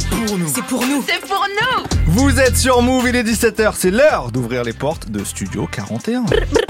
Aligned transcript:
C'est 0.00 0.08
pour 0.08 0.38
nous. 0.38 0.48
C'est 0.48 0.64
pour 0.64 0.86
nous. 0.86 1.04
C'est 1.06 1.20
pour 1.20 1.46
nous. 1.60 1.84
Vous 2.06 2.40
êtes 2.40 2.56
sur 2.56 2.80
Move, 2.80 3.08
il 3.08 3.16
est 3.16 3.22
17h, 3.22 3.72
c'est 3.76 3.90
l'heure 3.90 4.30
d'ouvrir 4.32 4.64
les 4.64 4.72
portes 4.72 5.10
de 5.10 5.22
Studio 5.24 5.68
41. 5.70 6.24
Tous 6.24 6.69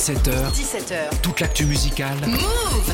17h, 0.00 0.50
17h. 0.54 1.20
toute 1.20 1.40
l'actu 1.40 1.66
musicale. 1.66 2.16
Move. 2.26 2.40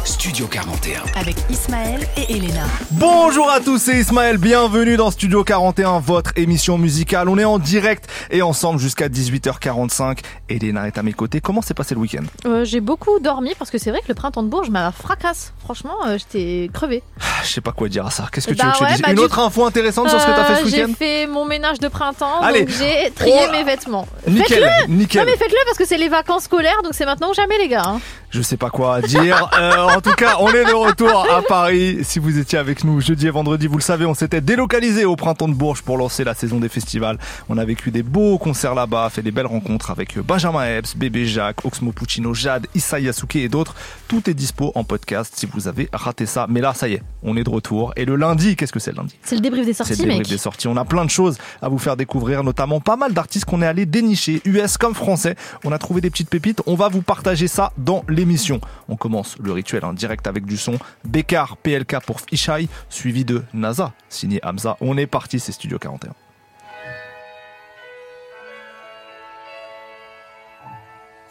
Studio 0.05 0.49
41. 0.49 1.03
Avec 1.21 1.37
Ismaël 1.49 2.01
et 2.17 2.33
Elena. 2.37 2.65
Bonjour 2.91 3.49
à 3.49 3.61
tous, 3.61 3.79
c'est 3.79 3.97
Ismaël, 3.97 4.39
bienvenue 4.39 4.97
dans 4.97 5.13
Studio 5.13 5.45
41, 5.45 6.01
votre 6.01 6.33
émission 6.35 6.79
musicale. 6.79 7.29
On 7.29 7.39
est 7.39 7.45
en 7.45 7.61
direct 7.61 8.09
et 8.33 8.43
ensemble 8.43 8.81
jusqu'à 8.81 9.09
18h45. 9.09 10.19
Elena 10.49 10.89
est 10.89 10.99
à 10.99 11.05
mes 11.05 11.13
côtés. 11.13 11.41
Comment 11.41 11.63
s'est 11.63 11.75
passé 11.75 11.95
le 11.95 12.01
week-end? 12.01 12.25
Euh, 12.45 12.65
j'ai 12.65 12.81
beaucoup 12.81 13.21
dormi 13.21 13.53
parce 13.57 13.71
que 13.71 13.79
c'est 13.79 13.91
vrai 13.91 14.01
que 14.01 14.09
le 14.09 14.15
printemps 14.15 14.43
de 14.43 14.49
Bourges 14.49 14.71
m'a 14.71 14.91
fracasse. 14.91 15.53
Franchement, 15.63 15.95
euh, 16.09 16.19
j'étais 16.19 16.69
crevée. 16.73 17.05
Ah, 17.21 17.25
Je 17.45 17.53
sais 17.53 17.61
pas 17.61 17.71
quoi 17.73 17.89
dire 17.89 18.05
à 18.05 18.11
ça. 18.11 18.27
Qu'est-ce 18.33 18.49
que 18.49 18.53
tu 18.55 18.59
Bah 18.59 18.65
veux 18.67 18.71
que 18.73 18.77
je 18.79 18.81
te 18.81 18.85
ouais, 18.85 18.93
dise? 18.95 19.03
bah 19.03 19.11
Une 19.11 19.17
du- 19.17 19.23
autre 19.23 19.39
info 19.39 19.65
intéressante 19.65 20.09
sur 20.11 20.21
ce 20.21 20.27
que 20.27 20.33
t'as 20.33 20.45
fait 20.45 20.57
ce 20.57 20.65
Euh, 20.65 20.69
J'ai 20.71 20.83
week-end 20.85 20.95
fait 20.99 21.27
mon 21.29 21.45
ménage 21.45 21.79
de 21.79 21.87
printemps, 21.87 22.41
Allez. 22.43 22.65
donc 22.65 22.71
j'ai 22.77 23.13
trié 23.13 23.37
Oh. 23.49 23.53
mes 23.53 23.63
vêtements. 23.63 24.09
Nickel, 24.27 24.65
Faites-le 24.65 24.93
nickel. 24.93 25.25
Non 25.25 25.31
mais 25.31 25.37
faites-le 25.39 25.59
parce 25.67 25.79
que 25.79 25.87
c'est 25.87 25.99
les 25.99 26.09
vacances 26.09 26.45
scolaires, 26.45 26.83
donc 26.83 26.95
c'est 26.97 27.05
maintenant 27.07 27.31
ou 27.31 27.35
jamais 27.35 27.57
les 27.59 27.69
gars. 27.69 27.85
hein. 27.87 28.01
Je 28.31 28.43
sais 28.43 28.57
pas 28.59 28.69
quoi 28.71 29.01
dire. 29.01 29.49
Euh, 29.59 29.85
en 29.97 30.01
tout 30.03 30.13
cas, 30.13 30.37
on 30.41 30.51
est 30.51 30.65
de 30.65 30.73
retour 30.75 31.27
à 31.33 31.41
Paris. 31.41 32.01
Si 32.03 32.19
vous 32.19 32.39
étiez 32.39 32.59
avec 32.59 32.85
nous 32.85 33.01
jeudi 33.01 33.27
et 33.27 33.31
vendredi, 33.31 33.69
vous 33.69 33.77
le 33.79 33.83
savez, 33.83 34.05
on 34.05 34.13
s'était 34.13 34.43
délocalisé 34.43 35.05
au 35.07 35.17
printemps 35.17 35.49
de 35.49 35.55
Bourges 35.55 35.81
pour 35.83 35.97
lancer 35.97 36.25
la 36.25 36.35
saison 36.35 36.59
des 36.61 36.69
festivals. 36.69 37.19
On 37.49 37.57
a 37.57 37.65
vécu 37.65 37.91
des 37.91 38.03
beaux 38.03 38.37
concerts 38.37 38.75
là-bas, 38.75 39.09
fait 39.11 39.23
des 39.23 39.31
belles 39.31 39.47
rencontres 39.47 39.91
avec 39.91 40.19
Benjamin 40.19 40.65
Epps, 40.67 40.95
Bébé 40.97 41.25
Jacques, 41.27 41.65
Oxmo 41.65 41.93
Puccino, 41.93 42.35
Jade, 42.35 42.67
Issa 42.75 43.01
Yasuke 43.01 43.37
et 43.37 43.49
d'autres. 43.49 43.75
Tout 44.09 44.29
est 44.29 44.35
dispo 44.35 44.73
en 44.75 44.85
podcast 44.85 45.33
si 45.37 45.47
vous 45.47 45.69
avez 45.69 45.89
raté 45.93 46.27
ça. 46.27 46.47
Mais 46.51 46.61
là, 46.61 46.75
ça 46.75 46.89
y 46.89 46.95
est, 46.95 47.03
on 47.23 47.37
est 47.37 47.45
de 47.45 47.51
retour. 47.51 47.93
Et 47.97 48.05
le 48.05 48.17
lundi, 48.17 48.57
qu'est-ce 48.57 48.73
que 48.73 48.81
c'est 48.81 48.91
le 48.91 48.99
lundi? 48.99 49.17
C'est 49.23 49.37
le 49.37 49.41
débrief 49.41 49.65
des 49.65 49.73
c'est 49.73 49.85
sorties, 49.85 50.03
le 50.03 50.09
mec. 50.09 50.17
débrief 50.19 50.29
des 50.37 50.39
sorties. 50.43 50.69
On 50.69 50.77
a 50.77 50.85
plein 50.85 51.05
de 51.05 51.11
choses 51.11 51.39
à 51.63 51.69
vous 51.69 51.79
faire 51.79 51.97
découvrir, 51.97 52.43
notamment 52.45 52.81
pas 52.81 52.97
mal 52.97 53.15
d'artistes 53.15 53.47
qu'on 53.47 53.63
est 53.63 53.67
allé 53.67 53.87
dénicher, 53.87 54.43
US 54.45 54.77
comme 54.77 54.95
français. 54.95 55.37
On 55.65 55.73
a 55.73 55.79
trouvé 55.79 56.01
des 56.03 56.11
petites 56.11 56.29
pépites. 56.29 56.61
On 56.67 56.75
va 56.75 56.86
vous 56.89 57.03
partager 57.03 57.49
ça 57.49 57.73
dans 57.77 58.05
l'émission. 58.09 58.61
On 58.89 58.97
commence 58.97 59.37
le 59.39 59.53
rituel 59.53 59.85
en 59.85 59.93
direct 59.93 60.27
avec 60.27 60.45
du 60.45 60.57
son. 60.57 60.79
Bekar 61.05 61.57
PLK 61.57 62.01
pour 62.05 62.21
Fishai, 62.21 62.69
suivi 62.89 63.25
de 63.25 63.43
NASA, 63.55 63.93
signé 64.09 64.41
Hamza. 64.45 64.77
On 64.81 64.97
est 64.97 65.07
parti, 65.07 65.41
c'est 65.41 65.53
Studio 65.53 65.79
41. 65.79 66.13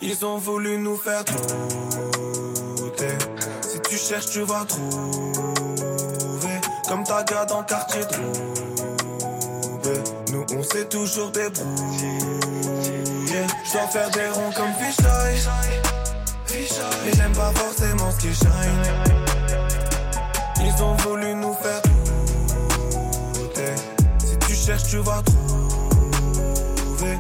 Ils 0.01 0.25
ont 0.25 0.37
voulu 0.37 0.77
nous 0.77 0.97
faire 0.97 1.23
douter. 2.77 3.17
Si 3.61 3.79
tu 3.89 3.97
cherches, 3.97 4.27
tu 4.27 4.41
vas 4.41 4.65
trouver. 4.65 4.85
Comme 6.87 7.03
ta 7.03 7.23
gars 7.23 7.45
dans 7.45 7.63
quartier 7.63 8.01
trouvé. 8.01 9.99
Nous, 10.31 10.45
on 10.57 10.63
s'est 10.63 10.89
toujours 10.89 11.31
débrouillé. 11.31 13.14
Dois 13.75 13.87
faire 13.87 14.09
des 14.11 14.29
ronds 14.29 14.51
comme 14.55 14.71
Fisheye. 14.79 15.41
Mais 17.03 17.11
j'aime 17.13 17.33
pas 17.33 17.51
forcément 17.55 18.09
ce 18.09 18.17
qui 18.19 18.33
shine. 18.33 18.47
Ils 20.61 20.81
ont 20.81 20.95
voulu 20.95 21.35
nous 21.35 21.53
faire 21.55 21.81
douter. 23.33 23.75
Si 24.19 24.37
tu 24.47 24.55
cherches, 24.55 24.83
tu 24.83 24.99
vas 24.99 25.21
trouver. 25.25 27.17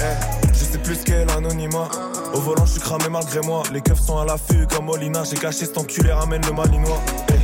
Eh, 0.00 0.52
je 0.52 0.64
sais 0.64 0.76
plus 0.76 0.96
ce 0.96 1.04
qu'est 1.04 1.24
l'anonymat. 1.24 1.88
Au 2.34 2.40
volant, 2.40 2.66
je 2.66 2.72
suis 2.72 2.80
cramé 2.82 3.08
malgré 3.10 3.40
moi. 3.40 3.62
Les 3.72 3.80
keufs 3.80 4.00
sont 4.00 4.18
à 4.18 4.26
l'affût 4.26 4.66
comme 4.66 4.84
Molina. 4.84 5.24
J'ai 5.24 5.36
caché 5.36 5.64
cet 5.64 5.78
enculé, 5.78 6.12
ramène 6.12 6.44
le 6.44 6.52
malinois. 6.52 7.00
Eh, 7.30 7.37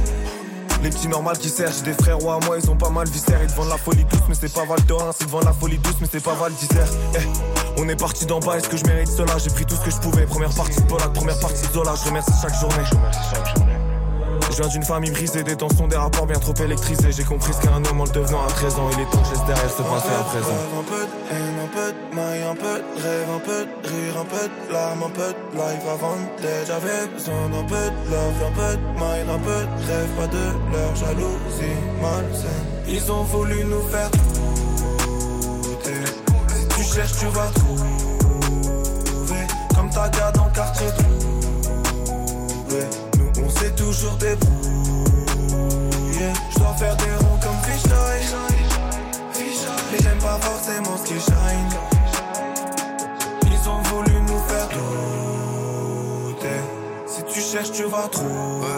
Les 0.85 0.91
petits 0.91 1.09
normales 1.09 1.39
qui 1.39 1.49
servent, 1.49 1.75
j'ai 1.75 1.93
des 1.93 1.95
frères 1.95 2.23
ou 2.23 2.31
à 2.31 2.39
moi, 2.41 2.59
ils 2.63 2.71
ont 2.71 2.77
pas 2.77 2.91
mal 2.91 3.09
viscère. 3.09 3.43
Ils 3.43 3.49
vendent 3.49 3.71
la 3.71 3.79
folie 3.79 4.05
douce, 4.05 4.21
mais 4.29 4.35
c'est 4.35 4.53
pas 4.53 4.67
Val 4.67 4.83
d'Orin. 4.83 5.13
Ils 5.19 5.25
te 5.25 5.31
vendent 5.31 5.45
la 5.45 5.55
folie 5.55 5.79
douce, 5.79 5.95
mais 5.99 6.07
c'est 6.13 6.23
pas 6.23 6.35
Val 6.35 6.53
d'Isère. 6.53 6.87
Eh, 7.15 7.81
on 7.81 7.89
est 7.89 7.97
parti 7.97 8.27
d'en 8.27 8.39
bas, 8.39 8.59
est-ce 8.59 8.69
que 8.69 8.77
je 8.77 8.85
mérite 8.85 9.09
cela? 9.09 9.39
J'ai 9.39 9.49
pris 9.49 9.65
tout 9.65 9.77
ce 9.77 9.81
que 9.81 9.91
je 9.91 9.97
pouvais. 9.97 10.27
Première 10.27 10.55
partie 10.55 10.79
de 10.79 10.87
Polak, 10.87 11.15
première 11.15 11.41
partie 11.41 11.67
de 11.67 11.73
Zola. 11.73 11.95
Je 11.95 12.07
remercie 12.07 12.33
chaque 12.43 12.61
journée. 12.61 12.85
Je 12.85 13.84
viens 14.61 14.69
d'une 14.69 14.85
famille 14.85 15.11
brisée, 15.11 15.43
des 15.43 15.57
tensions, 15.57 15.89
des 15.89 15.97
rapports 15.97 16.27
bien 16.27 16.39
trop 16.39 16.55
électrisés. 16.55 17.13
J'ai 17.13 17.25
compris 17.25 17.53
ce 17.53 17.61
qu'est 17.61 17.69
un 17.69 17.85
homme 17.85 18.01
en 18.01 18.05
le 18.05 18.11
devenant 18.11 18.43
à 18.45 18.49
13 18.49 18.79
ans. 18.79 18.89
Il 18.93 19.01
est 19.01 19.11
temps 19.11 19.19
que 19.19 19.27
je 19.27 19.33
laisse 19.33 19.45
derrière 19.47 19.71
ce 19.71 19.83
passé 19.83 20.09
à 20.09 20.23
présent. 20.25 20.55
Un 20.79 20.85
peu 20.85 21.03
de 21.03 21.09
haine, 21.31 21.59
un 21.65 21.69
peu 21.75 21.93
de 21.93 21.99
maille, 22.15 22.43
un 22.43 22.55
peu 22.55 22.79
de 22.79 22.85
rêve, 23.03 23.29
un 23.35 23.41
peu 23.41 23.67
de 23.67 23.73
rire, 23.89 24.17
un 24.21 24.25
peu 24.25 24.49
de 24.49 24.73
larmes, 24.73 25.03
un 25.03 25.11
peu 25.11 25.33
de 25.33 25.37
life 25.57 25.87
avant. 25.91 26.17
J'avais 26.67 27.07
besoin 27.09 27.49
d'un 27.51 27.65
peu 27.65 27.75
de 27.75 28.11
love, 28.11 28.43
un 28.47 28.53
peu 28.53 28.77
de 28.77 28.83
mind, 28.95 29.29
un 29.31 29.39
peu 29.39 29.65
de 29.65 29.71
rêve, 29.91 30.11
pas 30.19 30.29
de 30.29 30.53
leur 30.73 30.95
jalousie 30.97 31.79
malsaine. 32.01 32.67
Ils 32.87 33.11
ont 33.11 33.25
voulu 33.25 33.65
nous 33.65 33.83
faire 33.89 34.11
douter. 35.63 36.05
Tu 36.77 36.83
cherches, 36.83 37.17
tu 37.19 37.27
vas 37.27 37.51
trouver. 37.55 37.83
Comme 39.75 39.91
ta 39.91 40.09
dans 40.09 40.45
le 40.45 40.51
quartier 40.53 40.87
trouvé. 40.87 41.15
Toujours 43.77 44.17
débrouillé. 44.17 44.65
Je 46.51 46.59
dois 46.59 46.75
faire 46.75 46.97
des 46.97 47.15
ronds 47.21 47.39
comme 47.43 47.59
Fisheye. 47.63 48.27
Mais 49.93 49.99
j'aime 50.03 50.19
pas 50.19 50.39
forcément 50.41 50.97
ce 50.97 51.03
qui 51.05 51.21
shine. 51.21 51.79
Ils 53.43 53.69
ont 53.69 53.83
voulu 53.83 54.21
nous 54.23 54.39
faire 54.49 54.69
douter. 54.69 56.61
Si 57.07 57.23
tu 57.25 57.41
cherches, 57.41 57.73
tu 57.73 57.85
vas 57.85 58.09
trouver. 58.09 58.69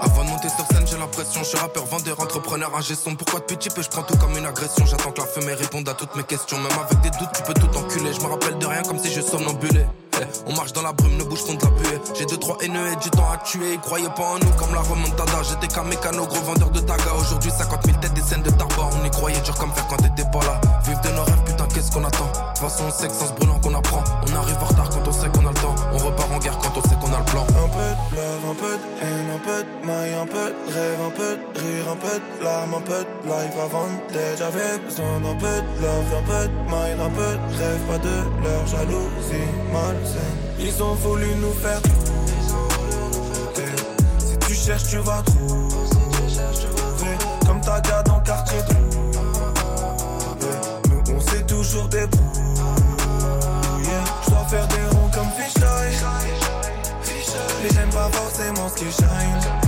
Avant 0.00 0.24
de 0.24 0.30
monter 0.30 0.48
sur 0.48 0.66
scène, 0.66 0.86
j'ai 0.86 0.98
l'impression, 0.98 1.42
je 1.42 1.48
suis 1.48 1.58
rappeur, 1.58 1.84
vendeur, 1.86 2.20
entrepreneur, 2.20 2.74
ingé 2.76 2.94
son. 2.94 3.14
Pourquoi 3.14 3.40
depuis 3.40 3.56
petit 3.56 3.70
peu, 3.70 3.82
je 3.82 3.88
prends 3.88 4.02
tout 4.02 4.16
comme 4.16 4.36
une 4.36 4.46
agression? 4.46 4.86
J'attends 4.86 5.12
que 5.12 5.20
la 5.20 5.26
fumée 5.26 5.54
réponde 5.54 5.88
à 5.88 5.94
toutes 5.94 6.14
mes 6.16 6.24
questions. 6.24 6.58
Même 6.58 6.78
avec 6.84 7.00
des 7.00 7.10
doutes, 7.10 7.32
tu 7.34 7.42
peux 7.42 7.54
tout 7.54 7.76
enculer. 7.76 8.12
Je 8.12 8.20
me 8.20 8.26
rappelle 8.26 8.58
de 8.58 8.66
rien 8.66 8.82
comme 8.82 8.98
si 8.98 9.12
je 9.12 9.20
somnambulais. 9.20 9.86
On 10.46 10.54
marche 10.54 10.72
dans 10.72 10.82
la 10.82 10.92
brume, 10.92 11.16
nos 11.16 11.24
bouches 11.24 11.44
font 11.44 11.54
de 11.54 11.64
la 11.64 11.70
buée. 11.70 12.00
J'ai 12.14 12.26
deux, 12.26 12.36
trois 12.36 12.56
haineux 12.60 12.92
et 12.92 12.96
du 12.96 13.10
temps 13.10 13.30
à 13.30 13.38
tuer. 13.38 13.74
Ils 13.74 13.80
croyaient 13.80 14.08
pas 14.16 14.22
en 14.22 14.38
nous 14.38 14.52
comme 14.56 14.74
la 14.74 14.80
remontada. 14.80 15.42
J'étais 15.48 15.68
qu'un 15.68 15.84
mécano, 15.84 16.26
gros 16.26 16.42
vendeur 16.42 16.70
de 16.70 16.80
taga. 16.80 17.12
Aujourd'hui, 17.20 17.50
50 17.50 17.86
000 17.86 17.98
têtes, 17.98 18.14
des 18.14 18.22
scènes 18.22 18.42
de 18.42 18.50
tarba. 18.50 18.90
On 19.00 19.04
y 19.04 19.10
croyait 19.10 19.40
dur 19.40 19.54
comme 19.56 19.72
faire 19.72 19.86
quand 19.88 19.96
t'étais 19.96 20.28
pas 20.30 20.44
là. 20.44 20.60
Vive 20.84 21.00
de 21.00 21.08
nos 21.10 21.24
rêves, 21.24 21.47
qu'est-ce 21.78 21.92
qu'on 21.92 22.04
attend 22.04 22.26
De 22.26 22.48
toute 22.48 22.58
façon, 22.58 22.84
on 22.88 22.90
sait 22.90 23.06
que 23.06 23.38
brûlant 23.38 23.60
qu'on 23.60 23.74
apprend. 23.74 24.02
On 24.26 24.36
arrive 24.36 24.56
en 24.60 24.66
retard 24.66 24.90
quand 24.90 25.06
on 25.06 25.12
sait 25.12 25.28
qu'on 25.28 25.46
a 25.46 25.50
le 25.50 25.60
temps. 25.62 25.74
On 25.92 25.98
repart 25.98 26.32
en 26.32 26.38
guerre 26.38 26.58
quand 26.58 26.76
on 26.76 26.82
sait 26.82 26.96
qu'on 26.96 27.12
a 27.14 27.18
le 27.18 27.24
plan. 27.24 27.42
Un 27.42 27.68
peu 27.68 27.90
de 28.16 28.28
un 28.50 28.54
peu 28.54 28.74
de 28.74 28.86
haine, 29.02 29.30
un 29.36 29.42
peu 29.46 29.58
de 29.62 29.86
maille, 29.86 30.14
un 30.14 30.26
peu 30.26 30.46
de 30.50 30.74
rêve, 30.74 31.00
un 31.06 31.10
peu 31.10 31.30
de 31.36 31.58
rire, 31.60 31.86
un 31.92 31.96
peu 31.96 32.16
de 32.18 32.44
larmes, 32.44 32.74
un 32.74 32.80
peu 32.80 33.00
de 33.04 33.28
life 33.30 33.56
avant 33.62 33.86
d'être. 34.12 34.38
J'avais 34.38 34.78
besoin 34.78 35.20
d'un 35.20 35.36
peu 35.36 35.54
de 35.62 35.82
love, 35.82 36.12
un 36.18 36.26
peu 36.30 36.42
de 36.48 36.58
mind, 36.66 37.00
un 37.00 37.10
peu 37.10 37.32
de 37.36 37.58
rêve, 37.58 37.82
pas 37.88 37.98
de 37.98 38.16
leur 38.42 38.66
jalousie 38.66 39.50
malsaine. 39.72 40.38
Ils 40.58 40.82
ont 40.82 40.94
voulu 40.94 41.28
nous 41.40 41.52
faire 41.52 41.80
douter. 41.82 43.70
Si 44.18 44.36
tu 44.38 44.54
cherches, 44.54 44.88
tu 44.90 44.98
vas 44.98 45.22
trouver. 45.22 45.78
Comme 47.46 47.60
ta 47.60 47.80
gars 47.80 48.02
dans 48.02 48.17
pas 57.98 58.10
forcément 58.12 58.68
ce 58.68 58.74
qui 58.76 58.92
shine. 58.92 59.67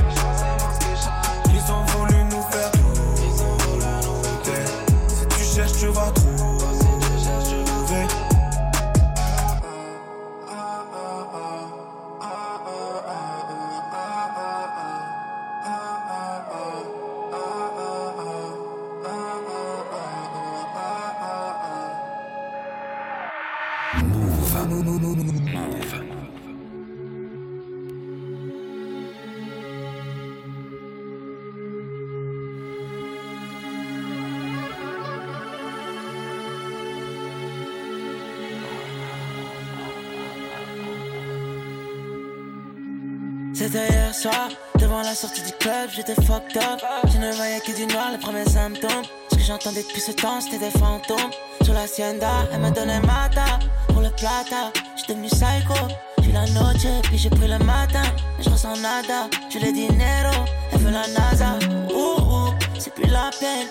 Soir, 44.12 44.48
devant 44.78 45.02
la 45.02 45.14
sortie 45.14 45.42
du 45.42 45.52
club, 45.52 45.90
j'étais 45.94 46.14
fucked 46.14 46.56
up. 46.56 46.80
Je 47.12 47.18
ne 47.18 47.32
voyais 47.32 47.60
que 47.60 47.72
du 47.72 47.86
noir, 47.86 48.10
les 48.12 48.18
premiers 48.18 48.48
symptômes. 48.48 49.04
Ce 49.30 49.36
que 49.36 49.42
j'entendais 49.42 49.82
depuis 49.82 50.00
ce 50.00 50.12
temps, 50.12 50.40
c'était 50.40 50.58
des 50.58 50.78
fantômes. 50.78 51.30
Sur 51.62 51.74
la 51.74 51.82
hacienda, 51.82 52.30
elle 52.52 52.60
me 52.60 52.70
donnait 52.70 53.00
mata 53.00 53.58
pour 53.88 54.00
le 54.00 54.10
plata. 54.10 54.72
J'suis 54.96 55.08
devenu 55.08 55.28
psycho, 55.28 55.74
depuis 56.18 56.32
la 56.32 56.46
noche, 56.46 57.02
puis 57.04 57.18
j'ai 57.18 57.30
pris 57.30 57.48
le 57.48 57.58
matin. 57.58 58.02
Je 58.40 58.50
ressens 58.50 58.76
nada, 58.78 59.28
je 59.52 59.58
l'ai 59.58 59.72
dinero, 59.72 60.44
elle 60.72 60.78
veut 60.78 60.90
la 60.90 61.06
NASA. 61.08 61.58
Ouh, 61.94 62.20
ouh, 62.20 62.54
c'est 62.78 62.94
plus 62.94 63.08
la 63.08 63.30
peine. 63.38 63.66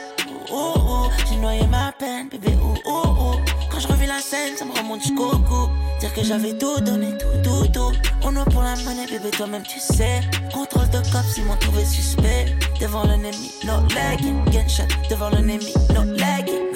Ouh, 0.51 0.79
ouh, 0.79 1.09
j'ai 1.29 1.35
noyé 1.37 1.65
ma 1.67 1.91
peine, 1.91 2.29
bébé. 2.29 2.55
Ouh, 2.61 2.89
ouh, 2.89 3.07
ouh. 3.07 3.35
Quand 3.71 3.79
je 3.79 3.87
revis 3.87 4.07
la 4.07 4.19
scène, 4.19 4.57
ça 4.57 4.65
me 4.65 4.71
remonte 4.71 5.01
jusqu'au 5.01 5.29
cou. 5.29 5.69
Dire 5.99 6.13
que 6.13 6.23
j'avais 6.23 6.57
tout 6.57 6.79
donné, 6.81 7.17
tout, 7.17 7.41
tout, 7.43 7.67
tout. 7.71 7.91
On 8.23 8.35
a 8.35 8.45
pour 8.45 8.61
la 8.61 8.75
monnaie, 8.77 9.05
bébé, 9.07 9.29
toi-même 9.31 9.63
tu 9.63 9.79
sais. 9.79 10.21
Contrôle 10.53 10.89
de 10.89 10.97
cops, 11.11 11.37
ils 11.37 11.45
m'ont 11.45 11.55
trouvé 11.57 11.85
suspect. 11.85 12.57
Devant 12.79 13.03
l'ennemi, 13.03 13.51
no 13.65 13.73
legging. 13.89 14.43
Gunshot, 14.51 14.83
devant 15.09 15.29
l'ennemi, 15.29 15.73
no 15.93 16.03
legging. 16.03 16.69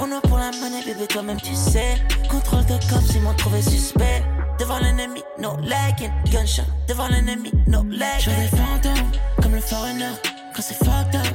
On 0.00 0.10
a 0.10 0.20
pour 0.22 0.38
la 0.38 0.50
monnaie, 0.60 0.82
bébé, 0.84 1.06
toi-même 1.06 1.40
tu 1.40 1.54
sais. 1.54 1.96
Contrôle 2.30 2.64
de 2.66 2.74
cops, 2.88 3.14
ils 3.14 3.20
m'ont 3.20 3.34
trouvé 3.34 3.62
suspect. 3.62 4.22
Devant 4.58 4.78
l'ennemi, 4.78 5.22
no 5.38 5.56
legging. 5.58 6.10
Gunshot, 6.30 6.62
devant 6.88 7.08
l'ennemi, 7.08 7.52
no 7.66 7.82
legging. 7.84 8.20
Je 8.20 8.30
des 8.30 8.56
fantômes, 8.56 9.10
comme 9.42 9.54
le 9.54 9.60
foreigner. 9.60 10.12
Quand 10.54 10.62
c'est 10.62 10.74
fucked 10.84 11.14
up, 11.14 11.26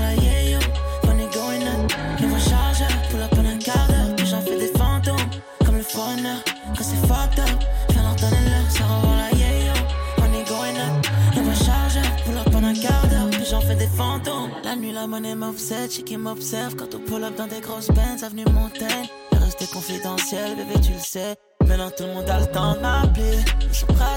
la 0.00 0.14
yeah 0.14 0.50
yo. 0.50 0.58
Money 1.06 1.28
going 1.32 1.66
up, 1.66 1.92
nouveau 2.20 2.38
chargeur, 2.38 2.88
pull 3.10 3.22
up 3.22 3.32
en 3.32 3.46
un 3.46 3.58
quart 3.58 3.86
d'heure. 3.88 4.16
J'en 4.24 4.40
fais 4.42 4.58
des 4.58 4.72
fantômes, 4.78 5.30
comme 5.64 5.76
le 5.76 5.82
foreigner. 5.82 6.38
Quand 6.76 6.84
c'est 6.84 6.96
je 6.96 7.92
viens 7.92 8.02
donner 8.14 8.50
l'heure, 8.50 8.70
ça 8.70 8.84
revend 8.84 9.16
la 9.16 9.36
yeah 9.36 9.66
yo. 9.66 9.72
Money 10.18 10.44
going 10.44 10.78
up, 10.78 11.06
nouveau 11.36 11.54
chargeur, 11.54 12.04
pull 12.24 12.38
up 12.38 12.54
en 12.54 12.64
un 12.64 12.74
quart 12.74 13.06
d'heure. 13.08 13.30
J'en 13.50 13.60
fais 13.60 13.74
des 13.74 13.88
fantômes. 13.88 14.50
La 14.64 14.76
nuit, 14.76 14.92
la 14.92 15.06
monnaie 15.06 15.34
m'obsède, 15.34 15.90
j'ai 15.90 16.02
qui 16.02 16.16
m'observe. 16.16 16.76
Quand 16.76 16.94
on 16.94 17.00
pull 17.00 17.24
up 17.24 17.36
dans 17.36 17.48
des 17.48 17.60
grosses 17.60 17.88
bands, 17.88 18.22
avenue 18.24 18.44
Montaigne. 18.52 19.08
Le 19.32 19.38
reste 19.38 19.62
est 19.62 19.72
confidentiel, 19.72 20.56
bébé, 20.56 20.80
tu 20.80 20.92
le 20.92 20.98
sais. 21.00 21.36
Maintenant 21.66 21.90
tout 21.96 22.04
le 22.04 22.14
monde 22.14 22.28
a 22.28 22.40
le 22.40 22.46
temps 22.46 22.74
de 22.74 22.80
m'appeler. 22.80 23.38
Ils 23.62 23.74
sont 23.74 23.86
à 23.86 24.16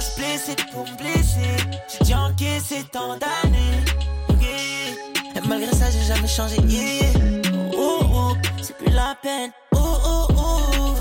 pour 0.74 0.86
me 0.86 0.98
blesser. 0.98 1.58
J'ai 1.88 2.06
dû 2.06 2.14
encaisser 2.14 2.84
tant 2.92 3.16
d'années. 3.18 3.93
Et 5.36 5.48
malgré 5.48 5.72
ça, 5.74 5.86
j'ai 5.90 6.06
jamais 6.06 6.28
changé. 6.28 6.58
Yeah. 6.68 7.10
Oh, 7.76 8.00
oh, 8.04 8.34
c'est 8.62 8.78
plus 8.78 8.92
la 8.92 9.16
peine. 9.22 9.52
Oh, 9.74 9.80
oh, 10.06 10.28
oh, 10.38 10.96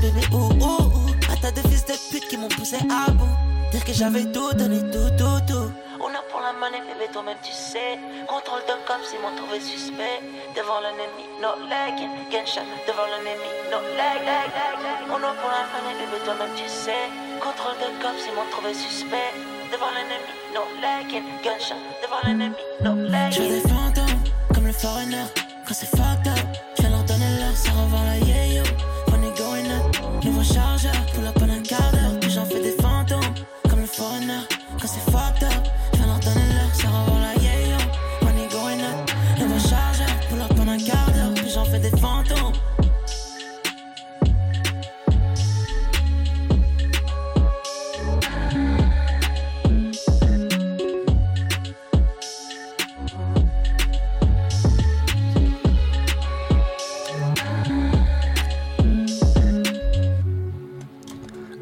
bébé. 0.00 0.26
Oh, 0.32 0.48
oh, 0.60 0.78
oh. 0.92 1.32
À 1.32 1.36
tas 1.36 1.52
de 1.52 1.66
fils 1.68 1.84
de 1.86 1.94
pute 2.10 2.28
qui 2.28 2.36
m'ont 2.36 2.48
poussé 2.48 2.76
à 2.90 3.10
bout. 3.10 3.28
Dire 3.70 3.84
que 3.84 3.92
j'avais 3.92 4.24
tout 4.32 4.52
donné, 4.54 4.80
tout, 4.90 5.10
tout, 5.18 5.40
tout. 5.48 5.70
On 6.00 6.10
a 6.12 6.22
pour 6.30 6.40
la 6.40 6.52
monnaie, 6.52 6.84
bébé, 6.84 7.08
toi-même 7.12 7.38
tu 7.42 7.52
sais. 7.52 7.98
Contrôle 8.28 8.62
de 8.68 8.76
cops, 8.86 9.08
ils 9.14 9.20
m'ont 9.22 9.34
trouvé 9.36 9.60
suspect. 9.60 10.20
Devant 10.56 10.80
l'ennemi, 10.84 11.24
no 11.40 11.56
legging. 11.70 12.10
Gunshot, 12.30 12.66
devant 12.86 13.08
l'ennemi, 13.08 13.50
no 13.70 13.78
leg, 13.96 14.20
leg, 14.28 14.50
leg, 14.52 14.76
leg. 14.84 14.98
On 15.08 15.20
a 15.22 15.32
pour 15.38 15.50
la 15.50 15.64
monnaie, 15.72 15.96
bébé, 16.02 16.18
toi-même 16.24 16.54
tu 16.56 16.68
sais. 16.68 17.08
Contrôle 17.40 17.78
de 17.80 17.88
cops, 18.02 18.22
ils 18.28 18.34
m'ont 18.34 18.50
trouvé 18.50 18.74
suspect. 18.74 19.32
Devant 19.72 19.90
l'ennemi, 19.94 20.32
no 20.54 20.62
legging. 20.80 21.24
Gunshot, 21.42 21.76
devant 22.02 22.20
l'ennemi, 22.24 22.54
no 22.82 22.94
leg. 22.94 23.32
Je 23.32 23.42
des 23.42 23.60
fantômes, 23.60 24.20
comme 24.54 24.66
le 24.66 24.72
foreigner. 24.72 25.24
Quand 25.66 25.74
c'est 25.74 25.86
fucked 25.96 26.26
up, 26.26 26.33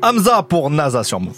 Hamza 0.04 0.42
pour 0.42 0.68
NASA 0.68 1.04
sur 1.04 1.20
Move. 1.20 1.36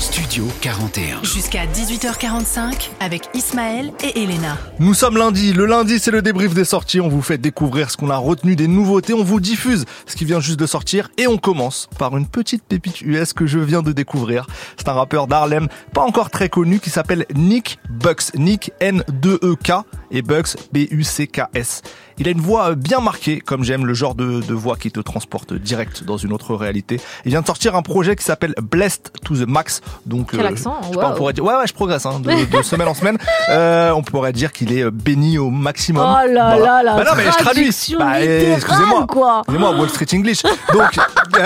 Studio 0.00 0.44
41. 0.60 1.22
Jusqu'à 1.22 1.66
18h45 1.66 2.90
avec 2.98 3.28
Ismaël 3.32 3.92
et 4.02 4.24
Elena. 4.24 4.58
Nous 4.80 4.92
sommes 4.92 5.16
lundi. 5.16 5.52
Le 5.52 5.66
lundi, 5.66 6.00
c'est 6.00 6.10
le 6.10 6.20
débrief 6.20 6.52
des 6.52 6.64
sorties. 6.64 7.00
On 7.00 7.06
vous 7.08 7.22
fait 7.22 7.38
découvrir 7.38 7.92
ce 7.92 7.96
qu'on 7.96 8.10
a 8.10 8.16
retenu 8.16 8.56
des 8.56 8.66
nouveautés. 8.66 9.14
On 9.14 9.22
vous 9.22 9.38
diffuse 9.38 9.84
ce 10.06 10.16
qui 10.16 10.24
vient 10.24 10.40
juste 10.40 10.58
de 10.58 10.66
sortir. 10.66 11.10
Et 11.16 11.28
on 11.28 11.38
commence 11.38 11.88
par 11.96 12.16
une 12.16 12.26
petite 12.26 12.64
pépite 12.64 13.02
US 13.02 13.32
que 13.32 13.46
je 13.46 13.60
viens 13.60 13.82
de 13.82 13.92
découvrir. 13.92 14.48
C'est 14.76 14.88
un 14.88 14.94
rappeur 14.94 15.28
d'Harlem, 15.28 15.68
pas 15.94 16.02
encore 16.02 16.30
très 16.30 16.48
connu, 16.48 16.80
qui 16.80 16.90
s'appelle 16.90 17.24
Nick 17.36 17.78
Bucks. 17.88 18.34
Nick 18.34 18.72
N-2-E-K 18.80 19.84
et 20.10 20.22
Bucks 20.22 20.56
B-U-C-K-S. 20.72 21.82
Il 22.18 22.28
a 22.28 22.30
une 22.30 22.40
voix 22.40 22.74
bien 22.74 23.00
marquée, 23.00 23.40
comme 23.40 23.62
j'aime 23.64 23.84
le 23.86 23.94
genre 23.94 24.14
de, 24.14 24.40
de 24.40 24.54
voix 24.54 24.76
qui 24.76 24.90
te 24.90 25.00
transporte 25.00 25.52
direct 25.52 26.04
dans 26.04 26.16
une 26.16 26.32
autre 26.32 26.54
réalité. 26.54 27.00
Il 27.24 27.30
vient 27.30 27.40
de 27.42 27.46
sortir 27.46 27.74
un 27.76 27.82
projet 27.82 28.16
qui 28.16 28.24
s'appelle 28.24 28.54
Blessed 28.62 29.12
to 29.24 29.36
the 29.36 29.46
Max. 29.46 29.80
Donc, 30.06 30.30
Quel 30.30 30.46
accent, 30.46 30.80
je 30.90 30.98
pas, 30.98 31.08
on 31.08 31.10
wow. 31.10 31.16
pourrait 31.16 31.32
dire, 31.32 31.44
ouais, 31.44 31.54
ouais, 31.54 31.66
je 31.66 31.74
progresse, 31.74 32.06
hein, 32.06 32.20
de, 32.20 32.30
de 32.58 32.62
semaine 32.62 32.88
en 32.88 32.94
semaine. 32.94 33.18
Euh, 33.50 33.90
on 33.90 34.02
pourrait 34.02 34.32
dire 34.32 34.52
qu'il 34.52 34.72
est 34.72 34.90
béni 34.90 35.38
au 35.38 35.50
maximum. 35.50 36.04
Oh 36.06 36.26
là 36.32 36.56
Voilà. 36.56 36.82
là, 36.82 36.82
la 36.82 36.96
Bah 36.96 37.04
non, 37.10 37.16
mais 37.16 37.24
je 37.30 37.38
traduis. 37.38 37.70
Bah, 37.98 38.20
eh, 38.22 38.52
excusez-moi. 38.54 39.06
quoi. 39.06 39.38
Excusez-moi, 39.40 39.76
Wall 39.78 39.88
Street 39.90 40.06
English. 40.14 40.42
Donc, 40.72 40.98
euh, 41.38 41.42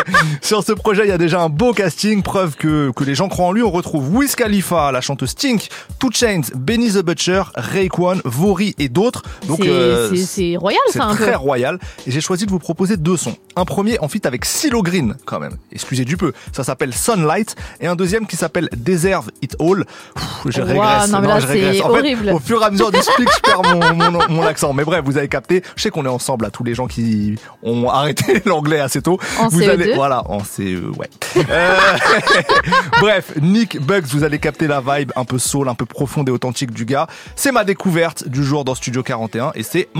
sur 0.42 0.62
ce 0.64 0.72
projet, 0.72 1.02
il 1.04 1.08
y 1.08 1.12
a 1.12 1.18
déjà 1.18 1.40
un 1.42 1.48
beau 1.48 1.72
casting, 1.72 2.22
preuve 2.22 2.56
que, 2.56 2.90
que 2.92 3.04
les 3.04 3.14
gens 3.14 3.28
croient 3.28 3.46
en 3.46 3.52
lui. 3.52 3.62
On 3.62 3.70
retrouve 3.70 4.14
Wiz 4.14 4.34
Khalifa, 4.34 4.90
la 4.92 5.00
chanteuse 5.00 5.34
Tink, 5.34 5.68
Two 5.98 6.10
Chains, 6.12 6.42
Benny 6.54 6.92
the 6.92 7.02
Butcher, 7.02 7.42
Raekwon, 7.54 8.20
Vori 8.24 8.74
et 8.78 8.88
d'autres. 8.88 9.22
Donc, 9.48 9.58
C'est- 9.62 9.68
euh, 9.70 10.13
c'est 10.16 10.56
royal, 10.56 10.80
c'est 10.88 10.98
ça, 10.98 11.04
un 11.06 11.14
peu. 11.16 11.24
très 11.24 11.34
royal. 11.34 11.78
Et 12.06 12.10
j'ai 12.10 12.20
choisi 12.20 12.46
de 12.46 12.50
vous 12.50 12.58
proposer 12.58 12.96
deux 12.96 13.16
sons. 13.16 13.36
Un 13.56 13.64
premier 13.64 13.98
en 14.00 14.08
fit 14.08 14.20
avec 14.24 14.44
Silo 14.44 14.82
Green, 14.82 15.14
quand 15.24 15.40
même. 15.40 15.56
Excusez 15.72 16.04
du 16.04 16.16
peu. 16.16 16.32
Ça 16.52 16.64
s'appelle 16.64 16.92
Sunlight. 16.94 17.54
Et 17.80 17.86
un 17.86 17.96
deuxième 17.96 18.26
qui 18.26 18.36
s'appelle 18.36 18.68
Deserve 18.76 19.30
It 19.42 19.56
All. 19.60 19.84
Pff, 20.14 20.24
je 20.46 20.60
Wow, 20.60 20.66
régresse. 20.68 21.10
non, 21.10 21.20
mais 21.20 21.28
là, 21.28 21.40
je 21.40 21.46
c'est 21.46 21.52
régresse. 21.52 21.80
En 21.82 21.90
horrible. 21.90 22.24
fait, 22.24 22.32
au 22.32 22.38
fur 22.38 22.60
et 22.62 22.64
à 22.64 22.70
mesure 22.70 22.90
du 22.90 22.98
speak, 23.00 23.28
je 23.34 23.40
perds 23.40 23.62
mon, 23.62 24.10
mon, 24.10 24.28
mon 24.28 24.42
accent. 24.42 24.72
Mais 24.72 24.84
bref, 24.84 25.02
vous 25.04 25.16
avez 25.18 25.28
capté. 25.28 25.62
Je 25.76 25.82
sais 25.82 25.90
qu'on 25.90 26.04
est 26.04 26.08
ensemble, 26.08 26.44
à 26.46 26.50
tous 26.50 26.64
les 26.64 26.74
gens 26.74 26.86
qui 26.86 27.36
ont 27.62 27.88
arrêté 27.90 28.42
l'anglais 28.46 28.80
assez 28.80 29.02
tôt. 29.02 29.18
En 29.38 29.48
vous 29.48 29.60
CE2. 29.60 29.70
allez, 29.70 29.94
voilà, 29.94 30.22
en 30.30 30.40
CE, 30.42 30.80
ouais. 30.98 31.08
Euh, 31.48 31.76
bref, 33.00 33.32
Nick 33.40 33.80
Bugs, 33.80 34.02
vous 34.08 34.24
allez 34.24 34.38
capter 34.38 34.66
la 34.66 34.80
vibe 34.80 35.12
un 35.16 35.24
peu 35.24 35.38
soul, 35.38 35.68
un 35.68 35.74
peu 35.74 35.86
profonde 35.86 36.28
et 36.28 36.32
authentique 36.32 36.72
du 36.72 36.84
gars. 36.84 37.06
C'est 37.36 37.52
ma 37.52 37.64
découverte 37.64 38.28
du 38.28 38.44
jour 38.44 38.64
dans 38.64 38.74
Studio 38.74 39.02
41 39.02 39.52
et 39.54 39.62
c'est 39.62 39.88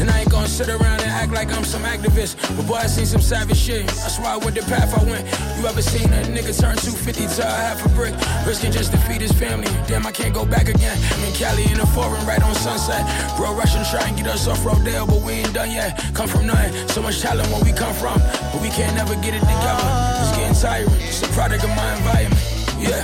And. 0.00 0.10
I 0.10 0.20
ain't 0.20 0.30
gonna 0.30 0.48
sit 0.48 0.68
around 0.68 1.00
and 1.00 1.10
act 1.10 1.32
like 1.32 1.52
I'm 1.52 1.64
some 1.64 1.82
activist. 1.82 2.36
But 2.56 2.66
boy, 2.66 2.74
I 2.74 2.86
seen 2.86 3.06
some 3.06 3.20
savage 3.20 3.56
shit. 3.56 3.86
That's 3.86 4.18
why 4.18 4.34
I 4.34 4.36
went 4.36 4.56
the 4.56 4.62
path 4.62 4.92
I 4.98 5.04
went. 5.04 5.24
You 5.58 5.66
ever 5.66 5.82
seen 5.82 6.12
a 6.12 6.22
nigga 6.24 6.52
turn 6.58 6.76
250 6.76 7.26
to 7.36 7.42
a 7.42 7.50
half 7.50 7.84
a 7.84 7.88
brick? 7.90 8.14
Risking 8.46 8.72
just 8.72 8.92
to 8.92 8.98
feed 8.98 9.20
his 9.20 9.32
family. 9.32 9.68
Damn, 9.86 10.06
I 10.06 10.12
can't 10.12 10.34
go 10.34 10.44
back 10.44 10.68
again. 10.68 10.96
I'm 11.12 11.24
in 11.24 11.32
Cali 11.32 11.64
in 11.64 11.78
the 11.78 11.86
foreign, 11.86 12.24
right 12.26 12.42
on 12.42 12.54
sunset. 12.54 13.04
Bro, 13.36 13.54
Russian 13.54 13.84
try 13.84 14.06
and 14.08 14.16
get 14.16 14.26
us 14.26 14.46
off 14.48 14.60
Rodale, 14.64 15.06
but 15.06 15.22
we 15.22 15.32
ain't 15.44 15.54
done 15.54 15.70
yet. 15.70 15.98
Come 16.14 16.28
from 16.28 16.46
nothing, 16.46 16.72
so 16.88 17.02
much 17.02 17.20
talent 17.20 17.48
where 17.48 17.62
we 17.62 17.72
come 17.72 17.94
from. 17.94 18.18
But 18.52 18.60
we 18.62 18.68
can't 18.70 18.94
never 18.96 19.14
get 19.16 19.34
it 19.34 19.40
together. 19.40 19.88
It's 20.20 20.36
getting 20.36 20.56
tiring. 20.56 21.02
It's 21.08 21.22
a 21.22 21.28
product 21.28 21.64
of 21.64 21.70
my 21.70 21.96
environment. 21.96 22.44
Yeah. 22.78 23.02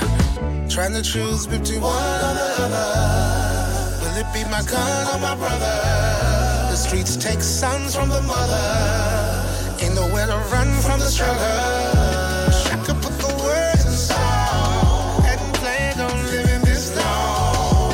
Trying 0.69 0.93
to 0.93 1.01
choose 1.01 1.47
between 1.47 1.81
one 1.81 1.93
or 1.93 2.33
the 2.37 2.47
other. 2.65 2.85
Will 4.01 4.17
it 4.21 4.29
be 4.33 4.43
my 4.49 4.61
gun 4.65 5.15
or 5.15 5.19
my 5.19 5.35
brother? 5.35 6.16
Streets 6.87 7.17
take 7.17 7.41
sons 7.41 7.93
from 7.97 8.07
the 8.07 8.21
mother. 8.21 9.83
Ain't 9.83 9.93
nowhere 9.93 10.25
to 10.25 10.37
run 10.53 10.71
from 10.79 11.01
the 11.01 11.07
struggle. 11.07 11.35
I 11.43 12.81
could 12.85 12.95
put 13.01 13.11
the 13.19 13.27
words 13.43 13.85
in 13.85 13.91
song 13.91 15.21
on 15.99 16.25
living 16.31 16.61
this 16.61 16.95
long. 16.95 17.91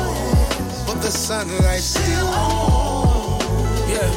But 0.86 1.02
the 1.02 1.10
sunlight 1.10 1.80
still 1.80 2.28
on. 2.28 3.40
Yeah, 3.88 4.10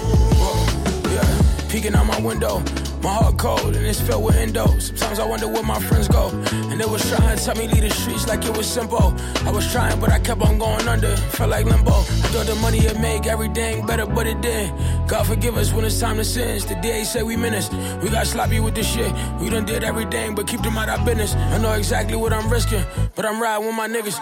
yeah. 1.09 1.67
Peeking 1.69 1.95
out 1.95 2.05
my 2.05 2.19
window, 2.19 2.61
My 3.01 3.13
heart 3.13 3.37
cold 3.37 3.75
and 3.75 3.85
it's 3.85 4.01
filled 4.01 4.23
with 4.25 4.35
endo. 4.35 4.65
Sometimes 4.79 5.19
I 5.19 5.25
wonder 5.25 5.47
where 5.47 5.63
my 5.63 5.79
friends 5.79 6.07
go. 6.07 6.29
And 6.69 6.79
they 6.79 6.85
was 6.85 7.07
trying 7.09 7.37
to 7.37 7.43
tell 7.43 7.55
me 7.55 7.67
leave 7.67 7.83
the 7.83 7.89
streets 7.89 8.27
like 8.27 8.43
it 8.45 8.55
was 8.55 8.67
simple. 8.67 9.13
I 9.45 9.51
was 9.51 9.71
trying, 9.71 9.99
but 9.99 10.11
I 10.11 10.19
kept 10.19 10.41
on 10.41 10.57
going 10.57 10.87
under. 10.87 11.15
Felt 11.37 11.51
like 11.51 11.65
limbo. 11.65 11.91
I 11.91 12.29
thought 12.31 12.47
the 12.47 12.55
money 12.55 12.85
would 12.85 12.99
make 12.99 13.25
everything 13.25 13.85
better, 13.85 14.05
but 14.05 14.27
it 14.27 14.41
didn't. 14.41 14.75
God 15.07 15.25
forgive 15.25 15.55
us 15.57 15.71
when 15.71 15.85
it's 15.85 15.99
time 15.99 16.17
to 16.17 16.25
sin. 16.25 16.59
The 16.67 16.75
DA 16.81 17.03
say 17.03 17.23
we 17.23 17.35
menace. 17.37 17.69
We 18.01 18.09
got 18.09 18.27
sloppy 18.27 18.59
with 18.59 18.75
this 18.75 18.91
shit. 18.91 19.11
We 19.39 19.49
done 19.49 19.65
did 19.65 19.83
everything, 19.83 20.35
but 20.35 20.47
keep 20.47 20.61
them 20.61 20.77
out 20.77 20.89
our 20.89 21.03
business. 21.05 21.35
I 21.35 21.57
know 21.59 21.73
exactly 21.73 22.15
what 22.15 22.33
I'm 22.33 22.49
risking, 22.49 22.83
but 23.15 23.25
I'm 23.25 23.41
riding 23.41 23.67
with 23.67 23.75
my 23.75 23.87
niggas. 23.87 24.19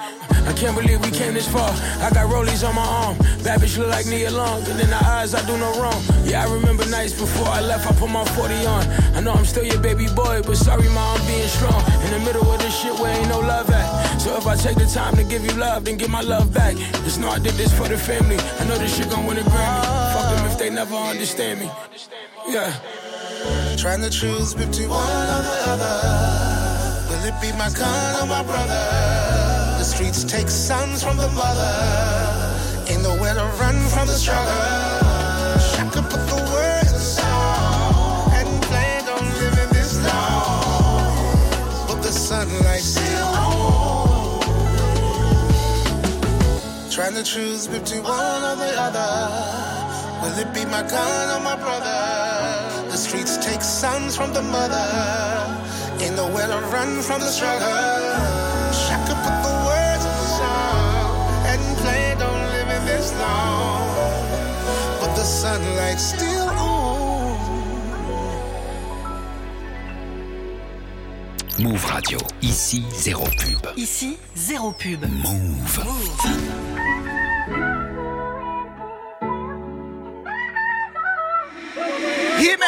I 0.47 0.53
can't 0.53 0.75
believe 0.77 1.03
we 1.03 1.09
came 1.09 1.33
this 1.33 1.47
far. 1.47 1.69
I 2.05 2.11
got 2.13 2.29
rollies 2.29 2.67
on 2.67 2.75
my 2.75 2.85
arm. 2.85 3.17
Bad 3.43 3.61
bitch 3.61 3.77
look 3.77 3.89
like 3.89 4.05
Nia 4.05 4.29
Long. 4.29 4.61
And 4.69 4.79
in 4.79 4.87
her 4.87 5.05
eyes, 5.05 5.33
I 5.33 5.45
do 5.47 5.57
no 5.57 5.71
wrong. 5.81 5.99
Yeah, 6.23 6.45
I 6.45 6.53
remember 6.53 6.85
nights 6.85 7.19
before 7.19 7.47
I 7.47 7.61
left, 7.61 7.87
I 7.87 7.95
put 7.95 8.09
my 8.09 8.23
40 8.25 8.64
on. 8.65 8.85
I 9.15 9.21
know 9.21 9.33
I'm 9.33 9.45
still 9.45 9.63
your 9.63 9.79
baby 9.79 10.07
boy, 10.15 10.41
but 10.45 10.57
sorry, 10.57 10.89
ma, 10.89 11.13
I'm 11.13 11.25
being 11.27 11.47
strong. 11.47 11.81
In 12.05 12.11
the 12.11 12.19
middle 12.19 12.51
of 12.51 12.59
this 12.59 12.75
shit 12.79 12.93
where 12.99 13.15
ain't 13.15 13.29
no 13.29 13.39
love 13.39 13.69
at. 13.69 14.17
So 14.19 14.35
if 14.37 14.47
I 14.47 14.55
take 14.55 14.77
the 14.77 14.85
time 14.85 15.15
to 15.15 15.23
give 15.23 15.45
you 15.45 15.53
love, 15.53 15.85
then 15.85 15.97
give 15.97 16.09
my 16.09 16.21
love 16.21 16.53
back. 16.53 16.75
Just 17.05 17.19
know 17.19 17.29
I 17.29 17.39
did 17.39 17.53
this 17.53 17.71
for 17.77 17.87
the 17.87 17.97
family. 17.97 18.37
I 18.59 18.65
know 18.65 18.77
this 18.77 18.97
shit 18.97 19.09
gon' 19.09 19.25
win 19.25 19.37
a 19.37 19.41
Grammy. 19.41 20.13
Fuck 20.13 20.35
them 20.35 20.45
if 20.51 20.57
they 20.57 20.69
never 20.69 20.95
understand 20.95 21.59
me. 21.61 21.69
Yeah. 22.47 22.73
Trying 23.77 24.01
to 24.01 24.09
choose 24.09 24.53
between 24.53 24.89
one 24.89 24.99
or 24.99 25.41
the 25.49 25.57
other. 25.71 26.45
Will 27.09 27.23
it 27.25 27.37
be 27.41 27.51
my 27.57 27.69
gun 27.69 28.23
or 28.23 28.27
my 28.27 28.43
brother? 28.43 28.81
The 29.77 29.83
streets 29.83 30.23
take 30.23 30.49
sons 30.49 31.03
from 31.03 31.17
the 31.17 31.29
mother. 31.29 31.71
Ain't 32.89 33.03
nowhere 33.03 33.33
to 33.35 33.45
run 33.61 33.79
from 33.89 34.07
the 34.07 34.13
struggle. 34.13 35.04
Sunlight 42.35 42.85
still 42.95 43.31
on. 43.47 44.41
Trying 46.95 47.15
to 47.19 47.23
choose 47.23 47.67
between 47.67 48.03
one 48.03 48.41
or 48.49 48.55
the 48.63 48.71
other. 48.87 49.11
Will 50.21 50.37
it 50.43 50.51
be 50.57 50.63
my 50.75 50.83
gun 50.95 51.25
or 51.35 51.41
my 51.49 51.55
brother? 51.65 52.01
The 52.91 52.97
streets 53.05 53.37
take 53.47 53.61
sons 53.61 54.11
from 54.17 54.33
the 54.33 54.43
mother. 54.55 54.87
Ain't 56.01 56.15
nowhere 56.21 56.49
to 56.53 56.59
run 56.75 56.91
from 57.07 57.19
the 57.25 57.31
struggle. 57.37 57.67
I 58.95 58.97
could 59.07 59.19
put 59.25 59.37
the 59.47 59.55
words 59.69 60.03
in 60.09 60.15
the 60.21 60.29
song 60.39 61.07
and 61.51 61.61
plan 61.81 62.17
on 62.29 62.39
living 62.57 62.85
this 62.91 63.07
long. 63.23 63.83
But 64.99 65.11
the 65.19 65.25
sunlight 65.41 65.99
still 65.99 66.49
on. 66.49 66.74
Move 71.57 71.85
Radio. 71.89 72.17
Ici, 72.41 72.83
zéro 72.91 73.23
pub. 73.23 73.71
Ici, 73.77 74.17
zéro 74.35 74.71
pub. 74.73 75.05
Move. 75.09 75.79
Hit 82.37 82.59
me. 82.59 82.65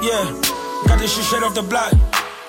Yeah, 0.00 0.40
got 0.86 0.98
this 0.98 1.14
shit 1.14 1.24
straight 1.24 1.42
off 1.42 1.54
the 1.54 1.62
block. 1.62 1.92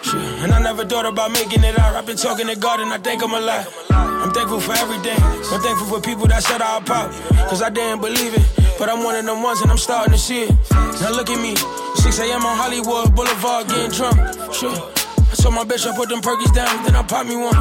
Shit, 0.03 0.15
And 0.43 0.53
I 0.53 0.59
never 0.61 0.85
thought 0.85 1.05
about 1.05 1.31
making 1.31 1.65
it 1.65 1.77
out. 1.77 1.95
I've 1.95 2.05
been 2.05 2.15
talking 2.15 2.47
to 2.47 2.55
God 2.55 2.79
and 2.79 2.93
I 2.93 2.97
think 2.97 3.21
I'm 3.21 3.33
alive. 3.33 3.67
I'm 3.89 4.31
thankful 4.31 4.61
for 4.61 4.73
everything. 4.73 5.21
I'm 5.21 5.61
thankful 5.61 5.87
for 5.87 5.99
people 6.01 6.27
that 6.27 6.43
said 6.43 6.61
I'll 6.61 6.81
pop. 6.81 7.11
Cause 7.49 7.61
I 7.61 7.69
didn't 7.69 7.99
believe 7.99 8.35
it. 8.35 8.58
But 8.79 8.87
I'm 8.87 9.03
one 9.03 9.13
of 9.13 9.25
them 9.25 9.43
ones 9.43 9.59
and 9.59 9.69
I'm 9.69 9.77
starting 9.77 10.13
to 10.13 10.17
see 10.17 10.43
it. 10.43 10.55
Now 10.71 11.11
look 11.11 11.29
at 11.29 11.41
me. 11.41 11.53
6 11.99 12.19
a.m. 12.19 12.45
on 12.47 12.55
Hollywood 12.55 13.13
Boulevard 13.13 13.67
getting 13.67 13.91
drunk. 13.91 14.15
Sure. 14.55 14.71
I 14.71 15.35
told 15.35 15.53
my 15.53 15.67
bitch 15.67 15.83
I 15.83 15.93
put 15.93 16.07
them 16.07 16.21
perkies 16.21 16.55
down, 16.55 16.71
then 16.87 16.95
I 16.95 17.03
pop 17.03 17.27
me 17.27 17.35
one. 17.35 17.51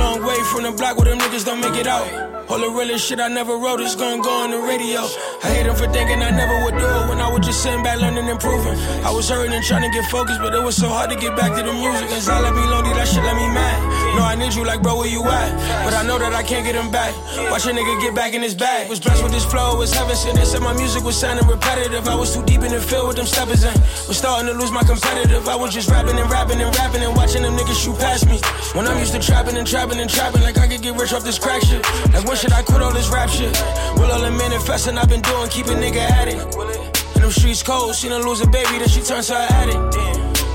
Long 0.00 0.24
way 0.24 0.40
from 0.48 0.64
the 0.64 0.72
block 0.72 0.96
where 0.96 1.12
them 1.12 1.18
niggas 1.20 1.44
don't 1.44 1.60
make 1.60 1.76
it 1.76 1.86
out. 1.86 2.08
All 2.48 2.58
the 2.58 2.70
realest 2.72 3.06
shit 3.06 3.20
I 3.20 3.28
never 3.28 3.56
wrote 3.58 3.80
is 3.80 3.94
gonna 3.94 4.22
go 4.22 4.32
on 4.32 4.50
the 4.50 4.60
radio. 4.64 5.04
I 5.44 5.60
hate 5.60 5.64
them 5.64 5.76
for 5.76 5.86
thinking 5.92 6.22
I 6.24 6.30
never 6.30 6.64
would 6.64 6.76
do 6.80 6.88
it 6.88 7.08
when 7.12 7.20
I 7.20 7.28
was 7.28 7.44
just 7.44 7.62
sitting 7.62 7.82
back 7.84 8.00
learning 8.00 8.24
and 8.24 8.30
improving. 8.30 8.76
I 9.04 9.12
was 9.12 9.28
hurting 9.28 9.52
and 9.52 9.62
trying 9.62 9.84
to 9.84 9.92
get 9.92 10.08
focused, 10.10 10.40
but 10.40 10.54
it 10.54 10.62
was 10.62 10.74
so 10.74 10.88
hard 10.88 11.10
to 11.10 11.16
get 11.16 11.36
back 11.36 11.52
to 11.52 11.62
the 11.62 11.72
music. 11.72 12.08
Cause 12.08 12.28
I 12.30 12.40
let 12.40 12.54
me 12.54 12.64
lonely, 12.64 12.96
that 12.96 13.08
shit 13.08 13.22
let 13.22 13.36
me 13.36 13.46
mad. 13.52 13.91
No, 14.14 14.22
I 14.22 14.34
need 14.36 14.52
you 14.54 14.64
like, 14.64 14.82
bro, 14.82 14.98
where 14.98 15.08
you 15.08 15.24
at? 15.24 15.50
But 15.84 15.94
I 15.94 16.02
know 16.04 16.18
that 16.18 16.34
I 16.34 16.42
can't 16.42 16.64
get 16.64 16.74
him 16.74 16.90
back. 16.90 17.16
Watch 17.50 17.64
a 17.64 17.72
nigga 17.72 18.00
get 18.00 18.14
back 18.14 18.34
in 18.34 18.42
his 18.42 18.54
bag. 18.54 18.88
Was 18.88 19.00
blessed 19.00 19.22
with 19.22 19.32
this 19.32 19.44
flow, 19.44 19.78
was 19.78 19.92
heaven 19.92 20.14
sent. 20.14 20.36
They 20.36 20.44
said 20.44 20.60
my 20.60 20.74
music 20.74 21.02
was 21.02 21.16
sounding 21.16 21.46
repetitive. 21.48 22.06
I 22.06 22.14
was 22.14 22.34
too 22.34 22.44
deep 22.44 22.62
in 22.62 22.72
the 22.72 22.80
field 22.80 23.08
with 23.08 23.16
them 23.16 23.26
steppers 23.26 23.64
in. 23.64 23.72
Was 24.08 24.18
starting 24.18 24.52
to 24.52 24.54
lose 24.54 24.70
my 24.70 24.82
competitive. 24.82 25.48
I 25.48 25.56
was 25.56 25.72
just 25.72 25.88
rapping 25.88 26.18
and 26.18 26.30
rapping 26.30 26.60
and 26.60 26.76
rapping 26.76 27.02
and 27.02 27.16
watching 27.16 27.42
them 27.42 27.56
niggas 27.56 27.82
shoot 27.82 27.98
past 27.98 28.26
me. 28.28 28.38
When 28.76 28.86
I'm 28.86 28.98
used 28.98 29.12
to 29.14 29.20
trapping 29.20 29.56
and 29.56 29.66
trapping 29.66 29.98
and 29.98 30.10
trapping, 30.10 30.42
like 30.42 30.58
I 30.58 30.68
could 30.68 30.82
get 30.82 30.94
rich 30.96 31.12
off 31.12 31.24
this 31.24 31.38
crack 31.38 31.62
shit. 31.62 31.82
Like 32.12 32.26
when 32.26 32.36
should 32.36 32.52
I 32.52 32.62
quit 32.62 32.82
all 32.82 32.92
this 32.92 33.08
rap 33.08 33.30
shit? 33.30 33.52
Will 33.96 34.12
all 34.12 34.20
the 34.20 34.30
manifesting 34.30 34.98
I've 34.98 35.08
been 35.08 35.22
doing 35.22 35.48
keep 35.48 35.66
a 35.66 35.74
nigga 35.74 36.04
at 36.04 36.28
it? 36.28 36.36
And 37.14 37.24
them 37.24 37.30
streets 37.30 37.62
cold, 37.62 37.94
she 37.94 38.08
done 38.08 38.22
lose 38.26 38.40
a 38.40 38.46
baby, 38.48 38.78
then 38.78 38.88
she 38.88 39.00
turns 39.00 39.28
to 39.28 39.34
her 39.34 39.46
addict. 39.50 39.91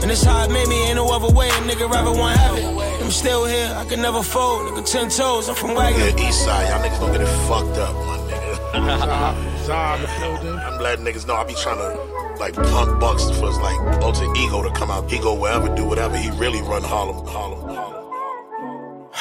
And 0.08 0.14
it's 0.14 0.24
how 0.24 0.42
it 0.46 0.50
made 0.50 0.70
me, 0.70 0.88
ain't 0.88 0.96
no 0.96 1.10
other 1.12 1.28
way, 1.36 1.50
a 1.50 1.60
nigga 1.68 1.92
rather 1.92 2.18
want 2.18 2.38
have 2.40 2.58
it. 2.58 3.04
I'm 3.04 3.12
still 3.12 3.44
here, 3.44 3.70
I 3.76 3.84
can 3.84 4.02
never 4.02 4.24
fold, 4.24 4.72
nigga 4.72 4.90
ten 4.90 5.10
toes, 5.10 5.50
I'm 5.50 5.56
from 5.56 5.76
Wagner. 5.76 6.00
Yeah, 6.00 6.30
east 6.30 6.46
side, 6.46 6.70
y'all 6.70 6.80
niggas 6.80 6.98
don't 7.02 7.12
get 7.12 7.20
it 7.20 7.28
fucked 7.50 7.78
up, 7.78 7.94
my 7.94 8.18
nigga. 8.20 8.56
I'm 10.64 10.80
letting 10.82 11.04
niggas 11.04 11.28
know 11.28 11.36
I 11.36 11.44
be 11.44 11.56
trying 11.56 11.80
to 11.80 12.00
like 12.40 12.54
punk 12.54 13.02
bucks 13.02 13.30
for 13.32 13.48
his 13.48 13.58
like 13.58 13.78
alter 14.02 14.34
ego 14.38 14.64
to 14.64 14.72
come 14.72 14.90
out. 14.90 15.12
He 15.12 15.20
go 15.20 15.34
wherever, 15.34 15.68
do 15.76 15.84
whatever. 15.84 16.16
He 16.16 16.30
really 16.40 16.62
run 16.62 16.84
Harlem, 16.84 17.28
Harlem, 17.28 17.76
Harlem. 17.76 17.97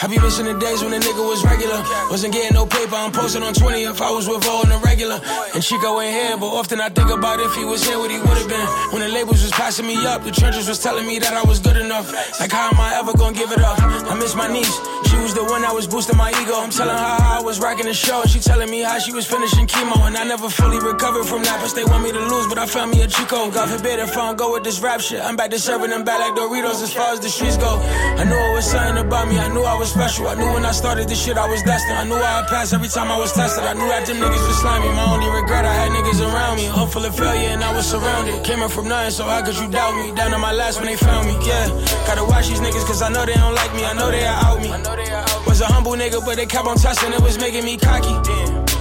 I 0.02 0.06
be 0.08 0.18
missing 0.18 0.44
the 0.44 0.52
days 0.58 0.82
when 0.82 0.92
the 0.92 0.98
nigga 1.00 1.24
was 1.24 1.42
regular. 1.42 1.80
Wasn't 2.10 2.32
getting 2.32 2.52
no 2.54 2.66
paper, 2.66 2.94
I'm 2.94 3.12
posting 3.12 3.42
on 3.42 3.54
20 3.54 3.84
if 3.84 4.02
I 4.02 4.10
was 4.10 4.28
with 4.28 4.46
all 4.46 4.62
in 4.62 4.68
the 4.68 4.76
regular. 4.84 5.18
And 5.54 5.62
Chico 5.64 6.00
ain't 6.00 6.12
here, 6.12 6.36
but 6.36 6.52
often 6.52 6.80
I 6.82 6.90
think 6.90 7.08
about 7.08 7.40
if 7.40 7.54
he 7.54 7.64
was 7.64 7.82
here, 7.82 7.98
what 7.98 8.10
he 8.10 8.18
would've 8.18 8.46
been. 8.48 8.66
When 8.92 9.00
the 9.00 9.08
labels 9.08 9.40
was 9.42 9.52
passing 9.52 9.86
me 9.86 9.96
up, 10.04 10.22
the 10.22 10.30
trenches 10.30 10.68
was 10.68 10.78
telling 10.78 11.06
me 11.06 11.18
that 11.20 11.32
I 11.32 11.42
was 11.48 11.60
good 11.60 11.78
enough. 11.78 12.12
Like, 12.38 12.52
how 12.52 12.68
am 12.68 12.78
I 12.78 12.94
ever 13.00 13.16
gonna 13.16 13.34
give 13.34 13.52
it 13.52 13.60
up? 13.60 13.80
I 13.80 14.14
miss 14.14 14.34
my 14.36 14.52
niece. 14.52 14.76
She 15.08 15.16
was 15.16 15.32
the 15.32 15.44
one 15.44 15.62
that 15.62 15.74
was 15.74 15.86
boosting 15.86 16.18
my 16.18 16.28
ego. 16.42 16.60
I'm 16.60 16.70
telling 16.70 16.94
her 16.94 17.16
how 17.16 17.40
I 17.40 17.42
was 17.42 17.58
rocking 17.58 17.86
the 17.86 17.94
show. 17.94 18.20
and 18.20 18.30
She 18.30 18.38
telling 18.38 18.70
me 18.70 18.80
how 18.80 18.98
she 18.98 19.12
was 19.12 19.24
finishing 19.24 19.66
chemo. 19.66 19.96
And 20.06 20.16
I 20.16 20.24
never 20.24 20.50
fully 20.50 20.78
recovered 20.78 21.24
from 21.24 21.42
that. 21.44 21.58
But 21.62 21.74
they 21.74 21.84
want 21.84 22.04
me 22.04 22.12
to 22.12 22.20
lose, 22.20 22.46
but 22.46 22.58
I 22.58 22.66
found 22.66 22.90
me 22.90 23.00
a 23.00 23.06
Chico. 23.08 23.50
God 23.50 23.70
forbid 23.70 23.98
if 23.98 24.12
I 24.12 24.26
don't 24.28 24.36
go 24.36 24.52
with 24.52 24.62
this 24.62 24.80
rap 24.80 25.00
shit. 25.00 25.22
I'm 25.24 25.36
back 25.36 25.50
to 25.52 25.58
serving 25.58 25.88
them 25.88 26.04
back 26.04 26.20
like 26.20 26.34
Doritos 26.36 26.82
as 26.82 26.92
far 26.92 27.14
as 27.14 27.20
the 27.20 27.30
streets 27.30 27.56
go. 27.56 27.80
I 28.20 28.24
knew 28.24 28.36
it 28.36 28.52
was 28.54 28.70
something 28.70 28.98
about 29.04 29.28
me. 29.28 29.38
I 29.38 29.48
knew 29.48 29.62
I 29.62 29.74
was 29.78 29.85
special. 29.86 30.28
I 30.28 30.34
knew 30.34 30.52
when 30.52 30.64
I 30.64 30.72
started 30.72 31.08
this 31.08 31.22
shit 31.22 31.38
I 31.38 31.48
was 31.48 31.62
destined. 31.62 31.98
I 31.98 32.04
knew 32.04 32.16
I'd 32.16 32.46
pass 32.48 32.72
every 32.72 32.88
time 32.88 33.10
I 33.10 33.16
was 33.16 33.32
tested. 33.32 33.64
I 33.64 33.72
knew 33.72 33.88
that 33.88 34.06
them 34.06 34.18
niggas 34.18 34.46
was 34.46 34.58
slimy. 34.60 34.88
My 34.88 35.06
only 35.14 35.30
regret, 35.30 35.64
I 35.64 35.72
had 35.72 35.90
niggas 35.90 36.20
around 36.20 36.56
me. 36.56 36.66
Hopeful 36.66 37.04
of 37.04 37.16
failure 37.16 37.48
and 37.50 37.62
I 37.62 37.74
was 37.74 37.86
surrounded. 37.88 38.44
Came 38.44 38.60
in 38.62 38.68
from 38.68 38.88
nothing, 38.88 39.12
so 39.12 39.24
how 39.24 39.42
could 39.44 39.56
you 39.56 39.68
doubt 39.68 39.94
me? 39.96 40.14
Down 40.14 40.30
to 40.32 40.38
my 40.38 40.52
last 40.52 40.78
when 40.78 40.86
they 40.86 40.96
found 40.96 41.28
me, 41.28 41.34
yeah. 41.46 41.68
Gotta 42.06 42.24
watch 42.24 42.48
these 42.48 42.60
niggas 42.60 42.84
cause 42.86 43.02
I 43.02 43.08
know 43.08 43.24
they 43.24 43.34
don't 43.34 43.54
like 43.54 43.72
me. 43.74 43.84
I 43.84 43.94
know 43.94 44.10
they 44.10 44.26
are 44.26 44.38
out 44.44 44.60
me. 44.60 44.70
I 44.70 45.42
was 45.46 45.60
a 45.60 45.66
humble 45.66 45.92
nigga, 45.92 46.24
but 46.24 46.36
they 46.36 46.46
kept 46.46 46.66
on 46.66 46.76
testing. 46.76 47.12
It 47.12 47.22
was 47.22 47.38
making 47.38 47.64
me 47.64 47.76
cocky. 47.76 48.14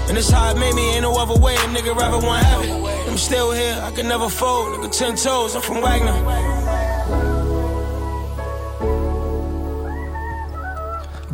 And 0.09 0.17
it's 0.17 0.29
how 0.29 0.51
it 0.51 0.57
made 0.57 0.73
me, 0.73 0.95
ain't 0.95 1.01
no 1.01 1.15
other 1.17 1.39
way. 1.39 1.55
A 1.55 1.67
nigga 1.69 1.95
rather 1.95 2.19
want 2.25 2.43
have. 2.43 2.65
I'm 3.07 3.17
still 3.17 3.51
here, 3.51 3.79
I 3.81 3.91
can 3.91 4.07
never 4.07 4.29
fold. 4.29 4.73
Nigga, 4.73 4.91
ten 4.91 5.15
toes, 5.15 5.55
I'm 5.55 5.61
from 5.61 5.81
Wagner. 5.81 6.54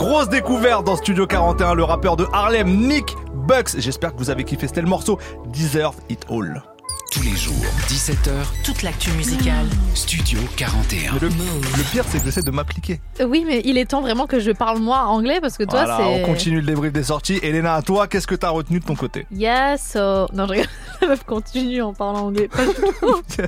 Grosse 0.01 0.29
découverte 0.29 0.83
dans 0.83 0.95
Studio 0.95 1.27
41, 1.27 1.75
le 1.75 1.83
rappeur 1.83 2.17
de 2.17 2.25
Harlem, 2.33 2.87
Nick 2.87 3.15
Bucks. 3.35 3.77
J'espère 3.77 4.13
que 4.13 4.17
vous 4.17 4.31
avez 4.31 4.43
kiffé. 4.43 4.65
C'était 4.65 4.81
le 4.81 4.87
morceau 4.87 5.19
Deserve 5.53 5.95
It 6.09 6.25
All. 6.27 6.63
Tous 7.11 7.23
les 7.23 7.35
jours, 7.35 7.53
17h, 7.89 8.29
Toute 8.63 8.83
l'actu 8.83 9.11
musicale. 9.11 9.65
Studio 9.95 10.39
41. 10.55 11.11
Mais 11.13 11.19
le, 11.19 11.27
le 11.27 11.91
pire, 11.91 12.05
c'est 12.07 12.19
que 12.19 12.23
j'essaie 12.25 12.41
de 12.41 12.51
m'appliquer. 12.51 13.01
Euh, 13.19 13.25
Oui, 13.25 13.43
mais 13.45 13.61
il 13.65 13.77
est 13.77 13.85
temps 13.85 13.99
vraiment 13.99 14.27
que 14.27 14.39
je 14.39 14.51
parle 14.51 14.79
moi 14.79 14.99
anglais 15.07 15.39
parce 15.41 15.57
que 15.57 15.63
toi, 15.63 15.83
Voilà, 15.83 15.97
c'est. 15.97 16.03
on 16.23 16.25
continue 16.25 16.61
le 16.61 16.65
débrief 16.67 16.93
des 16.93 17.03
sorties. 17.03 17.37
Elena, 17.43 17.75
à 17.75 17.81
toi, 17.81 18.07
qu'est-ce 18.07 18.27
que 18.27 18.35
t'as 18.35 18.49
retenu 18.49 18.79
de 18.79 18.85
ton 18.85 18.95
côté 18.95 19.27
Yes, 19.29 19.91
so... 19.93 20.27
Non, 20.33 20.47
je. 20.47 20.61
La 21.01 21.07
meuf 21.07 21.23
continue 21.25 21.81
en 21.81 21.93
parlant 21.93 22.27
anglais. 22.27 22.47
Pas 22.47 22.65
du 22.65 22.73
tout. 22.73 23.21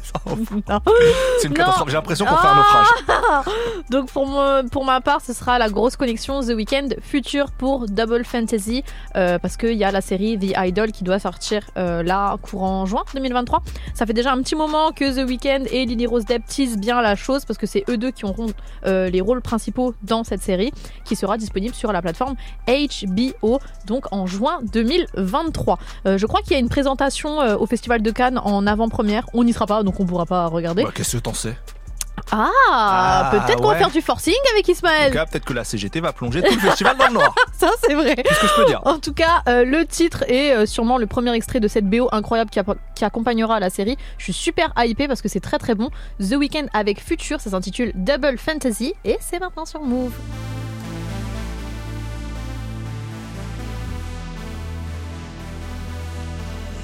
Non. 0.69 0.79
C'est 1.39 1.47
une 1.47 1.53
catastrophe. 1.53 1.87
J'ai 1.89 1.93
l'impression 1.95 2.25
qu'on 2.25 2.35
fait 2.35 2.47
un 2.47 2.55
naufrage. 2.55 2.87
Ah 3.07 3.43
Donc 3.91 4.09
pour, 4.11 4.25
moi, 4.27 4.63
pour 4.71 4.85
ma 4.85 5.01
part, 5.01 5.21
ce 5.21 5.33
sera 5.33 5.59
la 5.59 5.69
grosse 5.69 5.95
connexion 5.95 6.41
The 6.41 6.49
Weeknd 6.55 6.89
futur 7.01 7.51
pour 7.51 7.85
Double 7.87 8.25
Fantasy 8.25 8.83
euh, 9.15 9.37
parce 9.39 9.55
qu'il 9.57 9.73
y 9.73 9.83
a 9.83 9.91
la 9.91 10.01
série 10.01 10.37
The 10.39 10.53
Idol 10.57 10.91
qui 10.91 11.03
doit 11.03 11.19
sortir 11.19 11.61
euh, 11.77 12.01
là 12.01 12.35
courant 12.41 12.85
juin 12.85 13.03
2023 13.13 13.52
2023. 13.53 13.63
Ça 13.93 14.05
fait 14.05 14.13
déjà 14.13 14.31
un 14.31 14.41
petit 14.41 14.55
moment 14.55 14.91
que 14.91 15.13
The 15.13 15.27
Weeknd 15.27 15.65
et 15.71 15.85
Lily 15.85 16.07
Rose 16.07 16.25
Depp 16.25 16.45
teasent 16.45 16.77
bien 16.77 17.01
la 17.01 17.15
chose 17.15 17.45
parce 17.45 17.57
que 17.57 17.67
c'est 17.67 17.83
eux 17.89 17.97
deux 17.97 18.11
qui 18.11 18.25
auront 18.25 18.47
euh, 18.85 19.09
les 19.09 19.21
rôles 19.21 19.41
principaux 19.41 19.93
dans 20.03 20.23
cette 20.23 20.41
série 20.41 20.71
qui 21.05 21.15
sera 21.15 21.37
disponible 21.37 21.75
sur 21.75 21.91
la 21.91 22.01
plateforme 22.01 22.35
HBO 22.67 23.59
donc 23.85 24.11
en 24.11 24.25
juin 24.25 24.59
2023. 24.73 25.79
Euh, 26.05 26.17
je 26.17 26.25
crois 26.25 26.41
qu'il 26.41 26.53
y 26.53 26.55
a 26.55 26.59
une 26.59 26.69
présentation 26.69 27.41
euh, 27.41 27.55
au 27.57 27.65
Festival 27.65 28.01
de 28.01 28.11
Cannes 28.11 28.39
en 28.43 28.65
avant-première. 28.67 29.25
On 29.33 29.43
n'y 29.43 29.53
sera 29.53 29.67
pas 29.67 29.83
donc 29.83 29.99
on 29.99 30.05
pourra 30.05 30.25
pas 30.25 30.47
regarder. 30.47 30.83
Bah, 30.83 30.91
Qu'est-ce 30.93 31.17
que 31.17 31.21
t'en 31.21 31.33
sais? 31.33 31.55
Ah, 32.31 32.49
Ah, 32.71 33.29
peut-être 33.31 33.61
qu'on 33.61 33.67
va 33.69 33.75
faire 33.75 33.91
du 33.91 34.01
forcing 34.01 34.33
avec 34.53 34.63
En 34.65 34.67
tout 34.67 34.71
Ismaël. 34.71 35.13
cas, 35.13 35.25
peut-être 35.25 35.45
que 35.45 35.53
la 35.53 35.63
CGT 35.63 35.99
va 35.99 36.13
plonger 36.13 36.41
tout 36.41 36.53
le 36.53 36.59
festival 36.59 36.97
dans 36.97 37.07
le 37.07 37.13
noir. 37.13 37.35
Ça 37.57 37.69
c'est 37.85 37.93
vrai. 37.93 38.15
Qu'est-ce 38.15 38.39
que 38.39 38.47
je 38.47 38.55
peux 38.55 38.65
dire 38.65 38.81
En 38.85 38.97
tout 38.99 39.13
cas, 39.13 39.41
euh, 39.47 39.65
le 39.65 39.85
titre 39.85 40.23
est 40.27 40.53
euh, 40.55 40.65
sûrement 40.65 40.97
le 40.97 41.05
premier 41.05 41.33
extrait 41.33 41.59
de 41.59 41.67
cette 41.67 41.87
BO 41.89 42.09
incroyable 42.11 42.49
qui, 42.49 43.05
accompagnera 43.05 43.59
la 43.59 43.69
série. 43.69 43.97
Je 44.17 44.23
suis 44.23 44.33
super 44.33 44.71
hypée 44.77 45.07
parce 45.07 45.21
que 45.21 45.27
c'est 45.29 45.41
très 45.41 45.59
très 45.59 45.75
bon. 45.75 45.89
The 46.19 46.33
Weeknd 46.35 46.67
avec 46.73 47.01
Future, 47.03 47.39
ça 47.41 47.49
s'intitule 47.51 47.91
Double 47.95 48.37
Fantasy 48.37 48.93
et 49.03 49.17
c'est 49.21 49.39
maintenant 49.39 49.65
sur 49.65 49.81
Move. 49.81 50.13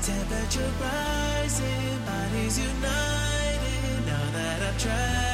Temperature 0.02 0.72
rising, 0.82 2.00
bodies 2.06 2.58
united. 2.58 4.06
Now 4.08 4.32
that 4.34 4.62
I've 4.62 4.78
trapped 4.82 5.29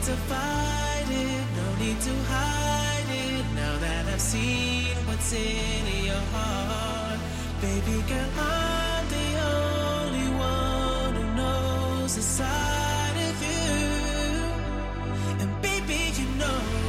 need 0.00 0.06
to 0.06 0.16
fight 0.16 1.08
it, 1.10 1.44
no 1.56 1.84
need 1.84 2.00
to 2.00 2.14
hide 2.32 3.10
it. 3.10 3.44
Now 3.54 3.76
that 3.78 4.06
I've 4.06 4.20
seen 4.20 4.96
what's 5.06 5.32
in 5.32 6.04
your 6.06 6.24
heart, 6.32 7.20
baby 7.60 8.02
girl, 8.08 8.30
I'm 8.38 9.08
the 9.16 9.28
only 9.52 10.28
one 10.38 11.14
who 11.16 11.34
knows 11.36 12.16
the 12.16 12.22
side 12.22 13.16
of 13.28 13.42
you. 13.42 13.72
And 15.42 15.62
baby, 15.62 16.12
you 16.18 16.26
know 16.38 16.79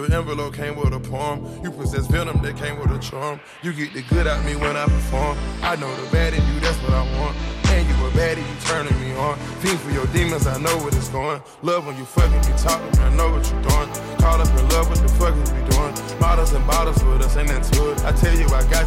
Your 0.00 0.10
envelope 0.14 0.54
came 0.54 0.76
with 0.76 0.94
a 0.94 0.98
poem. 0.98 1.44
You 1.62 1.70
possess 1.70 2.06
venom 2.06 2.40
that 2.40 2.56
came 2.56 2.80
with 2.80 2.90
a 2.90 2.98
charm. 2.98 3.38
You 3.62 3.74
get 3.74 3.92
the 3.92 4.00
good 4.08 4.26
out 4.26 4.42
me 4.46 4.56
when 4.56 4.74
I 4.74 4.86
perform. 4.86 5.36
I 5.60 5.76
know 5.76 5.94
the 5.94 6.10
bad 6.10 6.32
in 6.32 6.40
you, 6.48 6.58
that's 6.58 6.78
what 6.80 6.94
I 6.94 7.04
want. 7.20 7.36
And 7.68 7.86
you 7.86 7.94
a 8.06 8.10
baddie, 8.16 8.40
you 8.40 8.56
turning 8.64 8.98
me 8.98 9.14
on. 9.16 9.36
Fiend 9.60 9.78
for 9.78 9.90
your 9.90 10.06
demons, 10.06 10.46
I 10.46 10.58
know 10.58 10.74
what 10.78 10.96
it's 10.96 11.10
going. 11.10 11.42
Love 11.60 11.84
when 11.84 11.98
you 11.98 12.06
fucking 12.06 12.40
me 12.48 12.56
talking, 12.56 12.98
I 12.98 13.14
know 13.14 13.28
what 13.28 13.44
you're 13.52 13.60
doing. 13.60 13.92
Caught 14.16 14.40
up 14.40 14.48
in 14.48 14.68
love, 14.70 14.88
what 14.88 14.98
the 15.04 15.08
fuck 15.20 15.36
is 15.36 15.52
we 15.52 15.60
doing? 15.68 15.92
Bottles 16.18 16.54
and 16.54 16.66
bottles 16.66 17.04
with 17.04 17.20
us, 17.20 17.36
ain't 17.36 17.48
that 17.48 17.68
it? 17.68 18.04
I 18.04 18.12
tell 18.12 18.32
you, 18.32 18.48
I 18.56 18.64
got 18.72 18.79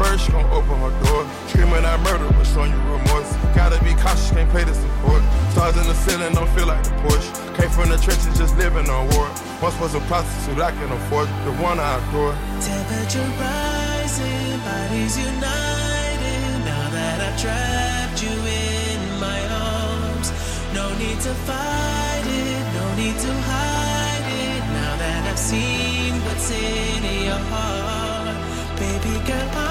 bird, 0.00 0.18
she 0.18 0.32
gon' 0.32 0.48
open 0.50 0.80
her 0.80 0.94
door. 1.04 1.22
Screaming 1.48 1.84
out 1.84 2.00
murder, 2.00 2.26
but 2.32 2.46
showing 2.48 2.72
you 2.72 2.80
remorse. 2.88 3.30
Gotta 3.52 3.76
be 3.84 3.92
cautious, 4.00 4.32
can't 4.32 4.48
play 4.48 4.64
this 4.64 4.80
in 4.80 4.90
court. 5.04 5.22
Stars 5.52 5.76
in 5.76 5.84
the 5.84 5.94
ceiling, 5.94 6.32
don't 6.32 6.48
feel 6.56 6.66
like 6.66 6.82
the 6.82 6.96
Porsche. 7.04 7.28
Came 7.56 7.70
from 7.70 7.90
the 7.92 7.98
trenches, 8.00 8.32
just 8.40 8.56
living 8.56 8.88
on 8.88 9.04
war. 9.12 9.28
Once 9.60 9.76
was 9.78 9.94
a 9.94 10.00
prostitute, 10.08 10.58
I 10.58 10.72
can 10.72 10.90
afford 10.90 11.28
the 11.44 11.52
one 11.60 11.78
I 11.78 12.00
adore. 12.00 12.32
Temperature 12.64 13.28
rising, 13.36 14.56
bodies 14.64 15.14
united. 15.20 16.40
Now 16.64 16.86
that 16.96 17.16
I've 17.26 17.36
trapped 17.36 18.22
you 18.24 18.32
in 18.32 19.00
my 19.20 19.40
arms, 19.52 20.32
no 20.72 20.88
need 20.96 21.20
to 21.28 21.34
fight 21.44 22.24
it, 22.24 22.64
no 22.78 22.86
need 22.96 23.16
to 23.26 23.32
hide 23.52 24.26
it. 24.48 24.62
Now 24.80 24.92
that 25.02 25.20
I've 25.30 25.38
seen 25.38 26.14
what's 26.24 26.50
in 26.50 27.02
your 27.28 27.42
heart, 27.52 28.36
baby 28.80 29.14
girl, 29.28 29.69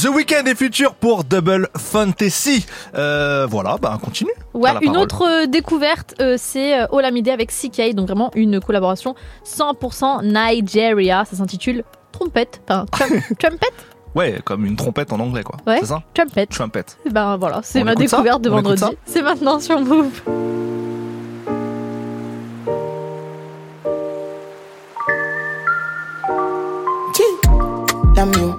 The 0.00 0.06
Weeknd 0.08 0.46
est 0.46 0.54
futur 0.54 0.94
pour 0.94 1.24
Double 1.24 1.68
Fantasy. 1.76 2.64
Euh, 2.94 3.46
voilà, 3.50 3.76
bah 3.80 3.98
continue. 4.02 4.30
Ouais, 4.54 4.70
une 4.82 4.92
parole. 4.92 4.98
autre 4.98 5.22
euh, 5.28 5.46
découverte, 5.46 6.14
euh, 6.20 6.36
c'est 6.38 6.86
Olamide 6.90 7.28
avec 7.28 7.50
CK, 7.50 7.94
donc 7.94 8.06
vraiment 8.06 8.30
une 8.34 8.60
collaboration 8.60 9.14
100% 9.44 10.22
Nigeria. 10.24 11.24
Ça 11.24 11.36
s'intitule 11.36 11.84
Trompette, 12.12 12.60
enfin 12.68 12.86
trum- 12.92 13.20
Trumpet. 13.38 13.66
Ouais, 14.14 14.40
comme 14.44 14.64
une 14.64 14.76
trompette 14.76 15.12
en 15.12 15.20
anglais, 15.20 15.42
quoi. 15.42 15.56
Ouais. 15.66 15.78
C'est 15.80 15.86
ça 15.86 16.02
Trumpet. 16.14 16.46
Trumpet. 16.46 16.84
Ben 17.10 17.36
voilà, 17.36 17.60
c'est 17.62 17.84
ma 17.84 17.94
découverte 17.94 18.42
de 18.42 18.48
vendredi. 18.50 18.84
C'est 19.04 19.22
maintenant 19.22 19.60
sur 19.60 19.80
Move. 19.80 20.22
Lam 28.16 28.49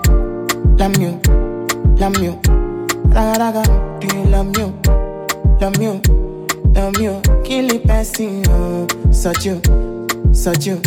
you, 2.02 2.10
lam 2.10 2.14
you, 2.24 2.42
raga 3.14 3.40
raga, 3.40 3.64
do 4.00 4.08
you 4.18 4.24
love 4.26 4.48
me? 4.58 4.64
Love 5.60 5.78
me, 5.78 5.88
love 6.74 6.98
me, 6.98 7.22
kill 7.44 7.68
the 7.68 7.80
person, 7.86 8.44
oh. 8.50 8.88
Such 9.12 9.46
you, 9.46 9.62
such 10.34 10.66
you, 10.66 10.82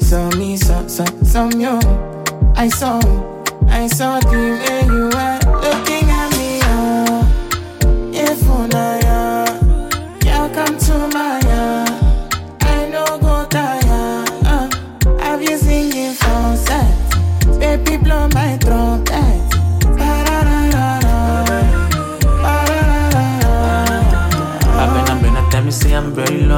so 0.00 0.28
me, 0.36 0.56
so, 0.56 0.86
so, 0.88 1.04
so 1.22 1.48
you. 1.50 1.78
I 2.56 2.68
saw, 2.68 2.98
I 3.68 3.86
saw 3.86 4.18
the 4.18 4.36
way 4.36 4.84
you 4.86 5.04
were 5.14 5.38
looking 5.62 6.10
at 6.10 6.30
me, 6.36 6.60
oh. 6.64 7.24
If 8.12 8.42
una 8.48 8.97
ya, 8.97 8.97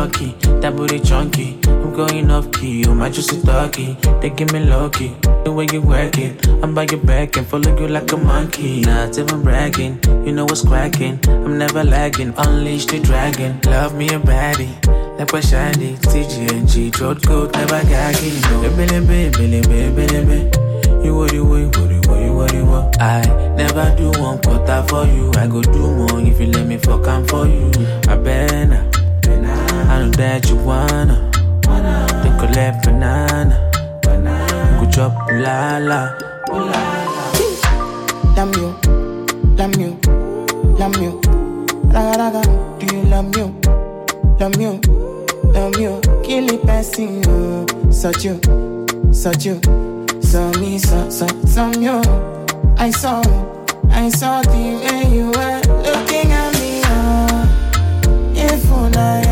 lucky. 0.00 0.30
That 0.60 0.76
booty 0.76 0.98
chunky. 1.00 1.58
I'm 1.66 1.92
going 1.92 2.30
off 2.30 2.50
key. 2.52 2.80
You 2.84 2.94
might 2.94 3.12
just 3.12 3.32
a 3.32 3.38
doggy. 3.44 3.96
They 4.20 4.30
give 4.30 4.52
me 4.52 4.60
lucky. 4.60 5.08
The 5.44 5.52
way 5.52 5.66
you 5.72 5.82
work 5.82 6.16
it. 6.18 6.46
I'm 6.62 6.74
by 6.74 6.84
your 6.90 7.00
back 7.00 7.36
and 7.36 7.46
follow 7.46 7.72
you 7.80 7.88
like 7.88 8.10
a 8.12 8.16
monkey. 8.16 8.80
Not 8.80 9.18
even 9.18 9.42
bragging. 9.42 10.00
You 10.26 10.32
know 10.32 10.44
what's 10.44 10.62
cracking. 10.62 11.18
I'm 11.28 11.58
never 11.58 11.84
lagging. 11.84 12.32
Unleash 12.36 12.86
the 12.86 13.00
dragon. 13.00 13.60
Love 13.66 13.94
me 13.94 14.06
a 14.08 14.18
baddie. 14.18 14.74
Like 15.18 15.32
what 15.32 15.44
shiny. 15.44 15.90
TGNG. 16.12 16.94
Throat 16.94 17.22
coat. 17.26 17.52
Never 17.52 17.82
gagging. 17.92 18.40
No. 18.48 18.56
Billy, 18.76 19.00
billy, 19.06 19.60
billy, 19.60 19.60
billy. 19.98 20.40
You 21.04 21.14
what 21.16 21.32
you 21.32 21.44
you 21.56 21.68
what 21.68 21.90
you 21.90 22.00
what 22.08 22.20
you 22.24 22.32
what 22.38 22.52
you 22.52 22.64
what 22.64 23.00
I 23.00 23.22
never 23.56 23.86
do 23.96 24.08
one 24.20 24.38
quarter 24.42 24.82
for 24.88 25.04
you 25.06 25.32
I 25.34 25.46
go 25.46 25.62
do 25.62 25.84
more 25.96 26.20
if 26.20 26.38
you 26.38 26.46
let 26.46 26.66
me 26.66 26.76
fuck 26.76 27.08
I'm 27.08 27.26
for 27.26 27.46
you 27.46 27.70
I 28.06 28.16
better 28.16 28.99
I 30.00 30.04
know 30.04 30.10
that 30.12 30.48
you 30.48 30.56
wanna 30.56 31.30
Then 32.22 32.38
collect 32.38 32.86
banana 32.86 33.68
Go 34.80 34.90
chop 34.90 35.12
la 35.30 35.76
la 35.76 36.16
Love 38.34 38.56
you, 38.56 38.74
love 39.58 39.76
you, 39.76 39.98
love 40.78 40.96
you. 40.96 41.20
Raga 41.92 42.18
raga, 42.18 42.42
do 42.78 42.96
you 42.96 43.02
love 43.02 43.28
me? 43.36 43.42
Love 44.40 44.56
you, 44.58 44.80
love 45.52 45.78
you, 45.78 46.00
kill 46.24 46.46
the 46.46 46.56
person, 46.64 47.20
oh. 47.28 47.66
Such 47.90 48.24
you, 48.24 48.40
such 49.12 49.44
you, 49.44 49.60
so 50.22 50.50
me, 50.52 50.78
so, 50.78 51.10
so, 51.10 51.26
so 51.44 51.70
you. 51.78 52.00
I 52.78 52.90
saw, 52.90 53.20
I 53.90 54.08
saw 54.08 54.40
the 54.40 54.80
way 54.80 55.14
you 55.14 55.26
were 55.26 55.60
looking 55.84 56.32
at 56.32 56.54
me, 56.54 56.80
oh. 56.86 58.32
If 58.34 58.64
una 58.72 59.29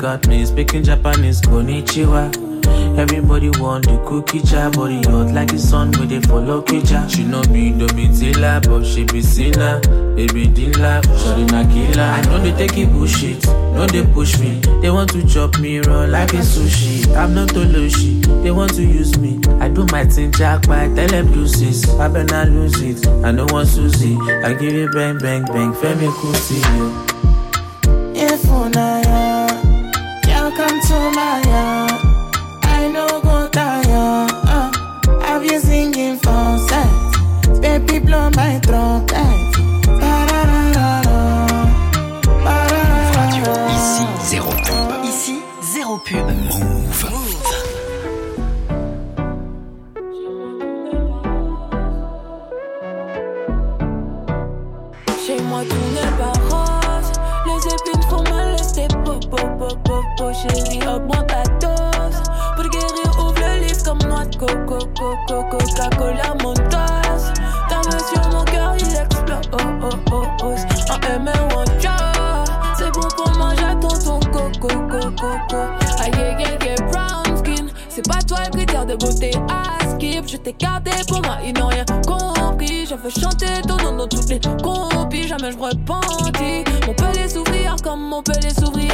Got 0.00 0.26
me 0.28 0.46
speaking 0.46 0.82
Japanese 0.82 1.40
konnichiwa 1.48 2.49
Everybody 2.98 3.48
want 3.60 3.86
the 3.86 4.02
cookie 4.06 4.40
jar 4.42 4.68
but 4.70 4.80
Body 4.80 5.02
hot 5.08 5.32
like 5.32 5.48
the 5.50 5.58
sun 5.58 5.92
where 5.92 6.06
they 6.06 6.20
follow 6.20 6.60
kitchen 6.62 7.08
She 7.08 7.24
no 7.24 7.40
be 7.42 7.70
domitilla 7.72 8.60
But 8.62 8.84
she 8.84 9.04
be 9.04 9.22
sinner 9.22 9.80
Baby 10.16 10.48
Dilla 10.48 11.00
Shorty 11.20 11.44
na 11.46 11.64
killer. 11.70 12.02
I 12.02 12.20
know 12.26 12.38
they 12.38 12.52
take 12.52 12.76
it 12.78 12.90
bullshit 12.92 13.46
No 13.46 13.86
they 13.86 14.04
push 14.12 14.38
me. 14.38 14.60
They 14.82 14.90
want 14.90 15.10
to 15.12 15.26
chop 15.26 15.58
me 15.60 15.78
raw 15.80 16.04
like 16.04 16.32
a 16.34 16.38
sushi. 16.38 17.06
I'm 17.16 17.34
not 17.34 17.48
Toloshi 17.50 18.20
They 18.42 18.50
want 18.50 18.74
to 18.74 18.82
use 18.82 19.16
me. 19.18 19.40
I 19.60 19.68
do 19.68 19.86
my 19.92 20.04
thing 20.04 20.32
jack 20.32 20.66
by 20.66 20.88
tell 20.94 21.08
them 21.08 21.32
deuces 21.32 21.88
I 21.98 22.08
better 22.08 22.50
lose 22.50 22.80
it 22.82 23.06
I 23.24 23.30
no 23.30 23.46
want 23.50 23.68
Susie. 23.68 24.16
I 24.44 24.52
give 24.54 24.72
you 24.72 24.90
bang 24.92 25.18
bang 25.18 25.44
bang 25.44 25.72
Femi 25.74 26.08
Kuti 26.08 26.60
yo. 26.76 27.06
If 28.14 28.44
una 28.50 29.00
you 30.26 30.56
come 30.56 30.80
to 30.80 31.10
my 31.14 31.42
ya. 31.46 32.09
I 32.80 32.88
know 32.88 33.20
go 33.20 33.46
tire. 33.48 34.26
Uh, 34.48 34.72
have 35.20 35.44
you 35.44 35.60
singing 35.60 36.16
falsetto? 36.16 37.60
Baby, 37.60 37.98
blow 37.98 38.30
my 38.30 38.58
t'ai 80.52 80.64
gardé 80.64 80.90
pour 81.08 81.22
moi, 81.22 81.38
ils 81.44 81.52
n'ont 81.54 81.68
rien 81.68 81.84
compris. 82.06 82.86
Je 82.86 82.94
veux 82.94 83.10
chanter 83.10 83.62
ton 83.66 83.76
nom 83.76 83.96
dans 83.96 84.08
toutes 84.08 84.28
les 84.28 84.40
compis 84.62 85.28
Jamais 85.28 85.52
je 85.52 85.58
repentis. 85.58 86.64
Mon 86.86 86.94
peut 86.94 87.12
les 87.14 87.28
s'ouvrir 87.28 87.76
comme 87.82 88.00
mon 88.00 88.22
peut 88.22 88.32
les 88.42 88.50
s'ouvrir 88.50 88.92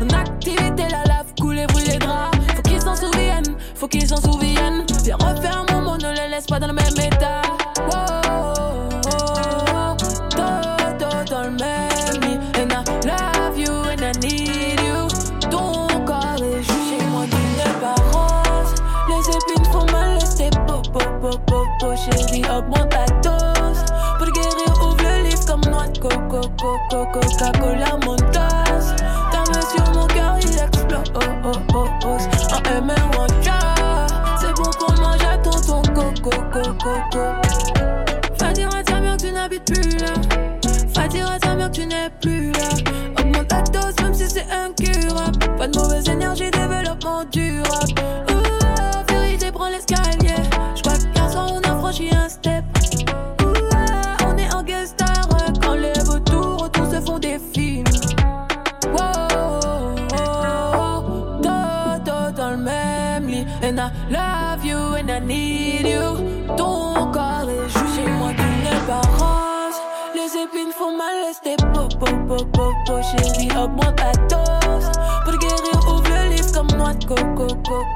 En 0.00 0.14
activité, 0.14 0.84
la 0.90 1.04
lave 1.04 1.26
couler, 1.40 1.66
brûle 1.66 1.86
les 1.86 1.98
draps. 1.98 2.38
Faut 2.54 2.62
qu'ils 2.62 2.80
s'en 2.80 2.96
souviennent, 2.96 3.56
faut 3.74 3.88
qu'ils 3.88 4.08
s'en 4.08 4.20
souviennent. 4.20 4.84
Viens 5.04 5.16
refaire 5.16 5.64
mon 5.70 5.82
monde, 5.82 6.02
ne 6.02 6.10
les 6.10 6.28
laisse 6.28 6.46
pas 6.46 6.58
dans 6.58 6.68
le 6.68 6.74
même 6.74 6.86
état 6.98 7.15
Coca-Cola, 27.20 27.96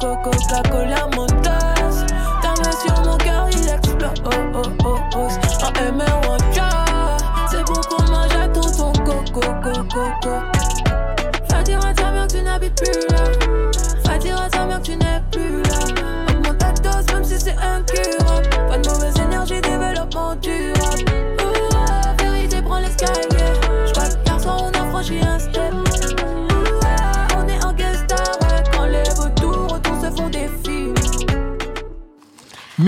Coca-Cola, 0.00 1.06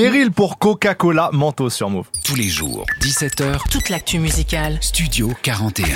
Meryl 0.03 0.33
pour 0.33 0.59
Coca-Cola 0.59 1.31
Mentos 1.33 1.71
sur 1.71 1.89
Move. 1.89 2.09
Tous 2.25 2.35
les 2.35 2.49
jours, 2.49 2.85
17h, 3.01 3.71
Toute 3.71 3.89
l'actu 3.89 4.19
musicale. 4.19 4.79
Studio 4.81 5.33
41. 5.45 5.87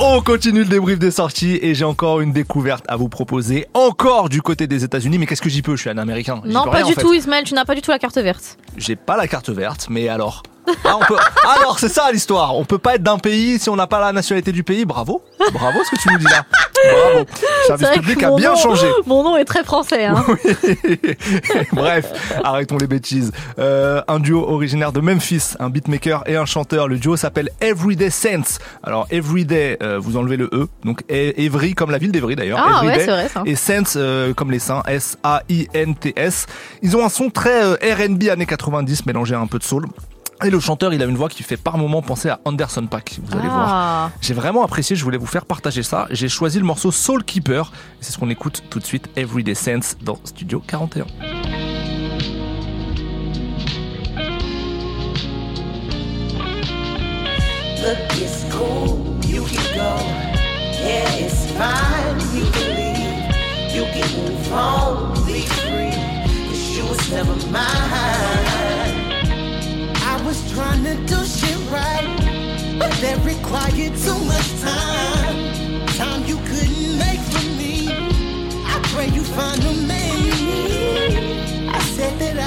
On 0.00 0.20
continue 0.22 0.64
le 0.64 0.64
débrief 0.64 0.98
des 0.98 1.12
sorties 1.12 1.56
et 1.62 1.72
j'ai 1.76 1.84
encore 1.84 2.20
une 2.20 2.32
découverte 2.32 2.84
à 2.88 2.96
vous 2.96 3.08
proposer. 3.08 3.68
Encore 3.74 4.28
du 4.28 4.42
côté 4.42 4.66
des 4.66 4.82
États-Unis, 4.82 5.18
mais 5.18 5.26
qu'est-ce 5.26 5.40
que 5.42 5.48
j'y 5.50 5.62
peux? 5.62 5.76
Je 5.76 5.82
suis 5.82 5.90
un 5.90 5.98
Américain. 5.98 6.42
Non, 6.44 6.64
peux 6.64 6.70
pas 6.70 6.76
rien, 6.78 6.86
du 6.86 6.92
en 6.92 6.94
fait. 6.96 7.00
tout, 7.00 7.14
Ismaël, 7.14 7.44
tu 7.44 7.54
n'as 7.54 7.64
pas 7.64 7.76
du 7.76 7.80
tout 7.80 7.92
la 7.92 8.00
carte 8.00 8.18
verte. 8.18 8.58
J'ai 8.76 8.96
pas 8.96 9.16
la 9.16 9.28
carte 9.28 9.50
verte, 9.50 9.86
mais 9.88 10.08
alors 10.08 10.42
ah, 10.84 10.96
on 10.96 11.04
peut... 11.04 11.16
Alors, 11.46 11.78
c'est 11.78 11.88
ça 11.88 12.10
l'histoire. 12.12 12.56
On 12.56 12.64
peut 12.64 12.78
pas 12.78 12.94
être 12.96 13.02
d'un 13.02 13.18
pays 13.18 13.58
si 13.58 13.68
on 13.70 13.76
n'a 13.76 13.86
pas 13.86 14.00
la 14.00 14.12
nationalité 14.12 14.52
du 14.52 14.62
pays. 14.64 14.84
Bravo. 14.84 15.22
Bravo 15.52 15.78
ce 15.84 15.90
que 15.96 16.00
tu 16.00 16.08
nous 16.12 16.18
dis 16.18 16.24
là. 16.24 16.44
Bravo. 16.92 17.26
Le 17.26 17.66
service 17.66 17.88
public 17.90 18.22
a 18.22 18.30
bien 18.32 18.50
nom- 18.50 18.56
changé. 18.56 18.86
Mon 19.06 19.22
nom 19.24 19.36
est 19.36 19.44
très 19.44 19.64
français. 19.64 20.06
Hein. 20.06 20.24
Bref, 21.72 22.12
arrêtons 22.44 22.76
les 22.78 22.86
bêtises. 22.86 23.32
Euh, 23.58 24.02
un 24.08 24.20
duo 24.20 24.44
originaire 24.48 24.92
de 24.92 25.00
Memphis, 25.00 25.54
un 25.58 25.70
beatmaker 25.70 26.22
et 26.26 26.36
un 26.36 26.44
chanteur. 26.46 26.88
Le 26.88 26.98
duo 26.98 27.16
s'appelle 27.16 27.50
Everyday 27.60 28.10
Sense. 28.10 28.58
Alors 28.82 29.06
Everyday, 29.10 29.76
euh, 29.82 29.98
vous 29.98 30.16
enlevez 30.16 30.36
le 30.36 30.48
e, 30.52 30.66
donc 30.84 31.02
E- 31.10 31.32
Evry 31.36 31.74
comme 31.74 31.90
la 31.90 31.98
ville 31.98 32.12
d'Evry 32.12 32.36
d'ailleurs. 32.36 32.60
Ah, 32.62 32.84
ouais, 32.84 33.04
vrai, 33.06 33.28
ça. 33.28 33.42
Et 33.46 33.54
Sense 33.56 33.94
euh, 33.96 34.34
comme 34.34 34.50
les 34.50 34.58
saints, 34.58 34.82
S 34.86 35.16
A 35.22 35.42
I 35.48 35.68
N 35.74 35.94
T 35.94 36.12
S. 36.16 36.46
Ils 36.82 36.96
ont 36.96 37.04
un 37.04 37.08
son 37.08 37.30
très 37.30 37.64
euh, 37.64 37.74
R&B 37.82 38.28
années 38.30 38.46
90 38.46 39.06
mélangé 39.06 39.34
à 39.34 39.40
un 39.40 39.46
peu 39.46 39.58
de 39.58 39.64
soul. 39.64 39.86
Et 40.44 40.50
le 40.50 40.60
chanteur, 40.60 40.94
il 40.94 41.02
a 41.02 41.06
une 41.06 41.16
voix 41.16 41.28
qui 41.28 41.42
fait 41.42 41.56
par 41.56 41.78
moments 41.78 42.00
penser 42.00 42.28
à 42.28 42.40
Anderson 42.44 42.86
Paak, 42.86 43.18
vous 43.22 43.36
allez 43.36 43.48
voir. 43.48 43.66
Ah. 43.68 44.10
J'ai 44.20 44.34
vraiment 44.34 44.62
apprécié, 44.62 44.94
je 44.94 45.02
voulais 45.02 45.18
vous 45.18 45.26
faire 45.26 45.44
partager 45.44 45.82
ça. 45.82 46.06
J'ai 46.10 46.28
choisi 46.28 46.58
le 46.58 46.64
morceau 46.64 46.92
Soul 46.92 47.24
Keeper. 47.24 47.72
Et 48.00 48.04
C'est 48.04 48.12
ce 48.12 48.18
qu'on 48.18 48.30
écoute 48.30 48.62
tout 48.70 48.78
de 48.78 48.84
suite, 48.84 49.08
Everyday 49.16 49.54
Sense, 49.54 49.96
dans 50.00 50.18
Studio 50.24 50.62
41. 50.64 51.06
Look, 57.80 57.96
it's 58.16 58.44
cool, 58.50 59.16
you 59.26 59.42
can 59.42 59.74
go. 59.74 59.96
Yeah, 60.84 61.14
it's 61.18 61.46
fine, 61.52 62.18
you 62.32 62.44
can 62.52 62.76
leave. 62.76 63.74
You 63.74 63.86
can 63.92 64.08
move 64.22 64.52
on, 64.52 65.26
be 65.26 65.42
free. 65.42 66.08
Never 67.10 67.34
mine. 67.50 68.17
Trying 70.58 70.82
to 70.82 70.96
do 71.06 71.24
shit 71.24 71.56
right, 71.70 72.04
but 72.80 72.90
that 73.00 73.24
required 73.24 73.94
too 73.94 74.18
much 74.26 74.60
time. 74.60 75.86
Time 75.94 76.24
you 76.26 76.36
couldn't 76.50 76.98
make 76.98 77.20
for 77.30 77.46
me. 77.54 77.86
I 78.66 78.80
pray 78.90 79.06
you 79.06 79.22
find 79.22 79.62
a 79.62 79.72
man. 79.86 81.68
I 81.72 81.78
said 81.94 82.18
that 82.18 82.37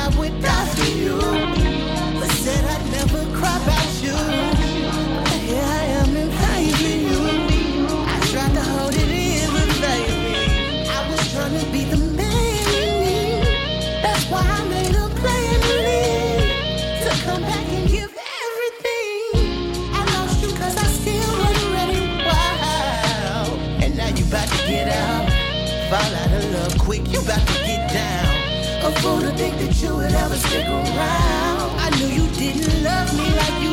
fall 25.91 26.15
out 26.15 26.31
of 26.31 26.51
love 26.53 26.77
quick. 26.79 27.03
You 27.11 27.19
about 27.19 27.45
to 27.45 27.53
get 27.67 27.91
down. 27.91 28.31
A 28.87 28.91
fool 29.01 29.19
to 29.19 29.31
think 29.35 29.57
that 29.59 29.75
you 29.81 29.93
would 29.97 30.13
ever 30.23 30.35
stick 30.35 30.65
around. 30.65 31.67
I 31.85 31.89
knew 31.97 32.07
you 32.07 32.25
didn't 32.31 32.81
love 32.81 33.11
me 33.17 33.27
like 33.41 33.57
you 33.61 33.70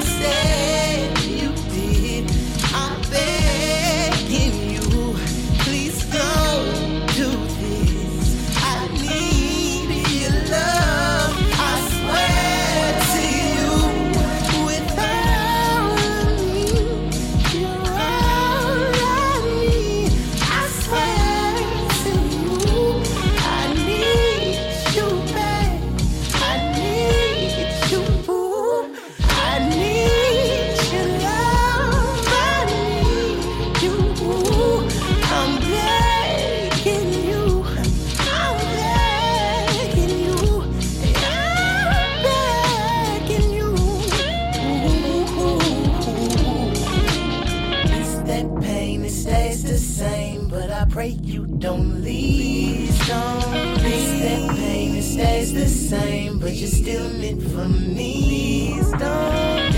for 57.41 57.69
me. 57.69 58.81
Don't 58.99 59.75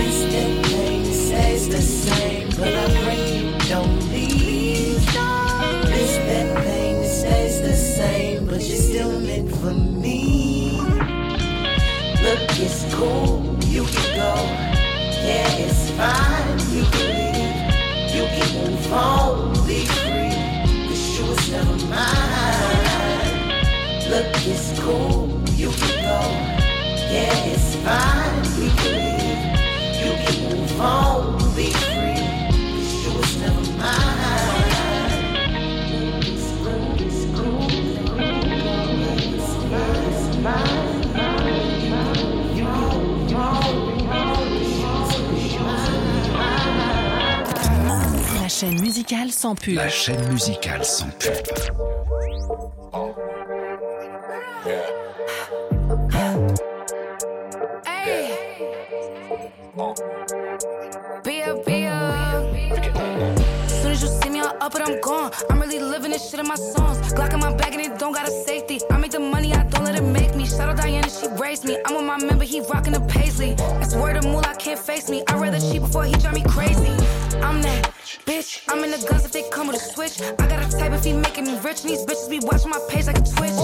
pain, 0.65 1.05
it 1.05 1.69
the 1.69 1.83
same, 1.83 2.49
but 2.59 2.73
I 2.75 2.87
pray 3.03 3.39
you 3.39 3.59
don't 3.69 4.13
leave. 4.13 5.05
Don't 5.13 5.85
that 6.25 6.57
stays 7.05 7.61
the 7.61 7.75
same, 7.75 8.47
but 8.47 8.63
you're 8.63 8.85
still 8.91 9.21
meant 9.21 9.51
for 9.57 9.75
me. 9.75 10.81
Look, 12.25 12.43
it's 12.65 12.83
cool, 12.95 13.57
you 13.67 13.85
can 13.85 14.09
go. 14.17 14.35
Yeah, 15.27 15.65
it's 15.65 15.91
fine, 16.01 16.59
you 16.75 16.85
can 16.95 17.09
leave. 17.17 18.15
You 18.15 18.25
can 18.37 18.49
move 18.73 18.87
chaîne 48.61 48.79
musicale 48.83 49.33
sans 49.33 49.55
pub. 49.55 49.75
La 49.75 49.89
chaîne 49.89 50.23
musicale 50.29 50.85
sans 50.85 51.09
pub. 51.19 51.33
Be 61.25 61.43
up, 61.49 61.65
be 61.65 61.87
up. 61.87 62.45
Soon 63.67 63.93
as 63.93 64.03
you 64.03 64.09
see 64.09 64.29
me, 64.29 64.41
I'm 64.41 64.61
up 64.61 64.75
and 64.75 64.85
I'm 64.85 65.01
gone. 65.01 65.31
I'm 65.49 65.59
really 65.59 65.79
living 65.79 66.11
this 66.11 66.31
shit 66.31 66.41
in 66.41 66.47
my 66.47 66.57
songs. 66.57 66.99
Glock 67.15 67.33
in 67.33 67.41
my 67.41 67.55
bag 67.55 67.73
and 67.73 67.81
it 67.81 67.99
don't 67.99 68.13
got 68.13 68.29
a 68.29 68.31
safety. 68.31 68.79
I 68.91 68.99
make 68.99 69.13
the 69.13 69.21
money, 69.21 69.55
I 69.55 69.65
don't 69.65 69.85
let 69.85 69.97
it 69.97 70.03
make 70.03 70.35
me. 70.37 70.45
Shout 70.45 70.69
out 70.69 70.77
Diana, 70.77 71.09
she 71.09 71.29
raised 71.41 71.65
me. 71.65 71.79
I'm 71.87 71.95
with 71.97 72.05
my 72.05 72.19
member, 72.19 72.45
he 72.45 72.61
rocking 72.61 72.93
the 72.93 73.01
paisley. 73.01 73.55
That's 73.55 73.95
word 73.97 74.19
of 74.19 74.25
moolah, 74.25 74.55
can't 74.59 74.79
face 74.79 75.09
me. 75.09 75.23
The 78.91 79.07
guns 79.07 79.25
if 79.25 79.31
they 79.31 79.49
come 79.51 79.69
with 79.69 79.77
a 79.77 79.79
switch. 79.79 80.21
I 80.21 80.49
got 80.49 80.67
a 80.67 80.77
type 80.77 80.91
if 80.91 81.05
he 81.05 81.13
making 81.13 81.45
me 81.45 81.57
rich. 81.61 81.83
And 81.83 81.91
these 81.91 82.05
bitches 82.05 82.29
be 82.29 82.41
watching 82.43 82.71
my 82.71 82.81
page 82.89 83.07
like 83.07 83.19
a 83.19 83.23
twitch. 83.23 83.55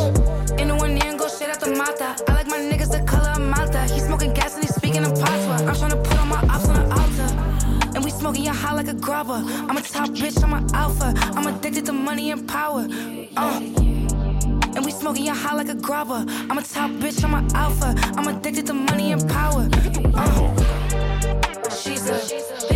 In 0.61 0.69
the 0.69 0.77
one 0.79 0.93
ear 0.93 1.11
and 1.11 1.19
go 1.19 1.27
straight 1.27 1.51
out 1.51 1.59
the 1.59 1.75
mata. 1.75 2.15
I 2.29 2.33
like 2.33 2.47
my 2.47 2.59
niggas 2.59 2.93
the 2.93 3.03
color 3.11 3.31
of 3.31 3.41
Malta. 3.41 3.93
He 3.93 3.99
smoking 3.99 4.33
gas 4.35 4.55
and 4.55 4.63
he 4.63 4.71
speaking 4.71 5.03
in 5.03 5.11
patois. 5.11 5.67
I'm 5.67 5.75
trying 5.75 5.91
to 5.91 5.97
put 5.97 6.17
on 6.21 6.29
my 6.29 6.41
ops 6.49 6.69
on 6.69 6.75
the 6.77 6.95
altar. 6.95 7.97
And 7.97 8.05
we 8.05 8.11
smoking 8.13 8.45
your 8.45 8.55
high 8.55 8.75
like 8.75 8.87
a 8.87 8.95
grubber. 8.95 9.43
I'm 9.69 9.77
a 9.77 9.83
top 9.83 10.11
bitch, 10.11 10.41
I'm 10.45 10.53
an 10.53 10.73
alpha. 10.73 11.13
I'm 11.35 11.47
addicted 11.49 11.87
to 11.87 11.93
money 11.93 12.31
and 12.31 12.47
power. 12.49 12.87
Uh. 13.37 13.61
And 14.77 14.85
we 14.85 14.93
smoking 14.93 15.25
your 15.25 15.35
high 15.35 15.57
like 15.57 15.71
a 15.71 15.75
grubber. 15.75 16.25
I'm 16.29 16.57
a 16.57 16.63
top 16.63 16.93
bitch, 17.03 17.25
I'm 17.25 17.35
an 17.35 17.53
alpha. 17.53 17.95
I'm 18.17 18.29
addicted 18.29 18.67
to 18.67 18.75
money 18.75 19.11
and 19.11 19.29
power. 19.29 19.69
Uh. 20.15 21.71
She's 21.71 22.09
a 22.09 22.76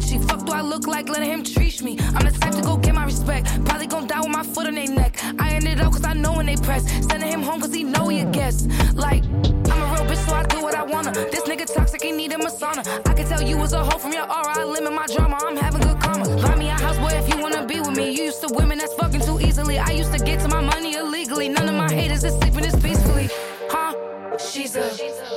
too. 0.00 0.18
Fuck 0.20 0.44
do 0.46 0.52
I 0.52 0.60
look 0.60 0.86
like 0.86 1.08
letting 1.08 1.30
him 1.30 1.42
treat 1.42 1.82
me? 1.82 1.98
I'm 2.14 2.24
the 2.24 2.36
type 2.40 2.54
to 2.54 2.62
go 2.62 2.76
get 2.76 2.94
my 2.94 3.04
respect. 3.04 3.46
Probably 3.64 3.86
gon' 3.86 4.06
die 4.06 4.20
with 4.20 4.30
my 4.30 4.42
foot 4.42 4.66
on 4.66 4.74
their 4.74 4.88
neck. 4.88 5.16
I 5.38 5.50
ended 5.50 5.80
up 5.80 5.92
cause 5.92 6.04
I 6.04 6.14
know 6.14 6.34
when 6.34 6.46
they 6.46 6.56
press. 6.56 6.84
Sending 7.06 7.30
him 7.30 7.42
home 7.42 7.60
cause 7.60 7.74
he 7.74 7.84
know 7.84 8.08
he 8.08 8.20
a 8.20 8.24
guest. 8.30 8.68
Like, 8.94 9.24
I'm 9.24 9.82
a 9.82 9.86
real 9.92 10.06
bitch 10.10 10.24
so 10.26 10.34
I 10.34 10.44
do 10.44 10.62
what 10.62 10.74
I 10.74 10.82
wanna. 10.82 11.12
This 11.12 11.44
nigga 11.44 11.66
toxic, 11.72 12.02
he 12.02 12.12
need 12.12 12.32
a 12.32 12.36
masana. 12.36 12.82
I 13.08 13.14
can 13.14 13.26
tell 13.28 13.42
you 13.42 13.56
was 13.56 13.72
a 13.72 13.82
hoe 13.84 13.98
from 13.98 14.12
your 14.12 14.24
aura. 14.24 14.58
I 14.58 14.64
limit 14.64 14.92
my 14.92 15.06
drama, 15.06 15.38
I'm 15.40 15.56
having 15.56 15.80
good 15.80 16.00
karma. 16.00 16.24
Buy 16.42 16.56
me 16.56 16.68
a 16.68 16.72
house, 16.74 16.98
boy, 16.98 17.16
if 17.16 17.28
you 17.28 17.40
wanna 17.40 17.66
be 17.66 17.80
with 17.80 17.96
me. 17.96 18.10
You 18.10 18.24
used 18.24 18.46
to 18.46 18.54
women 18.54 18.78
that's 18.78 18.94
fucking 18.94 19.22
too 19.22 19.40
easily. 19.40 19.78
I 19.78 19.90
used 19.90 20.12
to 20.12 20.18
get 20.18 20.40
to 20.40 20.48
my 20.48 20.60
money 20.60 20.94
illegally. 20.94 21.48
None 21.48 21.68
of 21.68 21.74
my 21.74 21.92
haters 21.92 22.24
is 22.24 22.34
sleeping 22.34 22.62
this 22.62 22.76
peacefully. 22.82 23.28
Huh? 23.70 23.94
She's 24.38 24.76
a 24.76 24.82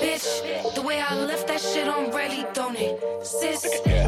bitch. 0.02 0.76
The 0.76 0.82
way 0.82 1.00
I 1.00 1.16
left 1.16 1.48
that 1.48 1.60
shit 1.60 1.88
on 1.88 2.12
Relly, 2.12 2.52
don't 2.54 2.76
it? 2.76 3.26
Sis. 3.26 3.82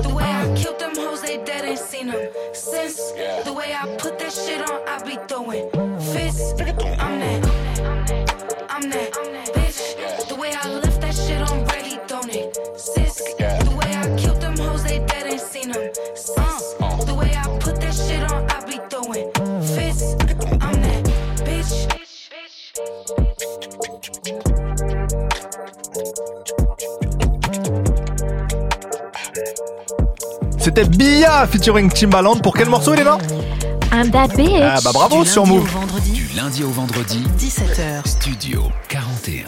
them 2.14 2.30
since. 2.54 3.12
The 3.44 3.54
way 3.54 3.74
I 3.74 3.86
put 3.98 4.20
that 4.20 4.32
shit 4.32 4.70
on, 4.70 4.88
I 4.88 5.04
be 5.04 5.18
throwing 5.28 5.70
fists. 6.00 6.54
I'm 7.00 7.20
that. 7.20 7.43
C'était 30.64 30.86
Bia 30.86 31.46
featuring 31.46 31.92
Timbaland 31.92 32.38
pour 32.38 32.54
quel 32.54 32.70
morceau, 32.70 32.94
Elena 32.94 33.18
I'm 33.92 34.10
that 34.12 34.30
bitch. 34.38 34.62
Ah 34.62 34.80
bah 34.82 34.92
bravo 34.94 35.24
Du 35.24 35.30
sur 35.30 35.46
Move. 35.46 35.64
au 35.64 35.80
vendredi. 35.80 36.12
Du 36.14 36.30
lundi 36.38 36.64
au 36.64 36.70
vendredi. 36.70 37.22
17h. 37.38 38.08
Studio 38.08 38.72
41. 39.24 39.46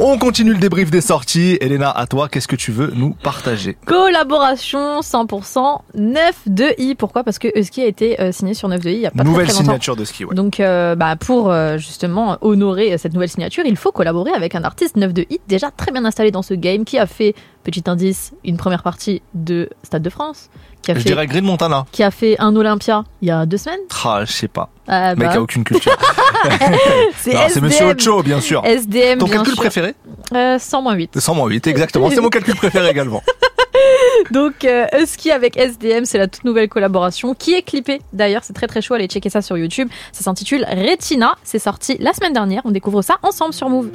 On 0.00 0.18
continue 0.18 0.52
le 0.52 0.58
débrief 0.58 0.90
des 0.90 1.00
sorties. 1.00 1.56
Elena, 1.60 1.90
à 1.90 2.06
toi, 2.06 2.28
qu'est-ce 2.28 2.48
que 2.48 2.56
tu 2.56 2.72
veux 2.72 2.92
nous 2.94 3.10
partager? 3.10 3.76
Collaboration 3.86 5.00
100% 5.00 5.80
9 5.94 6.34
de 6.46 6.74
i. 6.78 6.94
Pourquoi? 6.96 7.22
Parce 7.22 7.38
que 7.38 7.48
Husky 7.56 7.82
a 7.82 7.86
été 7.86 8.20
euh, 8.20 8.32
signé 8.32 8.54
sur 8.54 8.68
9 8.68 8.80
de 8.80 8.90
i 8.90 8.94
il 8.94 9.00
y 9.00 9.06
a 9.06 9.10
pas 9.10 9.22
Nouvelle 9.22 9.46
très 9.46 9.56
signature 9.56 9.94
de 9.94 10.04
ski, 10.04 10.24
ouais. 10.24 10.34
Donc, 10.34 10.58
euh, 10.58 10.96
bah, 10.96 11.14
pour 11.16 11.50
euh, 11.50 11.78
justement 11.78 12.38
honorer 12.40 12.98
cette 12.98 13.14
nouvelle 13.14 13.28
signature, 13.28 13.64
il 13.66 13.76
faut 13.76 13.92
collaborer 13.92 14.32
avec 14.32 14.54
un 14.54 14.64
artiste 14.64 14.96
9 14.96 15.12
de 15.12 15.26
hit 15.30 15.42
déjà 15.46 15.70
très 15.70 15.92
bien 15.92 16.04
installé 16.04 16.30
dans 16.30 16.42
ce 16.42 16.54
game 16.54 16.84
qui 16.84 16.98
a 16.98 17.06
fait, 17.06 17.34
petit 17.62 17.84
indice, 17.86 18.32
une 18.44 18.56
première 18.56 18.82
partie 18.82 19.22
de 19.34 19.68
Stade 19.84 20.02
de 20.02 20.10
France, 20.10 20.50
qui 20.82 20.90
a, 20.90 20.94
Je 20.94 21.00
fait, 21.00 21.06
dirais 21.06 21.26
Green 21.26 21.44
Montana. 21.44 21.86
qui 21.92 22.02
a 22.02 22.10
fait 22.10 22.36
un 22.40 22.54
Olympia 22.56 23.04
il 23.22 23.28
y 23.28 23.30
a 23.30 23.46
deux 23.46 23.58
semaines. 23.58 23.80
Ah, 24.04 24.24
je 24.24 24.32
sais 24.32 24.48
pas. 24.48 24.70
Ah, 24.88 25.14
Mec 25.14 25.28
bah. 25.28 25.34
a 25.34 25.40
aucune 25.40 25.64
culture. 25.64 25.96
C'est. 27.16 27.60
Monsieur 27.60 27.86
Ocho, 27.86 28.22
bien 28.22 28.40
sûr. 28.40 28.62
SDM, 28.88 29.18
Ton 29.18 29.26
bien 29.26 29.34
calcul 29.36 29.52
sûr. 29.54 29.62
préféré 29.62 29.94
Euh, 30.34 30.58
100 30.58 30.92
8. 30.92 31.20
100 31.20 31.46
8, 31.46 31.66
exactement. 31.66 32.10
C'est 32.10 32.20
mon 32.20 32.30
calcul 32.30 32.54
préféré 32.54 32.88
également. 32.90 33.22
Donc 34.30 34.64
euh, 34.64 34.86
Husky 34.98 35.30
avec 35.30 35.56
SDM, 35.56 36.04
c'est 36.04 36.18
la 36.18 36.26
toute 36.26 36.44
nouvelle 36.44 36.68
collaboration 36.68 37.34
qui 37.34 37.54
est 37.54 37.62
clippée. 37.62 38.00
D'ailleurs, 38.12 38.42
c'est 38.44 38.52
très 38.52 38.66
très 38.66 38.82
chaud, 38.82 38.94
allez 38.94 39.06
checker 39.06 39.30
ça 39.30 39.42
sur 39.42 39.56
YouTube. 39.56 39.88
Ça 40.12 40.24
s'intitule 40.24 40.64
Retina, 40.64 41.34
c'est 41.44 41.58
sorti 41.58 41.96
la 42.00 42.12
semaine 42.12 42.32
dernière. 42.32 42.62
On 42.64 42.70
découvre 42.70 43.02
ça 43.02 43.18
ensemble 43.22 43.54
sur 43.54 43.68
Move. 43.68 43.90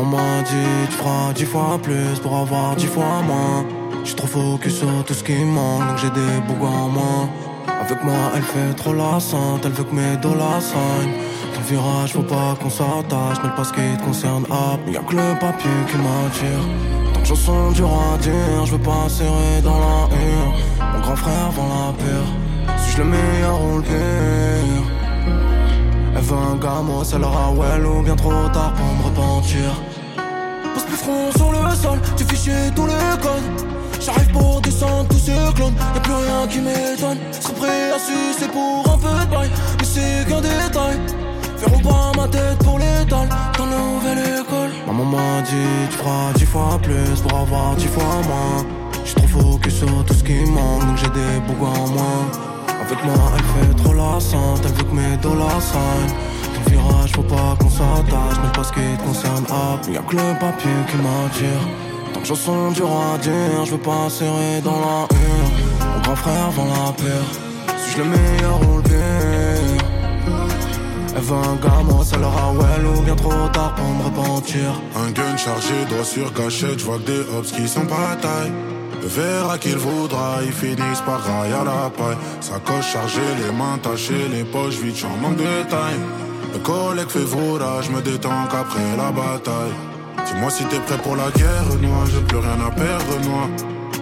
Ma 0.00 0.06
maman 0.06 0.42
dit 0.42 0.86
tu 0.88 0.96
feras 0.96 1.32
dix 1.34 1.44
fois 1.44 1.78
plus 1.82 2.18
pour 2.22 2.34
avoir 2.34 2.74
dix 2.74 2.86
fois 2.86 3.20
moins. 3.26 3.66
J'suis 4.02 4.16
trop 4.16 4.26
focus 4.26 4.78
sur 4.78 5.04
tout 5.04 5.12
ce 5.12 5.22
qui 5.22 5.44
manque, 5.44 5.86
donc 5.88 5.98
j'ai 5.98 6.10
des 6.10 6.40
bougs 6.46 6.64
en 6.64 6.88
moins. 6.88 7.28
Avec 7.82 8.02
moi, 8.02 8.32
elle 8.34 8.42
fait 8.42 8.72
trop 8.76 8.94
la 8.94 9.20
sainte, 9.20 9.62
elle 9.64 9.72
veut 9.72 9.84
que 9.84 9.94
mes 9.94 10.16
dollars 10.16 10.62
saignent. 10.62 11.16
Ton 11.54 11.60
virage, 11.68 12.12
faut 12.14 12.22
pas 12.22 12.56
qu'on 12.60 12.70
s'attache, 12.70 13.38
mais 13.42 13.50
pas 13.50 13.64
ce 13.64 13.72
qui 13.74 13.96
te 13.98 14.02
concerne. 14.02 14.44
Ah, 14.50 14.78
y'a 14.88 15.00
que 15.00 15.16
le 15.16 15.38
papier 15.38 15.78
qui 15.88 15.96
m'attire. 15.98 16.64
Tant 17.12 17.20
que 17.20 17.26
chanson 17.26 17.70
dur 17.72 17.90
à 17.90 18.16
dire, 18.18 18.64
je 18.64 18.72
veux 18.72 18.78
pas 18.92 19.06
serrer 19.08 19.60
dans 19.62 19.80
la 19.86 20.08
hure. 20.16 20.52
Mon 20.94 21.00
grand 21.00 21.16
frère 21.16 21.50
vend 21.56 21.68
la 21.74 21.92
pire. 22.00 22.78
Suis-je 22.82 22.98
le 23.02 23.04
meilleur 23.04 23.62
ou 23.64 23.76
le 23.76 23.82
pire? 23.82 24.84
Elle 26.16 26.22
veut 26.22 26.36
un 26.36 26.56
gamo, 26.56 27.04
ça 27.04 27.18
leur 27.18 27.52
ou 27.52 28.02
bien 28.02 28.16
trop 28.16 28.48
tard 28.50 28.72
pour 28.72 28.86
me 28.96 29.02
repentir. 29.04 29.89
Plus 30.86 30.96
front 30.96 31.30
sur 31.36 31.52
le 31.52 31.74
sol, 31.74 31.98
tu 32.16 32.24
fichier 32.24 32.70
tous 32.74 32.86
les 32.86 33.20
codes. 33.20 33.48
J'arrive 34.00 34.30
pour 34.32 34.60
descendre 34.60 35.08
tous 35.08 35.18
ces 35.18 35.52
clones, 35.54 35.74
y'a 35.94 36.00
plus 36.00 36.12
rien 36.12 36.46
qui 36.48 36.58
m'étonne. 36.60 37.18
Serais 37.40 37.54
prêt 37.54 37.92
à 37.92 37.98
sucer 37.98 38.48
pour 38.48 38.90
un 38.92 38.98
peu 38.98 39.08
de 39.08 39.30
bail, 39.30 39.50
mais 39.78 39.84
c'est 39.84 40.26
qu'un 40.28 40.40
détail. 40.40 40.98
Verront 41.58 41.80
pas 41.80 42.12
ma 42.16 42.28
tête 42.28 42.58
pour 42.64 42.78
l'étal 42.78 43.28
dans 43.58 43.66
la 43.66 43.76
nouvelle 43.76 44.40
école. 44.40 44.70
Ma 44.86 44.92
maman 44.92 45.42
dit 45.42 45.88
tu 45.90 45.96
feras 45.98 46.32
dix 46.34 46.46
fois 46.46 46.78
plus 46.82 47.20
pour 47.20 47.38
avoir 47.38 47.76
dix 47.76 47.88
fois 47.88 48.02
moins. 48.26 48.64
J'suis 49.04 49.16
trop 49.16 49.28
focus 49.28 49.74
sur 49.74 50.04
tout 50.06 50.14
ce 50.14 50.24
qui 50.24 50.40
manque, 50.50 50.86
donc 50.86 50.96
j'ai 50.96 51.10
des 51.10 51.40
bougs 51.46 51.68
en 51.68 51.88
moins. 51.88 52.24
Avec 52.80 53.04
moi, 53.04 53.14
elle 53.36 53.66
fait 53.68 53.82
trop 53.82 53.92
la 53.92 54.18
sainte, 54.18 54.62
elle 54.64 54.72
veut 54.72 54.84
que 54.84 54.94
mes 54.94 55.16
dollars 55.18 55.60
saignent. 55.60 56.14
Faut 57.20 57.22
pas 57.22 57.56
qu'on 57.58 57.68
s'attache, 57.68 58.38
mais 58.42 58.52
pas 58.52 58.64
ce 58.64 58.72
qui 58.72 58.96
te 58.96 59.02
concerne. 59.02 59.44
Ah, 59.50 59.78
y'a 59.92 60.00
que 60.00 60.16
le 60.16 60.38
papier 60.38 60.70
qui 60.88 60.96
m'attire. 60.96 61.64
Tant 62.14 62.20
que 62.20 62.26
chanson 62.26 62.70
dur 62.70 62.88
à 62.88 63.18
dire, 63.18 63.64
je 63.66 63.72
veux 63.72 63.78
pas 63.78 64.08
serrer 64.08 64.62
dans 64.64 64.80
la 64.80 65.00
hure. 65.10 65.50
Mon 65.94 66.00
grand 66.02 66.16
frère 66.16 66.50
vend 66.52 66.66
la 66.66 66.92
pire. 66.92 67.28
Suis-je 67.82 67.98
le 67.98 68.04
meilleur 68.04 68.60
ou 68.68 68.76
le 68.76 68.82
pire? 68.82 69.80
Elle 71.14 71.22
veut 71.22 71.36
un 71.36 71.56
gamin, 71.56 72.02
ça 72.04 72.16
leur 72.16 72.30
a 72.30 72.52
well 72.52 72.86
ou 72.86 73.02
bien 73.02 73.16
trop 73.16 73.48
tard 73.52 73.74
pour 73.74 73.84
me 73.86 74.04
repentir. 74.04 74.80
Un 74.96 75.10
gun 75.10 75.36
chargé, 75.36 75.84
droit 75.90 76.04
sur 76.04 76.32
cachette, 76.32 76.78
je 76.78 76.84
vois 76.84 76.98
que 76.98 77.06
des 77.10 77.20
hops 77.36 77.52
qui 77.52 77.68
sont 77.68 77.86
pas 77.86 78.12
à 78.12 78.16
taille. 78.16 78.52
Le 79.02 79.08
verra 79.08 79.58
qu'il 79.58 79.76
voudra, 79.76 80.38
ils 80.42 80.52
finissent 80.52 81.02
par 81.04 81.20
railler 81.22 81.54
à 81.54 81.64
la 81.64 81.90
paille. 81.90 82.16
Sacoche 82.40 82.92
chargée, 82.92 83.20
les 83.44 83.52
mains 83.52 83.78
tachées, 83.82 84.28
les 84.32 84.44
poches 84.44 84.76
vides, 84.76 84.96
j'en 84.96 85.16
manque 85.20 85.36
de 85.36 85.68
time. 85.68 86.29
Le 86.52 86.58
collègue 86.58 87.08
fait 87.08 87.20
voura, 87.20 87.80
je 87.82 87.90
me 87.90 88.00
détends 88.02 88.46
qu'après 88.50 88.96
la 88.96 89.10
bataille. 89.12 89.74
Dis-moi 90.26 90.50
si 90.50 90.64
t'es 90.64 90.80
prêt 90.80 90.98
pour 90.98 91.16
la 91.16 91.30
guerre, 91.30 91.64
noir, 91.80 92.06
j'ai 92.06 92.20
plus 92.20 92.38
rien 92.38 92.58
à 92.66 92.70
perdre, 92.70 93.20
noir. 93.28 93.48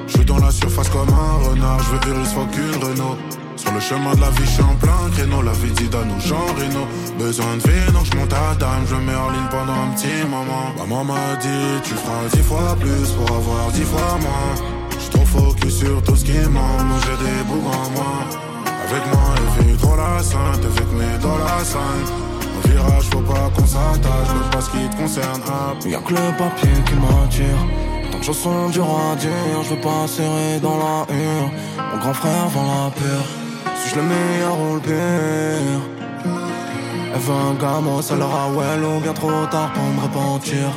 Je 0.07 0.13
suis 0.15 0.25
dans 0.25 0.39
la 0.39 0.51
surface 0.51 0.89
comme 0.89 1.09
un 1.09 1.49
renard, 1.49 1.81
je 1.81 1.91
veux 1.91 2.15
Urus, 2.15 2.33
fuck 2.33 2.57
une 2.57 2.83
Renault. 2.83 3.17
Sur 3.57 3.73
le 3.73 3.81
chemin 3.81 4.15
de 4.15 4.21
la 4.21 4.31
vie, 4.31 4.45
je 4.45 4.51
suis 4.51 4.63
en 4.63 4.75
plein 4.77 5.11
créneau, 5.13 5.43
la 5.43 5.53
vie 5.53 5.73
dit 5.73 5.91
à 5.95 6.05
nos 6.05 6.21
gens 6.21 6.47
Reno. 6.57 6.87
Besoin 7.19 7.57
de 7.57 7.69
vie, 7.69 7.93
donc 7.93 8.07
je 8.11 8.17
monte 8.17 8.33
à 8.33 8.55
dame, 8.55 8.85
je 8.89 8.95
me 8.95 9.01
mets 9.03 9.15
en 9.15 9.31
ligne 9.31 9.49
pendant 9.51 9.73
un 9.73 9.91
petit 9.95 10.25
moment. 10.31 10.73
Maman 10.79 11.05
m'a 11.05 11.37
dit, 11.41 11.83
tu 11.85 11.95
feras 11.95 12.29
dix 12.33 12.43
fois 12.43 12.77
plus 12.81 13.11
pour 13.13 13.37
avoir 13.37 13.71
dix 13.73 13.83
fois 13.83 14.17
moins. 14.21 14.55
J'suis 14.99 15.11
trop 15.11 15.27
focus 15.27 15.79
sur 15.79 16.03
tout 16.03 16.17
ce 16.17 16.25
qui 16.25 16.39
manque, 16.49 17.03
j'ai 17.05 17.19
des 17.25 17.43
bougs 17.45 17.67
en 17.67 17.91
moi. 17.91 18.15
Avec 18.89 19.05
moi, 19.13 19.35
elle 19.37 19.67
fait 19.67 19.77
trop 19.77 19.97
la 19.97 20.23
sainte, 20.23 20.65
avec 20.65 20.93
mes 20.93 21.19
dollars 21.19 21.65
saints. 21.65 22.09
Au 22.09 22.28
virage, 22.71 23.05
faut 23.13 23.21
pas 23.21 23.51
qu'on 23.55 23.67
s'attache, 23.67 24.31
mais 24.35 24.51
pas 24.51 24.61
ce 24.61 24.71
qui 24.71 24.89
te 24.89 24.97
concerne. 24.97 25.41
Ah, 25.49 25.75
Y'a 25.87 25.99
que 25.99 26.13
le 26.13 26.37
papier 26.37 26.71
qui 26.87 26.95
m'attire. 26.95 27.63
Tant 28.11 28.19
que 28.19 28.25
chanson 28.25 28.69
dur 28.71 28.87
à 28.87 29.17
dire, 29.17 29.63
je 29.63 29.71
veux 29.75 29.81
pas 29.81 30.07
serrer 30.07 30.61
dans 30.61 30.79
la 30.79 31.07
hure. 31.15 31.51
Mon 31.93 31.99
grand 31.99 32.15
frère 32.15 32.49
vend 32.55 32.67
la 32.85 32.91
pure. 32.91 33.27
Suis-je 33.81 33.97
le 33.97 34.03
meilleur 34.03 34.55
ou 34.61 34.75
le 34.75 34.81
pire? 34.81 35.81
Elle 37.15 37.21
veut 37.21 37.35
un 37.35 37.55
gamin, 37.55 38.03
ça 38.03 38.17
leur 38.17 38.35
a 38.35 38.49
well 38.51 38.85
ou 38.85 39.01
bien 39.01 39.13
trop 39.13 39.47
tard 39.51 39.73
pour 39.73 39.85
me 39.85 40.01
repentir. 40.03 40.69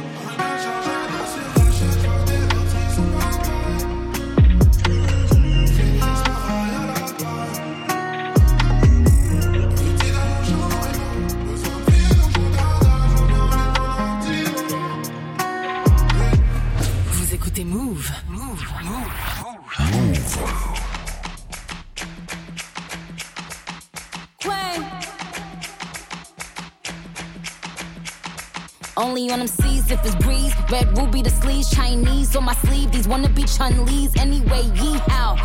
Chinese 32.22 32.36
on 32.36 32.46
my 32.46 32.54
sleeve. 32.54 32.92
These 32.92 33.08
wanna 33.08 33.30
be 33.30 33.44
Chun 33.44 33.86
Lee's 33.86 34.16
anyway. 34.18 34.62
Yee 34.76 35.00
how? 35.08 35.36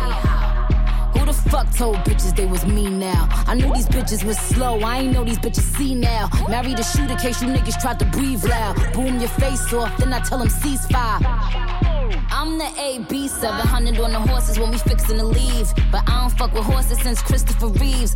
Who 1.13 1.25
the 1.25 1.33
fuck 1.33 1.71
told 1.75 1.95
bitches 2.05 2.35
they 2.35 2.45
was 2.45 2.65
me 2.67 2.87
now? 2.87 3.27
I 3.47 3.55
knew 3.55 3.73
these 3.73 3.87
bitches 3.87 4.23
was 4.23 4.37
slow. 4.37 4.79
I 4.81 4.99
ain't 4.99 5.13
know 5.13 5.23
these 5.23 5.39
bitches 5.39 5.75
see 5.75 5.95
now. 5.95 6.29
Married 6.47 6.79
a 6.79 6.83
shooter 6.83 7.15
case 7.15 7.41
you 7.41 7.47
niggas 7.47 7.81
tried 7.81 7.97
to 7.99 8.05
breathe 8.05 8.43
loud. 8.43 8.75
Boom 8.93 9.19
your 9.19 9.29
face 9.29 9.73
off, 9.73 9.97
then 9.97 10.13
I 10.13 10.19
tell 10.19 10.37
them 10.37 10.49
ceasefire. 10.49 11.19
I'm 12.29 12.59
the 12.59 12.69
AB 12.79 13.27
700 13.27 13.99
on 13.99 14.11
the 14.11 14.19
horses 14.19 14.59
when 14.59 14.69
we 14.69 14.77
fixin' 14.77 15.17
to 15.17 15.25
leave. 15.25 15.73
But 15.91 16.03
I 16.07 16.21
don't 16.21 16.37
fuck 16.37 16.53
with 16.53 16.63
horses 16.63 16.99
since 17.01 17.21
Christopher 17.21 17.69
Reeves. 17.69 18.15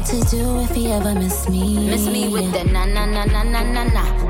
What 0.00 0.08
to 0.08 0.30
do 0.30 0.60
if 0.60 0.70
he 0.70 0.90
ever 0.90 1.14
miss 1.14 1.46
me. 1.46 1.90
Miss 1.90 2.06
me 2.06 2.26
with 2.28 2.50
the 2.52 2.64
na 2.64 2.86
na 2.86 3.04
na 3.04 3.26
na 3.26 3.42
na 3.42 3.62
na 3.62 3.84
na. 3.84 4.29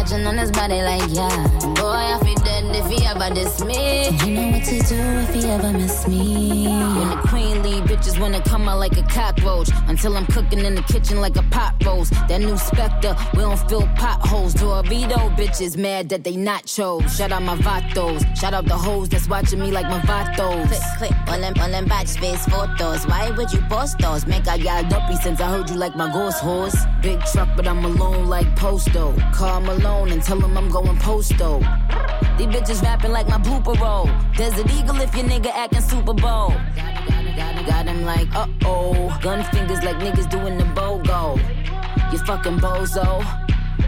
touching 0.00 0.26
on 0.26 0.38
his 0.38 0.50
body 0.50 0.80
like 0.82 1.02
yeah. 1.08 1.46
Boy 1.76 2.00
I 2.14 2.18
feel 2.24 2.34
dead 2.36 2.64
if 2.74 2.86
he 2.90 3.04
ever 3.06 3.34
diss 3.34 3.62
me. 3.64 4.08
You 4.24 4.34
know 4.34 4.50
what 4.52 4.64
to 4.64 4.78
do 4.88 4.96
if 4.96 5.34
he 5.34 5.44
ever 5.44 5.72
miss 5.72 6.08
me. 6.08 6.68
When 6.68 7.08
the 7.10 7.20
queen 7.28 7.62
leave, 7.62 7.79
bitches 8.00 8.18
wanna 8.18 8.40
come 8.42 8.68
out 8.68 8.78
like 8.78 8.96
a 8.96 9.02
cockroach. 9.02 9.68
Until 9.86 10.16
I'm 10.16 10.26
cooking 10.26 10.60
in 10.60 10.74
the 10.74 10.82
kitchen 10.82 11.20
like 11.20 11.36
a 11.36 11.42
pot 11.44 11.74
roast. 11.84 12.12
That 12.28 12.40
new 12.40 12.56
Spectre, 12.56 13.14
we 13.34 13.40
don't 13.40 13.58
fill 13.68 13.86
potholes. 13.96 14.54
Dorito 14.54 15.34
bitches 15.36 15.76
mad 15.76 16.08
that 16.08 16.24
they 16.24 16.36
not 16.36 16.64
chose. 16.64 17.16
Shout 17.16 17.32
out 17.32 17.42
my 17.42 17.56
vatos. 17.56 18.24
Shout 18.36 18.54
out 18.54 18.64
the 18.64 18.76
hoes 18.76 19.08
that's 19.08 19.28
watching 19.28 19.60
me 19.60 19.70
like 19.70 19.86
my 19.86 20.00
vatos. 20.00 20.68
Click, 20.68 20.82
click, 20.98 21.12
all 21.28 21.40
them, 21.40 21.54
all 21.60 21.70
them 21.70 21.86
batch 21.86 22.08
space 22.08 22.44
photos. 22.46 23.06
Why 23.06 23.30
would 23.30 23.52
you 23.52 23.60
post 23.68 23.98
those? 23.98 24.26
Make 24.26 24.48
I 24.48 24.58
got 24.58 24.88
dumpy 24.88 25.16
since 25.16 25.40
I 25.40 25.50
heard 25.50 25.68
you 25.68 25.76
like 25.76 25.94
my 25.96 26.10
ghost 26.12 26.40
horse. 26.40 26.76
Big 27.02 27.20
truck, 27.32 27.48
but 27.56 27.66
I'm 27.66 27.84
alone 27.84 28.26
like 28.26 28.56
Posto. 28.56 29.14
Call 29.34 29.60
Malone 29.60 30.10
and 30.12 30.22
tell 30.22 30.40
him 30.40 30.56
I'm 30.56 30.70
going 30.70 30.98
posto. 30.98 31.60
These 32.38 32.46
bitches 32.46 32.82
rapping 32.82 33.12
like 33.12 33.28
my 33.28 33.38
blooper 33.38 33.78
roll. 33.78 34.08
Desert 34.36 34.72
Eagle 34.72 35.00
if 35.00 35.14
your 35.14 35.26
nigga 35.26 35.50
acting 35.54 35.82
Super 35.82 36.14
Bowl. 36.14 36.54
Got 37.66 37.88
him 37.90 38.04
like, 38.04 38.34
uh 38.34 38.46
oh. 38.64 39.18
Gun 39.22 39.42
fingers 39.52 39.82
like 39.82 39.96
niggas 39.96 40.30
doing 40.30 40.56
the 40.56 40.64
BOGO. 40.64 41.36
You 42.12 42.18
fucking 42.18 42.58
bozo. 42.58 43.06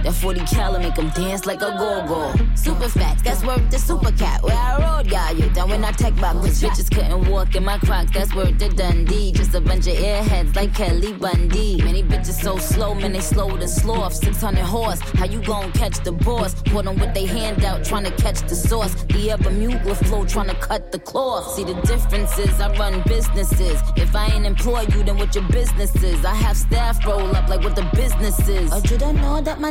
That 0.03 0.15
40 0.15 0.41
cal 0.47 0.79
make 0.79 0.97
him 0.97 1.11
dance 1.11 1.47
like 1.47 1.63
a 1.63 1.71
go-go. 1.79 2.35
Super 2.57 2.89
fat, 2.89 3.23
that's 3.23 3.45
worth 3.45 3.71
the 3.71 3.79
super 3.79 4.11
cat. 4.13 4.43
Where 4.43 4.57
I 4.57 4.97
rode, 4.97 5.09
got 5.09 5.39
you 5.39 5.49
down 5.51 5.71
when 5.71 5.85
I 5.85 5.93
tech 5.93 6.15
back. 6.17 6.35
Cause 6.35 6.61
bitches 6.61 6.91
couldn't 6.93 7.31
walk 7.31 7.55
in 7.55 7.65
my 7.65 7.79
crocs, 7.79 8.11
that's 8.11 8.35
worth 8.35 8.59
the 8.59 8.69
Dundee. 8.69 9.33
Just 9.33 9.55
a 9.55 9.61
bunch 9.61 9.87
of 9.87 9.95
airheads 9.95 10.57
like 10.57 10.75
Kelly 10.75 11.13
Bundy. 11.13 11.81
Many 11.83 12.03
bitches 12.03 12.43
so 12.43 12.59
slow, 12.59 12.95
man, 12.95 13.13
they 13.13 13.21
slow 13.21 13.57
to 13.57 13.69
sloth. 13.69 14.15
600 14.15 14.61
horse, 14.61 15.01
how 15.19 15.27
you 15.27 15.41
gon' 15.43 15.71
catch 15.73 16.03
the 16.03 16.13
boss? 16.13 16.55
Put 16.63 16.85
them 16.85 16.99
with 16.99 17.15
they 17.15 17.27
hand 17.27 17.65
out, 17.65 17.85
trying 17.85 18.05
to 18.05 18.11
catch 18.13 18.41
the 18.49 18.57
sauce. 18.57 18.95
The 19.05 19.31
ever 19.31 19.51
mule 19.51 19.95
flow, 19.95 20.25
trying 20.25 20.49
to 20.49 20.57
cut 20.57 20.91
the 20.91 20.99
cloth. 20.99 21.55
See 21.55 21.65
the 21.65 21.75
difference 21.83 22.37
is 22.39 22.61
I 22.61 22.77
run 22.77 23.03
businesses. 23.07 23.81
If 23.97 24.17
I 24.17 24.27
ain't 24.27 24.47
employ 24.47 24.81
you, 24.95 25.03
then 25.05 25.17
what 25.17 25.35
your 25.35 25.47
business 25.49 25.95
is? 26.03 26.25
I 26.25 26.35
have 26.35 26.57
staff 26.57 27.05
roll 27.07 27.35
up 27.37 27.49
like 27.49 27.63
what 27.63 27.77
the 27.77 27.89
business 27.95 28.49
is. 28.49 28.73
Oh, 28.73 28.83
you 28.91 28.99
don't 28.99 29.17
know 29.17 29.41
that 29.41 29.61
my 29.61 29.71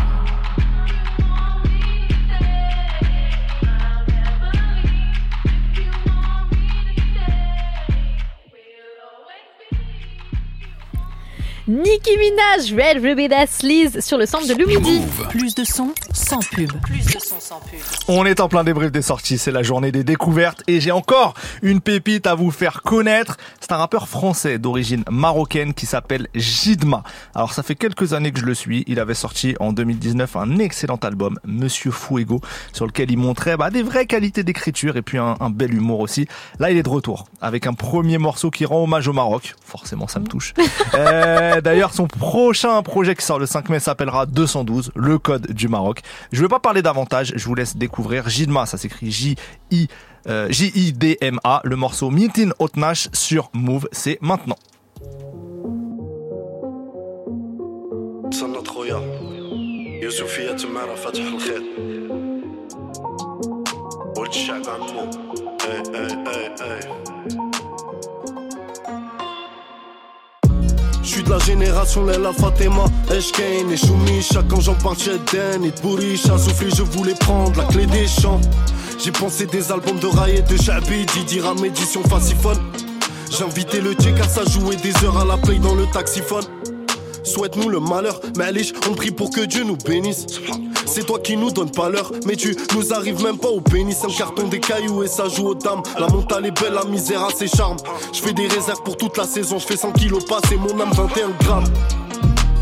Nicki 11.67 12.17
Minaj, 12.17 12.73
Red 12.73 13.03
Ruby 13.03 13.29
That 13.29 13.45
Sleaze 13.45 13.99
sur 13.99 14.17
le 14.17 14.25
centre 14.25 14.47
de 14.47 14.55
Lumidi. 14.55 15.01
Plus 15.29 15.53
de 15.53 15.63
son 15.63 15.93
sans 16.11 16.39
pub. 16.39 16.71
Plus 16.81 17.05
de 17.05 17.19
son 17.19 17.39
sans 17.39 17.59
pub. 17.59 17.79
On 18.07 18.25
est 18.25 18.39
en 18.39 18.49
plein 18.49 18.63
débrief 18.63 18.91
des 18.91 19.03
sorties, 19.03 19.37
c'est 19.37 19.51
la 19.51 19.61
journée 19.61 19.91
des 19.91 20.03
découvertes 20.03 20.63
et 20.67 20.79
j'ai 20.79 20.89
encore 20.89 21.35
une 21.61 21.79
pépite 21.79 22.25
à 22.25 22.33
vous 22.33 22.49
faire 22.49 22.81
connaître. 22.81 23.37
C'est 23.59 23.71
un 23.73 23.77
rappeur 23.77 24.07
français 24.07 24.57
d'origine 24.57 25.03
marocaine 25.11 25.75
qui 25.75 25.85
s'appelle 25.85 26.29
Jidma. 26.33 27.03
Alors 27.35 27.53
ça 27.53 27.61
fait 27.61 27.75
quelques 27.75 28.13
années 28.13 28.31
que 28.31 28.39
je 28.39 28.45
le 28.45 28.55
suis, 28.55 28.83
il 28.87 28.99
avait 28.99 29.13
sorti 29.13 29.55
en 29.59 29.71
2019 29.71 30.35
un 30.37 30.57
excellent 30.57 30.99
album, 31.03 31.37
Monsieur 31.45 31.91
Fuego, 31.91 32.41
sur 32.73 32.87
lequel 32.87 33.11
il 33.11 33.17
montrait 33.17 33.55
bah, 33.55 33.69
des 33.69 33.83
vraies 33.83 34.07
qualités 34.07 34.43
d'écriture 34.43 34.97
et 34.97 35.03
puis 35.03 35.19
un, 35.19 35.35
un 35.39 35.51
bel 35.51 35.75
humour 35.75 35.99
aussi. 35.99 36.27
Là 36.57 36.71
il 36.71 36.77
est 36.77 36.83
de 36.83 36.89
retour 36.89 37.25
avec 37.39 37.67
un 37.67 37.73
premier 37.73 38.17
morceau 38.17 38.49
qui 38.49 38.65
rend 38.65 38.83
hommage 38.83 39.07
au 39.07 39.13
Maroc, 39.13 39.53
forcément 39.63 40.07
ça 40.07 40.19
me 40.19 40.25
touche. 40.25 40.55
Euh, 40.95 41.49
D'ailleurs 41.59 41.93
son 41.93 42.07
prochain 42.07 42.81
projet 42.83 43.15
qui 43.15 43.25
sort 43.25 43.39
le 43.39 43.45
5 43.45 43.67
mai 43.69 43.79
s'appellera 43.79 44.25
212, 44.25 44.91
le 44.95 45.19
code 45.19 45.51
du 45.51 45.67
Maroc. 45.67 46.01
Je 46.31 46.37
ne 46.37 46.43
vais 46.43 46.49
pas 46.49 46.59
parler 46.59 46.81
davantage, 46.81 47.33
je 47.35 47.45
vous 47.45 47.55
laisse 47.55 47.75
découvrir 47.75 48.29
Jidma, 48.29 48.65
ça 48.65 48.77
s'écrit 48.77 49.11
J-I, 49.11 49.87
euh, 50.27 50.47
J-I-D-M-A, 50.49 51.61
le 51.63 51.75
morceau 51.75 52.09
Mitin 52.09 52.51
Otnash 52.59 53.09
sur 53.11 53.49
Move, 53.53 53.89
c'est 53.91 54.17
maintenant. 54.21 54.55
Je 71.03 71.07
suis 71.07 71.23
de 71.23 71.29
la 71.29 71.39
génération 71.39 72.05
Lela 72.05 72.31
Fatema, 72.31 72.85
Eshkane 73.09 73.71
et 73.71 73.77
Choumi. 73.77 74.21
Chacun 74.21 74.59
j'en 74.59 74.75
parle 74.75 74.97
chez 74.97 75.17
Den 75.33 75.65
et. 75.65 75.73
À 76.29 76.37
souffler, 76.37 76.69
je 76.75 76.83
voulais 76.83 77.15
prendre 77.15 77.57
la 77.57 77.65
clé 77.65 77.85
des 77.85 78.07
champs. 78.07 78.39
J'ai 79.03 79.11
pensé 79.11 79.45
des 79.45 79.71
albums 79.71 79.99
de 79.99 80.07
Rai 80.07 80.37
et 80.37 80.41
de 80.41 80.61
Chabi, 80.61 81.05
Didi 81.13 81.39
Ram 81.39 81.63
édition 81.65 82.03
Faciphone. 82.03 82.59
J'ai 83.31 83.43
invité 83.43 83.81
le 83.81 83.93
check 83.93 84.15
car 84.15 84.29
ça 84.29 84.43
jouait 84.45 84.75
des 84.75 84.93
heures 85.03 85.17
à 85.17 85.25
la 85.25 85.37
play 85.37 85.57
dans 85.57 85.73
le 85.73 85.85
taxiphone. 85.87 86.43
Souhaite-nous 87.23 87.69
le 87.69 87.79
malheur, 87.79 88.19
mais 88.37 88.51
liche, 88.51 88.73
on 88.89 88.93
prie 88.93 89.11
pour 89.11 89.29
que 89.29 89.41
Dieu 89.41 89.63
nous 89.63 89.77
bénisse. 89.77 90.25
C'est 90.85 91.05
toi 91.05 91.19
qui 91.19 91.37
nous 91.37 91.51
donne 91.51 91.71
pas 91.71 91.89
l'heure, 91.89 92.11
mais 92.25 92.35
tu 92.35 92.55
nous 92.75 92.93
arrives 92.93 93.23
même 93.23 93.37
pas 93.37 93.47
au 93.47 93.61
pénis. 93.61 94.03
Un 94.03 94.11
carton 94.11 94.47
des 94.47 94.59
cailloux 94.59 95.03
et 95.03 95.07
ça 95.07 95.29
joue 95.29 95.47
aux 95.47 95.55
dames. 95.55 95.81
La 95.99 96.07
montagne 96.07 96.45
est 96.45 96.61
belle, 96.61 96.73
la 96.73 96.83
misère 96.85 97.23
a 97.23 97.29
ses 97.31 97.47
charmes. 97.47 97.77
Je 98.13 98.19
fais 98.19 98.33
des 98.33 98.47
réserves 98.47 98.81
pour 98.83 98.97
toute 98.97 99.17
la 99.17 99.25
saison, 99.25 99.59
je 99.59 99.65
fais 99.65 99.77
100 99.77 99.91
kilos 99.93 100.25
pas, 100.25 100.39
c'est 100.49 100.57
mon 100.57 100.79
âme 100.79 100.91
21 100.93 101.29
grammes. 101.39 101.63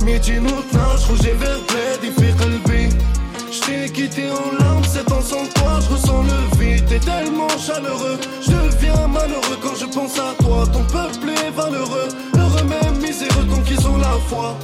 Midi 0.03 0.34
nous 0.41 0.49
je 0.49 1.07
rouge 1.07 1.26
et 1.26 1.34
vert, 1.34 1.60
plaid, 1.68 2.93
Je 3.51 3.60
t'ai 3.62 3.91
quitté 3.91 4.24
en 4.30 4.64
larmes, 4.64 4.84
c'est 4.88 5.12
en 5.12 5.22
sans 5.22 5.45
toi, 5.55 5.80
je 5.82 5.93
ressens 5.93 6.24
le 6.24 6.60
vide. 6.60 6.86
T'es 6.88 6.99
tellement 6.99 7.49
chaleureux, 7.49 8.18
je 8.41 8.51
deviens 8.51 9.07
malheureux 9.07 9.57
quand 9.62 9.76
je 9.76 9.86
pense 9.86 10.18
à 10.20 10.36
toi. 10.43 10.66
Ton 10.72 10.84
peuple 10.84 11.30
est 11.30 11.51
valeureux, 11.51 12.10
qu'ils 13.69 13.87
ont 13.89 13.99
la 13.99 14.17
foi. 14.29 14.57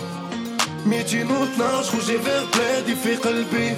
ميجي 0.87 1.25
نتناقش 1.25 1.91
rouge 1.91 2.11
vers 2.25 2.57
بلادي 2.57 2.97
في 2.97 3.17
قلبي 3.17 3.77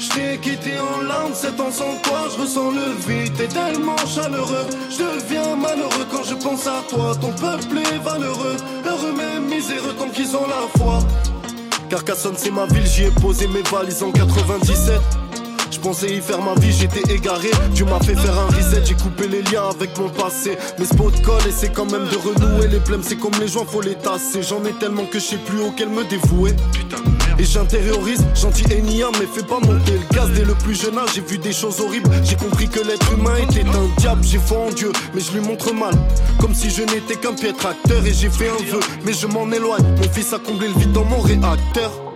J't'ai 0.00 0.38
quitté 0.38 0.72
en 0.78 1.00
larmes, 1.10 1.32
c'est 1.34 1.58
en 1.60 1.70
sans 1.70 1.94
toi, 2.02 2.20
je 2.30 2.42
ressens 2.42 2.70
le 2.72 2.88
vide, 3.06 3.32
t'es 3.38 3.46
tellement 3.46 3.96
chaleureux, 4.14 4.66
je 4.90 4.98
deviens 4.98 5.56
malheureux 5.56 6.06
quand 6.12 6.24
je 6.30 6.34
pense 6.34 6.66
à 6.66 6.82
toi, 6.90 7.14
ton 7.22 7.32
peuple 7.44 7.78
est 7.78 7.98
valeureux, 8.10 8.56
heureux 8.84 9.14
même 9.16 9.44
miséreux 9.46 9.94
tant 9.98 10.10
qu'ils 10.14 10.36
ont 10.36 10.48
la 10.56 10.62
foi. 10.76 10.98
Carcassonne 11.88 12.34
c'est 12.36 12.50
ma 12.50 12.66
ville, 12.66 12.86
j'y 12.86 13.04
ai 13.04 13.10
posé 13.12 13.46
mes 13.46 13.62
valises 13.62 14.02
en 14.02 14.10
97 14.10 15.00
je 15.71 15.79
pensais 15.79 16.15
y 16.15 16.21
faire 16.21 16.41
ma 16.41 16.55
vie, 16.55 16.71
j'étais 16.71 17.13
égaré. 17.13 17.51
Dieu 17.73 17.85
m'a 17.85 17.99
fait 17.99 18.15
faire 18.15 18.37
un 18.37 18.47
reset, 18.47 18.83
j'ai 18.85 18.95
coupé 18.95 19.27
les 19.27 19.41
liens 19.43 19.69
avec 19.69 19.97
mon 19.97 20.09
passé. 20.09 20.57
Mes 20.77 20.85
spots 20.85 21.11
collent 21.23 21.47
et 21.47 21.51
c'est 21.51 21.71
quand 21.71 21.91
même 21.91 22.07
de 22.07 22.17
renouer. 22.17 22.67
Les 22.67 22.79
blèmes, 22.79 23.03
c'est 23.03 23.17
comme 23.17 23.33
les 23.39 23.47
joints, 23.47 23.65
faut 23.65 23.81
les 23.81 23.95
tasser. 23.95 24.41
J'en 24.41 24.63
ai 24.65 24.73
tellement 24.73 25.05
que 25.05 25.19
je 25.19 25.25
sais 25.25 25.37
plus 25.37 25.61
auquel 25.61 25.89
me 25.89 26.03
dévouer. 26.03 26.55
Et 27.37 27.45
j'intériorise, 27.45 28.25
gentil 28.35 28.65
et 28.71 28.81
niant, 28.81 29.11
mais 29.13 29.25
fais 29.25 29.45
pas 29.45 29.59
monter 29.59 29.93
le 29.93 30.15
gaz 30.15 30.29
dès 30.31 30.43
le 30.43 30.55
plus 30.55 30.75
jeune 30.75 30.97
âge. 30.97 31.11
J'ai 31.15 31.21
vu 31.21 31.37
des 31.37 31.53
choses 31.53 31.79
horribles, 31.79 32.09
j'ai 32.23 32.35
compris 32.35 32.67
que 32.67 32.81
l'être 32.81 33.13
humain 33.13 33.35
était 33.37 33.61
un 33.61 33.99
diable. 34.01 34.21
J'ai 34.23 34.39
foi 34.39 34.57
en 34.59 34.71
Dieu, 34.71 34.91
mais 35.13 35.21
je 35.21 35.31
lui 35.31 35.41
montre 35.41 35.73
mal. 35.73 35.93
Comme 36.39 36.53
si 36.53 36.69
je 36.69 36.81
n'étais 36.81 37.15
qu'un 37.15 37.33
piètre 37.33 37.65
acteur 37.65 38.05
et 38.05 38.13
j'ai 38.13 38.29
fait 38.29 38.49
un 38.49 38.71
vœu, 38.71 38.79
mais 39.05 39.13
je 39.13 39.27
m'en 39.27 39.49
éloigne. 39.51 39.85
Mon 39.97 40.11
fils 40.11 40.33
a 40.33 40.39
comblé 40.39 40.67
le 40.67 40.73
vide 40.79 40.91
dans 40.91 41.05
mon 41.05 41.19
réacteur. 41.19 42.08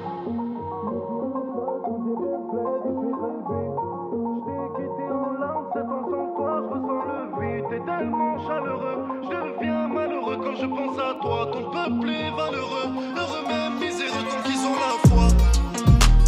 je 11.23 11.23
pense 11.23 11.23
à 11.23 11.23
toi. 11.23 11.49
Ton 11.53 11.71
peuple 11.71 12.11
est 12.11 12.31
valeureux, 12.31 12.91
heureux 13.17 13.45
même 13.49 13.79
miséreux 13.79 14.25
tant 14.31 14.43
qu'ils 14.43 14.61
ont 14.67 14.77
la 14.85 15.09
foi. 15.09 15.29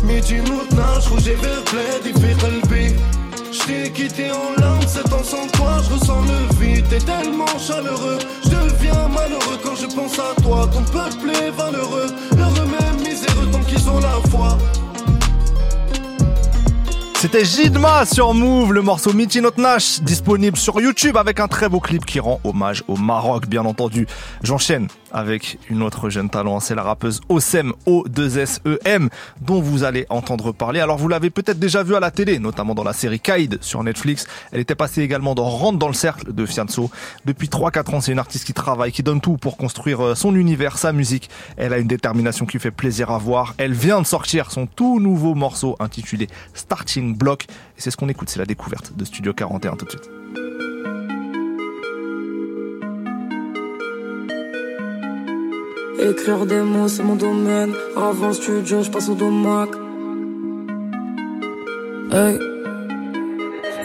ميجي 0.05 0.41
نتناقش 0.41 1.09
rouge 1.09 1.31
vers 1.43 1.73
بلادي 1.73 2.13
في 2.21 2.35
قلبي 2.35 2.97
J't'ai 3.53 3.91
quitté 3.91 4.31
en 4.31 4.61
larmes, 4.61 4.87
c'est 4.87 5.13
en 5.13 5.25
sans 5.25 5.47
toi, 5.57 5.73
je 5.85 5.95
ressens 5.95 6.23
le 6.33 6.41
vide, 6.59 6.87
t'es 6.89 6.99
tellement 6.99 7.55
chaleureux, 7.67 8.19
je 8.45 8.51
deviens 8.51 9.09
malheureux 9.09 9.59
quand 9.65 9.77
je 9.83 9.89
pense 9.97 10.17
à 10.19 10.41
toi, 10.43 10.69
ton 10.73 10.85
peuple 10.99 11.29
est 11.43 11.51
valeureux, 11.51 12.09
heureux 12.39 12.69
même 12.79 12.99
miséreux 13.09 13.49
tant 13.53 13.65
qu'ils 13.69 13.87
ont 13.91 14.01
la 14.09 14.17
foi. 14.31 14.57
C'était 17.26 17.44
Jidma 17.44 18.06
sur 18.06 18.36
Move, 18.36 18.72
le 18.72 18.84
morceau 18.84 19.12
Michi 19.12 19.42
Nash, 19.58 20.00
disponible 20.00 20.58
sur 20.58 20.80
YouTube 20.80 21.18
avec 21.18 21.40
un 21.40 21.48
très 21.48 21.68
beau 21.68 21.80
clip 21.80 22.06
qui 22.06 22.20
rend 22.20 22.40
hommage 22.44 22.84
au 22.88 22.98
Maroc, 22.98 23.48
bien 23.48 23.66
entendu. 23.66 24.06
J'enchaîne 24.44 24.90
avec 25.12 25.58
une 25.70 25.82
autre 25.82 26.10
jeune 26.10 26.30
talent, 26.30 26.60
c'est 26.60 26.76
la 26.76 26.84
rappeuse 26.84 27.22
Osem, 27.30 27.74
O2SEM, 27.88 29.08
dont 29.42 29.62
vous 29.62 29.84
allez 29.84 30.06
entendre 30.10 30.52
parler. 30.52 30.82
Alors 30.82 30.98
vous 30.98 31.08
l'avez 31.08 31.30
peut-être 31.30 31.58
déjà 31.58 31.82
vu 31.82 31.96
à 31.96 32.00
la 32.00 32.12
télé, 32.12 32.38
notamment 32.38 32.76
dans 32.76 32.84
la 32.84 32.94
série 32.94 33.20
Kaid 33.20 33.58
sur 33.62 33.82
Netflix. 33.82 34.28
Elle 34.52 34.60
était 34.60 34.76
passée 34.76 35.02
également 35.02 35.34
dans 35.34 35.46
Rentre 35.46 35.80
dans 35.80 35.88
le 35.88 35.94
cercle 35.94 36.32
de 36.34 36.46
Fianso. 36.46 36.92
Depuis 37.26 37.48
3-4 37.48 37.96
ans, 37.96 38.02
c'est 38.02 38.12
une 38.12 38.20
artiste 38.20 38.46
qui 38.46 38.54
travaille, 38.54 38.92
qui 38.92 39.04
donne 39.04 39.22
tout 39.22 39.38
pour 39.38 39.58
construire 39.58 40.04
euh, 40.04 40.16
son 40.16 40.36
univers, 40.36 40.78
sa 40.78 40.92
musique. 40.92 41.30
Elle 41.56 41.74
a 41.74 41.78
une 41.78 41.88
détermination 41.88 42.46
qui 42.46 42.60
fait 42.60 42.72
plaisir 42.72 43.10
à 43.10 43.18
voir. 43.18 43.56
Elle 43.58 43.74
vient 43.74 44.02
de 44.02 44.06
sortir 44.06 44.52
son 44.52 44.68
tout 44.68 45.00
nouveau 45.00 45.34
morceau 45.34 45.78
intitulé 45.80 46.28
Starting 46.54 47.15
Block. 47.16 47.44
Et 47.44 47.82
c'est 47.82 47.92
ce 47.92 47.98
qu'on 47.98 48.10
écoute, 48.10 48.30
c'est 48.30 48.40
la 48.40 48.46
découverte 48.46 48.94
de 48.96 49.06
Studio 49.06 49.34
41 49.34 49.76
tout 49.76 49.86
de 49.86 49.92
suite. 49.92 50.10
Écrire 56.00 56.46
des 56.46 56.62
mots, 56.62 56.88
c'est 56.88 57.04
mon 57.04 57.16
domaine. 57.16 57.74
Avant 57.96 58.34
studio, 58.34 58.84
je 58.84 58.92
passe 58.92 59.10
au 59.10 59.16
domac. 59.16 59.70
Hey. 62.12 62.55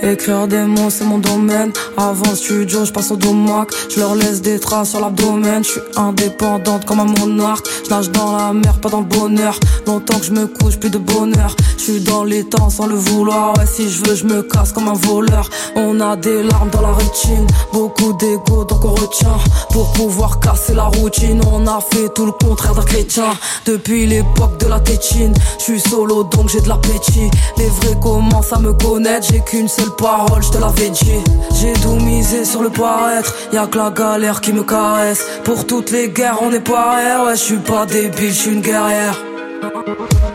Écrire 0.02 0.48
des 0.48 0.62
mots, 0.62 0.88
c'est 0.88 1.04
mon 1.04 1.18
domaine. 1.18 1.72
Avant 1.98 2.30
le 2.30 2.36
studio, 2.36 2.86
je 2.86 2.90
passe 2.90 3.10
au 3.10 3.16
domac. 3.16 3.68
Je 3.90 4.00
leur 4.00 4.14
laisse 4.14 4.40
des 4.40 4.58
traces 4.58 4.90
sur 4.90 5.00
l'abdomen. 5.00 5.62
Je 5.62 5.72
suis 5.72 5.80
indépendante 5.94 6.86
comme 6.86 7.00
un 7.00 7.04
monarque. 7.04 7.66
Je 7.84 7.90
nage 7.90 8.10
dans 8.10 8.34
la 8.34 8.54
mer, 8.54 8.80
pas 8.80 8.88
dans 8.88 9.00
le 9.00 9.06
bonheur. 9.06 9.60
Longtemps 9.86 10.18
que 10.18 10.24
je 10.24 10.32
me 10.32 10.46
couche, 10.46 10.78
plus 10.78 10.88
de 10.88 10.96
bonheur. 10.96 11.54
Je 11.76 11.82
suis 11.82 12.00
dans 12.00 12.24
les 12.24 12.44
temps 12.44 12.70
sans 12.70 12.86
le 12.86 12.94
vouloir. 12.94 13.58
Ouais, 13.58 13.66
si 13.66 13.90
je 13.90 14.02
veux, 14.04 14.14
je 14.14 14.24
me 14.24 14.42
casse 14.42 14.72
comme 14.72 14.88
un 14.88 14.94
voleur. 14.94 15.50
On 15.76 16.00
a 16.00 16.16
des 16.16 16.44
larmes 16.44 16.70
dans 16.70 16.80
la 16.80 16.92
rétine. 16.92 17.46
Beaucoup 17.74 18.14
d'ego, 18.14 18.64
donc 18.64 18.82
on 18.84 18.94
retient. 18.94 19.38
Pour 19.70 19.92
pouvoir 19.92 20.40
casser 20.40 20.72
la 20.72 20.84
routine, 20.84 21.42
on 21.52 21.66
a 21.66 21.78
fait 21.90 22.08
tout 22.14 22.24
le 22.24 22.32
contraire 22.32 22.74
d'un 22.74 22.84
chrétien. 22.84 23.32
Depuis 23.66 24.06
l'époque 24.06 24.58
de 24.60 24.66
la 24.66 24.80
tétine, 24.80 25.34
je 25.58 25.64
suis 25.64 25.80
solo, 25.80 26.24
donc 26.24 26.48
j'ai 26.48 26.62
de 26.62 26.68
l'appétit. 26.68 27.30
Les 27.58 27.68
vrais 27.68 28.00
commencent 28.00 28.52
à 28.54 28.58
me 28.58 28.72
connaître. 28.72 29.26
J'ai 29.30 29.40
qu'une 29.40 29.68
seule 29.68 29.89
parole, 29.90 30.42
je 30.42 30.50
te 30.50 30.58
l'avais 30.58 30.90
dit. 30.90 31.20
J'ai 31.60 31.72
tout 31.74 31.96
misé 31.96 32.44
sur 32.44 32.62
le 32.62 32.70
paraître. 32.70 33.34
Y'a 33.52 33.66
que 33.66 33.78
la 33.78 33.90
galère 33.90 34.40
qui 34.40 34.52
me 34.52 34.62
caresse. 34.62 35.24
Pour 35.44 35.66
toutes 35.66 35.90
les 35.90 36.08
guerres, 36.08 36.38
on 36.42 36.52
est 36.52 36.60
pareil. 36.60 37.26
Ouais, 37.26 37.36
je 37.36 37.40
suis 37.40 37.56
pas 37.56 37.86
débile, 37.86 38.28
je 38.28 38.34
suis 38.34 38.52
une 38.52 38.60
guerrière. 38.60 39.16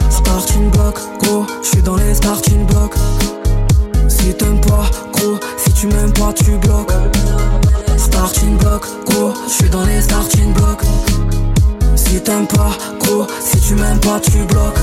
Starting 0.09 0.69
block, 0.71 0.99
gros, 1.23 1.45
je 1.61 1.67
suis 1.67 1.81
dans 1.81 1.95
les 1.95 2.13
starting 2.13 2.65
blocks. 2.65 2.95
Si 4.07 4.33
t'aimes 4.33 4.61
pas, 4.61 4.85
gros, 5.13 5.39
si 5.57 5.73
tu 5.73 5.87
m'aimes 5.87 6.13
pas, 6.13 6.33
tu 6.33 6.51
bloques. 6.57 6.93
Starting 7.97 8.57
block, 8.57 8.85
gros, 9.05 9.33
je 9.47 9.53
suis 9.53 9.69
dans 9.69 9.83
les 9.85 10.01
starting 10.01 10.53
blocks. 10.53 10.83
Si 11.95 12.21
t'aimes 12.21 12.47
pas, 12.47 12.69
gros, 12.99 13.25
si 13.39 13.59
tu 13.59 13.75
m'aimes 13.75 13.99
pas, 13.99 14.19
tu 14.19 14.37
bloques. 14.49 14.79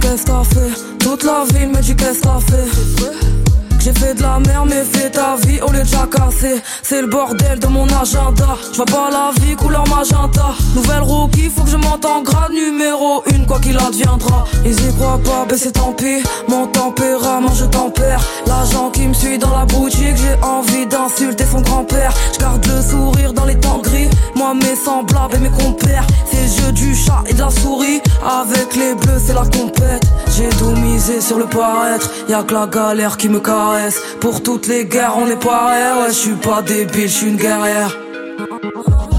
Qu'est-ce 0.00 0.24
t'as 0.24 0.44
fait? 0.44 0.98
Toute 0.98 1.24
la 1.24 1.44
ville 1.52 1.68
me 1.68 1.80
dit 1.80 1.94
qu'est-ce 1.94 2.20
t'as 2.20 2.40
fait? 2.40 3.47
J'ai 3.88 4.00
fait 4.00 4.14
de 4.14 4.22
la 4.22 4.38
merde 4.38 4.68
mais 4.68 4.84
fais 4.84 5.10
ta 5.10 5.36
vie. 5.36 5.60
Au 5.60 5.70
lieu 5.70 5.82
de 5.82 5.86
jacasser 5.86 6.62
C'est 6.82 7.00
le 7.00 7.06
bordel 7.06 7.58
de 7.58 7.66
mon 7.66 7.86
agenda. 7.86 8.56
Je 8.72 8.76
vois 8.76 8.84
pas 8.84 9.10
la 9.10 9.30
vie 9.40 9.56
couleur 9.56 9.84
magenta. 9.88 10.54
Nouvelle 10.74 11.02
rookie 11.02 11.50
faut 11.50 11.62
que 11.62 11.70
je 11.70 11.76
monte 11.76 12.04
en 12.04 12.22
grade 12.22 12.52
numéro 12.52 13.22
une. 13.32 13.46
Quoi 13.46 13.60
qu'il 13.60 13.76
adviendra 13.78 14.44
Ils 14.64 14.72
y 14.72 14.94
croient 14.94 15.20
pas 15.24 15.46
mais 15.50 15.56
c'est 15.56 15.72
tant 15.72 15.92
pis. 15.92 16.22
Mon 16.48 16.66
tempérament 16.66 17.54
je 17.54 17.64
tempère. 17.64 18.20
L'agent 18.46 18.90
qui 18.90 19.06
me 19.06 19.14
suit 19.14 19.38
dans 19.38 19.56
la 19.56 19.64
boutique 19.64 20.16
J'ai 20.16 20.46
envie 20.46 20.86
d'insulter 20.86 21.44
son 21.50 21.60
grand-père. 21.62 22.12
Je 22.34 22.38
garde 22.40 22.66
le 22.66 22.82
sourire 22.82 23.32
dans 23.32 23.46
les 23.46 23.58
temps 23.58 23.78
gris. 23.78 24.10
Moi 24.34 24.54
mes 24.54 24.76
semblables 24.76 25.36
et 25.36 25.40
mes 25.40 25.50
compères. 25.50 26.06
C'est 26.30 26.42
le 26.42 26.66
jeu 26.66 26.72
du 26.72 26.94
chat 26.94 27.22
et 27.26 27.32
de 27.32 27.40
la 27.40 27.50
souris. 27.50 28.00
Avec 28.22 28.76
les 28.76 28.94
bleus 28.94 29.20
c'est 29.24 29.34
la 29.34 29.46
compète. 29.46 30.04
J'ai 30.36 30.48
tout 30.50 30.76
misé 30.76 31.20
sur 31.20 31.38
le 31.38 31.46
paraître. 31.46 32.10
Y'a 32.28 32.42
que 32.42 32.54
la 32.54 32.66
galère 32.66 33.16
qui 33.16 33.28
me 33.28 33.40
caresse 33.40 33.77
pour 34.20 34.42
toutes 34.42 34.66
les 34.66 34.84
guerres, 34.84 35.14
on 35.16 35.26
est 35.26 35.42
pareil. 35.42 35.84
Ouais, 36.00 36.08
je 36.08 36.14
suis 36.14 36.34
pas 36.34 36.62
débile, 36.62 37.08
je 37.08 37.14
suis 37.14 37.28
une 37.28 37.36
guerrière. 37.36 37.96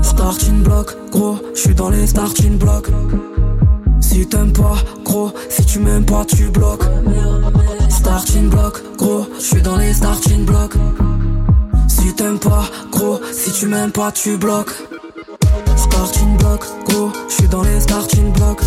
Starting 0.02 0.64
block, 0.64 0.96
gros, 1.12 1.38
je 1.54 1.60
suis 1.60 1.76
dans 1.76 1.90
les 1.90 2.08
starting 2.08 2.58
blocks. 2.58 2.90
Si 4.02 4.28
t'aimes 4.28 4.54
pas, 4.54 4.76
gros, 5.04 5.32
si 5.50 5.66
tu 5.66 5.80
m'aimes 5.80 6.06
pas, 6.06 6.26
tu 6.26 6.50
bloques. 6.50 6.84
Starting 7.90 8.50
block, 8.50 8.82
gros, 8.98 9.26
je 9.38 9.44
suis 9.44 9.62
dans 9.62 9.78
les 9.78 9.94
starting 9.94 10.46
blocks. 10.46 10.76
Si 11.88 12.14
t'aimes 12.14 12.40
pas, 12.40 12.64
gros, 12.92 13.20
si 13.32 13.52
tu 13.52 13.68
m'aimes 13.68 13.92
pas, 13.92 14.12
tu 14.12 14.38
bloques. 14.38 14.74
Starting 15.76 16.38
block, 16.38 16.66
gros, 16.88 17.12
je 17.28 17.34
suis 17.34 17.48
dans 17.48 17.64
les 17.64 17.80
starting 17.80 18.32
blocks. 18.34 18.62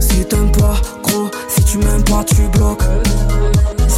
Si 0.00 0.24
t'aimes 0.26 0.52
pas, 0.52 0.76
gros, 1.02 1.30
si 1.48 1.64
tu 1.64 1.78
m'aimes 1.78 2.04
pas, 2.04 2.24
tu 2.24 2.42
bloques. 2.58 2.84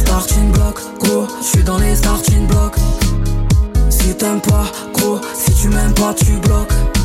Starting 0.07 0.51
block, 0.53 0.79
gros, 0.99 1.27
je 1.41 1.47
suis 1.47 1.63
dans 1.65 1.77
les 1.79 1.93
starting 1.93 2.47
blocks. 2.47 2.77
Si 3.89 4.15
t'aimes 4.15 4.39
pas, 4.39 4.63
gros, 4.93 5.19
si 5.35 5.53
tu 5.53 5.67
m'aimes 5.67 5.93
pas, 5.95 6.13
tu 6.13 6.31
bloques. 6.31 6.96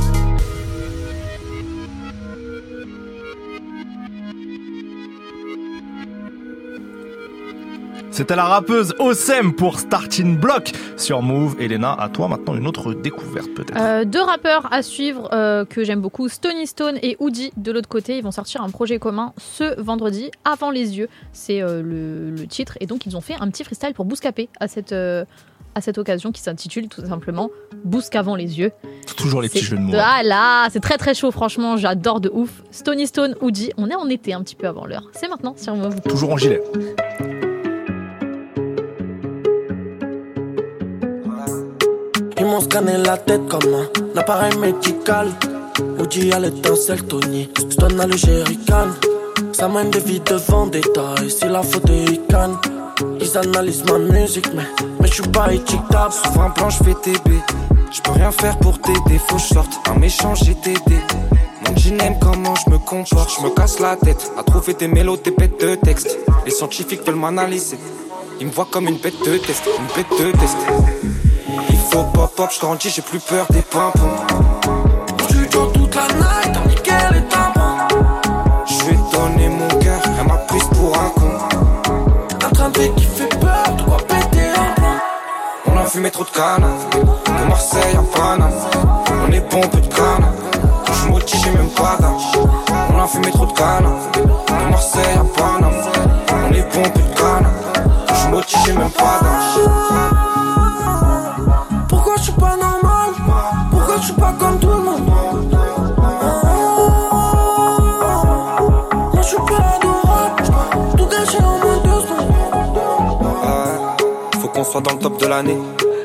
C'était 8.13 8.37
la 8.37 8.45
rappeuse 8.45 8.95
Osem 8.99 9.55
pour 9.55 9.79
Starting 9.81 10.37
Block 10.37 10.73
sur 10.99 11.23
Move. 11.23 11.57
Elena, 11.59 11.95
à 11.95 12.11
toi 12.11 12.29
maintenant 12.29 12.55
une 12.55 12.67
autre 12.67 12.93
découverte 12.93 13.49
peut-être. 13.55 13.81
Euh, 13.81 14.05
deux 14.05 14.21
rappeurs 14.21 14.69
à 14.71 14.83
suivre 14.83 15.31
euh, 15.33 15.65
que 15.65 15.83
j'aime 15.83 16.03
beaucoup, 16.03 16.29
Stony 16.29 16.67
Stone 16.67 16.99
et 17.03 17.17
Woody 17.21 17.53
de 17.57 17.73
l'autre 17.73 17.89
côté. 17.89 18.19
Ils 18.19 18.23
vont 18.23 18.31
sortir 18.31 18.61
un 18.63 18.69
projet 18.69 18.99
commun 18.99 19.33
ce 19.39 19.81
vendredi, 19.81 20.31
Avant 20.45 20.71
les 20.71 20.99
yeux. 20.99 21.09
C'est 21.33 21.63
euh, 21.63 21.83
le, 21.83 22.31
le 22.31 22.47
titre. 22.47 22.77
Et 22.81 22.87
donc, 22.87 23.07
ils 23.07 23.17
ont 23.17 23.23
fait 23.23 23.35
un 23.41 23.49
petit 23.49 23.65
freestyle 23.65 23.95
pour 23.95 24.05
Bouscapé 24.05 24.51
à 24.61 24.69
cette, 24.69 24.93
à 24.93 25.81
cette 25.81 25.97
occasion 25.97 26.33
qui 26.33 26.43
s'intitule 26.43 26.89
tout 26.89 27.07
simplement 27.07 27.49
Bousque 27.83 28.15
avant 28.15 28.37
les 28.37 28.59
yeux. 28.59 28.73
Toujours 29.17 29.41
les 29.41 29.49
petits 29.49 29.65
jeux 29.65 29.79
de 29.79 29.83
mots. 29.83 29.95
Ah 29.97 30.23
là, 30.23 30.69
c'est 30.71 30.81
très 30.81 30.99
très 30.99 31.15
chaud, 31.15 31.31
franchement. 31.31 31.79
J'adore 31.79 32.21
de 32.21 32.31
ouf. 32.33 32.63
Stony 32.73 33.07
Stone, 33.07 33.37
Woody. 33.41 33.71
On 33.79 33.89
est 33.89 33.95
en 33.95 34.09
été 34.11 34.35
un 34.35 34.43
petit 34.43 34.55
peu 34.55 34.67
avant 34.67 34.85
l'heure. 34.85 35.09
C'est 35.15 35.29
maintenant 35.29 35.55
sur 35.57 35.75
Move. 35.75 35.99
Toujours 36.03 36.33
en 36.33 36.37
gilet. 36.37 36.61
M'ont 42.53 42.61
scanné 42.61 42.98
la 42.98 43.16
tête 43.16 43.48
comme 43.48 43.74
un 43.74 44.18
appareil 44.18 44.55
médical. 44.59 45.30
Woody 45.98 46.32
a 46.32 46.38
l'étincelle, 46.38 47.03
Tony. 47.05 47.48
Stone 47.70 47.98
a 47.98 48.07
le 48.07 48.16
jerrycan. 48.16 48.88
Ça 49.53 49.68
mène 49.68 49.90
des 49.90 50.00
vies 50.00 50.20
de 50.20 50.34
vendetta. 50.34 51.14
Et 51.24 51.30
si 51.30 51.48
la 51.48 51.62
faute 51.62 51.88
est 51.88 52.12
Ican, 52.12 52.61
ils 53.20 53.38
analysent 53.38 53.84
ma 53.84 53.98
musique, 53.98 54.53
mais, 54.55 54.66
mais 55.00 55.09
je 55.09 55.14
suis 55.14 55.28
pas 55.28 55.53
étiquetable. 55.53 56.12
Souvent 56.12 56.50
blanc, 56.50 56.68
je 56.68 56.84
fais 56.84 56.94
TB. 56.94 57.30
Je 57.90 58.00
peux 58.03 58.12
rien 58.12 58.30
faire 58.30 58.59
pour 58.59 58.78
t'aider, 58.80 59.18
faut 59.28 59.38
sorte 59.38 59.72
un 59.88 59.98
méchant 59.98 60.34
GTD. 60.34 61.00
Mon 61.66 61.76
jean 61.76 62.00
aime 62.00 62.18
comment 62.20 62.55
je 62.55 62.70
me 62.70 62.78
comporte, 62.78 63.30
je 63.34 63.44
me 63.44 63.50
casse 63.50 63.80
la 63.80 63.96
tête 63.96 64.30
à 64.36 64.42
trouver 64.42 64.74
des 64.74 64.88
mélos, 64.88 65.18
des 65.24 65.30
bêtes 65.30 65.59
de 65.61 65.74
texte. 65.76 66.18
Les 66.44 66.50
scientifiques 66.50 67.07
veulent 67.07 67.16
m'analyser. 67.16 67.78
Ils 68.40 68.46
me 68.46 68.53
voient 68.53 68.68
comme 68.70 68.88
une 68.88 68.98
bête 68.98 69.18
de 69.24 69.38
test, 69.38 69.62
une 69.66 69.86
bête 69.96 70.11
de 70.18 70.38
test. 70.38 70.57
Il 71.85 71.89
faut 71.91 72.05
pop 72.05 72.33
pop, 72.37 72.49
je 72.51 72.89
j'ai 72.89 73.03
plus 73.03 73.18
peur 73.18 73.45
des 73.51 73.61
pimpons. 73.61 74.01
Studio 75.24 75.66
toute 75.74 75.95
la 75.97 76.07
night, 76.07 76.57
en 76.57 76.68
nickel 76.68 77.16
et 77.16 77.28
tampon. 77.28 77.99
Je 78.66 78.85
vais 78.85 78.99
donner 79.12 79.49
mon 79.49 79.68
cœur, 79.80 80.01
elle 80.18 80.26
m'a 80.28 80.37
prise 80.37 80.64
pour 80.74 80.97
un 80.97 81.11
con. 81.11 81.33
Un 82.47 82.51
train 82.51 82.68
de 82.70 82.87
qui 82.95 83.05
fait 83.05 83.28
peur, 83.41 83.64
de 83.76 83.83
quoi 83.83 83.97
péter 83.97 84.49
un 84.51 84.74
plan. 84.74 84.95
On 85.66 85.76
a 85.76 85.85
fumé 85.85 86.11
trop 86.12 86.24
de 86.24 86.30
canne, 86.30 86.66
de 87.26 87.49
Marseille 87.49 87.97
à 87.97 88.16
Paname. 88.16 88.53
On 89.26 89.33
est 89.33 89.51
bon, 89.51 89.61
peu 89.62 89.80
de 89.80 89.87
canne. 89.89 90.26
Je 90.93 91.09
motivé, 91.09 91.43
j'ai 91.45 91.51
même 91.51 91.70
pas 91.70 91.97
d'âge. 91.99 92.47
On 92.95 93.03
a 93.03 93.07
fumé 93.09 93.30
trop 93.33 93.47
de 93.47 93.53
canne, 93.53 93.93
de 94.14 94.70
Marseille 94.70 95.16
à 95.16 95.24
Paname. 95.37 95.74
On 96.30 96.53
est 96.55 96.62
peu 96.62 96.83
de 96.83 97.14
canne. 97.16 97.49
Je 98.14 98.28
motivé, 98.28 98.62
j'ai 98.66 98.72
même 98.72 98.91
pas 98.91 99.18
d'âge. 99.20 100.51
Je 102.23 102.27
suis 102.31 102.35
pas 102.35 102.57
normal 102.57 103.11
Pourquoi 103.68 103.97
je 103.97 104.03
suis 104.05 104.12
pas 104.12 104.33
comme 104.39 104.57
tout 104.61 104.68
le 104.68 104.75
monde? 104.75 105.01
Moi 109.12 109.23
je 109.23 109.23
suis 109.23 109.37
pas 109.39 109.81
Tout 110.97 111.07
gâcher 111.07 111.39
en 111.39 111.59
moins 111.59 111.79
de 111.79 111.91
Ouais, 113.25 114.41
faut 114.41 114.47
qu'on 114.47 114.62
soit 114.62 114.81
dans 114.83 114.93
le 114.93 114.99
top 115.01 115.20
de 115.20 115.27
l'année. 115.27 115.59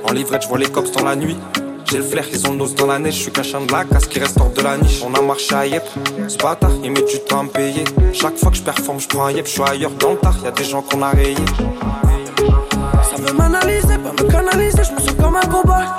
En 0.09 0.11
livrette, 0.11 0.41
je 0.41 0.47
vois 0.47 0.57
les 0.57 0.71
cops 0.71 0.91
dans 0.91 1.05
la 1.05 1.15
nuit. 1.15 1.37
J'ai 1.85 1.97
le 1.97 2.03
flair, 2.03 2.25
ils 2.33 2.47
ont 2.47 2.51
le 2.53 2.57
nose 2.57 2.73
dans 2.73 2.87
la 2.87 2.97
neige. 2.97 3.13
Je 3.13 3.19
suis 3.21 3.31
qu'un 3.31 3.43
chien 3.43 3.61
de 3.61 3.71
la 3.71 3.83
casse 3.85 4.07
qui 4.07 4.17
reste 4.17 4.39
hors 4.39 4.49
de 4.49 4.61
la 4.61 4.75
niche. 4.75 5.03
On 5.05 5.13
a 5.13 5.21
marché 5.21 5.53
à 5.53 5.67
Yep. 5.67 5.83
Ce 6.29 6.37
bâtard, 6.37 6.71
il 6.83 6.91
met 6.93 7.03
du 7.03 7.19
temps 7.27 7.41
à 7.41 7.43
me 7.43 7.49
payer. 7.49 7.83
Chaque 8.13 8.37
fois 8.37 8.49
que 8.49 8.57
je 8.57 8.63
performe, 8.63 8.99
je 8.99 9.07
prends 9.07 9.27
un 9.27 9.31
Yep. 9.33 9.45
Je 9.45 9.51
suis 9.51 9.61
ailleurs 9.61 9.91
dans 9.91 10.13
le 10.13 10.17
tard. 10.17 10.35
Y'a 10.43 10.49
des 10.49 10.63
gens 10.63 10.81
qu'on 10.81 11.03
a 11.03 11.11
rayés. 11.11 11.35
Veut 13.27 13.33
m'analyser, 13.33 13.97
pas 13.97 14.11
me 14.23 14.29
canaliser 14.31 14.83
Je 14.83 14.93
me 14.93 14.99
sens 14.99 15.15
comme 15.19 15.35
un 15.35 15.47
combat 15.47 15.95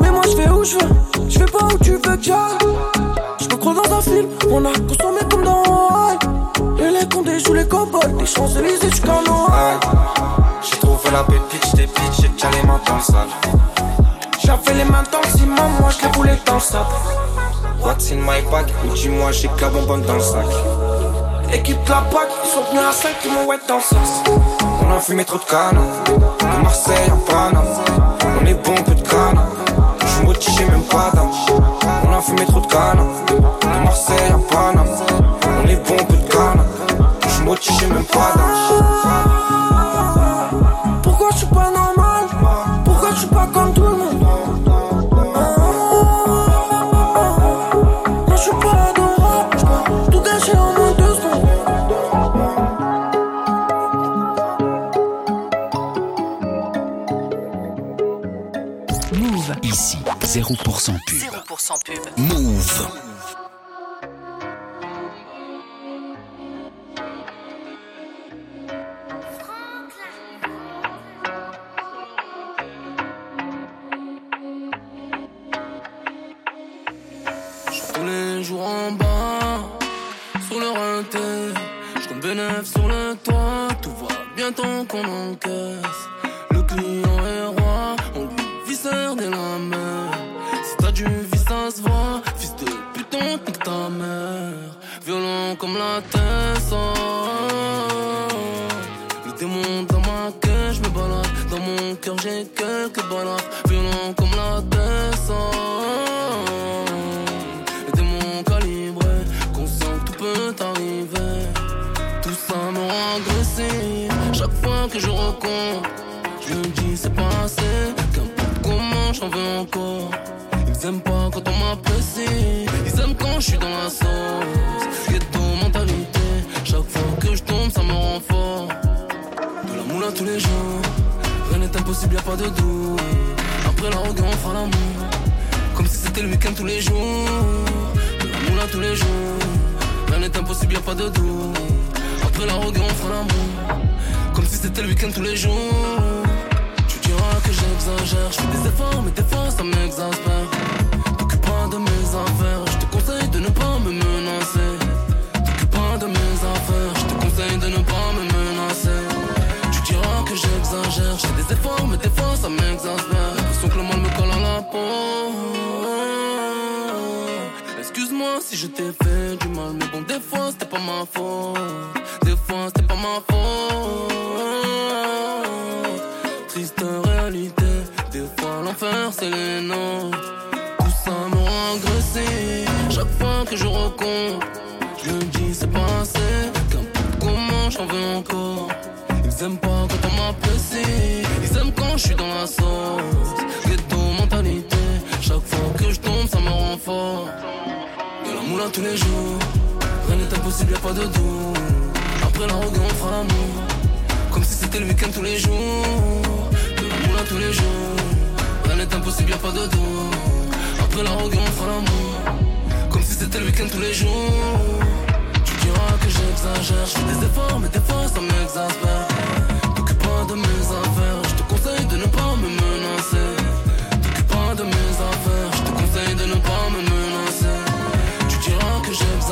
Mais 0.00 0.10
moi 0.10 0.20
je 0.30 0.36
vais 0.36 0.48
où 0.50 0.62
je 0.62 0.74
veux 0.74 1.28
Je 1.28 1.38
vais 1.38 1.46
pas 1.46 1.64
où 1.64 1.78
tu 1.78 1.92
veux 1.92 1.98
que 1.98 2.22
Je 2.22 3.44
me 3.48 3.56
crois 3.56 3.74
dans 3.74 3.96
un 3.96 4.00
film 4.02 4.26
On 4.50 4.64
a 4.64 4.72
consommé 4.72 5.20
comme 5.30 5.42
dans 5.44 5.62
Hawaii 5.62 6.18
Et 6.80 6.90
les 6.90 7.08
condés 7.08 7.38
jouent 7.40 7.54
les 7.54 7.66
cowboys 7.66 8.12
Les 8.18 8.26
Champs-Élysées 8.26 8.90
Hawaii 9.06 9.26
Aïe. 9.52 9.78
J'ai 10.62 10.76
trouvé 10.78 11.10
la 11.12 11.24
pépite, 11.24 11.64
j'étais 11.64 11.86
bitch, 11.86 12.20
j'ai 12.20 12.28
déjà 12.28 12.50
les 12.50 12.66
mains 12.66 12.80
dans 12.86 12.96
le 12.96 13.00
sale. 13.00 13.28
J'avais 14.44 14.74
les 14.74 14.84
mains 14.84 15.04
dans 15.10 15.20
le 15.20 15.38
ciment 15.38 15.68
Moi 15.80 15.90
je 15.90 16.06
les 16.06 16.12
voulais 16.12 16.38
dans 16.44 16.54
le 16.54 16.60
sable 16.60 16.86
What's 17.80 18.10
in 18.12 18.16
my 18.16 18.42
bag? 18.50 18.66
Dis-moi, 18.94 19.30
j'ai 19.32 19.48
que 19.48 19.60
la 19.62 19.68
bonbonne 19.68 20.02
dans 20.02 20.14
le 20.14 20.20
sac. 20.20 20.44
Équipe 21.52 21.82
de 21.84 21.90
la 21.90 22.02
PAC 22.02 22.28
Ils 22.44 22.50
sont 22.50 22.64
venus 22.70 22.82
à 22.86 22.92
5 22.92 23.10
Ils 23.24 23.32
m'ont 23.32 23.46
wet 23.46 23.58
dans 23.68 23.76
le 23.76 23.80
sas 23.82 24.77
On 24.88 24.92
a 24.92 25.00
fumé 25.00 25.22
trop 25.24 25.36
de 25.38 25.44
canne, 25.44 25.78
de 26.06 26.62
Marseille 26.62 27.10
à 27.10 27.30
Paname. 27.30 27.64
On 28.40 28.46
est 28.46 28.54
bon, 28.54 28.74
peu 28.84 28.94
de 28.94 29.02
canne. 29.02 29.38
Je 30.00 30.06
suis 30.06 30.24
motivé, 30.24 30.56
j'ai 30.56 30.64
même 30.64 30.82
pas 30.84 31.10
d'âge. 31.12 31.60
On 32.04 32.12
a 32.16 32.20
fumé 32.22 32.46
trop 32.46 32.60
de 32.60 32.66
canne, 32.66 33.00
de 33.28 33.84
Marseille 33.84 34.30
à 34.30 34.38
Paname. 34.50 34.88
On 35.62 35.68
est 35.68 35.76
bon, 35.86 35.96
peu 36.04 36.16
de 36.16 36.28
canne. 36.32 36.62
Je 37.22 37.28
suis 37.28 37.44
motivé, 37.44 37.78
j'ai 37.80 37.86
même 37.88 38.04
pas 38.04 38.32
d'âge. 38.34 39.77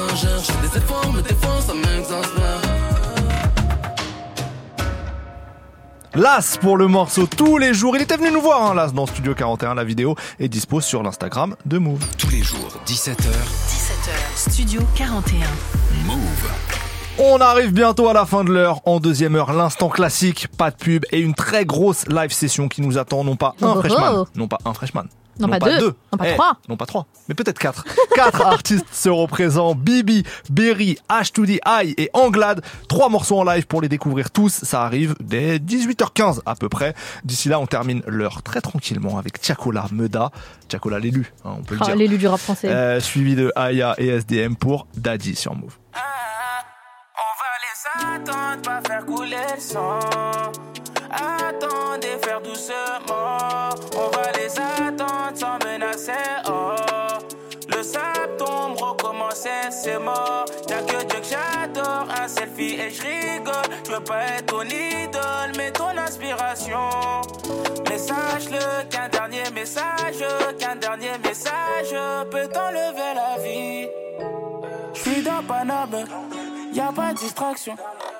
Que 0.06 0.16
j'exagère. 0.16 0.38
Je 0.38 0.52
fais 0.52 0.68
des 0.68 0.76
efforts, 0.78 1.12
mais 1.14 1.22
des 1.22 1.34
fois 1.34 1.60
ça 1.60 1.74
m'exaspère. 1.74 2.60
Las 6.14 6.56
pour 6.56 6.78
le 6.78 6.86
morceau 6.88 7.26
tous 7.26 7.58
les 7.58 7.74
jours. 7.74 7.94
Il 7.96 8.02
était 8.02 8.16
venu 8.16 8.30
nous 8.32 8.40
voir, 8.40 8.62
hein, 8.70 8.74
Las, 8.74 8.94
dans 8.94 9.04
Studio 9.06 9.34
41. 9.34 9.74
La 9.74 9.84
vidéo 9.84 10.14
est 10.40 10.48
dispo 10.48 10.80
sur 10.80 11.02
l'Instagram 11.02 11.54
de 11.66 11.76
Move. 11.76 12.00
Tous 12.16 12.30
les 12.30 12.42
jours, 12.42 12.68
17h. 12.86 13.16
17h, 13.20 14.50
Studio 14.50 14.80
41. 14.94 15.44
Move. 16.06 16.16
On 17.18 17.38
arrive 17.40 17.72
bientôt 17.72 18.08
à 18.08 18.14
la 18.14 18.24
fin 18.24 18.44
de 18.44 18.50
l'heure. 18.50 18.80
En 18.86 18.98
deuxième 18.98 19.36
heure, 19.36 19.52
l'instant 19.52 19.88
classique, 19.90 20.48
pas 20.56 20.70
de 20.70 20.76
pub 20.76 21.04
et 21.12 21.20
une 21.20 21.34
très 21.34 21.66
grosse 21.66 22.06
live 22.08 22.30
session 22.32 22.68
qui 22.68 22.80
nous 22.80 22.96
attend. 22.96 23.22
Non 23.24 23.36
pas 23.36 23.54
un 23.60 23.68
Oh, 23.68 23.74
oh, 23.76 23.80
freshman, 23.80 24.12
oh. 24.16 24.26
non 24.36 24.48
pas 24.48 24.58
un 24.64 24.72
freshman. 24.72 25.04
Non, 25.38 25.48
pas 25.48 25.58
deux. 25.58 25.94
Non, 26.12 26.18
pas 26.18 26.28
Eh, 26.28 26.34
trois. 26.34 26.56
Non 26.68 26.76
pas 26.76 26.86
trois, 26.86 27.06
mais 27.28 27.34
peut-être 27.34 27.58
quatre. 27.58 27.84
quatre 28.14 28.40
artistes 28.44 28.86
seront 28.92 29.26
présents. 29.26 29.74
Bibi, 29.74 30.24
Berry, 30.50 30.98
H2D 31.10 31.58
I 31.66 31.94
et 31.98 32.10
Anglade. 32.14 32.62
Trois 32.88 33.08
morceaux 33.08 33.38
en 33.38 33.44
live 33.44 33.66
pour 33.66 33.80
les 33.82 33.88
découvrir 33.88 34.30
tous. 34.30 34.50
Ça 34.64 34.82
arrive 34.84 35.14
dès 35.20 35.58
18h15 35.58 36.40
à 36.46 36.54
peu 36.54 36.68
près. 36.68 36.94
D'ici 37.24 37.48
là, 37.48 37.60
on 37.60 37.66
termine 37.66 38.02
l'heure 38.06 38.42
très 38.42 38.60
tranquillement 38.60 39.18
avec 39.18 39.40
Tiakola 39.40 39.86
Meda. 39.92 40.30
Tiakola 40.68 40.98
l'élu, 40.98 41.32
hein, 41.44 41.56
on 41.58 41.62
peut 41.62 41.74
le 41.74 41.80
Ah, 41.82 41.86
dire. 41.86 41.96
L'élu 41.96 42.18
du 42.18 42.26
rap 42.26 42.40
français. 42.40 42.68
Euh, 42.68 43.00
suivi 43.00 43.34
de 43.36 43.52
Aya 43.56 43.94
et 43.98 44.08
SDM 44.08 44.56
pour 44.56 44.86
Daddy 44.96 45.36
sur 45.36 45.54
Move. 45.54 45.76
Attendre, 47.98 48.60
pas 48.62 48.80
faire 48.86 49.06
couler 49.06 49.36
le 49.54 49.60
sang. 49.60 49.98
Attendez, 51.10 52.18
faire 52.22 52.40
doucement. 52.40 53.70
On 53.96 54.08
va 54.08 54.32
les 54.38 54.50
attendre 54.58 55.34
sans 55.34 55.58
menacer. 55.66 56.12
Oh, 56.48 56.74
le 57.68 57.82
sable 57.82 58.36
tombe, 58.38 58.76
recommencer, 58.80 59.70
c'est 59.70 59.98
mort. 59.98 60.44
Y'a 60.68 60.82
que 60.82 61.04
Dieu 61.04 61.20
que 61.20 61.26
j'adore. 61.26 62.06
Un 62.22 62.28
selfie 62.28 62.74
et 62.80 62.90
je 62.90 63.02
rigole. 63.02 63.54
Je 63.86 63.92
veux 63.92 64.00
pas 64.00 64.22
être 64.38 64.46
ton 64.46 64.62
idole, 64.62 65.52
mais 65.56 65.70
ton 65.72 65.96
inspiration. 65.96 66.90
Mais 67.88 67.98
sache-le 67.98 68.88
qu'un 68.90 69.08
dernier 69.08 69.50
message, 69.54 70.24
qu'un 70.58 70.76
dernier 70.76 71.18
message 71.24 71.94
peut 72.30 72.48
t'enlever 72.48 73.14
la 73.14 73.42
vie. 73.42 73.88
Je 74.94 75.00
suis 75.00 75.22
dans 75.22 75.42
Paname, 75.46 76.04
y 76.76 76.80
a 76.80 76.92
pas 76.92 77.14
de 77.14 77.18
distraction. 77.18 77.74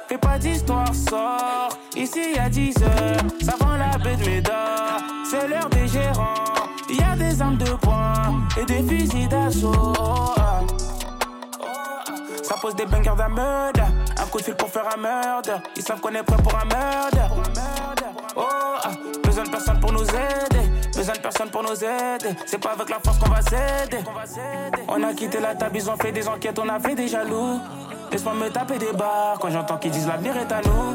Fais 0.09 0.17
pas 0.17 0.39
d'histoire, 0.39 0.95
sors. 0.95 1.69
Ici 1.95 2.21
y 2.35 2.39
a 2.39 2.49
10 2.49 2.75
heures, 2.83 3.23
ça 3.43 3.55
vend 3.61 3.77
la 3.77 3.99
baie 3.99 4.17
de 4.17 4.25
Médard. 4.25 5.01
C'est 5.29 5.47
l'heure 5.47 5.69
des 5.69 5.87
gérants. 5.87 6.35
Y 6.89 7.03
a 7.03 7.17
des 7.17 7.43
armes 7.43 7.59
de 7.59 7.71
poing 7.75 8.47
et 8.59 8.65
des 8.65 8.83
fusils 8.83 9.29
d'assaut. 9.29 9.95
Ça 12.47 12.55
pose 12.55 12.77
des 12.77 12.87
bangers 12.87 13.11
d'un. 13.17 14.23
Un 14.23 14.27
coup 14.31 14.39
de 14.39 14.45
fil 14.45 14.55
pour 14.55 14.69
faire 14.69 14.85
un 14.95 14.97
meurtre. 14.97 15.51
Ils 15.75 15.83
savent 15.83 16.01
qu'on 16.01 16.15
est 16.15 16.23
prêt 16.23 16.37
pour 16.37 16.55
un 16.55 16.65
meurtre. 16.65 17.19
Oh, 18.37 18.43
ah. 18.45 18.91
besoin 19.25 19.43
de 19.43 19.51
personne 19.51 19.81
pour 19.81 19.93
nous 19.93 20.05
aider. 20.05 20.63
Besoin 20.95 21.15
de 21.15 21.19
personne 21.19 21.51
pour 21.51 21.65
nous 21.65 21.75
aider. 21.75 22.37
C'est 22.47 22.59
pas 22.59 22.71
avec 22.71 22.89
la 22.89 23.01
force 23.01 23.19
qu'on 23.19 23.31
va 23.31 23.43
s'aider. 23.43 23.99
On 24.87 25.03
a 25.03 25.13
quitté 25.13 25.41
la 25.41 25.57
table, 25.57 25.77
ils 25.77 25.91
ont 25.91 25.97
fait 25.97 26.13
des 26.13 26.29
enquêtes, 26.29 26.57
on 26.61 26.69
a 26.69 26.79
fait 26.79 26.95
des 26.95 27.09
jaloux. 27.09 27.59
Laisse-moi 28.13 28.35
me 28.35 28.49
taper 28.49 28.79
des 28.79 28.93
barres 28.93 29.39
quand 29.41 29.51
j'entends 29.51 29.79
qu'ils 29.79 29.91
disent 29.91 30.07
l'avenir 30.07 30.37
est 30.37 30.53
à 30.53 30.61
nous. 30.61 30.95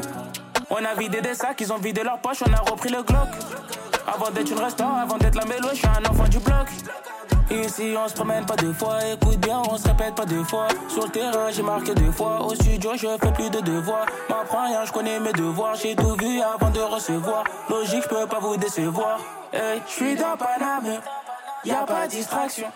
On 0.70 0.76
a 0.76 0.94
vidé 0.94 1.20
des 1.20 1.34
sacs, 1.34 1.60
ils 1.60 1.70
ont 1.70 1.78
vidé 1.78 2.02
leurs 2.02 2.18
poches, 2.18 2.42
on 2.48 2.52
a 2.52 2.70
repris 2.70 2.88
le 2.88 3.02
Glock. 3.02 3.28
Avant 4.06 4.30
d'être 4.30 4.50
une 4.50 4.58
restaurant, 4.60 4.96
avant 4.96 5.18
d'être 5.18 5.34
la 5.36 5.44
mélo, 5.44 5.68
je 5.70 5.76
suis 5.76 5.86
un 5.86 6.10
enfant 6.10 6.28
du 6.28 6.38
bloc. 6.38 6.66
Ici 7.50 7.94
on 8.02 8.08
se 8.08 8.14
promène 8.14 8.46
pas 8.46 8.56
deux 8.56 8.72
fois, 8.72 8.98
écoute 9.12 9.38
bien, 9.38 9.60
on 9.68 9.76
se 9.76 9.86
répète 9.86 10.14
pas 10.14 10.24
deux 10.24 10.42
fois. 10.44 10.68
Sur 10.88 11.04
le 11.04 11.10
terrain 11.10 11.50
j'ai 11.50 11.62
marqué 11.62 11.94
deux 11.94 12.10
fois, 12.10 12.40
au 12.42 12.54
studio 12.54 12.92
je 12.94 13.08
fais 13.20 13.32
plus 13.32 13.50
de 13.50 13.60
devoirs. 13.60 14.06
M'apprends 14.30 14.64
rien, 14.64 14.84
je 14.86 14.92
connais 14.92 15.20
mes 15.20 15.32
devoirs, 15.32 15.74
j'ai 15.74 15.94
tout 15.94 16.16
vu 16.18 16.40
avant 16.40 16.70
de 16.70 16.80
recevoir. 16.80 17.44
Logique, 17.68 18.04
je 18.04 18.08
peux 18.08 18.26
pas 18.26 18.38
vous 18.38 18.56
décevoir. 18.56 19.18
Hey, 19.52 19.82
je 19.86 19.92
suis 19.92 20.16
dans 20.16 20.36
Paname, 20.38 21.00
y 21.64 21.72
a 21.72 21.84
pas 21.84 22.06
de 22.06 22.12
distraction. 22.12 22.68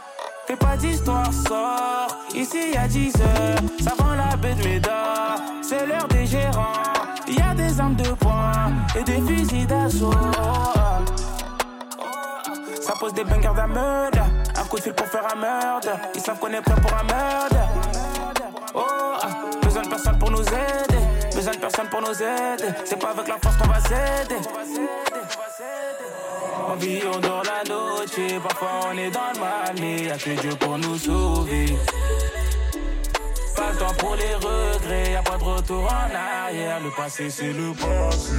Fais 0.46 0.56
pas 0.56 0.76
d'histoire, 0.76 1.32
sors. 1.32 2.08
Ici 2.34 2.72
y 2.74 2.76
a 2.76 2.86
10 2.86 3.14
heures, 3.16 3.58
ça 3.82 3.94
vend 3.98 4.14
la 4.14 4.36
baie 4.36 4.54
de 4.54 4.62
Médard. 4.62 5.36
C'est 5.62 5.86
l'heure 5.86 6.06
des 6.08 6.26
gérants, 6.26 6.82
y 7.28 7.40
a 7.40 7.54
des 7.54 7.80
armes 7.80 7.96
de 7.96 8.10
poing 8.10 8.72
et 8.94 9.02
des 9.04 9.22
fusils 9.22 9.66
d'assaut. 9.66 10.10
Ça 12.86 12.92
pose 13.00 13.12
des 13.14 13.24
bangers 13.24 13.52
d'un 13.56 13.66
meurtre. 13.66 14.20
Un 14.54 14.64
coup 14.64 14.76
de 14.76 14.82
fil 14.82 14.92
pour 14.92 15.08
faire 15.08 15.26
un 15.34 15.36
meurtre. 15.36 15.88
Ils 16.14 16.20
savent 16.20 16.38
qu'on 16.38 16.52
est 16.52 16.60
prêt 16.60 16.80
pour 16.80 16.92
un 16.92 17.02
meurtre. 17.02 17.56
Oh, 18.76 18.84
ah, 19.22 19.26
besoin 19.60 19.82
de 19.82 19.88
personne 19.88 20.16
pour 20.20 20.30
nous 20.30 20.42
aider. 20.42 21.34
Besoin 21.34 21.52
de 21.54 21.58
personne 21.58 21.88
pour 21.88 22.00
nous 22.00 22.14
aider. 22.14 22.72
C'est 22.84 22.96
pas 22.96 23.10
avec 23.10 23.26
la 23.26 23.38
force 23.42 23.56
qu'on 23.56 23.66
va 23.66 23.80
s'aider. 23.80 24.36
On 26.68 26.76
vit, 26.76 27.00
on 27.12 27.18
dort 27.18 27.42
la 27.42 27.68
noche. 27.68 28.40
Parfois 28.40 28.68
on 28.92 28.96
est 28.96 29.10
dans 29.10 29.32
le 29.34 29.40
mal, 29.40 29.74
mais 29.80 30.04
y'a 30.04 30.16
que 30.16 30.40
Dieu 30.40 30.54
pour 30.54 30.78
nous 30.78 30.96
sauver. 30.96 31.76
Pas 33.56 33.72
le 33.72 33.78
temps 33.78 33.94
pour 33.98 34.14
les 34.14 34.34
regrets, 34.36 35.10
y'a 35.10 35.22
pas 35.22 35.36
de 35.36 35.42
retour 35.42 35.86
en 35.86 36.46
arrière. 36.46 36.78
Le 36.84 36.90
passé, 36.90 37.30
c'est 37.30 37.52
le 37.52 37.72
passé. 37.72 38.30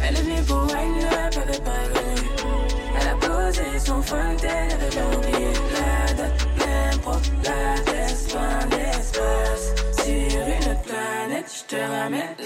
Elle 0.00 0.16
est 0.16 0.22
venue 0.22 0.42
pour 0.42 0.64
elle 0.70 1.02
gagné. 1.02 2.65
Elle 3.06 3.12
a 3.12 3.14
posé 3.14 3.78
son 3.78 4.02
fond, 4.02 4.16
elle 4.42 4.72
avait 4.72 4.90
la 4.96 6.14
date, 6.14 6.46
l'impro, 6.58 7.12
la 7.44 7.80
d'espace. 7.84 9.74
Sur 9.92 10.40
une 10.46 10.82
planète, 10.82 11.64
je 11.68 11.76
te 11.76 11.76
ramène. 11.76 12.36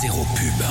Zéro 0.00 0.24
pub. 0.34 0.64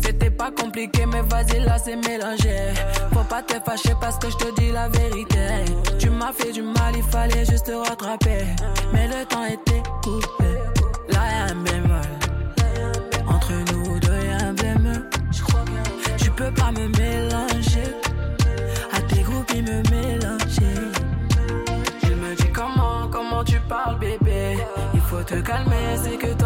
C'était 0.00 0.30
pas 0.30 0.50
compliqué, 0.50 1.04
mais 1.06 1.20
vas-y, 1.22 1.60
là 1.60 1.76
c'est 1.78 1.96
mélangé. 1.96 2.72
Faut 3.12 3.24
pas 3.24 3.42
te 3.42 3.54
fâcher 3.60 3.94
parce 4.00 4.18
que 4.18 4.30
je 4.30 4.36
te 4.36 4.60
dis 4.60 4.72
la 4.72 4.88
vérité. 4.88 5.64
Tu 5.98 6.08
m'as 6.08 6.32
fait 6.32 6.52
du 6.52 6.62
mal, 6.62 6.96
il 6.96 7.02
fallait 7.02 7.44
juste 7.44 7.66
te 7.66 7.72
rattraper. 7.72 8.46
Mais 8.92 9.06
le 9.08 9.26
temps 9.26 9.44
était 9.44 9.82
coupé. 10.02 10.44
Là 11.10 11.20
y'a 11.30 11.52
un. 11.52 12.25
Peux 16.36 16.50
pas 16.52 16.70
me 16.70 16.86
mélanger. 16.98 17.88
À 18.92 19.00
tes 19.00 19.22
groupes, 19.22 19.54
me 19.54 19.82
mélanger. 19.90 20.76
Il 22.02 22.16
me 22.16 22.34
dit 22.36 22.52
comment, 22.52 23.08
comment 23.10 23.42
tu 23.42 23.58
parles, 23.68 23.98
bébé? 23.98 24.58
Il 24.94 25.00
faut 25.00 25.22
te 25.22 25.40
calmer, 25.40 25.96
c'est 26.02 26.18
que 26.18 26.32
toi, 26.34 26.45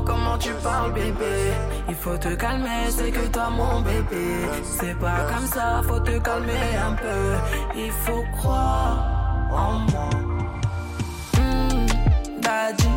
comment, 0.00 0.38
tu 0.38 0.50
parles 0.62 0.92
bébé. 0.92 1.52
Il 1.88 1.94
faut 1.94 2.16
te 2.16 2.34
calmer, 2.34 2.90
c'est 2.90 3.10
que 3.10 3.26
toi 3.28 3.50
mon 3.50 3.80
bébé. 3.80 4.24
C'est 4.62 4.98
pas 4.98 5.26
comme 5.32 5.46
ça, 5.46 5.82
faut 5.86 6.00
te 6.00 6.18
calmer 6.18 6.76
un 6.88 6.94
peu. 6.94 7.22
Il 7.76 7.90
faut 7.90 8.24
croire 8.36 8.98
en 9.50 9.72
moi. 9.90 10.10
Hmm, 11.34 11.86
Daddy. 12.40 12.88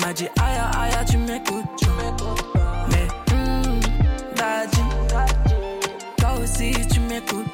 M'a 0.00 0.12
dit 0.12 0.28
aïe 0.44 0.60
aïe 0.78 1.04
tu 1.08 1.16
m'écoutes 1.18 1.64
tu 1.78 1.86
m'écoutes. 1.98 2.44
Mais 2.90 3.06
hmm, 3.34 3.80
Daddy. 4.36 4.82
Toi 6.18 6.30
aussi 6.42 6.72
tu 6.88 7.00
m'écoutes 7.00 7.53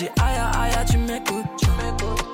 M'a 0.00 0.04
dit 0.04 0.10
aïe 0.20 0.70
aïe 0.76 0.84
tu 0.86 0.98
m'écoutes 0.98 2.27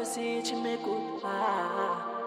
aussi 0.00 0.42
tu 0.44 0.54
m'écoutes 0.56 1.22
pas. 1.22 2.18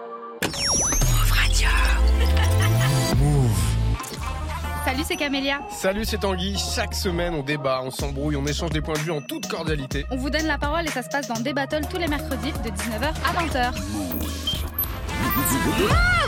Salut, 4.84 5.02
c'est 5.06 5.16
Camélia. 5.16 5.60
Salut, 5.70 6.04
c'est 6.04 6.18
Tanguy. 6.18 6.58
Chaque 6.58 6.94
semaine, 6.94 7.34
on 7.34 7.42
débat, 7.42 7.80
on 7.84 7.90
s'embrouille, 7.90 8.36
on 8.36 8.44
échange 8.46 8.70
des 8.70 8.80
points 8.80 8.94
de 8.94 8.98
vue 8.98 9.12
en 9.12 9.22
toute 9.22 9.46
cordialité. 9.46 10.04
On 10.10 10.16
vous 10.16 10.28
donne 10.28 10.46
la 10.46 10.58
parole 10.58 10.84
et 10.84 10.90
ça 10.90 11.02
se 11.02 11.08
passe 11.08 11.28
dans 11.28 11.40
des 11.40 11.52
battles 11.52 11.86
tous 11.88 11.98
les 11.98 12.08
mercredis 12.08 12.52
de 12.52 12.68
19h 12.68 13.04
à 13.04 13.32
20h. 13.42 13.72
Tous 15.34 16.21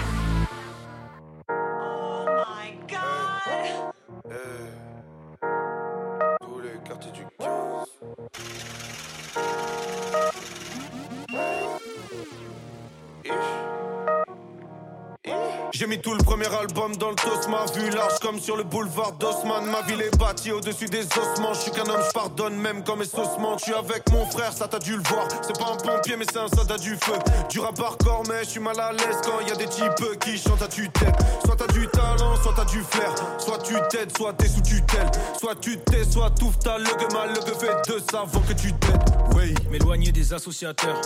J'ai 15.76 15.88
mis 15.88 15.98
tout 15.98 16.14
le 16.14 16.22
premier 16.22 16.46
album 16.54 16.94
dans 16.98 17.10
le 17.10 17.16
tos, 17.16 17.48
ma 17.48 17.64
vue 17.72 17.90
large 17.90 18.20
comme 18.20 18.38
sur 18.38 18.56
le 18.56 18.62
boulevard 18.62 19.10
d'Osman. 19.14 19.66
Ma 19.66 19.82
ville 19.82 20.02
est 20.02 20.16
bâtie 20.16 20.52
au-dessus 20.52 20.86
des 20.86 21.04
ossements. 21.04 21.52
Je 21.52 21.62
suis 21.62 21.72
qu'un 21.72 21.82
homme, 21.82 22.00
je 22.06 22.12
pardonne 22.12 22.54
même 22.54 22.84
quand 22.84 22.94
mes 22.94 23.04
sauces. 23.04 23.36
Je 23.58 23.64
suis 23.64 23.74
avec 23.74 24.08
mon 24.12 24.24
frère, 24.26 24.52
ça 24.52 24.68
t'as 24.68 24.78
dû 24.78 24.96
le 24.96 25.02
voir. 25.02 25.26
C'est 25.42 25.58
pas 25.58 25.72
un 25.72 25.76
pompier, 25.76 26.16
mais 26.16 26.26
c'est 26.30 26.38
un 26.38 26.46
soldat 26.46 26.78
du 26.78 26.94
feu. 26.94 27.14
Du 27.50 27.58
rap 27.58 27.76
hardcore, 27.80 28.22
mais 28.28 28.44
je 28.44 28.50
suis 28.50 28.60
mal 28.60 28.78
à 28.78 28.92
l'aise 28.92 29.18
quand 29.24 29.40
y 29.40 29.50
a 29.50 29.56
des 29.56 29.66
types 29.66 30.18
qui 30.20 30.38
chantent 30.38 30.62
à 30.62 30.68
tue-tête. 30.68 31.16
Soit 31.44 31.56
t'as 31.56 31.72
du 31.72 31.88
talent, 31.88 32.36
soit 32.40 32.54
t'as 32.54 32.66
du 32.66 32.80
flair. 32.80 33.12
Soit 33.38 33.58
tu 33.58 33.74
t'aides, 33.90 34.16
soit 34.16 34.32
t'es 34.34 34.46
sous 34.46 34.62
tutelle. 34.62 35.10
Soit 35.40 35.56
tu 35.56 35.76
t'es, 35.80 36.04
soit 36.04 36.30
tout 36.38 36.52
ta 36.62 36.78
le 36.78 36.84
mal, 37.12 37.30
le 37.34 37.52
fait 37.52 37.92
de 37.92 38.00
ça 38.12 38.20
avant 38.20 38.40
que 38.42 38.52
tu 38.52 38.72
t'aides. 38.74 39.10
Oui. 39.34 39.52
M'éloigner 39.72 40.12
des 40.12 40.32
associateurs, 40.32 41.00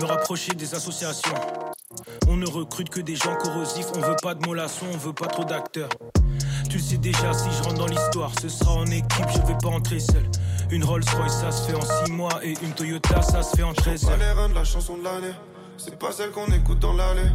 me 0.00 0.04
rapprocher 0.04 0.54
des 0.54 0.76
associations. 0.76 1.34
On 2.28 2.36
ne 2.36 2.46
recrute 2.46 2.88
que 2.90 3.00
des 3.00 3.16
gens 3.16 3.34
corrosifs, 3.36 3.86
on 3.96 4.00
veut 4.00 4.16
pas 4.22 4.34
de 4.34 4.46
mollassons, 4.46 4.86
on 4.92 4.96
veut 4.96 5.12
pas 5.12 5.26
trop 5.26 5.44
d'acteurs. 5.44 5.90
Tu 6.68 6.78
le 6.78 6.82
sais 6.82 6.96
déjà, 6.96 7.32
si 7.32 7.48
je 7.50 7.62
rentre 7.62 7.74
dans 7.78 7.86
l'histoire, 7.86 8.30
ce 8.40 8.48
sera 8.48 8.72
en 8.72 8.86
équipe, 8.86 9.26
je 9.34 9.46
vais 9.46 9.58
pas 9.60 9.68
entrer 9.68 10.00
seul. 10.00 10.24
Une 10.70 10.84
Rolls 10.84 11.04
Royce, 11.16 11.40
ça 11.40 11.50
se 11.50 11.70
fait 11.70 11.76
en 11.76 12.04
6 12.06 12.12
mois, 12.12 12.40
et 12.42 12.54
une 12.62 12.72
Toyota, 12.72 13.20
ça 13.20 13.42
se 13.42 13.56
fait 13.56 13.62
en 13.62 13.74
13 13.74 14.04
Pas 14.04 14.12
heures. 14.12 14.18
les 14.18 14.30
reins 14.32 14.48
de 14.48 14.54
la 14.54 14.64
chanson 14.64 14.96
de 14.96 15.04
l'année. 15.04 15.34
C'est 15.78 15.98
pas 15.98 16.12
celle 16.12 16.30
qu'on 16.30 16.46
écoute 16.46 16.78
dans 16.78 16.92
l'allée. 16.92 17.28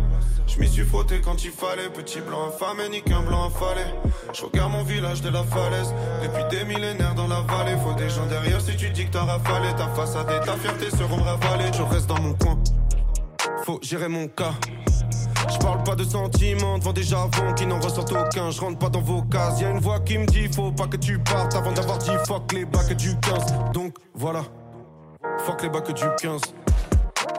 Je 0.47 0.60
m'y 0.60 0.70
suis 0.70 0.86
frotté 0.86 1.20
quand 1.22 1.43
il 1.43 1.51
fallait. 1.51 1.89
Petit 1.89 2.22
blanc 2.22 2.47
infâme, 2.47 2.78
nique 2.89 3.12
un 3.12 3.22
blanc 3.22 3.47
affalé. 3.47 3.84
Je 4.32 4.43
regarde 4.43 4.72
mon 4.72 4.84
village 4.84 5.22
de 5.22 5.30
la 5.30 5.43
falaise. 5.43 5.93
Depuis 6.24 6.43
des 6.49 6.64
millénaires 6.64 7.16
dans 7.16 7.28
la 7.28 7.41
vallée. 7.41 7.76
Faut 7.84 7.93
des 7.95 8.10
gens 8.10 8.26
derrière 8.28 8.62
si 8.62 8.78
tu 8.78 8.89
dis 8.91 9.05
que 9.08 9.12
t'as 9.12 9.26
rafalé. 9.26 9.76
Ta 9.76 9.89
façade 9.89 10.30
et 10.32 10.45
ta 10.45 10.55
fierté 10.55 10.89
seront 10.91 11.22
ravalées. 11.22 11.72
Je 11.76 11.82
reste 11.82 12.08
dans 12.08 12.22
mon 12.22 12.34
coin. 12.36 12.58
Faut 13.64 13.80
gérer 13.82 14.08
mon 14.08 14.28
cas. 14.28 14.54
Je 15.50 15.58
parle 15.60 15.84
pas 15.84 15.95
de 15.95 16.04
sentiments 16.04 16.78
devant 16.78 16.93
des 16.93 17.04
javons 17.04 17.54
qui 17.56 17.66
n'en 17.66 17.80
ressortent 17.80 18.12
aucun. 18.12 18.52
Je 18.52 18.60
rentre 18.60 18.80
pas 18.80 18.89
dans 18.89 19.02
vos 19.02 19.22
cases. 19.24 19.62
Y 19.62 19.66
a 19.66 19.72
une 19.72 19.80
voix 19.80 20.00
qui 20.00 20.18
me 20.18 20.26
dit 20.26 20.48
faut 20.48 20.72
pas 20.72 20.88
que 20.88 20.98
tu 20.98 21.20
partes 21.20 21.56
avant 21.56 21.72
d'avoir 21.72 21.98
dit 21.98 22.12
fuck 22.26 22.52
les 22.54 22.66
bacs 22.66 22.93
du 22.95 23.18
15. 23.20 23.72
Donc 23.74 23.95
voilà, 24.14 24.43
fuck 25.45 25.62
les 25.64 25.70
bacs 25.70 25.93
du 25.93 26.06
15. 26.22 26.41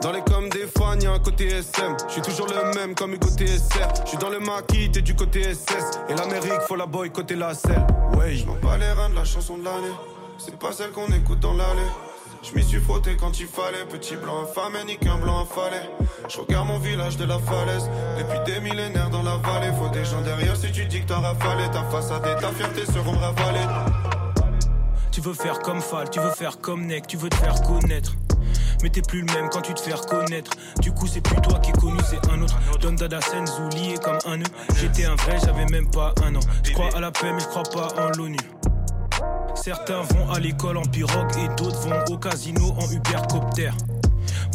Dans 0.02 0.12
les 0.12 0.22
coms 0.22 0.48
des 0.50 0.66
fans, 0.66 0.98
y'a 1.00 1.12
un 1.12 1.18
côté 1.18 1.48
SM. 1.48 1.96
Je 2.06 2.12
suis 2.12 2.22
toujours 2.22 2.46
le 2.46 2.78
même 2.78 2.94
comme 2.94 3.14
Hugo 3.14 3.28
TSR. 3.28 4.04
Je 4.04 4.08
suis 4.10 4.18
dans 4.18 4.30
le 4.30 4.38
maquis, 4.38 4.90
t'es 4.92 5.02
du 5.02 5.14
côté 5.14 5.42
SS. 5.54 5.98
Et 6.08 6.14
l'Amérique, 6.14 6.60
faut 6.68 6.76
la 6.76 6.86
boycotter 6.86 7.34
la 7.34 7.52
selle. 7.54 7.84
Ouais, 8.16 8.34
je 8.36 8.46
m'en 8.46 8.54
bats 8.62 8.78
les 8.78 8.90
reins 8.92 9.10
de 9.10 9.16
la 9.16 9.24
chanson 9.24 9.58
de 9.58 9.64
l'année. 9.64 9.94
C'est 10.38 10.56
pas 10.56 10.70
celle 10.72 10.92
qu'on 10.92 11.06
écoute 11.08 11.40
dans 11.40 11.54
l'allée. 11.54 12.07
Je 12.48 12.56
m'y 12.56 12.64
suis 12.64 12.80
frotté 12.80 13.16
quand 13.16 13.38
il 13.40 13.46
fallait. 13.46 13.84
Petit 13.90 14.16
blanc 14.16 14.42
infâme, 14.42 14.76
et 14.80 14.84
nique 14.84 15.06
un 15.06 15.18
blanc 15.18 15.42
affalé. 15.42 15.80
Je 16.28 16.38
regarde 16.38 16.68
mon 16.68 16.78
village 16.78 17.16
de 17.16 17.24
la 17.24 17.38
falaise. 17.38 17.90
Depuis 18.18 18.52
des 18.52 18.60
millénaires 18.60 19.10
dans 19.10 19.22
la 19.22 19.36
vallée. 19.36 19.72
Faut 19.78 19.88
des 19.90 20.04
gens 20.04 20.22
derrière 20.22 20.56
si 20.56 20.72
tu 20.72 20.86
dis 20.86 21.02
que 21.02 21.08
t'as 21.08 21.20
rafalé. 21.20 21.64
Ta 21.70 21.84
façade 21.84 22.26
et 22.26 22.40
ta 22.40 22.50
fierté 22.50 22.86
seront 22.86 23.18
ravalées. 23.18 23.66
Tu 25.10 25.20
veux 25.20 25.34
faire 25.34 25.58
comme 25.58 25.80
Fall, 25.80 26.08
tu 26.10 26.20
veux 26.20 26.30
faire 26.30 26.60
comme 26.60 26.86
Neck, 26.86 27.06
tu 27.08 27.16
veux 27.16 27.28
te 27.28 27.34
faire 27.34 27.60
connaître. 27.62 28.12
Mais 28.82 28.88
t'es 28.88 29.02
plus 29.02 29.22
le 29.22 29.32
même 29.34 29.48
quand 29.50 29.62
tu 29.62 29.74
te 29.74 29.80
fais 29.80 29.94
reconnaître. 29.94 30.52
Du 30.80 30.92
coup, 30.92 31.08
c'est 31.08 31.20
plus 31.20 31.40
toi 31.40 31.58
qui 31.58 31.70
est 31.70 31.80
connu, 31.80 31.98
c'est 32.08 32.30
un 32.30 32.40
autre. 32.40 32.56
Don 32.80 32.92
Dada 32.92 33.20
Senzu 33.20 33.68
lié 33.76 33.96
comme 34.02 34.18
un 34.26 34.36
nœud. 34.36 34.46
J'étais 34.76 35.04
un 35.04 35.16
vrai, 35.16 35.38
j'avais 35.44 35.66
même 35.66 35.90
pas 35.90 36.14
un 36.24 36.36
an. 36.36 36.40
Je 36.62 36.72
crois 36.72 36.94
à 36.94 37.00
la 37.00 37.10
paix, 37.10 37.32
mais 37.32 37.40
je 37.40 37.46
crois 37.46 37.64
pas 37.64 37.88
en 38.00 38.10
l'ONU. 38.16 38.38
Certains 39.62 40.02
vont 40.02 40.30
à 40.30 40.38
l'école 40.38 40.76
en 40.76 40.82
pirogue 40.82 41.30
et 41.36 41.48
d'autres 41.56 41.80
vont 41.80 42.14
au 42.14 42.18
casino 42.18 42.74
en 42.78 42.90
Ubercopter. 42.90 43.70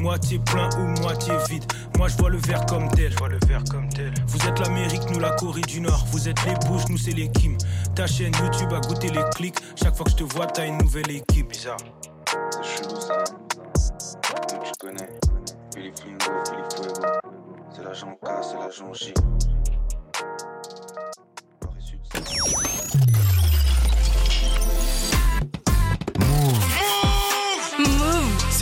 Moitié 0.01 0.39
plein 0.39 0.69
ou 0.77 1.01
moitié 1.01 1.33
vide. 1.49 1.65
Moi 1.97 2.07
je 2.07 2.17
vois 2.17 2.29
le 2.29 2.37
verre 2.37 2.65
comme 2.65 2.89
tel. 2.89 3.11
le 3.11 3.69
comme 3.69 3.89
tel. 3.89 4.13
Vous 4.27 4.47
êtes 4.47 4.59
l'Amérique, 4.59 5.03
nous 5.11 5.19
la 5.19 5.31
Corée 5.31 5.61
du 5.61 5.81
Nord. 5.81 6.05
Vous 6.11 6.29
êtes 6.29 6.43
les 6.45 6.53
Bush, 6.67 6.83
nous 6.89 6.97
c'est 6.97 7.11
les 7.11 7.29
Kim. 7.31 7.57
Ta 7.95 8.07
chaîne 8.07 8.33
YouTube 8.41 8.73
a 8.73 8.79
goûté 8.79 9.09
les 9.09 9.23
clics. 9.35 9.57
Chaque 9.75 9.95
fois 9.95 10.05
que 10.05 10.11
je 10.11 10.15
te 10.15 10.23
vois, 10.23 10.47
t'as 10.47 10.65
une 10.65 10.77
nouvelle 10.77 11.11
équipe. 11.11 11.49
Bizarre. 11.49 11.77
C'est 12.51 12.63
chelou 12.63 12.99
ça. 12.99 13.23
Tu 14.65 14.71
connais. 14.79 15.09
Philippe 15.75 15.99
Lingo, 16.05 16.31
Philippe 16.49 16.73
Fuego. 16.75 17.01
C'est 17.75 17.83
l'agent 17.83 18.17
K, 18.23 18.27
c'est 18.41 18.57
l'agent 18.57 18.93
J. 18.93 19.13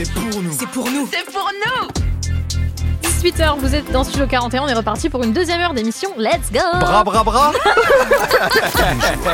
C'est 0.04 0.14
pour 0.14 0.42
nous. 0.42 0.52
C'est 0.52 0.68
pour 0.70 0.90
nous. 0.90 1.08
C'est 1.12 1.32
pour 1.32 1.52
nous. 1.64 2.01
18h, 3.22 3.60
vous 3.60 3.76
êtes 3.76 3.92
dans 3.92 4.04
Studio 4.04 4.26
41, 4.26 4.64
on 4.64 4.68
est 4.68 4.74
reparti 4.74 5.08
pour 5.08 5.24
une 5.24 5.32
deuxième 5.32 5.62
heure 5.62 5.76
d'émission. 5.76 6.10
Let's 6.18 6.52
go 6.52 6.60
Bra 6.80 7.04
bra 7.04 7.24
bra 7.24 7.52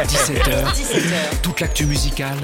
17h, 0.03 1.41
toute 1.41 1.61
l'actu 1.61 1.85
musicale. 1.85 2.35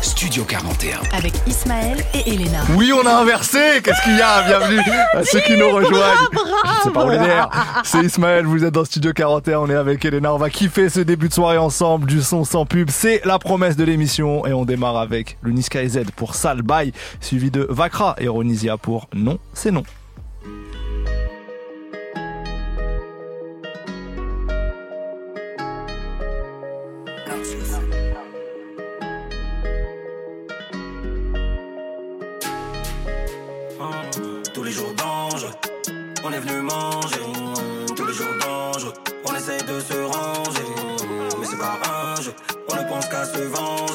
Studio 0.00 0.44
41. 0.44 1.00
Avec 1.12 1.32
Ismaël 1.48 2.04
et 2.14 2.34
Elena. 2.34 2.60
Oui, 2.76 2.92
on 2.92 3.04
a 3.04 3.14
inversé. 3.14 3.80
Qu'est-ce 3.82 4.00
qu'il 4.04 4.16
y 4.16 4.22
a? 4.22 4.42
Bienvenue 4.42 4.78
à 5.12 5.24
ceux 5.24 5.40
qui 5.40 5.56
nous 5.56 5.70
rejoignent. 5.70 6.28
C'est 6.84 6.92
pas 6.92 7.00
ordinaire. 7.00 7.50
C'est 7.82 8.04
Ismaël, 8.04 8.46
vous 8.46 8.64
êtes 8.64 8.72
dans 8.72 8.84
Studio 8.84 9.12
41, 9.12 9.58
on 9.58 9.70
est 9.70 9.74
avec 9.74 10.04
Elena. 10.04 10.32
On 10.32 10.38
va 10.38 10.50
kiffer 10.50 10.88
ce 10.88 11.00
début 11.00 11.28
de 11.28 11.34
soirée 11.34 11.58
ensemble, 11.58 12.06
du 12.06 12.22
son 12.22 12.44
sans 12.44 12.64
pub. 12.64 12.90
C'est 12.90 13.22
la 13.24 13.40
promesse 13.40 13.76
de 13.76 13.82
l'émission. 13.82 14.46
Et 14.46 14.52
on 14.52 14.64
démarre 14.64 14.98
avec 14.98 15.36
le 15.42 15.50
Niska 15.50 15.88
Z 15.88 16.02
pour 16.14 16.36
Sale 16.36 16.62
Bye, 16.62 16.92
suivi 17.20 17.50
de 17.50 17.66
Vakra 17.68 18.14
et 18.18 18.28
Ronisia 18.28 18.76
pour 18.76 19.08
Non, 19.12 19.40
c'est 19.52 19.72
non. 19.72 19.82
Ne 43.38 43.48
pense 43.48 43.89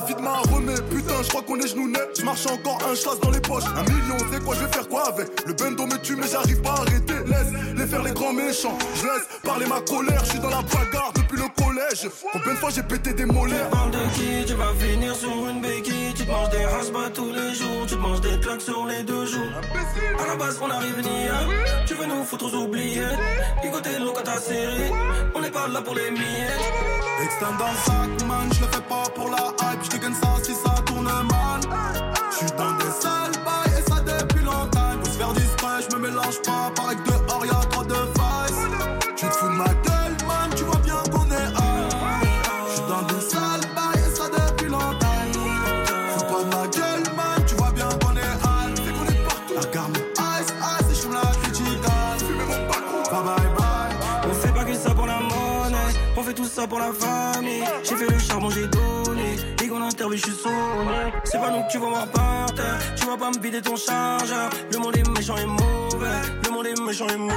la 0.00 0.06
vie 0.06 0.14
de 0.14 0.20
ma 0.20 0.38
remet, 0.52 0.80
putain, 0.90 1.22
je 1.22 1.28
crois 1.28 1.42
qu'on 1.42 1.58
est 1.60 1.68
genoux 1.68 1.88
net. 1.88 2.08
Je 2.18 2.24
marche 2.24 2.46
encore 2.46 2.78
un 2.88 2.94
chasse 2.94 3.20
dans 3.20 3.30
les 3.30 3.40
poches. 3.40 3.64
Un 3.64 3.82
million, 3.82 4.16
c'est 4.32 4.42
quoi, 4.42 4.54
je 4.54 4.64
vais 4.64 4.72
faire 4.72 4.88
quoi 4.88 5.08
avec? 5.08 5.28
Le 5.46 5.52
bendo 5.52 5.86
me 5.86 5.96
tue, 5.98 6.16
mais 6.16 6.26
j'arrive 6.30 6.60
pas 6.62 6.70
à 6.70 6.80
arrêter. 6.80 7.14
Laisse 7.26 7.52
les 7.76 7.86
faire 7.86 8.02
les 8.02 8.12
grands 8.12 8.32
méchants. 8.32 8.76
Je 8.96 9.02
laisse 9.02 9.26
parler 9.42 9.66
ma 9.66 9.80
colère, 9.80 10.24
je 10.24 10.30
suis 10.30 10.38
dans 10.38 10.50
la 10.50 10.62
bagarre 10.62 11.12
depuis 11.14 11.38
le 11.38 11.48
collège. 11.62 12.08
Combien 12.32 12.52
de 12.52 12.58
fois 12.58 12.70
j'ai 12.70 12.82
pété 12.82 13.12
des 13.12 13.26
molaires? 13.26 13.68
Parle 13.70 13.90
de 13.90 13.98
qui? 14.14 14.46
Tu 14.46 14.54
vas 14.54 14.72
finir 14.78 15.14
sur 15.14 15.48
une 15.48 15.60
béquille 15.60 16.14
Tu 16.14 16.24
te 16.24 16.30
manges 16.30 16.50
des 16.50 16.64
hasbats 16.64 17.10
tous 17.14 17.32
les 17.32 17.54
jours 17.54 17.86
Tu 17.86 17.94
te 17.94 18.00
manges 18.00 18.20
des 18.20 18.40
claques 18.40 18.60
sur 18.60 18.86
les 18.86 19.02
deux 19.02 19.26
jours 19.26 19.52
À 20.18 20.26
la 20.26 20.36
base 20.36 20.58
on 20.62 20.70
arrive 20.70 20.98
ni 20.98 21.28
Tu 21.86 21.94
veux 21.94 22.06
nous 22.06 22.24
foutre 22.24 22.46
aux 22.54 22.72
Ligoter 22.72 23.98
l'eau 23.98 24.12
quand 24.14 24.22
t'as 24.24 24.38
serré 24.38 24.90
On 25.34 25.40
n'est 25.40 25.50
pas 25.50 25.68
là 25.68 25.82
pour 25.82 25.94
les 25.94 26.10
miettes 26.10 26.99
Extend 27.22 27.54
dans 27.58 27.68
le 27.68 27.76
sac, 27.76 28.28
man, 28.28 28.48
je 28.52 28.60
le 28.60 28.66
fais 28.68 28.80
pas 28.80 29.02
pour 29.14 29.28
la 29.28 29.52
hype, 29.62 29.84
je 29.84 29.90
te 29.90 29.96
gagne 29.98 30.14
ça 30.14 30.36
si 30.42 30.54
ça 30.54 30.69
pour 56.66 56.78
la 56.78 56.92
famille. 56.92 57.64
J'ai 57.82 57.96
fait 57.96 58.10
le 58.10 58.18
charbon, 58.18 58.50
j'ai. 58.50 58.79
Je 60.02 60.16
suis 60.16 60.32
sonné. 60.32 61.12
C'est 61.24 61.38
pas 61.38 61.50
nous 61.50 61.62
que 61.62 61.72
tu 61.72 61.78
vas 61.78 61.88
voir 61.88 62.06
par. 62.08 62.46
Tu 62.96 63.06
vas 63.06 63.18
pas 63.18 63.30
me 63.30 63.38
vider 63.38 63.60
ton 63.60 63.76
chargeur. 63.76 64.48
Le 64.72 64.78
monde 64.78 64.96
est 64.96 65.08
méchant 65.10 65.36
et 65.36 65.44
mauvais. 65.44 66.20
Le 66.42 66.50
monde 66.50 66.66
est 66.66 66.80
méchant 66.80 67.06
et 67.08 67.16
mauvais. 67.18 67.34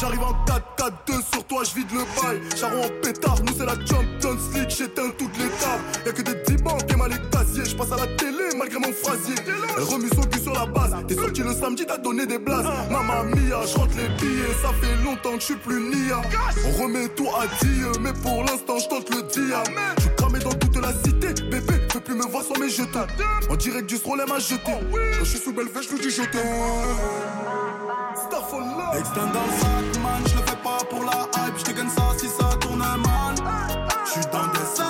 J'arrive 0.00 0.22
en 0.22 0.32
4-4-2 0.44 1.22
sur 1.32 1.44
toi, 1.44 1.62
je 1.62 1.74
vide 1.76 1.90
le 1.92 2.00
bail. 2.20 2.40
Charron 2.58 2.84
en 2.84 2.88
pétard, 3.00 3.36
nous 3.44 3.52
c'est 3.56 3.64
la 3.64 3.74
Champions 3.74 4.36
League, 4.54 4.70
j'éteins 4.70 5.10
toutes 5.16 5.38
les 5.38 5.48
tables. 5.48 5.84
Y'a 6.04 6.12
que 6.12 6.22
des 6.22 6.56
10 6.56 6.62
banques 6.62 6.92
et 6.92 6.96
mal 6.96 7.10
les 7.10 7.30
casiers. 7.30 7.64
Je 7.64 7.76
passe 7.76 7.92
à 7.92 7.96
la 7.96 8.06
télé 8.16 8.56
malgré 8.58 8.78
mon 8.80 8.92
phrasier. 8.92 9.36
Elle 9.76 9.84
remue 9.84 10.08
son 10.14 10.22
cul 10.22 10.40
sur 10.40 10.52
la 10.52 10.66
base. 10.66 10.96
T'es 11.06 11.14
sorti 11.14 11.42
le 11.42 11.54
samedi, 11.54 11.86
t'as 11.86 11.98
donné 11.98 12.26
des 12.26 12.38
blases. 12.38 12.66
Mamma 12.90 13.22
mia, 13.22 13.60
je 13.64 13.96
les 13.96 14.08
billets. 14.18 14.56
Ça 14.62 14.70
fait 14.80 14.96
longtemps 15.04 15.34
que 15.34 15.40
je 15.40 15.44
suis 15.44 15.56
plus 15.56 15.80
nia. 15.80 16.20
On 16.66 16.82
remet 16.82 17.08
tout 17.10 17.28
à 17.28 17.46
dire, 17.64 17.92
mais 18.00 18.12
pour 18.14 18.42
l'instant, 18.42 18.78
je 18.78 19.14
le 19.14 19.22
dia. 19.30 19.62
Cramé 20.38 20.44
dans 20.44 20.58
toute 20.58 20.76
la 20.76 20.92
cité. 20.92 21.42
Bébé, 21.50 21.74
peux 21.92 22.00
plus 22.00 22.14
me 22.14 22.26
voir 22.26 22.42
sans 22.44 22.58
mes 22.58 22.68
jetons. 22.68 23.06
En 23.50 23.56
direct 23.56 23.88
du 23.88 23.96
Strollem 23.96 24.30
à 24.32 24.38
jeter. 24.38 24.58
Quand 24.64 24.80
je 25.20 25.24
suis 25.24 25.38
sous 25.38 25.52
belle 25.52 25.66
je 25.74 25.94
lui 25.94 26.00
dis 26.00 26.10
je 26.10 26.22
t'aime. 26.22 26.46
Extend 28.98 29.26
dans 29.26 29.42
le 29.42 29.52
sac, 29.60 30.02
man, 30.02 30.22
je 30.26 30.36
le 30.36 30.42
fais 30.42 30.56
pas 30.62 30.78
pour 30.88 31.04
la 31.04 31.28
hype, 31.36 31.58
je 31.58 31.64
te 31.64 31.70
gagne 31.72 31.88
ça 31.88 32.12
si 32.18 32.28
ça 32.28 32.56
tourne 32.60 32.78
mal. 32.78 33.34
Je 34.04 34.10
suis 34.10 34.20
dans 34.32 34.46
des 34.48 34.85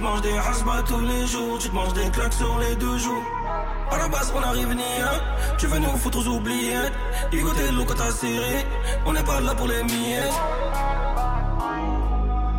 te 0.00 0.04
manges 0.04 0.22
des 0.22 0.38
hasbats 0.38 0.82
tous 0.86 1.00
les 1.00 1.26
jours. 1.26 1.58
Tu 1.58 1.68
te 1.68 1.74
manges 1.74 1.92
des 1.92 2.10
claques 2.10 2.32
sur 2.32 2.58
les 2.58 2.74
deux 2.76 2.98
jours. 2.98 3.22
À 3.90 3.98
la 3.98 4.08
base, 4.08 4.32
on 4.34 4.42
arrive 4.42 4.74
ni 4.74 4.82
hein. 4.82 5.20
Tu 5.58 5.66
veux 5.66 5.78
nous 5.78 5.96
foutre 5.96 6.18
aux 6.18 6.28
oubliettes. 6.28 6.92
Ligoter 7.32 7.70
l'eau 7.72 7.84
quand 7.84 7.96
t'as 7.96 8.10
serré. 8.10 8.66
On 9.04 9.12
n'est 9.12 9.22
pas 9.22 9.40
là 9.40 9.54
pour 9.54 9.66
les 9.68 9.82
miettes. 9.84 10.40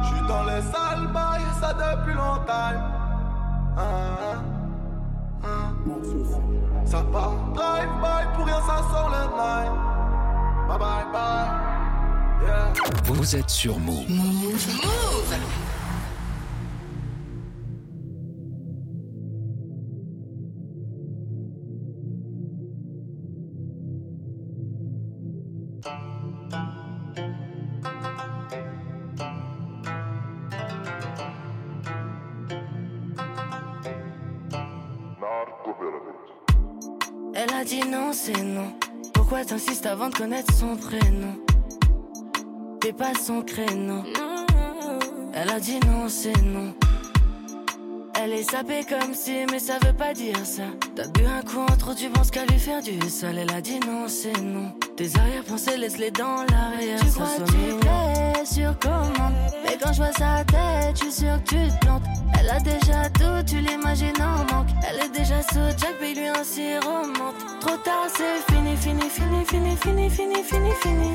Je 0.04 0.08
suis 0.08 0.28
dans 0.28 0.44
les 0.44 0.62
sales 0.62 1.08
bails, 1.14 1.42
ça 1.60 1.74
depuis 1.74 2.14
longtemps. 2.14 2.78
Ah, 3.78 3.82
ah, 4.24 4.44
ah. 5.44 5.72
Ça 6.86 7.04
part 7.12 7.34
drive-by, 7.56 8.36
pour 8.36 8.46
rien 8.46 8.62
ça 8.68 8.78
sort 8.92 9.10
le 9.10 9.24
night. 9.38 9.72
Bye 10.68 10.80
bye 10.80 11.06
bye. 11.12 11.50
Yeah. 12.44 12.74
Vous 13.06 13.36
êtes 13.36 13.50
sur 13.50 13.80
Move. 13.80 14.06
Elle 15.32 15.40
avant 39.92 40.08
de 40.10 40.16
connaître 40.16 40.54
son 40.54 40.78
prénom 40.78 41.36
T'es 42.80 42.94
pas 42.94 43.14
son 43.14 43.42
créneau. 43.42 44.04
Elle 45.34 45.50
a 45.50 45.60
dit 45.60 45.80
non, 45.86 46.08
c'est 46.08 46.42
non. 46.42 46.74
Elle 48.16 48.32
est 48.32 48.50
sapée 48.50 48.86
comme 48.88 49.14
si, 49.14 49.46
mais 49.52 49.60
ça 49.60 49.74
veut 49.86 49.94
pas 49.94 50.14
dire 50.14 50.46
ça. 50.46 50.64
T'as 50.96 51.08
bu 51.08 51.26
un 51.26 51.42
coup 51.42 51.60
en 51.60 51.78
trop, 51.78 51.94
tu 51.94 52.10
penses 52.10 52.32
qu'à 52.32 52.46
lui 52.46 52.58
faire 52.58 52.82
du 52.82 52.98
sale. 53.10 53.38
Elle 53.38 53.52
a 53.52 53.60
dit 53.60 53.80
non, 53.82 54.08
c'est 54.08 54.40
non. 54.42 54.72
Tes 54.96 55.18
arrière-pensées, 55.18 55.78
laisse-les 55.78 56.12
dans 56.12 56.46
l'arrière. 56.50 57.00
Tu 57.02 57.12
crois 57.12 57.28
que 57.28 57.52
tu 57.52 57.80
plais? 57.82 58.21
Sur 58.46 58.78
commande. 58.80 59.34
Mais 59.64 59.78
quand 59.82 59.94
je 59.94 60.02
vois 60.02 60.12
sa 60.14 60.44
tête, 60.46 60.96
je 60.96 61.04
suis 61.04 61.12
sûr 61.26 61.44
que 61.44 61.50
tu 61.50 61.72
te 61.72 61.86
plantes. 61.86 62.04
Elle 62.40 62.50
a 62.50 62.60
déjà 62.60 63.10
tout, 63.10 63.44
tu 63.46 63.60
l'imagines 63.60 64.22
en 64.22 64.40
manque. 64.54 64.70
Elle 64.88 65.06
est 65.06 65.10
déjà 65.10 65.42
sous 65.42 65.70
Jack, 65.78 65.96
mais 66.02 66.14
lui 66.14 66.28
un 66.28 66.44
sirop 66.44 67.06
menthe. 67.08 67.36
Trop 67.60 67.78
tard, 67.78 68.08
c'est 68.16 68.54
fini, 68.54 68.76
fini, 68.76 69.10
fini, 69.10 69.46
fini, 69.46 69.76
fini, 69.76 70.10
fini, 70.10 70.44
fini, 70.44 70.72
fini. 70.82 71.14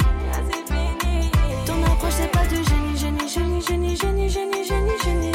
Ton 1.66 1.82
approche, 1.84 2.14
c'est 2.16 2.30
pas 2.30 2.46
du 2.46 2.56
génie, 2.56 2.96
génie, 2.96 3.28
génie, 3.28 3.62
génie, 3.62 3.96
génie, 3.96 4.28
génie, 4.30 4.64
génie, 4.64 4.98
génie. 5.04 5.32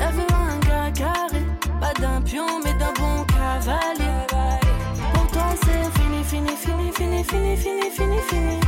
Elle 0.00 0.14
veut 0.14 0.26
un 0.32 0.58
gars 0.68 0.90
carré, 0.94 1.42
pas 1.80 1.94
d'un 2.00 2.20
pion, 2.20 2.60
mais 2.64 2.74
d'un 2.74 2.92
bon 2.98 3.24
cavalier. 3.24 4.26
Pour 5.14 5.26
toi, 5.28 5.46
c'est 5.62 6.00
fini, 6.00 6.22
fini, 6.24 6.56
fini, 6.56 6.92
fini, 6.92 7.24
fini, 7.24 7.56
fini, 7.56 7.90
fini, 7.90 8.18
fini. 8.28 8.67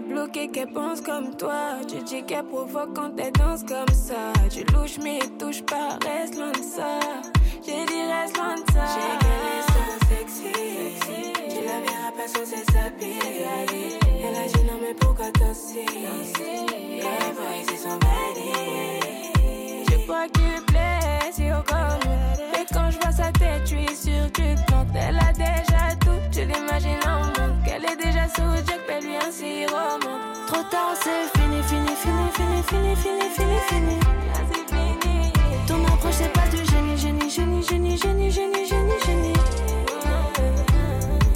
La 0.00 0.26
qu'elle 0.48 0.72
pense 0.72 1.00
comme 1.00 1.36
toi. 1.36 1.78
Tu 1.86 2.02
dis 2.02 2.24
qu'elle 2.24 2.44
provoque 2.44 2.94
quand 2.94 3.12
elle 3.18 3.32
danse 3.32 3.62
comme 3.62 3.94
ça. 3.94 4.32
Tu 4.50 4.64
louches 4.72 4.98
mais 5.02 5.20
touche 5.38 5.62
pas, 5.62 5.98
reste 6.04 6.36
loin 6.36 6.50
de 6.50 6.62
ça. 6.62 6.98
J'ai 7.64 7.84
dit 7.86 8.02
reste 8.02 8.36
loin 8.36 8.54
de 8.54 8.72
ça. 8.72 8.84
J'ai 8.94 9.18
qu'elle 9.20 9.46
est 9.54 10.18
sexy. 10.18 10.52
Tu 11.48 11.64
la 11.64 11.80
verras 11.80 12.12
pas 12.16 12.26
sans 12.26 12.44
ses 12.44 12.64
s'habiller. 12.72 13.46
Elle 14.20 14.36
a 14.36 14.46
dit 14.48 14.64
non, 14.64 14.78
mais 14.80 14.94
pourquoi 14.94 15.30
t'assises? 15.30 15.78
Les 15.78 17.00
boys, 17.00 17.64
ils 17.70 17.78
sont 17.78 17.98
validés. 18.02 19.32
Je 19.90 19.96
crois 20.04 20.26
qu'il 20.28 20.64
plaît, 20.66 21.30
si 21.32 21.52
au 21.52 21.62
comme. 21.62 22.10
Et 22.60 22.66
quand 22.72 22.90
je 22.90 22.98
vois 22.98 23.12
sa 23.12 23.30
tête, 23.32 23.62
je 23.62 23.76
suis 23.76 24.10
sûr 24.10 24.32
que 24.32 24.54
quand 24.68 24.86
elle 24.94 25.18
a 25.18 25.32
déjà 25.32 25.94
manque. 26.48 27.64
Qu'elle 27.64 27.84
est 27.84 27.96
déjà 27.96 28.28
sous 28.28 28.42
Jack, 28.66 28.80
paie-lui 28.86 29.16
un 29.16 29.30
sirop. 29.30 30.00
Trop 30.46 30.62
tard, 30.70 30.94
c'est 31.02 31.38
fini, 31.38 31.62
fini, 31.62 31.94
fini, 31.96 32.30
fini, 32.34 32.62
fini, 32.62 32.96
fini, 32.96 33.28
fini, 33.30 33.58
fini. 33.68 33.98
C'est 34.50 34.74
fini. 34.74 35.32
Ton 35.66 35.84
approche, 35.84 36.14
c'est 36.14 36.32
pas 36.32 36.46
du 36.48 36.58
génie, 36.58 36.96
génie, 36.96 37.30
génie, 37.30 37.62
génie, 37.62 37.96
génie, 37.96 38.30
génie, 38.30 38.66
génie, 38.66 39.00
génie. 39.06 39.32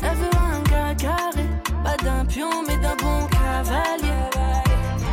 Elle 0.03 0.17
veut 0.17 0.31
un 0.37 0.61
gars 0.71 0.95
carré, 0.95 1.47
pas 1.83 1.97
d'un 2.03 2.25
pion, 2.25 2.63
mais 2.67 2.77
d'un 2.77 2.97
bon 2.97 3.27
cavalier. 3.29 4.29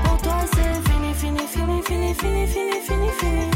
Pour 0.04 0.18
toi, 0.22 0.38
c'est 0.54 0.92
fini, 0.92 1.14
fini, 1.14 1.48
fini, 1.48 1.82
fini, 1.84 2.14
fini, 2.14 2.48
fini, 2.48 2.82
fini, 2.82 3.10
fini. 3.20 3.55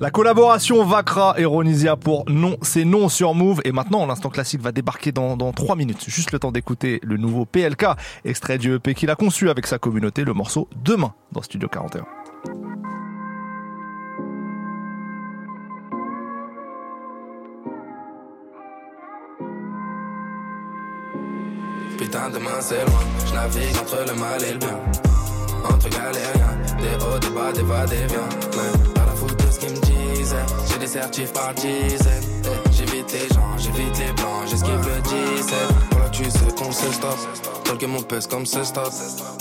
La 0.00 0.10
collaboration 0.10 0.82
Vacra 0.82 1.34
et 1.36 1.44
Ronisia 1.44 1.94
pour 1.94 2.24
Non, 2.26 2.56
c'est 2.62 2.86
non 2.86 3.10
sur 3.10 3.34
Move. 3.34 3.60
Et 3.64 3.72
maintenant, 3.72 4.06
l'instant 4.06 4.30
classique 4.30 4.62
va 4.62 4.72
débarquer 4.72 5.12
dans, 5.12 5.36
dans 5.36 5.52
3 5.52 5.76
minutes. 5.76 6.06
Juste 6.08 6.32
le 6.32 6.38
temps 6.38 6.52
d'écouter 6.52 7.00
le 7.02 7.18
nouveau 7.18 7.44
PLK, 7.44 7.84
extrait 8.24 8.56
du 8.56 8.74
EP 8.74 8.94
qu'il 8.94 9.10
a 9.10 9.14
conçu 9.14 9.50
avec 9.50 9.66
sa 9.66 9.78
communauté, 9.78 10.24
le 10.24 10.32
morceau 10.32 10.68
Demain 10.82 11.12
dans 11.32 11.42
Studio 11.42 11.68
41. 11.68 12.06
Putain, 21.98 22.30
demain 22.30 22.50
c'est 22.60 22.86
loin. 22.86 23.00
Je 23.26 23.34
navigue 23.34 23.76
entre 23.76 23.98
le 24.08 24.18
mal 24.18 24.42
et 24.42 24.52
le 24.54 24.58
bien. 24.58 24.80
Entre 25.68 25.90
galériens, 25.90 26.58
des 26.78 27.04
hauts, 27.04 27.18
des 27.18 27.28
bas, 27.28 27.52
des 27.52 27.62
va, 27.62 27.84
des 27.84 28.06
viens. 28.06 28.89
J'ai 30.70 30.78
des 30.78 30.86
certifs 30.86 31.32
par 31.32 31.52
dizaines. 31.54 32.22
Eh, 32.44 32.70
J'évite 32.72 33.12
les 33.12 33.34
gens, 33.34 33.58
j'évite 33.58 33.98
les 33.98 34.12
blancs, 34.12 34.46
j'esquive 34.48 34.78
le 34.86 35.00
17. 35.02 35.99
Tu 36.12 36.24
sais 36.24 36.38
qu'on 36.56 36.72
se 36.72 36.90
stop. 36.92 37.16
Dans 37.64 37.72
le 37.72 37.78
game, 37.78 37.96
on 37.96 38.02
pèse 38.02 38.26
comme 38.26 38.44
ce 38.44 38.64
stop. 38.64 38.90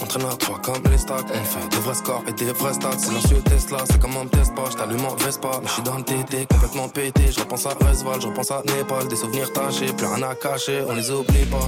On 0.02 0.06
traîne 0.06 0.26
à 0.26 0.36
trois 0.36 0.60
comme 0.60 0.82
les 0.92 0.98
stocks. 0.98 1.26
On 1.34 1.44
fait 1.44 1.68
des 1.70 1.78
vrais 1.78 1.96
scores 1.96 2.24
et 2.28 2.34
des 2.34 2.52
vrais 2.54 2.74
stats. 2.74 2.98
Silencieux 2.98 3.42
Tesla, 3.46 3.80
c'est 3.90 4.00
comme 4.00 4.16
on 4.16 4.24
me 4.24 4.30
teste 4.30 4.54
pas. 4.56 4.70
J't'allume 4.72 5.06
en 5.06 5.16
Vespa. 5.16 5.50
Mais 5.62 5.68
j'suis 5.68 5.82
dans 5.82 5.98
le 5.98 6.04
TT, 6.04 6.46
complètement 6.46 6.88
pété. 6.88 7.32
Je 7.32 7.40
repense 7.40 7.66
à 7.66 7.70
Resval, 7.70 8.22
je 8.22 8.28
repense 8.28 8.52
à 8.52 8.62
Népal. 8.66 9.08
Des 9.08 9.16
souvenirs 9.16 9.52
tachés, 9.52 9.92
plus 9.94 10.06
rien 10.06 10.22
à 10.30 10.36
cacher, 10.36 10.84
on 10.88 10.94
les 10.94 11.10
oublie 11.12 11.46
pas. 11.46 11.68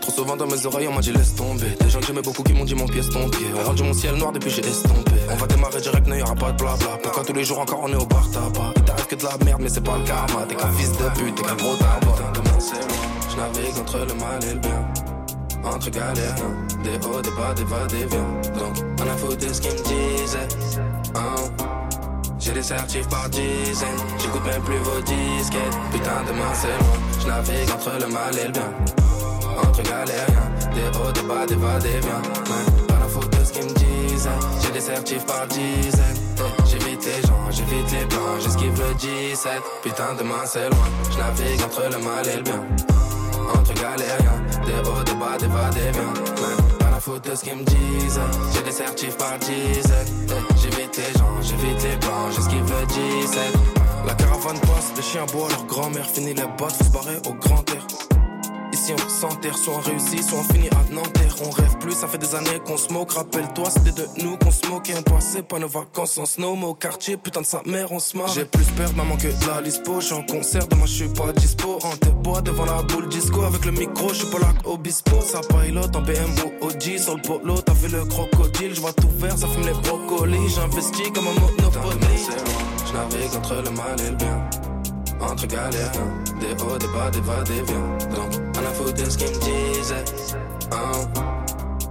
Trop 0.00 0.12
souvent 0.12 0.36
dans 0.36 0.46
mes 0.46 0.64
oreilles, 0.66 0.88
on 0.88 0.94
m'a 0.94 1.00
dit 1.00 1.12
laisse 1.12 1.34
tomber. 1.34 1.70
Des 1.80 1.90
gens 1.90 2.00
que 2.00 2.06
j'aimais 2.06 2.22
beaucoup 2.22 2.42
qui 2.42 2.52
m'ont 2.52 2.64
dit 2.64 2.74
mon 2.74 2.86
pied 2.86 3.02
ton 3.02 3.28
pied. 3.28 3.46
On 3.54 3.66
rendu 3.66 3.82
mon 3.82 3.92
ciel 3.92 4.14
noir 4.14 4.32
depuis 4.32 4.50
j'ai 4.50 4.66
estompé. 4.66 5.12
On 5.30 5.34
va 5.36 5.46
démarrer 5.46 5.80
direct, 5.80 6.06
n'y 6.06 6.22
aura 6.22 6.34
pas 6.34 6.52
de 6.52 6.58
blabla. 6.58 6.98
Pourquoi 7.02 7.24
tous 7.24 7.32
les 7.32 7.44
jours 7.44 7.58
encore 7.58 7.80
on 7.82 7.92
est 7.92 7.96
au 7.96 8.06
bar 8.06 8.30
tabac? 8.30 8.72
Il 8.76 8.82
t'arrive 8.84 9.06
que 9.06 9.14
de 9.16 9.24
la 9.24 9.44
merde, 9.44 9.60
mais 9.62 9.68
c'est 9.68 9.84
pas 9.84 9.98
le 9.98 10.04
karma. 10.04 10.46
T'es 10.48 10.54
qu'un 10.54 10.72
fils 10.72 10.92
de 10.92 11.08
pute, 11.18 11.34
t'es 11.34 11.42
qu'un 11.42 11.56
gros 11.56 11.74
tabac. 11.74 12.22
C'est. 12.60 13.07
Je 13.38 13.42
navigue 13.42 13.78
entre 13.78 13.98
le 13.98 14.14
mal 14.14 14.44
et 14.50 14.54
le 14.54 14.58
bien. 14.58 14.84
Entre 15.64 15.90
galériens, 15.90 16.56
des 16.82 17.06
hauts, 17.06 17.22
des 17.22 17.30
bas, 17.30 17.54
des 17.54 17.64
va, 17.64 17.86
des 17.86 18.04
viens. 18.06 18.58
Donc, 18.58 18.74
on 19.00 19.08
a 19.08 19.16
foutu 19.16 19.54
ce 19.54 19.60
qu'ils 19.60 19.72
me 19.74 19.84
disaient. 19.84 20.48
Hein. 21.14 21.36
J'ai 22.40 22.52
des 22.52 22.62
certifs 22.62 23.08
par 23.08 23.28
dizaines, 23.28 23.88
j'écoute 24.18 24.44
même 24.44 24.62
plus 24.62 24.78
vos 24.78 25.00
disquettes. 25.02 25.78
Putain, 25.92 26.24
demain 26.26 26.52
c'est 26.54 26.66
loin. 26.66 26.98
Je 27.20 27.26
navigue 27.28 27.70
entre 27.72 27.92
le 28.00 28.12
mal 28.12 28.38
et 28.38 28.46
le 28.46 28.52
bien 28.52 28.72
entre 29.66 29.82
galériens, 29.82 30.50
des 30.74 30.98
hauts, 30.98 31.12
des 31.12 31.22
bas, 31.22 31.46
des 31.46 31.54
va, 31.56 31.78
des 31.78 32.00
viens. 32.00 32.22
Pas 32.86 32.98
la 32.98 33.08
faute 33.08 33.30
de 33.38 33.44
ce 33.44 33.52
qu'ils 33.52 33.64
me 33.64 33.74
disaient. 33.74 34.30
J'ai 34.62 34.72
des 34.72 34.80
certifs 34.80 35.26
par 35.26 35.46
dizaines. 35.46 36.16
J'évite 36.66 37.04
les 37.04 37.26
gens, 37.26 37.50
j'évite 37.50 37.90
les 37.92 38.04
blancs, 38.06 38.40
j'esquive 38.40 38.80
le 38.80 38.94
17. 38.94 39.50
Putain, 39.82 40.14
demain 40.18 40.44
c'est 40.44 40.68
loin. 40.70 40.88
Je 41.10 41.18
navigue 41.18 41.62
entre 41.62 41.82
le 41.82 42.04
mal 42.04 42.26
et 42.26 42.36
le 42.36 42.42
bien. 42.42 42.64
Entre 43.54 43.74
galériens, 43.74 44.42
des 44.66 44.88
hauts, 44.88 45.04
des 45.04 45.14
bas, 45.14 45.36
des 45.38 45.46
va, 45.46 45.70
des 45.70 45.90
viens. 45.92 46.12
Mais 46.36 46.78
pas 46.78 46.90
la 46.90 47.00
faute 47.00 47.28
de 47.28 47.34
ce 47.34 47.44
qu'ils 47.44 47.56
me 47.56 47.64
disaient. 47.64 48.20
J'ai 48.54 48.62
des 48.62 48.72
certifs 48.72 49.16
par 49.16 49.38
dizaines. 49.38 50.28
J'évite 50.56 50.96
les 50.96 51.18
gens, 51.18 51.34
j'évite 51.42 51.82
les 51.82 51.96
blancs, 51.96 52.32
j'esquive 52.34 52.64
le 52.68 52.86
17. 52.86 53.40
La 54.06 54.14
caravane 54.14 54.60
passe, 54.60 54.92
les 54.96 55.02
chiens 55.02 55.26
boivent 55.32 55.50
leur 55.50 55.64
grand-mère. 55.66 56.06
Fini 56.06 56.34
les 56.34 56.42
bottes, 56.58 56.72
faut 56.72 56.84
se 56.84 56.90
barrer 56.90 57.16
au 57.28 57.34
grand 57.34 57.64
air. 57.70 58.17
Ici 58.88 58.94
on 59.04 59.08
s'enterre, 59.10 59.58
soit 59.58 59.74
on 59.74 59.80
réussit, 59.80 60.22
soit 60.22 60.38
on 60.38 60.42
finit 60.44 60.70
à 60.70 60.94
Nanterre. 60.94 61.34
On 61.44 61.50
rêve 61.50 61.76
plus, 61.78 61.92
ça 61.92 62.08
fait 62.08 62.16
des 62.16 62.34
années 62.34 62.58
qu'on 62.64 62.78
se 62.78 62.90
moque. 62.90 63.12
Rappelle-toi, 63.12 63.68
c'était 63.68 63.92
de 63.92 64.06
nous 64.22 64.38
qu'on 64.38 64.50
se 64.50 64.66
moquait. 64.66 64.94
On 64.96 65.02
passait 65.02 65.42
pas 65.42 65.58
nos 65.58 65.68
vacances 65.68 66.16
en 66.16 66.24
snow, 66.24 66.56
mais 66.56 66.64
au 66.64 66.72
quartier, 66.72 67.18
putain 67.18 67.42
de 67.42 67.46
sa 67.46 67.60
mère, 67.66 67.92
on 67.92 67.98
se 67.98 68.16
marre. 68.16 68.28
J'ai 68.28 68.46
plus 68.46 68.64
peur 68.78 68.90
maman 68.94 69.18
que 69.18 69.26
de 69.26 69.46
la 69.46 69.60
lispo. 69.60 70.00
J'suis 70.00 70.14
en 70.14 70.22
concert, 70.22 70.66
demain 70.68 70.86
j'suis 70.86 71.08
pas 71.08 71.32
dispo. 71.32 71.78
En 71.82 71.96
te 71.98 72.08
bois 72.08 72.40
devant 72.40 72.64
la 72.64 72.82
boule 72.82 73.08
disco. 73.08 73.42
Avec 73.42 73.66
le 73.66 73.72
micro, 73.72 74.08
j'suis 74.14 74.30
pas 74.30 74.38
là 74.38 74.54
obispo. 74.64 75.20
Ça 75.20 75.40
pilote 75.42 75.94
en 75.94 76.00
BM 76.00 76.30
ou 76.46 76.66
OG. 76.66 76.98
Sur 76.98 77.16
le 77.16 77.20
polo, 77.20 77.60
t'as 77.60 77.74
vu 77.74 77.88
le 77.88 78.06
crocodile. 78.06 78.74
J'vois 78.74 78.94
tout 78.94 79.10
vert, 79.18 79.36
ça 79.36 79.48
fume 79.48 79.66
les 79.66 79.74
brocolis. 79.86 80.48
J'investis 80.48 81.10
comme 81.10 81.26
un 81.26 81.34
monopoly. 81.34 82.16
J'navigue 82.90 83.36
entre 83.36 83.54
le 83.56 83.70
mal 83.70 84.00
et 84.00 84.10
le 84.10 84.16
bien 84.16 84.57
entre 85.20 85.46
galériens, 85.46 86.12
des 86.40 86.62
hauts, 86.62 86.78
des 86.78 86.86
bas, 86.88 87.10
des 87.10 87.20
va, 87.20 87.42
des 87.42 87.62
viens. 87.62 88.14
Donc, 88.14 88.30
on 88.54 88.58
a 88.58 88.72
foutu 88.74 89.02
de 89.02 89.10
ce 89.10 89.18
qu'ils 89.18 89.28
me 89.28 89.40
disaient. 89.40 90.04
Hein. 90.72 91.22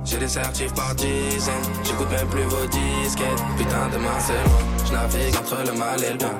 J'ai 0.06 0.18
des 0.18 0.28
certifs 0.28 0.74
par 0.74 0.96
dizaines, 0.96 1.54
j'écoute 1.84 2.10
même 2.10 2.28
plus 2.28 2.44
vos 2.44 2.66
disquettes. 2.68 3.44
Putain, 3.58 3.90
demain 3.92 4.18
c'est 4.20 4.34
loin, 4.34 4.62
je 4.86 4.94
navigue 4.94 5.36
entre 5.36 5.58
le 5.66 5.78
mal 5.78 6.04
et 6.04 6.12
le 6.12 6.18
bien. 6.18 6.34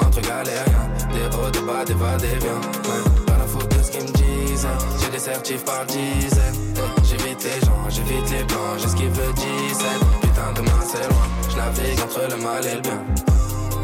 Entre 0.00 0.20
galériens, 0.22 0.88
des 1.12 1.36
hauts, 1.36 1.50
des 1.50 1.60
bas, 1.60 1.84
des 1.84 1.94
va, 1.94 2.16
des 2.16 2.38
viens. 2.38 2.60
Ouais, 2.88 3.24
pas 3.26 3.36
la 3.38 3.44
faute 3.46 3.76
de 3.76 3.82
ce 3.82 3.90
qu'ils 3.90 4.02
me 4.02 4.12
disaient. 4.12 4.68
J'ai 4.98 5.10
des 5.10 5.18
certifs 5.18 5.64
par 5.64 5.84
dizaines. 5.84 6.74
J'évite 7.04 7.44
les 7.44 7.66
gens, 7.66 7.90
j'évite 7.90 8.30
les 8.30 8.44
blancs, 8.44 8.78
j'esquive 8.78 9.12
le 9.18 9.32
17. 9.34 9.86
Putain, 10.22 10.52
demain 10.56 10.80
c'est 10.86 11.06
loin, 11.08 11.26
je 11.50 11.56
navigue 11.56 12.00
entre 12.00 12.30
le 12.30 12.42
mal 12.42 12.64
et 12.64 12.76
le 12.76 12.80
bien 12.80 13.04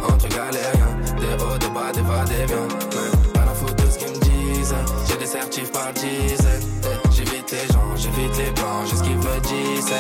entre 0.05 0.29
galériens, 0.29 0.97
des 1.19 1.43
hauts, 1.45 1.59
des 1.59 1.69
bas, 1.69 1.93
des 1.95 2.01
va, 2.03 2.25
des 2.25 2.47
viens. 2.47 2.69
Pas 3.33 3.45
la 3.45 3.53
faute 3.55 3.77
de 3.77 3.91
ce 3.91 3.99
qu'ils 3.99 4.09
me 4.09 4.19
disent. 4.21 4.75
J'ai 5.09 5.17
des 5.17 5.27
certifs 5.27 5.73
par 5.73 5.93
dizaines. 5.93 6.63
Eh, 6.85 7.09
J'évite 7.11 7.51
les 7.53 7.73
gens, 7.73 7.97
j'évite 7.97 8.37
les 8.39 8.51
blancs, 8.53 8.87
j'esquive 8.89 9.19
le 9.19 9.41
17. 9.41 9.97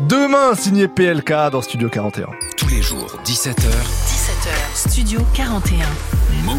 Demain, 0.00 0.54
signé 0.54 0.88
PLK 0.88 1.50
dans 1.52 1.62
Studio 1.62 1.88
41. 1.88 2.26
Tous 2.56 2.68
les 2.68 2.82
jours, 2.82 3.06
17h, 3.24 3.54
17h, 3.54 4.74
Studio 4.74 5.20
41. 5.34 5.78
Move. 6.44 6.56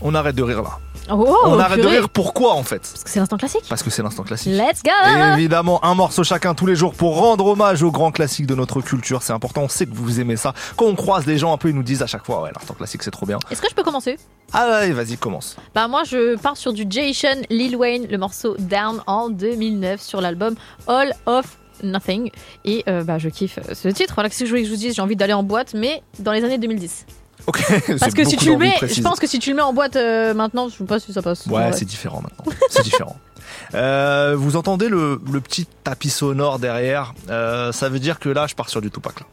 On 0.00 0.14
arrête 0.14 0.34
de 0.36 0.42
rire 0.42 0.62
là. 0.62 0.78
Oh, 1.10 1.36
On 1.44 1.58
arrête 1.58 1.80
de 1.80 1.86
rire 1.86 2.08
pourquoi 2.08 2.54
en 2.54 2.62
fait 2.62 2.80
Parce 2.80 3.04
que 3.04 3.10
c'est 3.10 3.18
l'instant 3.18 3.36
classique. 3.36 3.64
Parce 3.68 3.82
que 3.82 3.90
c'est 3.90 4.02
l'instant 4.02 4.22
classique. 4.22 4.52
Let's 4.52 4.82
go 4.82 4.90
Évidemment, 5.36 5.84
un 5.84 5.94
morceau 5.94 6.24
chacun 6.24 6.54
tous 6.54 6.66
les 6.66 6.76
jours 6.76 6.94
pour 6.94 7.16
rendre 7.16 7.46
hommage 7.46 7.82
aux 7.82 7.90
grands 7.90 8.12
classiques 8.12 8.46
de 8.46 8.54
notre 8.54 8.80
culture. 8.80 9.22
C'est 9.22 9.32
important, 9.32 9.62
on 9.62 9.68
sait 9.68 9.86
que 9.86 9.94
vous 9.94 10.20
aimez 10.20 10.36
ça. 10.36 10.54
Quand 10.76 10.86
on 10.86 10.94
croise 10.94 11.24
des 11.24 11.38
gens 11.38 11.52
un 11.52 11.56
peu, 11.56 11.70
ils 11.70 11.74
nous 11.74 11.82
disent 11.82 12.02
à 12.02 12.06
chaque 12.06 12.24
fois, 12.24 12.42
ouais, 12.42 12.50
l'instant 12.54 12.74
classique 12.74 13.02
c'est 13.02 13.10
trop 13.10 13.26
bien. 13.26 13.38
Est-ce 13.50 13.60
que 13.60 13.68
je 13.68 13.74
peux 13.74 13.82
commencer? 13.82 14.16
Ah 14.52 14.80
ouais, 14.80 14.92
vas-y, 14.92 15.16
commence. 15.16 15.56
Bah 15.74 15.88
moi 15.88 16.02
je 16.04 16.36
pars 16.36 16.56
sur 16.56 16.72
du 16.72 16.84
Jason 16.88 17.40
Lil 17.50 17.76
Wayne, 17.76 18.06
le 18.10 18.18
morceau 18.18 18.56
Down 18.58 19.02
en 19.06 19.30
2009 19.30 20.00
sur 20.00 20.20
l'album 20.20 20.54
All 20.86 21.14
of 21.26 21.58
Nothing 21.82 22.30
et 22.64 22.84
euh, 22.88 23.02
bah 23.02 23.18
je 23.18 23.28
kiffe 23.28 23.58
euh, 23.58 23.74
ce 23.74 23.88
titre. 23.88 24.14
Voilà, 24.14 24.28
que 24.30 24.36
je 24.36 24.44
voulais 24.44 24.60
que 24.62 24.68
je 24.68 24.72
vous 24.72 24.78
dise 24.78 24.94
J'ai 24.94 25.02
envie 25.02 25.16
d'aller 25.16 25.32
en 25.32 25.42
boîte, 25.42 25.74
mais 25.74 26.02
dans 26.18 26.32
les 26.32 26.44
années 26.44 26.58
2010. 26.58 27.06
Ok. 27.46 27.62
Parce 27.98 28.14
que 28.14 28.24
si 28.24 28.36
tu 28.36 28.50
le 28.50 28.56
mets, 28.58 28.74
je 28.82 29.00
pense 29.02 29.18
que 29.18 29.26
si 29.26 29.38
tu 29.38 29.50
le 29.50 29.56
mets 29.56 29.62
en 29.62 29.72
boîte 29.72 29.96
euh, 29.96 30.34
maintenant, 30.34 30.68
je 30.68 30.76
sais 30.76 30.84
pas 30.84 31.00
si 31.00 31.12
ça 31.12 31.22
passe. 31.22 31.46
Ouais, 31.46 31.70
c'est 31.72 31.84
différent 31.84 32.22
maintenant. 32.22 32.52
C'est 32.70 32.82
différent. 32.84 33.16
Euh, 33.74 34.34
vous 34.36 34.56
entendez 34.56 34.88
le, 34.88 35.20
le 35.30 35.40
petit 35.40 35.66
tapis 35.84 36.10
sonore 36.10 36.58
derrière 36.58 37.12
Euh, 37.28 37.70
Ça 37.72 37.88
veut 37.88 37.98
dire 37.98 38.18
que 38.18 38.28
là, 38.28 38.46
je 38.46 38.54
pars 38.54 38.68
sur 38.68 38.80
du 38.80 38.90
Tupac. 38.90 39.20
Là. 39.20 39.26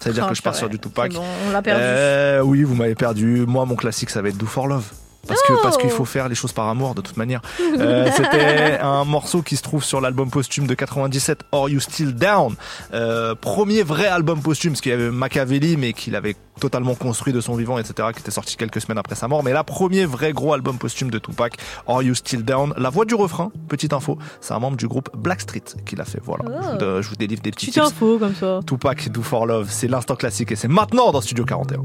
Ça 0.00 0.08
veut 0.10 0.14
dire 0.14 0.24
Oh, 0.26 0.30
que 0.30 0.34
je 0.36 0.42
pars 0.42 0.54
sur 0.54 0.68
du 0.68 0.78
Tupac. 0.78 1.12
Bon, 1.12 1.22
on 1.46 1.50
l'a 1.50 1.62
perdu. 1.62 2.42
Oui, 2.48 2.62
vous 2.64 2.74
m'avez 2.74 2.94
perdu. 2.94 3.44
Moi, 3.46 3.64
mon 3.64 3.76
classique, 3.76 4.10
ça 4.10 4.20
va 4.22 4.28
être 4.28 4.36
Do 4.36 4.46
for 4.46 4.66
Love 4.66 4.90
parce 5.26 5.42
que 5.42 5.62
parce 5.62 5.76
qu'il 5.76 5.90
faut 5.90 6.04
faire 6.04 6.28
les 6.28 6.34
choses 6.34 6.52
par 6.52 6.68
amour 6.68 6.94
de 6.94 7.00
toute 7.00 7.16
manière. 7.16 7.40
Euh, 7.60 8.10
C'était 8.16 8.78
un 8.80 9.04
morceau 9.04 9.42
qui 9.42 9.56
se 9.56 9.62
trouve 9.62 9.84
sur 9.84 10.00
l'album 10.00 10.30
posthume 10.30 10.66
de 10.66 10.74
97, 10.74 11.40
Are 11.52 11.68
You 11.68 11.80
Still 11.80 12.14
Down? 12.14 12.54
Euh, 12.92 13.34
Premier 13.34 13.82
vrai 13.82 14.06
album 14.06 14.42
posthume, 14.42 14.72
parce 14.72 14.80
qu'il 14.80 14.90
y 14.90 14.94
avait 14.94 15.10
Machiavelli, 15.10 15.76
mais 15.76 15.92
qu'il 15.92 16.16
avait 16.16 16.36
totalement 16.60 16.94
construit 16.94 17.32
de 17.32 17.40
son 17.40 17.54
vivant, 17.54 17.78
etc., 17.78 18.08
qui 18.12 18.20
était 18.20 18.30
sorti 18.30 18.56
quelques 18.56 18.80
semaines 18.80 18.98
après 18.98 19.14
sa 19.14 19.28
mort. 19.28 19.42
Mais 19.42 19.52
là, 19.52 19.64
premier 19.64 20.04
vrai 20.04 20.32
gros 20.32 20.52
album 20.52 20.78
posthume 20.78 21.10
de 21.10 21.18
Tupac, 21.18 21.56
Are 21.86 22.02
You 22.02 22.14
Still 22.14 22.44
Down? 22.44 22.74
La 22.76 22.90
voix 22.90 23.04
du 23.04 23.14
refrain, 23.14 23.50
petite 23.68 23.92
info, 23.92 24.18
c'est 24.40 24.54
un 24.54 24.58
membre 24.58 24.76
du 24.76 24.88
groupe 24.88 25.08
Blackstreet 25.16 25.64
qui 25.86 25.96
l'a 25.96 26.04
fait. 26.04 26.20
Voilà, 26.22 26.44
je, 26.78 26.86
vous, 27.08 27.12
oh. 27.12 27.16
délivre 27.18 27.42
des 27.42 27.50
petits 27.50 27.66
petite 27.66 27.98
comme 27.98 28.34
ça. 28.34 28.60
Tupac, 28.66 29.08
Do 29.10 29.22
For 29.22 29.46
Love, 29.46 29.68
c'est 29.70 29.88
l'instant 29.88 30.16
classique 30.16 30.52
et 30.52 30.56
c'est 30.56 30.68
maintenant 30.68 31.12
dans 31.12 31.20
Studio 31.20 31.44
41. 31.44 31.84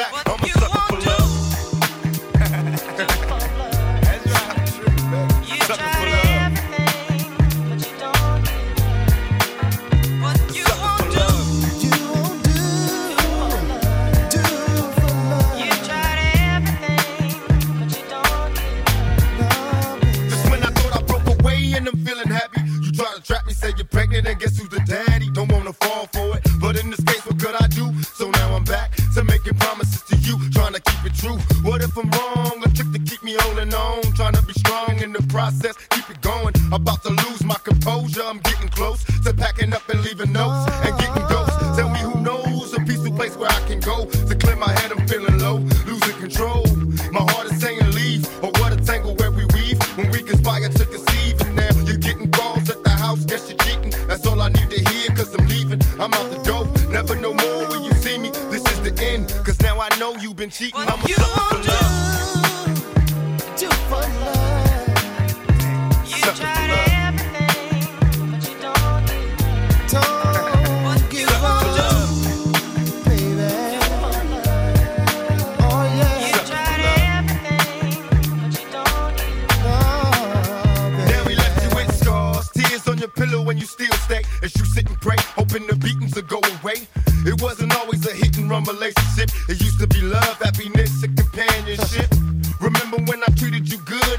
back. 0.00 0.29
process, 35.40 35.76
keep 35.88 36.10
it 36.10 36.20
going. 36.20 36.54
About 36.70 37.02
to 37.02 37.10
lose 37.10 37.42
my 37.44 37.56
composure, 37.64 38.22
I'm 38.22 38.40
getting 38.40 38.68
close 38.68 39.02
to 39.24 39.32
packing 39.32 39.69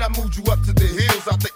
I 0.01 0.09
moved 0.17 0.35
you 0.35 0.43
up 0.51 0.59
to 0.63 0.73
the 0.73 0.87
hills 0.87 1.27
out 1.27 1.39
the 1.41 1.50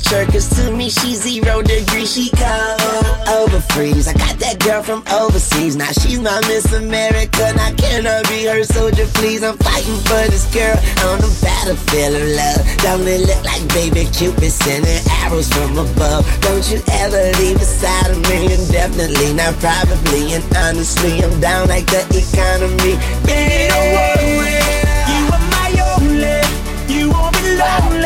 temperature. 0.00 0.32
Cause 0.32 0.48
to 0.56 0.70
me, 0.72 0.88
she's 0.90 1.22
zero 1.22 1.62
degrees. 1.62 2.12
She 2.12 2.30
cold 2.30 2.80
over 3.28 3.60
freeze. 3.72 4.08
I 4.08 4.14
got 4.14 4.38
that 4.38 4.58
girl 4.60 4.82
from 4.82 5.02
overseas. 5.12 5.76
Now 5.76 5.90
she's 5.92 6.20
my 6.20 6.40
Miss 6.48 6.72
America. 6.72 7.52
Now 7.56 7.72
can 7.76 8.06
I 8.06 8.22
be 8.28 8.46
her 8.46 8.64
soldier, 8.64 9.06
please? 9.14 9.42
I'm 9.42 9.56
fighting 9.58 10.00
for 10.08 10.22
this 10.30 10.46
girl 10.52 10.76
on 11.10 11.20
the 11.20 11.30
battlefield 11.42 12.14
of 12.16 12.28
love. 12.28 12.62
Don't 12.82 13.06
it 13.06 13.26
look 13.26 13.44
like 13.44 13.62
baby 13.74 14.08
Cupid 14.10 14.50
sending 14.50 15.02
arrows 15.22 15.48
from 15.52 15.78
above? 15.78 16.26
Don't 16.40 16.64
you 16.70 16.82
ever 16.92 17.32
leave 17.38 17.58
beside 17.58 18.10
of 18.10 18.20
me? 18.28 18.52
And 18.52 18.64
definitely 18.70 19.32
not 19.34 19.54
probably. 19.60 20.32
And 20.34 20.44
honestly, 20.56 21.22
I'm 21.22 21.40
down 21.40 21.68
like 21.68 21.86
the 21.86 22.02
economy. 22.10 22.96
Baby, 23.26 23.68
don't 23.70 23.90
worry. 23.94 24.60
You 25.10 25.22
are 25.34 25.46
my 25.54 25.70
only. 25.96 26.40
You 26.88 27.10
won't 27.10 27.34
be 27.34 27.56
lonely. 27.56 27.99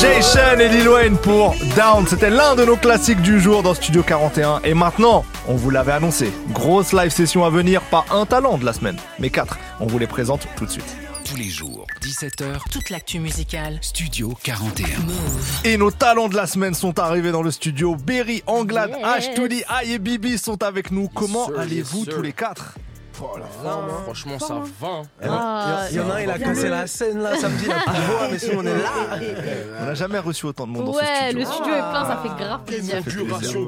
Jason 0.00 0.58
et 0.60 0.68
Lil 0.68 0.88
Wayne 0.88 1.16
pour 1.16 1.54
Down, 1.76 2.06
c'était 2.06 2.30
l'un 2.30 2.54
de 2.54 2.64
nos 2.64 2.76
classiques 2.76 3.20
du 3.20 3.40
jour 3.40 3.62
dans 3.64 3.74
Studio 3.74 4.02
41. 4.04 4.60
Et 4.62 4.72
maintenant, 4.74 5.24
on 5.48 5.54
vous 5.56 5.70
l'avait 5.70 5.92
annoncé, 5.92 6.30
grosse 6.52 6.92
live 6.92 7.10
session 7.10 7.44
à 7.44 7.50
venir, 7.50 7.80
pas 7.82 8.04
un 8.12 8.24
talent 8.24 8.58
de 8.58 8.64
la 8.64 8.72
semaine, 8.72 8.96
mais 9.18 9.30
quatre. 9.30 9.58
On 9.80 9.86
vous 9.86 9.98
les 9.98 10.06
présente 10.06 10.46
tout 10.56 10.66
de 10.66 10.70
suite. 10.70 10.96
Tous 11.24 11.36
les 11.36 11.48
jours, 11.50 11.84
17h, 12.00 12.70
Toute 12.70 12.90
l'actu 12.90 13.18
musicale. 13.18 13.78
Studio 13.82 14.34
41. 14.44 14.86
Et 15.64 15.76
nos 15.76 15.90
talents 15.90 16.28
de 16.28 16.36
la 16.36 16.46
semaine 16.46 16.74
sont 16.74 16.98
arrivés 17.00 17.32
dans 17.32 17.42
le 17.42 17.50
studio. 17.50 17.96
Berry, 17.96 18.42
Anglade, 18.46 18.92
Yes. 18.98 19.28
H2D, 19.36 19.64
I 19.84 19.92
et 19.94 19.98
Bibi 19.98 20.38
sont 20.38 20.62
avec 20.62 20.90
nous. 20.90 21.08
Comment 21.08 21.48
allez-vous 21.58 22.04
yes, 22.04 22.14
tous 22.14 22.22
les 22.22 22.32
quatre? 22.32 22.74
Oh 23.20 23.36
la 23.38 23.46
forme, 23.46 23.90
hein. 23.90 24.00
Franchement, 24.04 24.38
ça 24.38 24.60
va. 24.80 25.02
Ah, 25.22 25.86
Il 25.90 25.96
y 25.96 26.00
en 26.00 26.10
a 26.10 26.14
un, 26.14 26.20
il 26.20 26.30
a 26.30 26.38
cassé 26.38 26.68
la 26.68 26.86
scène 26.86 27.18
là 27.18 27.36
samedi, 27.36 27.66
la 27.66 27.74
voix, 27.76 28.28
mais 28.30 28.38
sinon 28.38 28.60
on 28.60 28.66
est 28.66 28.76
là. 28.78 28.90
On 29.80 29.84
n'a 29.86 29.94
jamais 29.94 30.18
reçu 30.18 30.46
autant 30.46 30.66
de 30.66 30.72
monde 30.72 30.86
dans 30.86 30.92
ce 30.92 30.98
Ouais, 30.98 31.04
studio. 31.30 31.38
le 31.38 31.44
studio 31.46 31.74
est 31.74 31.78
plein, 31.90 32.04
ça 32.06 32.20
fait 32.22 32.44
grave 32.44 32.64
plaisir. 32.64 32.94
Ça 33.04 33.10
fait 33.10 33.24
plaisir. 33.24 33.58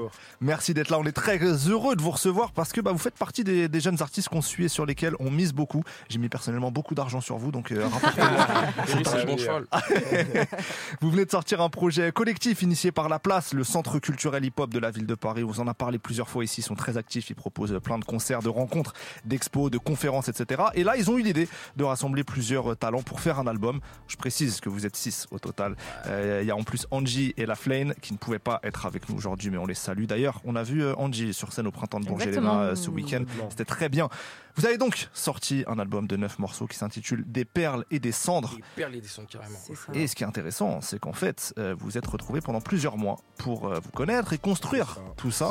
Merci 0.40 0.72
d'être 0.74 0.89
là. 0.90 0.98
On 0.98 1.05
est 1.05 1.12
très 1.12 1.39
heureux 1.68 1.97
de 1.97 2.02
vous 2.02 2.10
recevoir 2.10 2.52
parce 2.52 2.72
que 2.72 2.81
bah, 2.81 2.93
vous 2.93 2.98
faites 2.98 3.14
partie 3.16 3.44
des, 3.44 3.68
des 3.68 3.81
jeunes 3.81 4.01
artistes 4.01 4.28
qu'on 4.28 4.40
suit 4.43 4.64
et 4.64 4.68
sur 4.68 4.86
lesquels 4.86 5.14
on 5.20 5.31
mise 5.31 5.52
beaucoup. 5.52 5.82
J'ai 6.09 6.18
mis 6.18 6.28
personnellement 6.28 6.70
beaucoup 6.70 6.94
d'argent 6.94 7.20
sur 7.20 7.36
vous, 7.36 7.51
donc 7.52 7.72
euh, 7.72 7.86
cheval. 8.86 9.64
Vous 11.01 11.10
venez 11.10 11.24
de 11.24 11.31
sortir 11.31 11.60
un 11.60 11.68
projet 11.68 12.12
collectif 12.12 12.62
initié 12.62 12.93
par 12.93 13.09
La 13.09 13.18
Place, 13.18 13.52
le 13.52 13.64
centre 13.64 13.98
culturel 13.98 14.44
hip-hop 14.44 14.70
de 14.72 14.78
la 14.78 14.90
ville 14.90 15.06
de 15.06 15.14
Paris. 15.14 15.44
On 15.44 15.48
vous 15.48 15.60
en 15.60 15.68
a 15.68 15.74
parlé 15.74 15.98
plusieurs 15.98 16.28
fois 16.28 16.44
ici. 16.44 16.60
Ils 16.60 16.64
sont 16.64 16.74
très 16.74 16.97
actifs. 16.97 17.31
Ils 17.31 17.35
proposent 17.35 17.78
plein 17.82 17.98
de 17.98 18.05
concerts, 18.05 18.43
de 18.43 18.48
rencontres, 18.48 18.94
d'expos, 19.40 19.70
de 19.70 19.78
conférences, 19.78 20.28
etc. 20.28 20.62
Et 20.74 20.84
là, 20.84 20.96
ils 20.98 21.10
ont 21.10 21.16
eu 21.16 21.22
l'idée 21.22 21.48
de 21.76 21.84
rassembler 21.84 22.24
plusieurs 22.24 22.72
euh, 22.72 22.74
talents 22.76 23.02
pour 23.02 23.20
faire 23.20 23.38
un 23.38 23.46
album. 23.46 23.80
Je 24.06 24.16
précise 24.16 24.60
que 24.60 24.68
vous 24.68 24.84
êtes 24.84 24.96
six 24.96 25.26
au 25.30 25.38
total. 25.38 25.76
Euh, 26.06 26.40
Il 26.42 26.46
y 26.46 26.50
a 26.50 26.56
en 26.56 26.62
plus 26.62 26.86
Angie 26.90 27.32
et 27.38 27.46
La 27.46 27.54
Flane 27.54 27.94
qui 28.02 28.12
ne 28.12 28.18
pouvaient 28.18 28.38
pas 28.38 28.60
être 28.62 28.84
avec 28.84 29.08
nous 29.08 29.16
aujourd'hui, 29.16 29.50
mais 29.50 29.56
on 29.56 29.66
les 29.66 29.74
salue. 29.74 30.04
D'ailleurs, 30.04 30.40
on 30.44 30.56
a 30.56 30.62
vu 30.62 30.82
euh, 30.82 30.94
Angie 30.96 31.32
sur 31.32 31.52
scène 31.54 31.66
au 31.66 31.70
printemps 31.70 32.00
de 32.00 32.06
Bourges 32.06 32.22
Exactement. 32.22 32.60
Elena, 32.60 32.72
euh, 32.72 32.74
ce 32.76 32.90
week-end. 32.90 33.24
C'était 33.48 33.64
très 33.64 33.88
bien. 33.88 34.10
Vous 34.56 34.66
avez 34.66 34.76
donc 34.76 35.08
sorti 35.14 35.64
un 35.66 35.78
album 35.78 36.06
de 36.06 36.16
neuf 36.16 36.38
morceaux 36.38 36.66
qui 36.66 36.76
s'intitule 36.76 37.24
Des 37.26 37.46
perles 37.46 37.86
et 37.90 37.98
des 37.98 38.12
cendres. 38.12 38.52
Il 38.58 38.62
perd 38.76 38.92
les 38.92 39.00
dessins 39.00 39.24
carrément. 39.24 39.58
Et 39.94 40.06
ce 40.06 40.14
qui 40.14 40.22
est 40.22 40.26
intéressant, 40.26 40.82
c'est 40.82 40.98
qu'en 40.98 41.14
fait, 41.14 41.54
euh, 41.56 41.74
vous 41.78 41.96
êtes 41.96 42.06
retrouvés 42.06 42.42
pendant 42.42 42.60
plusieurs 42.60 42.98
mois 42.98 43.16
pour 43.38 43.68
vous 43.68 43.90
connaître 43.92 44.34
et 44.34 44.38
construire 44.38 44.98
tout 45.16 45.30
ça. 45.30 45.50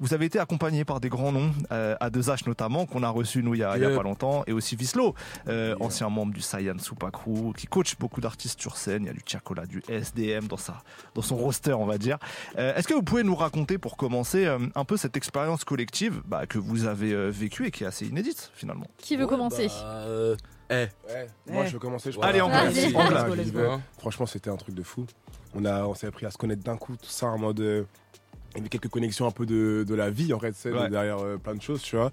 Vous 0.00 0.14
avez 0.14 0.24
été 0.26 0.38
accompagné 0.38 0.84
par 0.84 0.98
des 0.98 1.08
grands 1.10 1.30
noms, 1.30 1.52
euh, 1.72 1.94
A2H 2.00 2.46
notamment, 2.46 2.86
qu'on 2.86 3.02
a 3.02 3.08
reçu 3.10 3.42
nous 3.42 3.54
il 3.54 3.58
y 3.58 3.62
a, 3.64 3.76
il 3.76 3.82
y 3.82 3.84
a 3.84 3.88
Yep. 3.90 3.96
pas 3.98 4.02
longtemps, 4.02 4.42
et 4.46 4.52
aussi 4.52 4.74
Vislo, 4.74 5.14
euh, 5.48 5.76
ancien 5.78 6.08
membre 6.08 6.32
du 6.32 6.40
Saiyan 6.40 6.78
Super 6.78 7.12
Crew, 7.12 7.52
qui 7.56 7.66
coach 7.66 7.96
beaucoup 7.98 8.20
d'artistes 8.20 8.60
sur 8.60 8.76
scène. 8.76 9.02
Il 9.04 9.06
y 9.06 9.10
a 9.10 9.12
du 9.12 9.22
Tiakola, 9.22 9.66
du 9.66 9.82
SDM 9.88 10.46
dans, 10.46 10.56
sa, 10.56 10.82
dans 11.14 11.22
son 11.22 11.36
roster, 11.36 11.74
on 11.74 11.84
va 11.86 11.98
dire. 11.98 12.18
Euh, 12.58 12.74
Est-ce 12.74 12.88
que 12.88 12.94
vous 12.94 13.02
pouvez 13.02 13.22
nous 13.22 13.34
raconter, 13.36 13.76
pour 13.78 13.96
commencer, 13.96 14.46
euh, 14.46 14.58
un 14.74 14.84
peu 14.84 14.96
cette 14.96 15.16
expérience 15.16 15.64
collective 15.64 16.22
bah, 16.24 16.46
que 16.46 16.58
vous 16.58 16.86
avez 16.86 17.12
euh, 17.12 17.28
vécue 17.30 17.66
et 17.66 17.70
qui 17.70 17.84
est 17.84 17.86
assez 17.86 18.06
inédite 18.06 18.50
finalement? 18.54 18.86
Qui 18.98 19.16
veut 19.16 19.26
commencer? 19.26 19.68
Euh, 19.84 20.34
eh. 20.70 20.86
Moi, 21.46 21.64
Eh. 21.64 21.66
je 21.68 21.72
vais 21.74 21.78
commencer. 21.78 22.10
Je 22.12 22.20
Allez, 22.20 22.38
crois. 22.38 22.50
en 22.52 22.60
classe. 22.70 22.74
Vas-y. 23.28 23.66
En. 23.66 23.80
Franchement, 23.98 24.26
c'était 24.26 24.50
un 24.50 24.56
truc 24.56 24.74
de 24.74 24.82
fou. 24.82 25.04
On, 25.54 25.64
a, 25.64 25.84
on 25.84 25.94
s'est 25.94 26.06
appris 26.06 26.26
à 26.26 26.30
se 26.30 26.38
connaître 26.38 26.62
d'un 26.62 26.76
coup, 26.76 26.94
tout 26.96 27.08
ça 27.10 27.26
en 27.26 27.38
mode. 27.38 27.86
Il 28.54 28.58
y 28.58 28.60
avait 28.60 28.68
quelques 28.68 28.88
connexions 28.88 29.26
un 29.26 29.30
peu 29.30 29.46
de, 29.46 29.84
de 29.86 29.94
la 29.94 30.10
vie, 30.10 30.32
en 30.32 30.40
fait, 30.40 30.54
c'est 30.56 30.72
Ouais. 30.72 30.88
derrière 30.90 31.18
euh, 31.18 31.36
plein 31.36 31.54
de 31.54 31.62
choses, 31.62 31.82
tu 31.82 31.96
vois. 31.96 32.10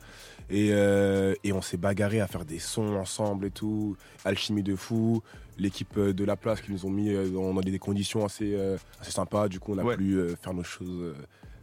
Et, 0.50 0.70
euh, 0.72 1.34
et 1.44 1.52
on 1.52 1.62
s'est 1.62 1.78
bagarré 1.78 2.22
à 2.22 2.28
faire 2.28 2.46
des 2.46 2.60
sons 2.60 2.96
ensemble 2.96 3.46
et 3.48 3.52
tout. 3.52 3.98
Alchimie 4.24 4.64
de 4.64 4.76
fou. 4.76 5.22
L'équipe 5.58 5.98
euh, 5.98 6.14
de 6.14 6.24
la 6.24 6.36
place 6.36 6.62
qui 6.62 6.72
nous 6.72 6.86
ont 6.86 6.92
mis 6.92 7.12
dans, 7.32 7.54
dans 7.54 7.62
des 7.62 7.80
conditions 7.80 8.24
assez, 8.24 8.54
euh, 8.56 8.78
assez 9.02 9.12
sympas. 9.12 9.48
Du 9.50 9.60
coup, 9.60 9.74
on 9.74 9.80
a 9.80 9.84
Ouais. 9.84 9.98
pu 9.98 10.14
euh, 10.14 10.36
faire 10.36 10.54
nos 10.54 10.64
choses 10.64 11.02
euh, 11.02 11.16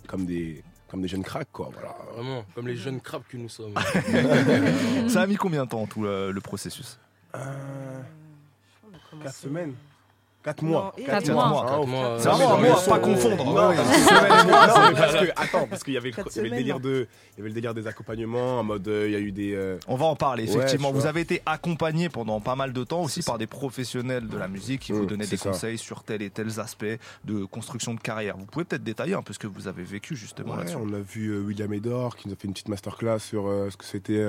comme 0.09 0.26
des, 0.26 0.64
comme 0.88 1.01
des 1.01 1.06
jeunes 1.09 1.22
cracks, 1.22 1.48
quoi. 1.52 1.70
Voilà. 1.72 1.96
Vraiment, 2.12 2.44
comme 2.56 2.66
les 2.66 2.74
jeunes 2.76 3.01
crabes 3.01 3.22
que 3.28 3.36
nous 3.36 3.48
sommes. 3.48 3.74
Ça 5.09 5.22
a 5.22 5.26
mis 5.28 5.36
combien 5.36 5.64
de 5.64 5.70
temps 5.70 5.86
tout 5.86 6.05
euh, 6.05 6.32
le 6.32 6.40
processus? 6.40 6.98
Euh, 7.36 8.01
4 9.22 9.32
semaines 9.34 9.74
4 10.45 10.62
mois. 10.62 10.93
et- 10.99 11.05
Quatre 11.05 11.31
mois. 11.33 11.65
Quatre 11.66 11.87
mois, 11.87 12.01
quatre 12.03 12.19
C'est 12.21 12.29
dans 12.29 12.53
un 12.53 12.91
pas 12.91 12.99
confondre. 12.99 13.45
Non, 13.47 13.55
non, 13.55 13.75
parce 14.95 15.15
que, 15.15 15.31
attends, 15.37 15.66
parce 15.66 15.83
qu'il 15.83 15.95
y 15.95 15.97
avait, 15.97 16.11
le- 16.11 16.51
délire 16.51 16.81
de, 16.81 17.09
il 17.33 17.39
y 17.39 17.41
avait 17.41 17.49
le 17.49 17.55
délire 17.55 17.73
des 17.73 17.87
accompagnements, 17.87 18.61
en 18.61 18.62
mode, 18.62 18.87
euh, 18.87 19.07
il 19.07 19.12
y 19.12 19.16
a 19.16 19.21
eu 19.21 19.33
des. 19.33 19.55
euh, 19.55 19.79
On 19.89 19.97
va 19.97 20.05
en 20.05 20.16
parler, 20.16 20.45
effectivement. 20.45 20.93
vous 20.93 21.07
avez 21.07 21.23
été 21.23 21.41
accompagné 21.47 22.11
pendant 22.11 22.41
pas 22.41 22.57
mal 22.57 22.73
de 22.75 22.85
temps 22.85 23.01
aussi 23.03 23.23
par 23.23 23.39
des 23.39 23.47
professionnels 23.47 24.29
de 24.29 24.37
la 24.37 24.49
musique 24.49 24.83
qui 24.83 24.93
vous 24.93 25.05
Mmh, 25.05 25.07
donnaient 25.07 25.27
des 25.27 25.39
conseils 25.39 25.79
sur 25.79 26.03
tel 26.03 26.21
et 26.23 26.29
tels 26.31 26.61
aspects 26.61 26.85
de 27.25 27.45
construction 27.47 27.95
de 27.95 28.01
carrière. 28.01 28.37
Vous 28.37 28.45
pouvez 28.47 28.65
peut-être 28.66 28.85
détailler 28.85 29.15
un 29.15 29.23
peu 29.23 29.33
ce 29.33 29.39
que 29.39 29.47
vous 29.47 29.66
avez 29.66 29.83
vécu 29.83 30.15
justement 30.15 30.57
là-dessus. 30.57 30.77
on 30.77 30.93
a 30.93 30.99
vu 31.01 31.29
euh, 31.31 31.41
William 31.41 31.73
Edor 31.73 32.16
qui 32.16 32.29
nous 32.29 32.35
a 32.35 32.37
fait 32.37 32.47
une 32.47 32.53
petite 32.53 32.69
masterclass 32.69 33.19
sur 33.19 33.45
ce 33.71 33.77
que 33.77 33.85
c'était 33.85 34.23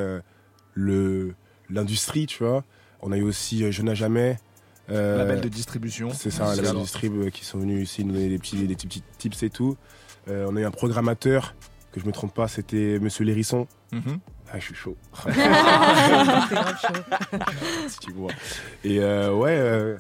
le 0.74 1.34
l'industrie, 1.70 2.26
tu 2.28 2.44
vois. 2.44 2.64
On 3.02 3.12
a 3.12 3.18
eu 3.18 3.24
aussi 3.24 3.72
Je 3.72 3.82
n'ai 3.82 3.96
jamais. 3.96 4.38
Euh, 4.90 5.18
Label 5.18 5.42
de 5.42 5.50
distribution. 5.50 6.12
C'est 6.14 6.32
ça, 6.32 6.54
C'est 6.56 6.62
les 6.62 6.68
ça. 6.68 6.74
distrib 6.74 7.14
euh, 7.16 7.30
qui 7.30 7.44
sont 7.46 7.58
venus 7.60 7.84
ici 7.90 8.04
nous 8.06 8.14
donner 8.14 8.30
des 8.30 8.38
petits, 8.38 8.68
des 8.68 8.76
petits, 8.76 8.88
petits 8.88 9.04
tips 9.18 9.44
et 9.44 9.50
tout. 9.50 9.78
Euh, 10.28 10.46
on 10.50 10.56
a 10.56 10.62
eu 10.62 10.66
un 10.66 10.72
programmateur, 10.72 11.56
que 11.92 12.00
je 12.00 12.06
me 12.06 12.12
trompe 12.12 12.34
pas, 12.34 12.48
c'était 12.48 13.00
Monsieur 13.00 13.24
Lérisson. 13.26 13.68
Mhm. 13.92 14.20
Ah, 14.52 14.60
je 14.60 14.66
suis 14.66 14.76
chaud. 14.76 14.96
C'est 15.26 15.32
grave 15.34 16.78
chaud. 16.82 17.40
si 17.88 18.00
tu 18.00 18.12
vois. 18.14 18.32
Et 18.84 19.00
euh, 19.00 19.34
ouais. 19.34 19.96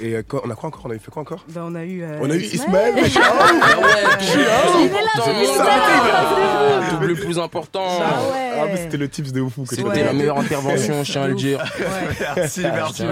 Et 0.00 0.14
euh, 0.14 0.22
quoi- 0.26 0.42
on 0.44 0.50
a 0.50 0.54
quoi 0.54 0.68
encore? 0.68 0.82
On 0.84 0.90
avait 0.90 0.98
fait 0.98 1.10
quoi 1.10 1.22
encore? 1.22 1.44
Ben, 1.48 1.62
on 1.64 1.74
a 1.74 1.84
eu. 1.84 2.02
euh, 2.02 2.18
On 2.20 2.30
a 2.30 2.34
eu 2.34 2.40
Ismaël. 2.42 2.94
Ah 2.96 3.00
ouais, 3.00 4.24
suis 4.24 4.38
plus. 4.38 4.44
Ah, 5.60 6.90
Double 6.90 7.06
le 7.06 7.14
plus 7.14 7.38
important. 7.38 7.84
Ah 8.00 8.20
ouais. 8.32 8.44
Ah, 8.72 8.76
c'était 8.76 8.96
le 8.96 9.08
tips 9.08 9.32
de 9.32 9.44
fou 9.48 9.64
que 9.64 9.74
C'était 9.76 10.04
la 10.04 10.12
meilleure 10.12 10.38
intervention, 10.38 11.04
je 11.04 11.12
tiens 11.12 11.22
à 11.22 11.28
le 11.28 11.34
dire. 11.34 11.62
Merci, 12.36 12.62
Ah, 12.64 12.72
merci. 12.74 13.04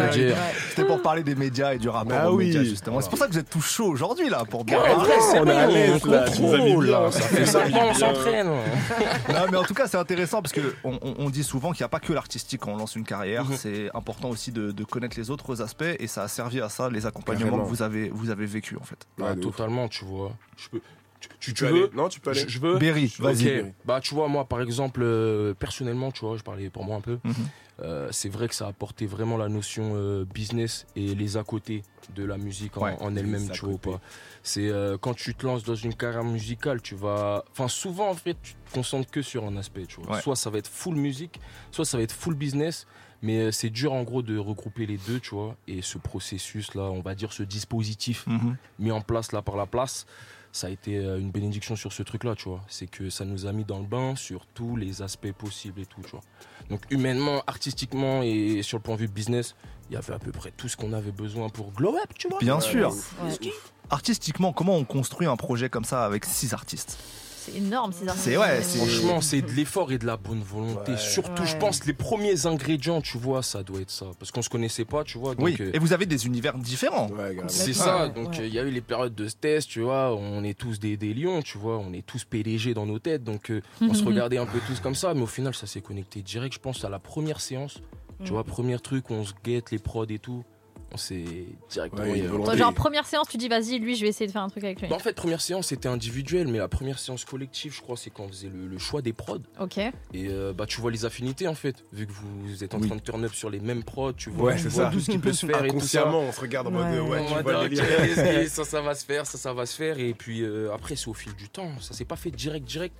C'était 0.70 0.84
pour 0.84 1.00
parler 1.02 1.22
des 1.22 1.34
médias 1.34 1.74
et 1.74 1.78
du 1.78 1.88
rapport 1.88 2.06
Bah 2.18 2.30
aux 2.30 2.36
oui. 2.36 2.46
médias 2.46 2.62
justement. 2.64 3.00
C'est 3.00 3.08
pour 3.08 3.18
ça 3.18 3.26
que 3.26 3.32
vous 3.32 3.38
êtes 3.38 3.48
tous 3.50 3.60
chauds 3.62 3.86
aujourd'hui 3.88 4.28
là 4.28 4.44
pour 4.48 4.64
bien 4.64 4.78
on 4.78 5.46
est 5.46 5.50
à 5.52 5.66
l'aise, 5.66 6.04
là. 6.04 7.10
Ça 7.10 7.20
fait 7.20 7.46
5 7.46 7.74
ans, 7.74 7.86
on 7.90 7.94
s'entraîne. 7.94 8.46
Non, 8.46 9.40
mais 9.50 9.56
en 9.56 9.62
tout 9.64 9.74
cas, 9.74 9.86
c'est 9.86 9.96
intéressant 9.96 10.42
parce 10.42 10.52
que 10.52 10.60
on, 10.84 10.94
on- 11.02 11.14
on 11.18 11.30
dit 11.30 11.44
souvent 11.44 11.72
qu'il 11.72 11.82
n'y 11.82 11.86
a 11.86 11.88
pas 11.88 12.00
que 12.00 12.12
l'artistique 12.12 12.60
quand 12.62 12.72
on 12.72 12.76
lance 12.76 12.96
une 12.96 13.04
carrière. 13.04 13.44
Mhm. 13.44 13.56
C'est 13.56 13.90
important 13.94 14.30
aussi 14.30 14.52
de, 14.52 14.70
de 14.72 14.84
connaître 14.84 15.16
les 15.18 15.30
autres 15.30 15.62
aspects 15.62 15.84
et 15.98 16.06
ça 16.06 16.22
a 16.24 16.28
servi 16.28 16.60
à 16.60 16.68
ça 16.68 16.75
ça, 16.76 16.90
les 16.90 17.06
accompagnements 17.06 17.46
Carrément. 17.50 17.64
que 17.64 17.68
vous 17.70 17.82
avez, 17.82 18.08
vous 18.10 18.30
avez 18.30 18.46
vécu 18.46 18.76
en 18.76 18.84
fait. 18.84 19.06
Ah, 19.20 19.32
ouf. 19.32 19.40
totalement, 19.40 19.88
tu 19.88 20.04
vois. 20.04 20.32
Je 20.56 20.68
peux. 20.68 20.80
Tu, 21.18 21.28
tu- 21.28 21.36
Tu 21.40 21.54
tu 21.54 21.64
peux 21.64 21.70
veux 21.70 21.84
aller 21.84 21.90
Non, 21.96 22.08
tu 22.10 22.20
peux 22.20 22.30
aller. 22.30 22.40
Je, 22.40 22.48
je 22.48 22.58
veux. 22.60 22.78
Berry, 22.78 23.12
vas-y. 23.18 23.60
ok. 23.60 23.66
Bah, 23.86 24.00
tu 24.00 24.14
vois, 24.14 24.28
moi, 24.28 24.44
par 24.44 24.60
exemple, 24.60 25.00
euh, 25.02 25.54
personnellement, 25.54 26.12
tu 26.12 26.20
vois, 26.26 26.36
je 26.36 26.42
parlais 26.42 26.68
pour 26.68 26.84
moi 26.84 26.96
un 26.96 27.00
peu. 27.00 27.18
Mhm. 27.24 27.34
euh, 27.82 28.08
c'est 28.10 28.28
vrai 28.28 28.48
que 28.48 28.54
ça 28.54 28.66
a 28.66 28.68
apporté 28.68 29.06
vraiment 29.06 29.36
la 29.38 29.48
notion 29.48 29.92
euh, 29.96 30.24
business 30.26 30.86
et 30.94 31.14
les 31.14 31.36
à 31.38 31.42
côté 31.44 31.82
de 32.14 32.24
la 32.24 32.36
musique 32.36 32.76
en, 32.76 32.82
Ouais, 32.82 32.96
en 33.00 33.16
elle-même, 33.16 33.48
tu 33.50 33.64
vois 33.64 33.78
pas. 33.78 34.00
C'est 34.42 34.68
euh, 34.68 34.96
quand 34.98 35.14
tu 35.14 35.34
te 35.34 35.44
lances 35.46 35.64
dans 35.64 35.74
une 35.74 35.94
carrière 35.94 36.22
musicale, 36.24 36.82
tu 36.82 36.94
vas. 36.94 37.44
Enfin, 37.52 37.68
souvent, 37.68 38.10
en 38.10 38.14
fait, 38.14 38.36
tu 38.42 38.52
te 38.54 38.74
concentres 38.74 39.10
que 39.10 39.22
sur 39.22 39.42
un 39.44 39.56
aspect, 39.56 39.86
tu 39.86 40.00
vois. 40.02 40.16
Ouais. 40.16 40.20
Soit 40.22 40.36
ça 40.36 40.50
va 40.50 40.58
être 40.58 40.68
full 40.70 40.96
musique, 40.96 41.40
soit 41.70 41.86
ça 41.86 41.96
va 41.96 42.02
être 42.02 42.12
full 42.14 42.34
business. 42.34 42.86
Mais 43.22 43.38
euh, 43.38 43.50
c'est 43.52 43.70
dur 43.70 43.92
en 43.92 44.02
gros 44.02 44.22
de 44.22 44.36
regrouper 44.38 44.86
les 44.86 44.98
deux, 44.98 45.20
tu 45.20 45.34
vois. 45.34 45.56
Et 45.66 45.82
ce 45.82 45.98
processus 45.98 46.74
là, 46.74 46.82
on 46.84 47.00
va 47.00 47.14
dire 47.14 47.32
ce 47.32 47.42
dispositif 47.42 48.26
Mhm. 48.26 48.56
mis 48.78 48.90
en 48.92 49.00
place 49.00 49.32
là 49.32 49.42
par 49.42 49.56
la 49.56 49.66
place, 49.66 50.06
ça 50.52 50.68
a 50.68 50.70
été 50.70 50.96
euh, 50.98 51.18
une 51.18 51.30
bénédiction 51.30 51.76
sur 51.76 51.92
ce 51.92 52.02
truc-là, 52.02 52.34
tu 52.34 52.48
vois. 52.48 52.62
C'est 52.68 52.86
que 52.86 53.10
ça 53.10 53.24
nous 53.24 53.46
a 53.46 53.52
mis 53.52 53.64
dans 53.64 53.78
le 53.78 53.86
bain 53.86 54.16
sur 54.16 54.46
tous 54.46 54.76
les 54.76 55.02
aspects 55.02 55.32
possibles 55.32 55.80
et 55.80 55.86
tout, 55.86 56.00
tu 56.02 56.10
vois. 56.10 56.22
Donc 56.70 56.82
humainement, 56.90 57.42
artistiquement 57.46 58.22
et 58.22 58.62
sur 58.62 58.78
le 58.78 58.82
point 58.82 58.94
de 58.96 59.00
vue 59.00 59.08
business, 59.08 59.54
il 59.90 59.94
y 59.94 59.96
avait 59.96 60.14
à 60.14 60.18
peu 60.18 60.32
près 60.32 60.50
tout 60.56 60.68
ce 60.68 60.76
qu'on 60.76 60.92
avait 60.92 61.12
besoin 61.12 61.48
pour 61.48 61.72
glow 61.72 61.96
up, 61.96 62.12
tu 62.18 62.28
vois. 62.28 62.38
Bien 62.40 62.60
sûr. 62.60 62.92
Ouais. 63.22 63.52
Artistiquement, 63.90 64.52
comment 64.52 64.74
on 64.76 64.84
construit 64.84 65.26
un 65.26 65.36
projet 65.36 65.68
comme 65.68 65.84
ça 65.84 66.04
avec 66.04 66.24
six 66.24 66.52
artistes? 66.54 66.98
C'est 67.46 67.56
énorme 67.58 67.92
ces. 67.92 68.06
C'est- 68.16 68.36
ouais, 68.36 68.62
c'est- 68.62 68.78
Franchement, 68.78 69.20
c'est 69.20 69.40
de 69.42 69.50
l'effort 69.52 69.92
et 69.92 69.98
de 69.98 70.06
la 70.06 70.16
bonne 70.16 70.42
volonté. 70.42 70.92
Ouais. 70.92 70.98
Surtout, 70.98 71.44
je 71.46 71.56
pense, 71.56 71.84
les 71.86 71.92
premiers 71.92 72.46
ingrédients, 72.46 73.00
tu 73.00 73.18
vois, 73.18 73.42
ça 73.42 73.62
doit 73.62 73.80
être 73.80 73.90
ça. 73.90 74.06
Parce 74.18 74.30
qu'on 74.30 74.42
se 74.42 74.48
connaissait 74.48 74.84
pas, 74.84 75.04
tu 75.04 75.18
vois. 75.18 75.34
Donc, 75.34 75.44
Oui, 75.44 75.56
euh, 75.60 75.70
et 75.72 75.78
vous 75.78 75.92
avez 75.92 76.06
des 76.06 76.26
univers 76.26 76.58
différents. 76.58 77.08
C'est 77.48 77.72
ça, 77.72 78.08
donc 78.08 78.38
euh, 78.38 78.46
il 78.46 78.52
y 78.54 78.58
a 78.58 78.62
eu 78.64 78.70
les 78.70 78.80
périodes 78.80 79.14
de 79.14 79.28
test, 79.28 79.68
tu 79.68 79.80
vois, 79.80 80.14
on 80.14 80.42
est 80.44 80.54
tous 80.58 80.78
des, 80.80 80.96
des 80.96 81.14
lions, 81.14 81.42
tu 81.42 81.58
vois, 81.58 81.78
on 81.78 81.92
est 81.92 82.04
tous 82.04 82.24
PDG 82.24 82.74
dans 82.74 82.86
nos 82.86 82.98
têtes, 82.98 83.22
donc 83.24 83.50
euh, 83.50 83.60
on 83.80 83.94
se 83.94 84.04
regardait 84.04 84.38
un 84.38 84.46
peu 84.46 84.58
tous 84.66 84.80
comme 84.80 84.94
ça, 84.94 85.14
mais 85.14 85.22
au 85.22 85.26
final 85.26 85.54
ça 85.54 85.66
s'est 85.66 85.80
connecté 85.80 86.22
direct, 86.22 86.54
je 86.54 86.58
pense, 86.60 86.84
à 86.84 86.88
la 86.88 86.98
première 86.98 87.40
séance, 87.40 87.80
tu 88.24 88.30
Mm. 88.30 88.34
vois, 88.34 88.44
premier 88.44 88.78
truc, 88.78 89.10
on 89.10 89.24
se 89.24 89.32
guette 89.44 89.70
les 89.70 89.78
prods 89.78 90.06
et 90.08 90.18
tout, 90.18 90.42
on 90.92 90.96
s'est 90.96 91.24
directement... 91.68 92.02
Ouais. 92.04 92.56
Genre 92.56 92.72
première 92.72 93.06
séance, 93.06 93.28
tu 93.28 93.36
dis 93.36 93.48
vas-y, 93.48 93.78
lui, 93.78 93.96
je 93.96 94.02
vais 94.02 94.08
essayer 94.08 94.26
de 94.26 94.32
faire 94.32 94.42
un 94.42 94.48
truc 94.48 94.64
avec 94.64 94.80
lui. 94.80 94.88
Bah, 94.88 94.96
en 94.96 95.00
fait, 95.00 95.14
première 95.14 95.40
séance 95.40 95.66
c'était 95.68 95.88
individuel, 95.88 96.46
mais 96.48 96.58
la 96.58 96.68
première 96.68 96.98
séance 96.98 97.24
collective, 97.24 97.74
je 97.74 97.80
crois, 97.82 97.96
c'est 97.96 98.10
quand 98.10 98.24
on 98.24 98.28
faisait 98.28 98.48
le, 98.48 98.66
le 98.66 98.78
choix 98.78 99.02
des 99.02 99.12
prods. 99.12 99.38
Ok. 99.60 99.78
Et 99.78 99.92
euh, 100.14 100.52
bah 100.52 100.66
tu 100.66 100.80
vois 100.80 100.90
les 100.90 101.04
affinités 101.04 101.48
en 101.48 101.54
fait, 101.54 101.84
vu 101.92 102.06
que 102.06 102.12
vous 102.12 102.62
êtes 102.64 102.74
en 102.74 102.78
Oui. 102.80 102.86
train 102.86 102.96
de 102.96 103.00
turn 103.02 103.24
up 103.24 103.34
sur 103.34 103.50
les 103.50 103.60
mêmes 103.60 103.82
prods, 103.84 104.12
tu 104.12 104.30
vois, 104.30 104.46
Ouais, 104.46 104.56
tu 104.56 104.62
c'est 104.62 104.68
vois 104.70 104.84
ça. 104.84 104.90
tout 104.90 105.00
ce 105.00 105.10
qui 105.10 105.18
peut 105.26 105.32
se 105.32 105.44
faire 105.46 105.64
et 105.64 105.68
tout 105.68 105.80
ça. 105.80 106.00
Inconsciemment, 106.02 106.20
on 106.20 106.32
se 106.32 106.40
regarde 106.40 106.66
en 106.68 106.70
mode, 106.70 106.86
Ouais. 106.86 107.00
ouais, 107.00 107.24
tu 107.26 107.32
vois 107.32 107.42
mode, 107.42 107.62
le 107.64 107.68
délire. 107.68 107.84
ok, 107.84 108.14
qu'est-ce 108.14 108.42
qui- 108.44 108.48
ça, 108.50 108.64
ça 108.64 108.80
va 108.80 108.94
se 108.94 109.04
faire, 109.04 109.26
ça, 109.26 109.38
ça 109.38 109.52
va 109.52 109.66
se 109.66 109.76
faire. 109.76 109.98
Et 109.98 110.14
puis 110.14 110.42
euh, 110.42 110.72
après, 110.72 110.94
c'est 110.96 111.08
au 111.08 111.14
fil 111.14 111.34
du 111.34 111.48
temps. 111.48 111.70
Ça 111.80 111.94
s'est 111.94 112.04
pas 112.04 112.16
fait 112.16 112.30
direct, 112.30 112.66
direct. 112.66 112.94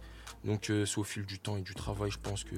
Donc 0.44 0.70
euh, 0.70 0.84
c'est 0.86 0.98
au 0.98 1.04
fil 1.04 1.24
du 1.24 1.38
temps 1.38 1.56
et 1.56 1.62
du 1.62 1.74
travail, 1.74 2.10
je 2.10 2.18
pense 2.18 2.44
que 2.44 2.54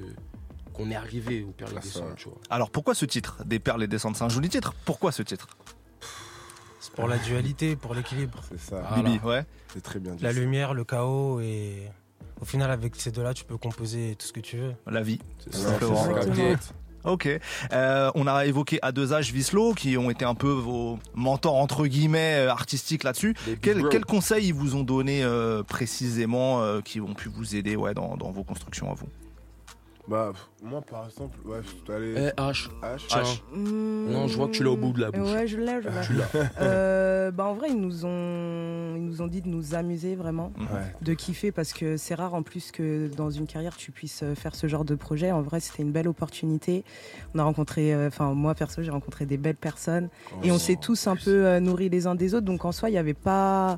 qu'on 0.79 0.91
est 0.91 0.95
arrivé 0.95 1.43
au 1.43 1.51
Père 1.51 1.67
et 1.71 1.75
Descentes, 1.75 2.15
tu 2.15 2.29
vois. 2.29 2.37
Alors 2.49 2.69
pourquoi 2.71 2.95
ce 2.95 3.05
titre 3.05 3.43
Des 3.45 3.59
perles 3.59 3.83
et 3.83 3.87
descentes, 3.87 4.15
c'est 4.15 4.23
un 4.23 4.29
joli 4.29 4.47
titre. 4.47 4.73
Pourquoi 4.85 5.11
ce 5.11 5.21
titre 5.23 5.47
C'est 6.79 6.93
pour 6.93 7.07
la 7.07 7.17
dualité, 7.17 7.75
pour 7.75 7.93
l'équilibre. 7.93 8.41
C'est 8.49 8.59
ça. 8.59 8.89
Bibi, 8.95 9.19
ouais. 9.25 9.45
C'est 9.73 9.81
très 9.81 9.99
bien 9.99 10.13
dit. 10.15 10.23
La 10.23 10.31
lumière, 10.31 10.73
le 10.73 10.85
chaos 10.85 11.41
et 11.41 11.83
au 12.41 12.45
final 12.45 12.71
avec 12.71 12.95
ces 12.95 13.11
deux-là, 13.11 13.33
tu 13.33 13.43
peux 13.43 13.57
composer 13.57 14.15
tout 14.17 14.25
ce 14.25 14.31
que 14.31 14.39
tu 14.39 14.57
veux. 14.57 14.73
La 14.87 15.01
vie, 15.01 15.19
C'est 15.39 15.53
simplement. 15.53 16.05
Ok. 17.05 17.29
Euh, 17.71 18.11
on 18.15 18.27
a 18.27 18.45
évoqué 18.45 18.79
à 18.81 18.91
deux 18.91 19.13
âges 19.13 19.31
Vislo, 19.31 19.73
qui 19.73 19.97
ont 19.97 20.09
été 20.09 20.25
un 20.25 20.35
peu 20.35 20.51
vos 20.51 20.99
mentors 21.13 21.55
entre 21.55 21.87
guillemets 21.87 22.45
euh, 22.45 22.51
artistiques 22.51 23.03
là-dessus. 23.03 23.35
Quels 23.61 24.05
conseils 24.05 24.47
ils 24.47 24.53
vous 24.53 24.75
ont 24.75 24.83
donné 24.83 25.23
euh, 25.23 25.63
précisément, 25.63 26.61
euh, 26.61 26.81
qui 26.81 26.99
ont 26.99 27.13
pu 27.13 27.29
vous 27.29 27.55
aider 27.55 27.75
ouais, 27.77 27.93
dans, 27.93 28.17
dans 28.17 28.31
vos 28.31 28.43
constructions 28.43 28.91
à 28.91 28.95
vous? 28.95 29.07
Bah, 30.09 30.31
pff, 30.33 30.49
moi 30.63 30.81
par 30.81 31.05
exemple, 31.05 31.37
ouais, 31.45 31.59
je 31.61 31.67
suis 31.67 31.91
allé. 31.93 32.13
Eh, 32.35 32.41
H. 32.41 32.69
H. 32.81 33.41
Mmh. 33.53 34.09
Non, 34.11 34.27
je 34.27 34.35
vois 34.37 34.47
que 34.47 34.53
tu 34.53 34.63
l'as 34.63 34.71
au 34.71 34.75
bout 34.77 34.91
de 34.91 35.01
la 35.01 35.11
bouche. 35.11 35.29
Ouais, 35.31 35.45
je 35.45 35.57
l'ai, 35.57 35.81
je 35.83 36.13
l'ai. 36.13 36.23
Euh, 36.61 37.29
bah 37.31 37.45
en 37.45 37.53
vrai, 37.53 37.69
ils 37.69 37.79
nous 37.79 38.05
ont, 38.05 38.95
ils 38.95 39.05
nous 39.05 39.21
ont 39.21 39.27
dit 39.27 39.41
de 39.41 39.47
nous 39.47 39.75
amuser 39.75 40.15
vraiment, 40.15 40.51
Ouais. 40.59 40.95
de 41.01 41.13
kiffer 41.13 41.51
parce 41.51 41.73
que 41.73 41.95
c'est 41.95 42.15
rare 42.15 42.33
en 42.33 42.41
plus 42.41 42.71
que 42.71 43.07
dans 43.15 43.29
une 43.29 43.45
carrière 43.45 43.77
tu 43.77 43.91
puisses 43.91 44.23
euh, 44.23 44.33
faire 44.33 44.55
ce 44.55 44.65
genre 44.67 44.83
de 44.83 44.95
projet. 44.95 45.31
En 45.31 45.41
vrai, 45.43 45.59
c'était 45.59 45.83
une 45.83 45.91
belle 45.91 46.07
opportunité. 46.07 46.83
On 47.35 47.39
a 47.39 47.43
rencontré, 47.43 47.93
euh, 47.93 48.07
enfin 48.07 48.33
moi 48.33 48.55
perso, 48.55 48.81
j'ai 48.81 48.89
rencontré 48.91 49.27
des 49.27 49.37
belles 49.37 49.55
personnes 49.55 50.09
et 50.43 50.51
on 50.51 50.57
s'est 50.57 50.77
tous 50.81 51.05
un 51.05 51.15
peu 51.15 51.45
euh, 51.45 51.59
nourris 51.59 51.89
les 51.89 52.07
uns 52.07 52.15
des 52.15 52.33
autres. 52.33 52.45
Donc 52.45 52.65
en 52.65 52.71
soi, 52.71 52.89
il 52.89 52.93
n'y 52.93 52.97
avait 52.97 53.13
pas 53.13 53.77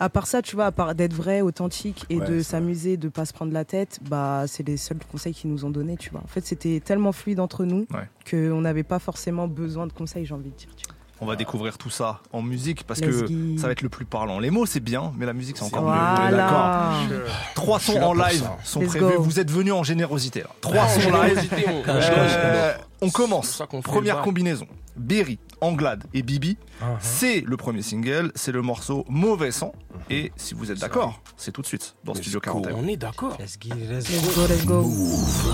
à 0.00 0.08
part 0.08 0.26
ça, 0.26 0.42
tu 0.42 0.56
vois, 0.56 0.66
à 0.66 0.72
part 0.72 0.94
d'être 0.94 1.12
vrai, 1.14 1.40
authentique 1.42 2.04
et 2.10 2.18
Ouais, 2.18 2.26
de 2.26 2.40
s'amuser, 2.42 2.96
de 2.96 3.08
pas 3.08 3.24
se 3.24 3.32
prendre 3.32 3.52
la 3.52 3.64
tête, 3.64 3.98
bah 4.08 4.44
c'est 4.46 4.66
les 4.66 4.76
seuls 4.76 4.98
conseils 5.10 5.32
qu'ils 5.34 5.50
nous 5.50 5.64
ont 5.64 5.70
donnés, 5.70 5.96
tu 5.96 6.10
vois. 6.10 6.20
En 6.24 6.28
fait, 6.28 6.44
c'était 6.44 6.80
tellement 6.84 7.12
fluide 7.12 7.40
entre 7.40 7.64
nous 7.64 7.86
Ouais. 7.92 8.08
qu'on 8.30 8.60
n'avait 8.60 8.82
pas 8.82 8.98
forcément 8.98 9.46
besoin 9.48 9.86
de 9.86 9.92
conseils, 9.92 10.26
j'ai 10.26 10.34
envie 10.34 10.50
de 10.50 10.56
dire. 10.56 10.68
Tu 10.76 10.84
vois. 10.86 10.96
On 11.20 11.26
va 11.26 11.36
découvrir 11.36 11.78
tout 11.78 11.90
ça 11.90 12.20
en 12.32 12.42
musique 12.42 12.82
parce 12.84 12.98
Let's 13.00 13.22
que 13.22 13.26
go. 13.28 13.58
ça 13.58 13.66
va 13.68 13.72
être 13.72 13.82
le 13.82 13.88
plus 13.88 14.04
parlant. 14.04 14.40
Les 14.40 14.50
mots 14.50 14.66
c'est 14.66 14.80
bien, 14.80 15.12
mais 15.16 15.24
la 15.24 15.32
musique 15.32 15.56
c'est 15.56 15.62
encore 15.64 15.82
mieux. 15.82 15.88
Voilà. 15.88 16.28
Est 16.28 16.36
d'accord. 16.36 17.38
Trois 17.54 17.78
sons 17.78 18.02
en 18.02 18.12
live 18.12 18.42
ça. 18.42 18.56
sont 18.64 18.80
Let's 18.80 18.88
prévus. 18.88 19.04
go. 19.18 19.22
Vous 19.22 19.38
êtes 19.38 19.48
venus 19.50 19.72
en 19.72 19.84
générosité. 19.84 20.40
Là. 20.40 20.48
Trois 20.60 20.80
Ah, 20.80 20.84
en 20.86 20.88
sons 20.88 21.10
live. 21.22 21.28
générosité, 21.50 21.64
on- 21.68 21.82
Euh, 21.88 22.72
on 23.02 23.10
commence. 23.10 23.62
Première 23.84 24.20
combinaison. 24.22 24.66
Berry, 24.96 25.38
Anglade 25.62 26.04
et 26.12 26.22
Bibi. 26.22 26.58
Uh-huh. 26.80 26.96
C'est 27.00 27.40
le 27.40 27.56
premier 27.56 27.82
single. 27.82 28.32
C'est 28.34 28.52
le 28.52 28.60
morceau 28.60 29.06
Mauvais 29.08 29.52
sang. 29.52 29.72
Et 30.10 30.32
si 30.36 30.52
vous 30.54 30.70
êtes 30.70 30.80
d'accord, 30.80 31.22
c'est 31.36 31.52
tout 31.52 31.62
de 31.62 31.66
suite 31.66 31.96
dans 32.04 32.14
Studio 32.14 32.40
41. 32.40 32.74
On 32.74 32.86
est 32.86 32.96
d'accord. 32.96 33.38
Let's 33.38 33.58
go, 33.58 33.74
let's 33.74 34.10
Let's 34.10 34.36
go, 34.36 34.46
let's 34.46 34.64
go. 34.66 34.82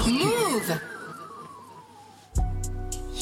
Move 0.08 0.78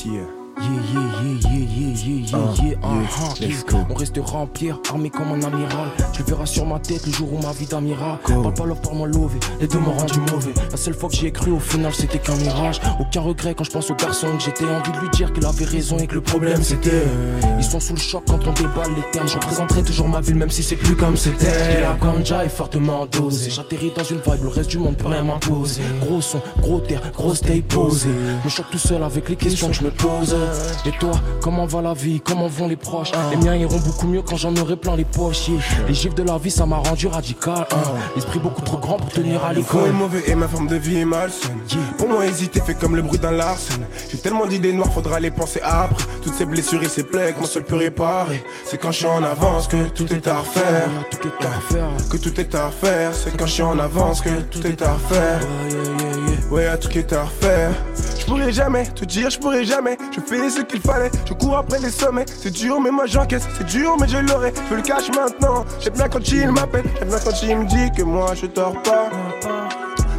Yeah. 0.07 0.36
Yeah, 0.59 0.69
yeah, 0.95 1.23
yeah, 1.23 1.51
yeah, 1.51 1.66
yeah, 1.69 2.27
yeah, 2.27 2.37
Ah, 2.39 2.55
yeah, 2.57 2.70
yeah, 2.70 2.77
ah, 2.83 3.35
let's 3.41 3.41
yeah. 3.41 3.62
go. 3.69 3.78
On 3.91 3.95
restera 3.95 4.39
en 4.39 4.47
pierre, 4.47 4.78
armé 4.89 5.11
comme 5.11 5.28
un 5.33 5.43
amiral. 5.43 5.89
Tu 6.15 6.23
verras 6.23 6.47
sur 6.47 6.65
ma 6.65 6.78
tête 6.78 7.05
le 7.07 7.12
jour 7.12 7.31
où 7.33 7.39
ma 7.43 7.53
vie 7.53 7.66
d'amiral. 7.66 8.19
Parle 8.27 8.55
pas 8.55 8.65
love, 8.65 8.81
parle-moi 8.81 9.07
lové. 9.09 9.39
Les 9.61 9.69
deux 9.69 9.78
m'ont 9.78 9.93
rendu 9.93 10.19
mauvais. 10.33 10.55
La 10.70 10.77
seule 10.78 10.95
fois 10.95 11.11
que 11.11 11.15
j'y 11.16 11.27
ai 11.27 11.33
cru, 11.33 11.51
au 11.51 11.61
final, 11.61 11.93
c'était 11.93 12.19
qu'un 12.19 12.37
mirage. 12.37 12.81
Aucun 12.99 13.20
regret 13.20 13.55
quand 13.55 13.65
je 13.65 13.70
pense 13.70 13.91
au 13.91 13.95
garçon 13.95 14.28
que 14.39 14.43
j'étais. 14.43 14.65
Envie 14.65 14.93
de 14.93 14.99
lui 14.99 15.11
dire 15.11 15.31
qu'il 15.35 15.45
avait 15.45 15.65
raison 15.66 15.99
et 15.99 16.07
que 16.07 16.15
le 16.15 16.23
problème 16.23 16.62
c'était. 16.62 17.05
Ils 17.59 17.65
sont 17.65 17.78
sous 17.81 17.93
le 17.95 18.01
choc 18.01 18.23
quand 18.27 18.41
on 18.47 18.53
déballe 18.53 18.95
les 18.97 19.11
termes. 19.12 19.28
Je 19.28 19.35
représenterai 19.35 19.83
toujours 19.83 20.09
ma 20.09 20.20
ville, 20.23 20.37
même 20.37 20.51
si 20.51 20.62
c'est 20.62 20.77
plus 20.77 20.97
comme 20.97 21.16
c'était. 21.19 21.83
La 21.83 21.95
ganja 21.95 22.45
est 22.47 22.49
fortement 22.49 23.05
dosée. 23.07 23.51
J'atterris 23.51 23.93
dans 23.95 24.05
une 24.05 24.19
vibe, 24.20 24.43
le 24.43 24.49
reste 24.49 24.70
du 24.70 24.78
monde 24.78 24.97
peut 24.97 25.09
rien 25.09 25.23
m'imposer. 25.23 25.83
Gros 26.01 26.23
son, 26.23 26.41
gros 26.62 26.81
terre, 26.81 27.03
grosse 27.12 27.43
taille 27.43 27.61
posée. 27.62 28.09
Me 28.45 28.49
choque 28.49 28.70
tout 28.70 28.78
seul 28.78 29.03
avec 29.03 29.28
les 29.28 29.37
questions 29.37 29.69
que 29.69 29.74
je 29.74 29.83
me 29.85 29.91
pose. 29.91 30.35
Et 30.85 30.93
toi, 30.93 31.12
comment 31.40 31.66
va 31.66 31.82
la 31.82 31.94
vie? 31.94 32.20
Comment 32.20 32.47
vont 32.48 32.68
les 32.68 32.77
proches? 32.77 33.10
Les 33.31 33.36
miens 33.36 33.55
iront 33.56 33.78
beaucoup 33.78 34.06
mieux 34.06 34.23
quand 34.23 34.36
j'en 34.36 34.55
aurai 34.56 34.77
plein 34.77 34.94
les 34.97 35.05
poches. 35.05 35.48
Les 35.89 35.94
gifs 35.94 36.14
de 36.14 36.23
la 36.23 36.39
vie, 36.39 36.51
ça 36.51 36.66
m'a 36.66 36.77
rendu 36.77 37.06
radical. 37.09 37.66
hein. 37.70 37.77
L'esprit 38.14 38.39
beaucoup 38.39 38.62
trop 38.62 38.78
grand 38.78 38.97
pour 38.97 39.09
tenir 39.10 39.44
à 39.44 39.52
Le 39.52 39.62
fond 39.62 39.78
est 39.78 39.82
l'école. 39.82 39.93
mauvais 39.97 40.23
et 40.27 40.35
ma 40.35 40.48
forme 40.48 40.68
de 40.68 40.77
vie 40.77 40.98
est 40.98 41.05
malsaine. 41.05 41.59
Pour 41.98 42.09
moi, 42.09 42.24
hésiter 42.27 42.60
fait 42.60 42.74
comme 42.74 42.94
le 42.97 43.02
bruit 43.02 43.18
d'un 43.18 43.32
larcène. 43.32 43.86
J'ai 44.10 44.18
tellement 44.18 44.47
d'idées 44.47 44.73
noires, 44.73 44.93
faudra 44.93 45.18
les 45.20 45.31
penser 45.31 45.60
après. 45.62 46.05
Toutes 46.23 46.35
ces 46.35 46.47
blessures 46.47 46.82
et 46.82 46.89
ces 46.89 47.02
plaies 47.05 47.32
que 47.35 47.40
mon 47.40 47.47
seul 47.47 47.64
peut 47.64 47.77
réparer. 47.77 48.44
C'est 48.64 48.78
quand 48.78 48.90
je 48.93 48.98
suis 48.98 49.06
en 49.06 49.23
avance 49.23 49.66
que 49.68 49.89
tout 49.89 50.12
est 50.12 50.27
à 50.28 50.39
refaire. 50.39 50.89
Tout 51.10 51.28
est 51.28 51.44
à 51.47 51.51
refaire. 51.51 51.89
Que 52.10 52.16
tout 52.16 52.40
est 52.40 52.55
à 52.55 52.66
refaire. 52.66 53.10
C'est 53.14 53.36
quand 53.36 53.47
je 53.47 53.52
suis 53.52 53.62
en 53.62 53.78
avance 53.78 54.20
que 54.20 54.31
tout 54.51 54.66
est 54.66 54.81
à 54.82 54.93
refaire. 54.94 55.40
Ouais, 56.51 56.65
y'a 56.65 56.77
tout 56.77 56.89
qui 56.89 56.99
est 56.99 57.13
à 57.13 57.25
refaire. 57.25 57.71
Je 58.19 58.25
pourrais 58.25 58.53
jamais 58.53 58.87
te 58.87 59.05
dire, 59.05 59.31
je 59.31 59.39
pourrais 59.39 59.65
jamais. 59.65 59.97
Je 60.15 60.21
fais 60.21 60.51
ce 60.51 60.61
qu'il 60.63 60.81
fallait, 60.81 61.11
je 61.29 61.33
cours 61.35 61.57
après 61.57 61.79
les 61.81 61.91
sommets. 61.91 62.25
C'est 62.27 62.51
dur, 62.53 62.81
mais 62.81 62.91
moi 62.91 63.07
j'encaisse. 63.07 63.47
C'est 63.57 63.67
dur, 63.67 63.97
mais 64.01 64.09
je 64.09 64.19
l'aurai. 64.19 64.53
Je 64.71 64.75
le 64.75 64.83
cache 64.83 65.09
maintenant. 65.15 65.65
J'aime 65.81 65.95
bien 65.95 66.09
quand 66.09 66.29
il 66.29 66.51
m'appelle. 66.51 66.85
J'aime 66.99 67.09
bien 67.09 67.19
quand 67.19 67.43
il 67.43 67.57
me 67.59 67.65
dit 67.67 67.91
que 67.97 68.03
moi 68.03 68.35
je 68.35 68.47
dors 68.47 68.81
pas. 68.83 69.11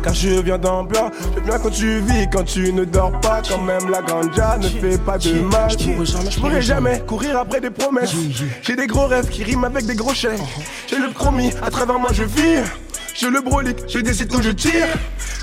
Car 0.04 0.14
je 0.14 0.42
viens 0.42 0.58
d'en. 0.58 0.88
J'aime 0.90 1.44
bien 1.46 1.60
quand 1.60 1.70
tu 1.70 2.00
vis, 2.00 2.30
quand 2.32 2.44
tu 2.44 2.72
ne 2.72 2.86
dors 2.86 3.12
pas. 3.20 3.42
Quand 3.48 3.62
même 3.62 3.90
la 3.90 4.02
ganja 4.02 4.58
ne 4.58 4.68
fait 4.68 4.98
pas 4.98 5.18
de 5.18 5.32
mal. 5.42 5.70
Je 5.70 5.78
pourrais 5.78 6.06
jamais, 6.06 6.32
Je 6.32 6.40
pourrais 6.40 6.62
jamais 6.62 7.00
courir 7.02 7.38
après 7.38 7.60
des 7.60 7.72
promesses. 7.72 8.14
J'ai 8.62 8.76
des 8.76 8.88
gros 8.88 9.08
rêves 9.08 9.30
qui 9.30 9.44
riment 9.44 9.66
avec 9.66 9.86
des 9.86 9.96
gros 9.96 10.14
chèques. 10.14 10.40
J'ai 10.88 11.00
le 11.00 11.10
promis, 11.12 11.52
à 11.62 11.70
travers 11.70 12.00
moi 12.00 12.10
je 12.14 12.24
vis. 12.24 12.64
Je 13.20 13.26
le 13.26 13.42
brolique, 13.42 13.80
je 13.88 13.98
décide 13.98 14.32
où 14.36 14.44
je 14.44 14.52
tire. 14.52 14.86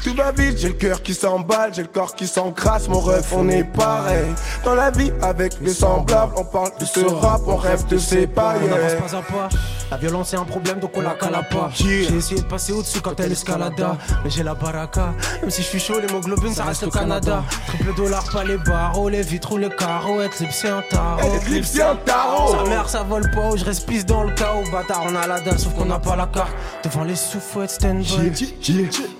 Tout 0.04 0.14
va 0.14 0.30
vite, 0.30 0.58
j'ai 0.58 0.68
le 0.68 0.74
cœur 0.74 1.02
qui 1.02 1.12
s'emballe, 1.12 1.74
j'ai 1.74 1.82
le 1.82 1.88
corps 1.88 2.14
qui 2.14 2.28
s'encrasse. 2.28 2.86
Mon 2.86 3.00
rêve, 3.00 3.26
on 3.32 3.48
est 3.48 3.64
pareil. 3.64 4.26
Dans 4.64 4.76
la 4.76 4.92
vie, 4.92 5.10
avec 5.20 5.54
les 5.60 5.74
semblables, 5.74 6.34
on 6.36 6.44
parle 6.44 6.70
de 6.78 6.84
ce 6.84 7.00
rap, 7.00 7.40
on 7.48 7.56
rêve 7.56 7.84
de 7.88 7.98
séparer. 7.98 8.60
On 8.70 8.72
avance 8.72 9.10
pas 9.10 9.18
à 9.18 9.22
pas. 9.22 9.48
La 9.90 9.96
violence 9.96 10.32
est 10.32 10.36
un 10.36 10.44
problème 10.44 10.78
donc 10.80 10.92
on 10.94 11.00
la 11.02 11.14
cala 11.14 11.42
pas. 11.42 11.70
J'ai 11.74 12.04
essayé 12.14 12.40
de 12.40 12.46
passer 12.46 12.72
au-dessus 12.72 13.00
quand 13.00 13.18
elle 13.18 13.32
escalada. 13.32 13.96
Mais 14.22 14.30
j'ai 14.30 14.42
la 14.42 14.54
baraka. 14.54 15.12
Même 15.40 15.50
si 15.50 15.62
je 15.62 15.66
suis 15.66 15.80
chaud, 15.80 16.00
l'hémoglobine 16.00 16.54
ça 16.54 16.64
reste 16.64 16.84
au 16.84 16.90
Canada. 16.90 17.42
Triple 17.66 17.94
dollar, 17.94 18.24
pas 18.32 18.44
les 18.44 18.56
barreaux, 18.56 19.08
les 19.08 19.22
vitres 19.22 19.52
ou 19.52 19.56
les 19.56 19.68
carreaux. 19.68 20.20
Eclipse 20.20 20.58
c'est 20.62 20.68
un 20.68 20.82
tarot. 20.90 21.36
Eclipse, 21.36 21.70
c'est 21.72 21.82
un 21.82 21.96
tarot. 21.96 22.52
Sa 22.52 22.70
mère 22.70 22.88
ça 22.88 23.02
vole 23.02 23.30
pas 23.30 23.50
ou 23.50 23.56
je 23.56 23.64
reste 23.64 23.86
pisse 23.86 24.06
dans 24.06 24.22
le 24.22 24.32
chaos. 24.32 24.64
Bâtard, 24.70 25.04
on 25.08 25.14
a 25.16 25.26
la 25.26 25.40
dalle 25.40 25.58
sauf 25.58 25.74
qu'on 25.74 25.86
n'a 25.86 25.98
pas 25.98 26.16
la 26.16 26.26
carte. 26.26 26.52
Devant 26.82 27.04
les 27.04 27.16
sous-fouettes, 27.66 27.70
stand 27.70 28.02
by. 28.02 28.46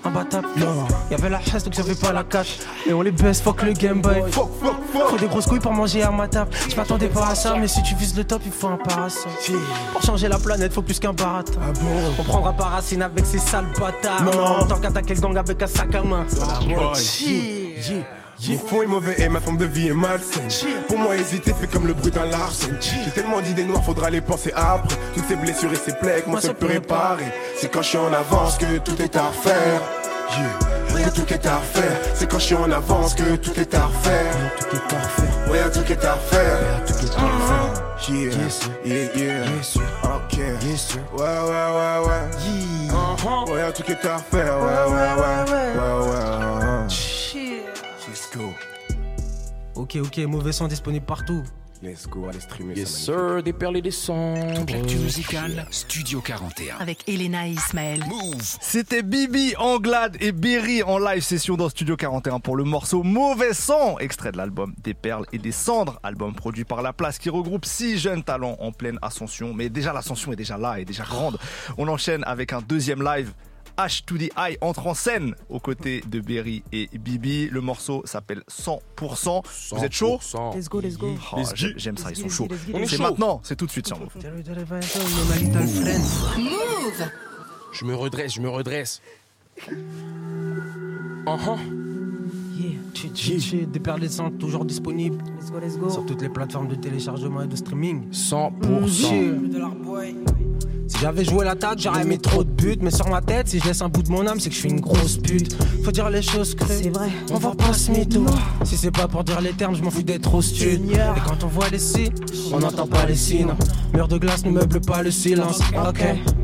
Imbattable. 0.03 0.47
Y'avait 1.11 1.29
la 1.29 1.39
haisse 1.39 1.63
donc 1.63 1.73
j'avais 1.73 1.95
pas 1.95 2.13
la 2.13 2.23
cache. 2.23 2.59
Et 2.87 2.93
on 2.93 3.01
les 3.01 3.11
baisse, 3.11 3.41
fuck 3.41 3.63
le 3.63 3.73
Game 3.73 4.01
Boy. 4.01 4.23
Faut 4.31 4.49
des 5.19 5.27
grosses 5.27 5.45
couilles 5.45 5.59
pour 5.59 5.73
manger 5.73 6.03
à 6.03 6.11
ma 6.11 6.27
table. 6.27 6.51
Je 6.69 6.75
m'attendais 6.75 7.07
pas 7.07 7.29
à 7.29 7.35
ça, 7.35 7.55
mais 7.59 7.67
si 7.67 7.81
tu 7.83 7.95
vises 7.95 8.15
le 8.15 8.23
top, 8.23 8.41
il 8.45 8.51
faut 8.51 8.67
un 8.67 8.77
parasol. 8.77 9.31
Pour 9.91 10.01
changer 10.01 10.27
la 10.27 10.37
planète, 10.37 10.73
faut 10.73 10.81
plus 10.81 10.99
qu'un 10.99 11.13
baratin. 11.13 11.53
On 12.19 12.23
prendra 12.23 12.53
pas 12.53 12.65
racine 12.65 13.01
avec 13.01 13.25
ces 13.25 13.39
sales 13.39 13.67
bâtards. 13.79 14.23
Non. 14.23 14.65
tant 14.67 14.79
qu'attaquer 14.79 15.15
le 15.15 15.21
gang 15.21 15.37
avec 15.37 15.61
un 15.61 15.67
sac 15.67 15.93
à 15.95 16.03
main. 16.03 16.25
Mon 18.47 18.57
fond 18.59 18.81
est 18.81 18.87
mauvais 18.87 19.15
et 19.17 19.29
ma 19.29 19.39
forme 19.39 19.57
de 19.57 19.65
vie 19.65 19.87
est 19.87 19.93
malsaine. 19.93 20.47
Pour 20.87 20.97
moi, 20.97 21.15
hésiter 21.15 21.53
fait 21.53 21.67
comme 21.67 21.87
le 21.87 21.93
bruit 21.93 22.11
d'un 22.11 22.25
larcène. 22.25 22.77
J'ai 22.81 23.11
tellement 23.11 23.41
d'idées 23.41 23.63
noires, 23.63 23.83
faudra 23.83 24.09
les 24.09 24.21
penser 24.21 24.51
après. 24.55 24.95
Toutes 25.13 25.27
ces 25.27 25.35
blessures 25.35 25.71
et 25.71 25.77
ces 25.77 25.93
plaies 25.93 26.21
que 26.21 26.29
moi 26.29 26.41
seul 26.41 26.55
peut 26.55 26.67
réparer. 26.67 27.25
C'est 27.57 27.71
quand 27.71 27.81
je 27.81 27.89
suis 27.89 27.97
en 27.97 28.11
avance 28.13 28.57
que 28.57 28.77
tout 28.79 29.01
est 29.01 29.15
à 29.15 29.27
refaire. 29.27 29.81
Yeah. 30.31 31.05
Que 31.05 31.09
tout 31.15 31.33
est 31.33 31.45
à 31.45 31.57
refaire. 31.57 31.97
C'est 32.13 32.29
quand 32.29 32.39
je 32.39 32.45
suis 32.45 32.55
en 32.55 32.71
avance 32.71 33.13
que 33.13 33.35
tout 33.35 33.57
est 33.59 33.73
à 33.73 33.85
refaire. 33.85 34.33
Tout 34.59 34.75
est 34.75 34.93
à 34.93 34.99
refaire. 34.99 35.51
Ouais, 35.51 35.71
tout 35.71 35.91
est 35.91 36.05
à 36.05 36.13
refaire. 36.13 36.85
Tout 36.85 36.93
est 37.05 37.17
à 37.17 37.21
refaire. 37.21 37.83
Yeah, 38.09 38.31
yeah, 38.85 39.15
yeah. 39.15 39.45
Ok. 40.03 40.37
Ouais, 40.37 41.23
ouais, 41.23 41.67
ouais, 41.77 41.99
ouais. 42.07 42.23
Ouais, 43.53 43.73
tout 43.73 43.91
est 43.91 44.05
à 44.05 44.17
refaire. 44.17 44.57
Ouais, 44.59 44.83
ouais, 44.93 45.13
ouais. 45.21 45.71
Ouais, 45.75 46.09
ouais. 46.09 46.44
Ok, 49.85 49.99
ok, 50.03 50.17
mauvais 50.25 50.51
son 50.51 50.67
disponible 50.67 51.05
partout. 51.05 51.43
Let's 51.83 52.07
go, 52.07 52.25
allez 52.27 52.39
streamer 52.39 52.73
Yes 52.75 52.89
ça. 52.89 52.97
sir, 53.13 53.43
des 53.43 53.53
perles 53.53 53.77
et 53.77 53.83
des 53.83 53.91
cendres. 53.91 54.55
Toute 54.55 54.71
l'actu 54.71 54.95
musicale, 54.95 55.67
Studio 55.69 56.21
41. 56.21 56.77
Avec 56.79 57.07
Elena 57.07 57.47
et 57.47 57.51
Ismaël. 57.51 58.03
C'était 58.61 59.03
Bibi, 59.03 59.53
Anglade 59.59 60.17
et 60.21 60.31
Berry 60.31 60.81
en 60.81 60.97
live 60.97 61.21
session 61.21 61.55
dans 61.55 61.69
Studio 61.69 61.95
41 61.95 62.39
pour 62.39 62.55
le 62.55 62.63
morceau 62.63 63.03
Mauvais 63.03 63.53
sang, 63.53 63.99
extrait 63.99 64.31
de 64.31 64.37
l'album 64.37 64.73
Des 64.79 64.95
perles 64.95 65.27
et 65.31 65.37
des 65.37 65.51
cendres, 65.51 65.99
album 66.01 66.33
produit 66.33 66.63
par 66.63 66.81
La 66.81 66.91
Place 66.91 67.19
qui 67.19 67.29
regroupe 67.29 67.65
six 67.65 67.99
jeunes 67.99 68.23
talents 68.23 68.57
en 68.59 68.71
pleine 68.71 68.97
ascension. 69.03 69.53
Mais 69.53 69.69
déjà 69.69 69.93
l'ascension 69.93 70.33
est 70.33 70.35
déjà 70.35 70.57
là 70.57 70.79
et 70.79 70.85
déjà 70.85 71.03
grande. 71.03 71.37
On 71.77 71.87
enchaîne 71.89 72.23
avec 72.23 72.53
un 72.53 72.61
deuxième 72.63 73.03
live. 73.03 73.33
H 73.77 74.05
to 74.05 74.17
the 74.17 74.31
I 74.37 74.57
entre 74.61 74.87
en 74.87 74.93
scène 74.93 75.35
aux 75.49 75.59
côtés 75.59 76.01
de 76.07 76.19
Berry 76.21 76.63
et 76.71 76.89
Bibi. 76.97 77.49
Le 77.49 77.59
morceau 77.61 78.01
s'appelle 78.05 78.41
100%. 78.49 79.43
Vous 79.75 79.83
êtes 79.83 79.91
chaud? 79.91 80.17
100%. 80.21 80.55
Let's 80.55 80.69
go, 80.69 80.79
let's 80.79 80.97
go. 80.97 81.07
Oh, 81.35 81.41
j'ai- 81.53 81.73
J'aime 81.77 81.97
ça, 81.97 82.09
ils 82.11 82.15
sont 82.17 82.29
chauds. 82.29 82.47
C'est 82.87 82.99
maintenant, 82.99 83.41
c'est 83.43 83.55
tout 83.57 83.65
de 83.65 83.71
suite 83.71 83.87
sur 83.87 83.99
Move. 83.99 84.09
Move 86.37 87.09
Je 87.73 87.85
me 87.85 87.95
redresse, 87.95 88.33
je 88.33 88.41
me 88.41 88.49
redresse. 88.49 89.01
Uh-huh. 91.27 91.57
Yeah, 92.57 92.79
chi 92.93 93.11
chi 93.13 93.39
chi, 93.41 93.65
des 93.65 93.79
perles 93.79 94.03
et 94.05 94.09
cendres 94.09 94.37
toujours 94.37 94.63
disponibles. 94.63 95.17
Let's 95.39 95.51
go, 95.51 95.59
let's 95.59 95.77
go. 95.77 95.89
Sur 95.89 96.05
toutes 96.05 96.21
les 96.21 96.29
plateformes 96.29 96.67
de 96.69 96.75
téléchargement 96.75 97.41
et 97.41 97.47
de 97.47 97.55
streaming. 97.55 98.09
100%. 98.11 98.49
Si 100.95 101.01
j'avais 101.01 101.25
joué 101.25 101.43
l'attaque, 101.43 101.79
j'aurais 101.79 102.05
mis 102.05 102.17
trop 102.17 102.45
de 102.45 102.49
buts. 102.49 102.77
Mais 102.81 102.89
sur 102.89 103.09
ma 103.09 103.19
tête, 103.21 103.49
si 103.49 103.59
je 103.59 103.65
laisse 103.65 103.81
un 103.81 103.89
bout 103.89 104.01
de 104.01 104.09
mon 104.09 104.25
âme, 104.25 104.39
c'est 104.39 104.47
que 104.47 104.55
je 104.55 104.61
suis 104.61 104.69
une 104.69 104.79
grosse 104.79 105.17
pute. 105.17 105.53
Faut 105.83 105.91
dire 105.91 106.09
les 106.09 106.21
choses 106.21 106.55
crues. 106.55 106.73
C'est 106.83 106.89
vrai. 106.89 107.09
On 107.31 107.37
va 107.37 107.53
pas 107.53 107.73
se 107.73 107.91
mytho. 107.91 108.25
Si 108.63 108.77
c'est 108.77 108.91
pas 108.91 109.05
pour 109.05 109.25
dire 109.25 109.41
les 109.41 109.51
termes, 109.51 109.75
je 109.75 109.83
m'en 109.83 109.91
fous 109.91 110.03
d'être 110.03 110.21
trop 110.21 110.41
stud. 110.41 110.71
Seigneur. 110.71 111.17
Et 111.17 111.19
quand 111.27 111.43
on 111.43 111.47
voit 111.47 111.67
les 111.69 111.79
si, 111.79 112.09
on 112.53 112.59
n'entend 112.59 112.87
pas 112.87 113.05
les 113.05 113.15
signes. 113.15 113.53
Mur 113.93 114.07
de 114.07 114.17
glace 114.17 114.45
ne 114.45 114.51
meuble 114.51 114.79
pas 114.79 115.03
le 115.03 115.11
silence. 115.11 115.59
Ok. 115.85 116.01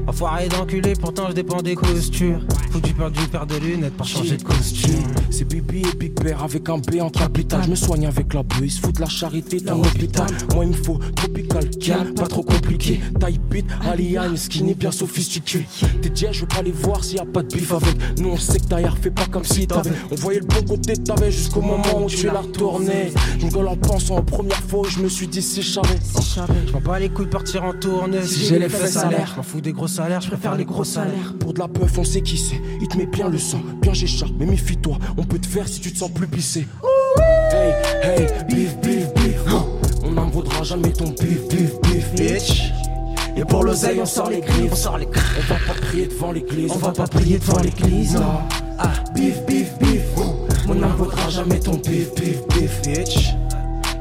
Enfoiré 0.07 0.49
d'enculé, 0.49 0.93
pourtant 0.99 1.27
je 1.29 1.33
dépends 1.33 1.61
des 1.61 1.75
costures. 1.75 2.41
Faut 2.71 2.79
du 2.79 2.93
peur 2.93 3.11
du 3.11 3.21
paire 3.27 3.45
de 3.45 3.55
lunettes 3.55 3.95
pour 3.95 4.05
changer 4.05 4.35
de 4.35 4.43
costume. 4.43 5.03
C'est 5.29 5.45
Bibi 5.45 5.81
et 5.81 5.95
Big 5.95 6.13
Bear 6.21 6.43
avec 6.43 6.67
un 6.67 6.77
B 6.77 6.99
en 7.01 7.09
capital. 7.09 7.61
Je 7.63 7.69
me 7.69 7.75
soigne 7.75 8.05
avec 8.05 8.33
la 8.33 8.43
bœuf, 8.43 8.59
ils 8.63 8.71
se 8.71 8.81
foutent 8.81 8.99
la 8.99 9.07
charité 9.07 9.61
dans 9.61 9.75
l'hôpital. 9.75 10.27
Moi, 10.53 10.65
il 10.65 10.71
me 10.71 10.75
faut 10.75 10.99
tropical, 11.15 11.69
calme, 11.79 12.13
pas 12.15 12.27
trop 12.27 12.43
compliqué. 12.43 12.99
Taille 13.19 13.39
beat, 13.49 13.65
alien, 13.89 14.35
skinny, 14.41 14.73
bien 14.73 14.91
sophistiqué. 14.91 15.65
T'es 16.01 16.09
déjà, 16.09 16.31
je 16.31 16.41
veux 16.41 16.47
pas 16.47 16.61
les 16.61 16.71
voir 16.71 17.03
s'il 17.03 17.17
y 17.17 17.19
a 17.19 17.25
pas 17.25 17.43
de 17.43 17.47
bif 17.47 17.71
avec. 17.71 17.95
Nous, 18.19 18.29
on 18.29 18.37
sait 18.37 18.59
que 18.59 18.65
derrière, 18.65 18.97
fais 18.97 19.11
pas 19.11 19.25
comme 19.25 19.45
si 19.45 19.67
t'avais. 19.67 19.91
On 20.11 20.15
voyait 20.15 20.39
le 20.39 20.45
bon 20.45 20.63
côté 20.67 20.93
de 20.93 21.01
t'avais 21.01 21.31
jusqu'au 21.31 21.61
moment 21.61 22.03
où 22.03 22.07
tu 22.07 22.25
l'as 22.25 22.41
retourné. 22.41 23.11
Je 23.39 23.57
en 23.57 23.75
pensant 23.75 24.17
aux 24.17 24.23
premières 24.23 24.63
fois 24.63 24.87
je 24.89 24.99
me 24.99 25.09
suis 25.09 25.27
dit 25.27 25.41
c'est 25.41 25.61
charré. 25.61 25.95
Je 26.67 26.71
m'en 26.71 26.81
bats 26.81 26.99
les 26.99 27.09
couilles 27.09 27.25
de 27.25 27.31
partir 27.31 27.63
en 27.63 27.73
tournée. 27.73 28.21
Si 28.23 28.45
j'ai 28.45 28.59
les 28.59 28.69
fesses 28.69 28.97
à 28.97 29.09
l'air, 29.09 29.29
je 29.31 29.37
m'en 29.37 29.43
fous 29.43 29.61
des 29.61 29.71
gros 29.71 29.87
salaires, 29.87 30.21
je 30.21 30.27
préfère 30.27 30.55
les 30.55 30.65
gros 30.65 30.83
salaires. 30.83 31.35
Pour 31.39 31.53
de 31.53 31.59
la 31.59 31.67
peuf, 31.67 31.97
on 31.97 32.03
sait 32.03 32.21
qui 32.21 32.37
c'est. 32.37 32.61
Il 32.81 32.87
te 32.87 32.97
met 32.97 33.05
bien 33.05 33.29
le 33.29 33.37
sang, 33.37 33.61
bien 33.81 33.93
j'écharpe, 33.93 34.33
mais 34.39 34.45
méfie-toi, 34.45 34.97
on 35.17 35.23
peut 35.23 35.39
te 35.39 35.47
faire 35.47 35.67
si 35.67 35.79
tu 35.79 35.91
te 35.91 35.97
sens 35.97 36.11
plus 36.11 36.27
pissé. 36.27 36.65
Hey, 37.51 37.73
hey, 38.03 38.27
bif, 38.47 38.77
bif, 38.81 39.13
bif. 39.13 39.41
On 40.03 40.11
n'en 40.11 40.29
vaudra 40.29 40.63
jamais 40.63 40.91
ton 40.91 41.09
bif, 41.09 41.47
bif, 41.49 41.79
bif, 41.81 42.13
bitch. 42.15 42.71
Et 43.35 43.45
pour 43.45 43.63
l'oseille, 43.63 43.99
on 44.01 44.05
sort 44.05 44.29
les 44.29 44.41
griffes. 44.41 44.71
On 44.71 44.75
sort 44.75 44.97
les 44.97 45.07
On 45.07 45.53
va 45.53 45.59
pas 45.73 45.79
prier 45.81 46.07
devant 46.07 46.31
l'église. 46.31 46.71
On 46.73 46.77
va 46.77 46.91
pas 46.91 47.07
prier 47.07 47.37
devant 47.39 47.59
l'église. 47.59 48.15
Non. 48.15 48.39
Ah, 48.77 48.91
bif, 49.15 49.45
bif, 49.45 49.77
bif. 49.79 50.01
hein. 50.17 50.35
On 50.69 50.75
n'en 50.75 50.89
vaudra 50.89 51.29
jamais 51.29 51.59
ton 51.59 51.75
bif, 51.75 52.13
bif, 52.15 52.37
bif, 52.49 52.81
bitch. 52.83 53.29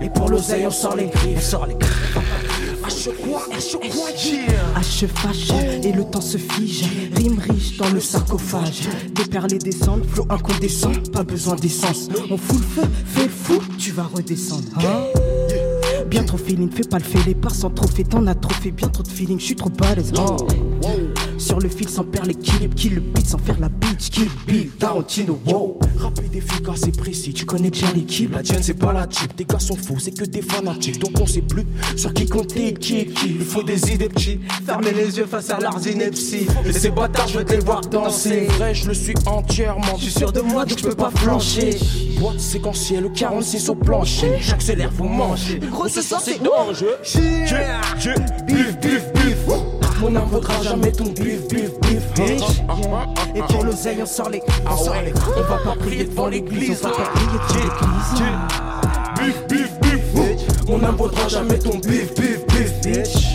Et 0.02 0.08
pour 0.08 0.28
l'oseille, 0.28 0.66
on 0.66 0.70
sort 0.70 0.96
les 0.96 1.06
griffes. 1.06 1.36
On 1.36 1.40
sort 1.40 1.66
les 1.66 1.74
griffes. 1.74 2.18
H 4.76 5.06
fâche 5.06 5.50
et 5.82 5.92
le 5.92 6.04
temps 6.04 6.20
se 6.20 6.38
fige. 6.38 6.84
Rime 7.14 7.38
riche 7.38 7.76
dans 7.76 7.90
le 7.90 8.00
sarcophage. 8.00 8.88
Des 9.14 9.24
perles 9.24 9.54
et 9.54 9.58
des 9.58 9.72
cendres, 9.72 10.04
flot 10.06 10.26
incandescent, 10.28 10.92
pas 11.12 11.22
besoin 11.22 11.56
d'essence. 11.56 12.08
On 12.30 12.36
fout 12.36 12.58
le 12.58 12.82
feu, 12.82 12.88
fais 13.06 13.22
le 13.24 13.28
fou, 13.28 13.60
tu 13.78 13.92
vas 13.92 14.04
redescendre. 14.12 14.64
Hein 14.78 15.39
Bien 16.10 16.24
trop 16.24 16.38
feeling, 16.38 16.68
fais 16.72 16.82
pas 16.82 16.98
le 16.98 17.04
fait, 17.04 17.24
les 17.24 17.36
parts 17.36 17.54
sans 17.54 17.70
trophée, 17.70 18.02
t'en 18.02 18.26
as 18.26 18.34
trop 18.34 18.52
fait, 18.52 18.72
bien 18.72 18.88
trop 18.88 19.04
de 19.04 19.08
feeling, 19.08 19.38
je 19.38 19.44
suis 19.44 19.54
trop 19.54 19.70
balèze. 19.70 20.12
Oh. 20.18 20.36
Sur 21.38 21.60
le 21.60 21.68
fil 21.68 21.88
sans 21.88 22.02
perdre 22.02 22.26
l'équilibre, 22.26 22.74
kill 22.74 22.96
le 22.96 23.00
beat 23.00 23.28
sans 23.28 23.38
faire 23.38 23.60
la 23.60 23.68
bitch, 23.90 24.10
kill 24.10 24.28
beat, 24.46 24.78
Tarantino, 24.78 25.38
wow. 25.46 25.78
Rapide, 25.98 26.36
efficace 26.36 26.86
et 26.86 26.92
précis, 26.92 27.32
tu 27.32 27.44
connais 27.44 27.70
bien 27.70 27.88
l'équipe. 27.94 28.34
La 28.34 28.42
tienne, 28.42 28.62
c'est 28.62 28.74
pas 28.74 28.92
la 28.92 29.06
type, 29.06 29.34
tes 29.36 29.44
gars 29.44 29.58
sont 29.58 29.76
faux, 29.76 29.98
c'est 29.98 30.12
que 30.12 30.24
des 30.24 30.42
fanatiques. 30.42 30.98
Donc 30.98 31.20
on 31.20 31.26
sait 31.26 31.42
plus 31.42 31.66
sur 31.96 32.12
qui 32.14 32.26
compter, 32.26 32.74
qui 32.74 33.00
est 33.00 33.06
qui. 33.06 33.36
Il 33.40 33.44
faut 33.44 33.62
des 33.62 33.92
idées 33.92 34.08
petits, 34.08 34.40
fermer 34.64 34.92
les 34.92 35.18
yeux 35.18 35.26
face 35.26 35.50
à 35.50 35.58
leurs 35.58 35.86
inepties. 35.86 36.46
Et 36.64 36.72
ces 36.72 36.90
bâtards, 36.90 37.28
je 37.28 37.38
veux 37.38 37.44
te 37.44 37.52
les 37.52 37.60
voir 37.60 37.80
danser. 37.82 38.46
C'est 38.48 38.56
vrai, 38.56 38.74
je 38.74 38.88
le 38.88 38.94
suis 38.94 39.14
entièrement. 39.26 39.96
Je 39.96 40.04
suis 40.04 40.12
sûr 40.12 40.32
de 40.32 40.40
moi, 40.40 40.64
donc 40.64 40.78
je 40.78 40.84
peux 40.84 40.94
pas 40.94 41.10
flancher. 41.10 41.76
Boîte 42.18 42.40
séquentielle, 42.40 43.10
46 43.14 43.68
au 43.70 43.74
plancher. 43.74 44.32
J'accélère, 44.40 44.90
vous 44.92 45.08
mangez. 45.08 45.58
Gros, 45.58 45.88
ce 45.88 46.02
soir, 46.02 46.20
c'est 46.22 46.42
dangereux. 46.42 46.96
Je, 47.02 47.20
Bif, 48.46 48.80
bif, 48.80 49.12
bif. 49.14 49.69
On 50.02 50.10
n'en 50.10 50.24
vaudra 50.26 50.62
jamais 50.62 50.92
ton 50.92 51.04
bif, 51.04 51.46
bif, 51.48 51.78
bif, 51.80 52.12
bitch. 52.14 52.62
Et 53.34 53.42
pour 53.42 53.64
l'oseille, 53.64 53.98
on 54.02 54.06
sort 54.06 54.30
les 54.30 54.40
Ah 54.66 54.74
ouais, 54.74 55.12
on 55.36 55.42
va 55.42 55.58
pas 55.58 55.76
prier 55.76 56.04
devant 56.04 56.28
l'église. 56.28 56.80
On 56.82 56.88
va 56.88 56.94
pas 56.94 57.10
prier 57.10 57.26
devant 57.26 57.90
l'église. 59.18 59.46
Bif, 59.46 59.46
bif, 59.48 59.80
bif. 59.80 60.00
On 60.68 60.78
n'en 60.78 60.92
vaudra 60.92 61.28
jamais 61.28 61.58
ton 61.58 61.78
bif, 61.78 62.14
bif, 62.14 62.46
bif, 62.46 62.80
bitch. 62.82 63.26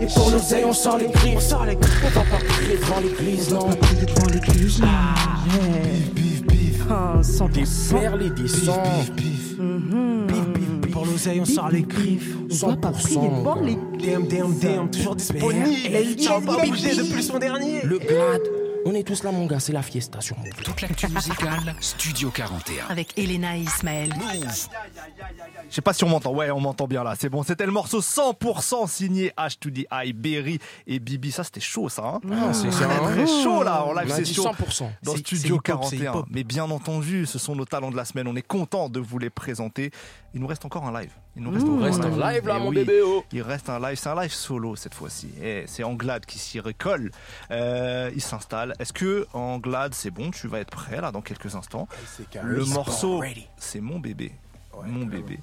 Et 0.00 0.06
pour 0.06 0.30
l'oseille, 0.30 0.64
on 0.64 0.72
sort 0.72 0.96
les 0.96 1.08
griffes. 1.08 1.34
On 1.36 1.40
sort 1.40 1.66
les 1.66 1.76
griffes. 1.76 2.04
On 2.04 2.08
va 2.08 2.24
pas 2.24 2.44
prier 2.48 2.78
devant 2.78 3.00
l'église, 3.00 3.50
non. 3.52 3.68
prier 3.68 4.06
devant 4.06 4.26
l'église. 4.32 4.80
Bif, 4.80 6.12
bif, 6.14 6.46
bif. 6.46 6.82
Ah, 6.90 7.20
100%. 7.20 7.50
Des 7.50 8.00
perles 8.00 8.22
et 8.22 8.30
des 8.30 8.48
sangs. 8.48 8.82
Pour 10.28 10.49
l'oseille, 11.10 11.40
on 11.40 11.44
sort 11.44 11.70
les 11.70 11.82
griffes. 11.82 12.34
On 12.62 12.68
va 12.68 12.76
pas 12.76 12.90
prier 12.92 13.16
devant 13.18 13.60
l'église. 13.60 13.78
DM, 13.98 14.26
DM, 14.28 14.52
DM, 14.58 14.90
toujours 14.90 15.16
disponible. 15.16 15.68
Let's 15.90 16.16
Tu 16.16 16.28
go, 16.28 16.40
vas 16.40 16.56
pas 16.56 16.66
go. 16.66 16.72
depuis 16.72 17.22
son 17.22 17.38
dernier. 17.38 17.80
Le 17.84 17.98
glad, 17.98 18.40
On 18.86 18.94
est 18.94 19.02
tous 19.06 19.22
là, 19.24 19.30
mon 19.30 19.46
gars, 19.46 19.60
c'est 19.60 19.72
la 19.72 19.82
fiesta 19.82 20.20
sur 20.20 20.38
Move. 20.38 20.48
Toute 20.64 20.80
l'actu 20.80 21.06
musicale, 21.08 21.74
Studio 21.80 22.30
41. 22.30 22.86
Avec 22.88 23.16
Elena 23.18 23.56
et 23.56 23.60
Ismaël. 23.60 24.10
Je 25.68 25.74
sais 25.74 25.82
pas 25.82 25.92
si 25.92 26.02
on 26.04 26.08
m'entend. 26.08 26.32
Ouais, 26.32 26.50
on 26.50 26.60
m'entend 26.60 26.86
bien 26.86 27.04
là. 27.04 27.14
C'est 27.18 27.28
bon. 27.28 27.42
C'était 27.42 27.66
le 27.66 27.72
morceau 27.72 28.00
100% 28.00 28.88
signé 28.88 29.32
H2DI, 29.36 30.12
Berry 30.14 30.58
et 30.86 30.98
Bibi. 30.98 31.30
Ça, 31.30 31.44
c'était 31.44 31.60
chaud, 31.60 31.88
ça. 31.88 32.02
Hein 32.04 32.20
Ah, 32.32 32.52
c'est 32.54 32.68
très, 32.70 32.84
ça. 32.86 33.00
très 33.00 33.26
chaud 33.26 33.62
là. 33.62 33.84
En 33.84 33.92
live, 33.92 34.12
c'est 34.14 34.24
chaud. 34.24 34.42
100%. 34.44 34.90
Dans 35.02 35.12
C'est- 35.12 35.18
c'est 35.18 35.36
Studio 35.36 35.56
hip-hop, 35.56 35.84
c'est 35.84 35.96
41. 35.98 36.12
hip-hop. 36.12 36.26
Mais 36.30 36.42
bien 36.44 36.64
entendu, 36.70 37.26
ce 37.26 37.38
sont 37.38 37.54
nos 37.54 37.66
talents 37.66 37.90
de 37.90 37.96
la 37.96 38.04
semaine. 38.06 38.26
On 38.28 38.36
est 38.36 38.42
content 38.46 38.88
de 38.88 38.98
vous 38.98 39.18
les 39.18 39.30
présenter. 39.30 39.90
Il 40.32 40.40
nous 40.40 40.46
reste 40.46 40.64
encore 40.64 40.86
un 40.86 41.00
live. 41.00 41.10
Il 41.36 41.42
nous 41.42 41.50
reste, 41.50 41.66
Mmh. 41.66 41.70
encore 41.74 41.84
Reste 41.84 42.00
un 42.04 42.08
live, 42.32 42.46
là, 42.46 42.56
Eh 42.56 42.60
mon 42.62 42.68
oui. 42.68 42.76
bébé, 42.76 43.00
oh. 43.04 43.24
Il 43.32 43.42
reste 43.42 43.68
un 43.68 43.78
live. 43.78 43.96
C'est 44.00 44.08
un 44.08 44.20
live 44.20 44.32
solo 44.32 44.74
cette 44.76 44.94
fois-ci. 44.94 45.28
Et 45.42 45.64
c'est 45.66 45.84
Anglade 45.84 46.24
qui 46.26 46.38
s'y 46.38 46.58
recolle. 46.60 47.10
Euh, 47.50 48.10
il 48.14 48.20
s'installe. 48.20 48.69
Est-ce 48.78 48.92
que 48.92 49.26
Anglade, 49.32 49.94
c'est 49.94 50.10
bon? 50.10 50.30
Tu 50.30 50.46
vas 50.48 50.60
être 50.60 50.70
prêt 50.70 51.00
là 51.00 51.10
dans 51.12 51.20
quelques 51.22 51.54
instants. 51.54 51.88
carré. 52.30 52.48
Le 52.48 52.64
morceau, 52.64 53.22
c'est 53.56 53.80
mon 53.80 53.98
bébé. 53.98 54.32
mon 54.86 55.04
bébé. 55.06 55.38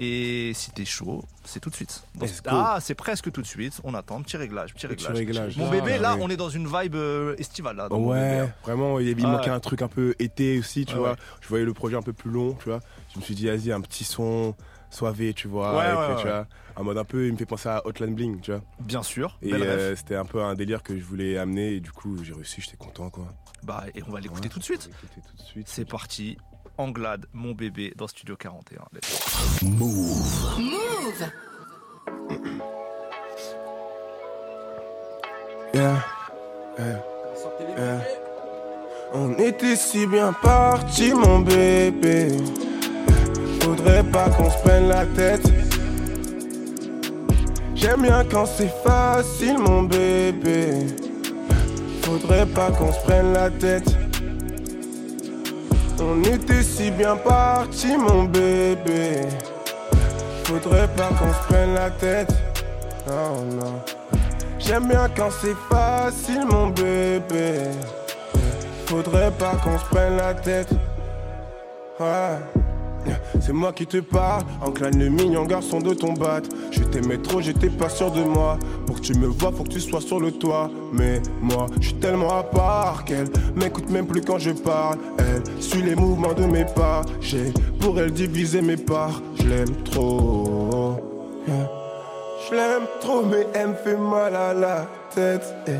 Et 0.00 0.52
si 0.54 0.70
t'es 0.70 0.84
chaud, 0.84 1.24
c'est 1.44 1.58
tout 1.58 1.70
de 1.70 1.74
suite. 1.74 2.04
Ah, 2.46 2.78
c'est 2.80 2.94
presque 2.94 3.32
tout 3.32 3.42
de 3.42 3.46
suite. 3.46 3.80
On 3.82 3.94
attend. 3.94 4.22
Petit 4.22 4.36
réglage, 4.36 4.72
petit 4.72 4.86
Petit 4.86 5.08
réglage. 5.08 5.56
Mon 5.56 5.66
Ah, 5.66 5.70
bébé, 5.72 5.98
là, 5.98 6.14
oui. 6.14 6.20
on 6.22 6.30
est 6.30 6.36
dans 6.36 6.48
une 6.50 6.68
vibe 6.68 6.94
euh, 6.94 7.34
estivale. 7.36 7.74
Là, 7.76 7.88
dans 7.88 7.98
Ouais, 7.98 8.48
vraiment, 8.62 9.00
il, 9.00 9.16
Ah 9.24 9.26
manquait 9.26 9.50
ouais. 9.50 9.56
un 9.56 9.60
truc 9.60 9.82
un 9.82 9.88
peu 9.88 10.14
été 10.20 10.56
aussi, 10.60 10.86
tu 10.86 10.92
Ouais, 10.94 11.00
vois. 11.00 11.10
ouais. 11.12 11.16
Je 11.40 11.48
voyais 11.48 11.64
le 11.64 11.74
projet 11.74 11.96
un 11.96 12.02
peu 12.02 12.12
plus 12.12 12.30
long, 12.30 12.52
tu 12.62 12.68
vois. 12.68 12.78
Je 13.12 13.18
me 13.18 13.24
suis 13.24 13.34
dit, 13.34 13.46
vas-y, 13.48 13.72
un 13.72 13.80
petit 13.80 14.04
son 14.04 14.54
soivé, 14.88 15.34
tu 15.34 15.48
vois. 15.48 15.76
Ouais, 15.76 15.84
avec, 15.86 16.18
tu 16.18 16.28
vois, 16.28 16.46
un 16.78 16.82
mode 16.84 16.96
un 16.98 17.04
peu, 17.04 17.26
il 17.26 17.32
me 17.32 17.36
fait 17.36 17.44
penser 17.46 17.68
à 17.68 17.82
Hotline 17.86 18.14
Bling, 18.14 18.40
tu 18.40 18.52
vois. 18.52 18.60
Bien 18.80 19.02
sûr, 19.02 19.36
Et 19.42 19.52
euh, 19.52 19.96
c'était 19.96 20.14
un 20.14 20.24
peu 20.24 20.40
un 20.42 20.54
délire 20.54 20.82
que 20.82 20.96
je 20.96 21.04
voulais 21.04 21.36
amener, 21.36 21.72
et 21.74 21.80
du 21.80 21.90
coup, 21.90 22.22
j'ai 22.22 22.32
réussi, 22.32 22.60
j'étais 22.60 22.76
content, 22.76 23.10
quoi. 23.10 23.26
Bah, 23.64 23.84
et 23.94 24.02
on 24.06 24.12
va 24.12 24.20
l'écouter 24.20 24.44
Ouais, 24.44 24.48
tout 24.48 24.58
de 24.60 24.64
suite. 24.64 24.88
tout 24.88 25.36
de 25.36 25.42
suite. 25.42 25.68
C'est 25.68 25.88
parti. 25.88 26.36
Anglade, 26.76 27.26
mon 27.32 27.52
bébé, 27.52 27.92
dans 27.96 28.06
Studio 28.06 28.36
41. 28.36 28.84
Let's 28.92 29.60
go. 29.60 29.66
Move. 29.68 30.60
Move 30.60 31.30
Yeah, 35.74 36.02
yeah, 36.78 37.02
yeah. 37.76 38.00
On 39.12 39.34
était 39.34 39.76
si 39.76 40.06
bien 40.06 40.32
partis, 40.32 41.12
mon 41.12 41.40
bébé. 41.40 42.28
Faudrait 43.62 44.04
pas 44.04 44.30
qu'on 44.30 44.50
se 44.50 44.58
prenne 44.58 44.88
la 44.88 45.04
tête. 45.06 45.42
J'aime 47.80 48.02
bien 48.02 48.24
quand 48.24 48.44
c'est 48.44 48.72
facile, 48.82 49.56
mon 49.58 49.82
bébé. 49.82 50.84
Faudrait 52.02 52.46
pas 52.46 52.72
qu'on 52.72 52.92
se 52.92 53.00
prenne 53.04 53.32
la 53.32 53.50
tête. 53.50 53.88
On 56.00 56.20
était 56.24 56.64
si 56.64 56.90
bien 56.90 57.14
partis, 57.16 57.96
mon 57.96 58.24
bébé. 58.24 59.20
Faudrait 60.42 60.88
pas 60.88 61.10
qu'on 61.10 61.32
se 61.32 61.46
prenne 61.48 61.74
la 61.74 61.90
tête. 61.90 62.34
Non, 63.06 63.44
non. 63.56 63.80
J'aime 64.58 64.88
bien 64.88 65.06
quand 65.16 65.30
c'est 65.40 65.56
facile, 65.70 66.46
mon 66.50 66.68
bébé. 66.68 67.60
Faudrait 68.86 69.30
pas 69.30 69.54
qu'on 69.62 69.78
se 69.78 69.84
prenne 69.84 70.16
la 70.16 70.34
tête. 70.34 70.70
C'est 73.40 73.52
moi 73.52 73.72
qui 73.72 73.86
te 73.86 73.98
parle, 73.98 74.42
enclane 74.64 74.98
le 74.98 75.08
mignon 75.08 75.44
garçon 75.44 75.78
de 75.78 75.94
ton 75.94 76.12
bat. 76.12 76.40
Je 76.70 76.82
t'aimais 76.84 77.18
trop, 77.18 77.40
j'étais 77.40 77.70
pas 77.70 77.88
sûr 77.88 78.10
de 78.10 78.22
moi. 78.22 78.58
Pour 78.86 78.96
que 78.96 79.00
tu 79.00 79.14
me 79.14 79.26
vois, 79.26 79.52
faut 79.52 79.64
que 79.64 79.70
tu 79.70 79.80
sois 79.80 80.00
sur 80.00 80.20
le 80.20 80.32
toit. 80.32 80.70
Mais 80.92 81.22
moi, 81.40 81.66
je 81.80 81.88
suis 81.88 81.96
tellement 81.96 82.36
à 82.38 82.42
part 82.42 83.04
qu'elle 83.04 83.28
m'écoute 83.54 83.90
même 83.90 84.06
plus 84.06 84.20
quand 84.20 84.38
je 84.38 84.50
parle. 84.50 84.98
Elle 85.18 85.42
suit 85.62 85.82
les 85.82 85.94
mouvements 85.94 86.34
de 86.34 86.44
mes 86.44 86.64
pas. 86.64 87.02
J'ai 87.20 87.52
pour 87.80 87.98
elle 87.98 88.10
diviser 88.10 88.60
mes 88.60 88.76
parts. 88.76 89.22
Je 89.40 89.48
l'aime 89.48 89.74
trop. 89.84 90.96
Je 91.46 92.54
l'aime 92.54 92.86
trop, 93.00 93.22
mais 93.24 93.46
elle 93.54 93.68
me 93.68 93.74
fait 93.74 93.96
mal 93.96 94.34
à 94.34 94.54
la 94.54 94.86
tête. 95.14 95.54
eh. 95.66 95.72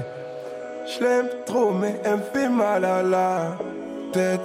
Je 0.86 1.04
l'aime 1.04 1.28
trop, 1.46 1.72
mais 1.72 2.00
elle 2.04 2.16
me 2.16 2.22
fait 2.32 2.48
mal 2.48 2.84
à 2.84 3.02
la 3.02 3.56
tête. 4.12 4.40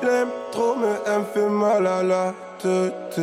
Je 0.00 0.06
l'aime 0.06 0.28
trop, 0.52 0.76
mais 0.76 0.94
elle 1.06 1.20
me 1.20 1.24
fait 1.24 1.48
mal 1.48 1.86
à 1.86 2.02
la 2.02 2.34
tête. 2.62 3.20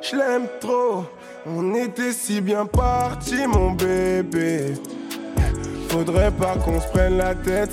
Je 0.00 0.16
l'aime 0.16 0.46
trop. 0.60 1.04
On 1.46 1.74
était 1.74 2.12
si 2.12 2.40
bien 2.40 2.66
partis, 2.66 3.46
mon 3.46 3.72
bébé. 3.72 4.74
Faudrait 5.88 6.30
pas 6.30 6.54
qu'on 6.64 6.80
se 6.80 6.86
prenne 6.88 7.16
la 7.16 7.34
tête. 7.34 7.72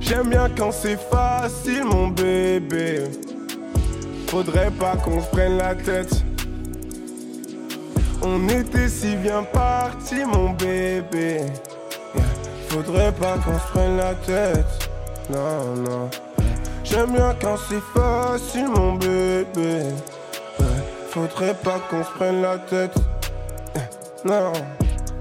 J'aime 0.00 0.28
bien 0.28 0.48
quand 0.56 0.72
c'est 0.72 0.98
facile, 0.98 1.84
mon 1.84 2.08
bébé. 2.08 3.04
Faudrait 4.26 4.72
pas 4.72 4.96
qu'on 4.96 5.20
se 5.20 5.26
prenne 5.28 5.56
la 5.56 5.74
tête. 5.76 6.24
On 8.22 8.48
était 8.48 8.88
si 8.88 9.14
bien 9.14 9.44
partis, 9.44 10.24
mon 10.24 10.50
bébé. 10.50 11.42
Faudrait 12.68 13.12
pas 13.12 13.36
qu'on 13.38 13.58
se 13.58 13.72
prenne 13.72 13.96
la 13.98 14.14
tête. 14.14 14.85
Non, 15.30 15.74
non. 15.76 16.10
J'aime 16.84 17.12
bien 17.12 17.34
quand 17.40 17.56
c'est 17.68 17.82
facile, 17.98 18.68
mon 18.68 18.94
bébé. 18.94 19.82
Faudrait 21.10 21.54
pas 21.54 21.80
qu'on 21.90 22.04
se 22.04 22.10
prenne 22.10 22.42
la 22.42 22.58
tête. 22.58 22.94
Eh, 23.74 24.28
Non, 24.28 24.52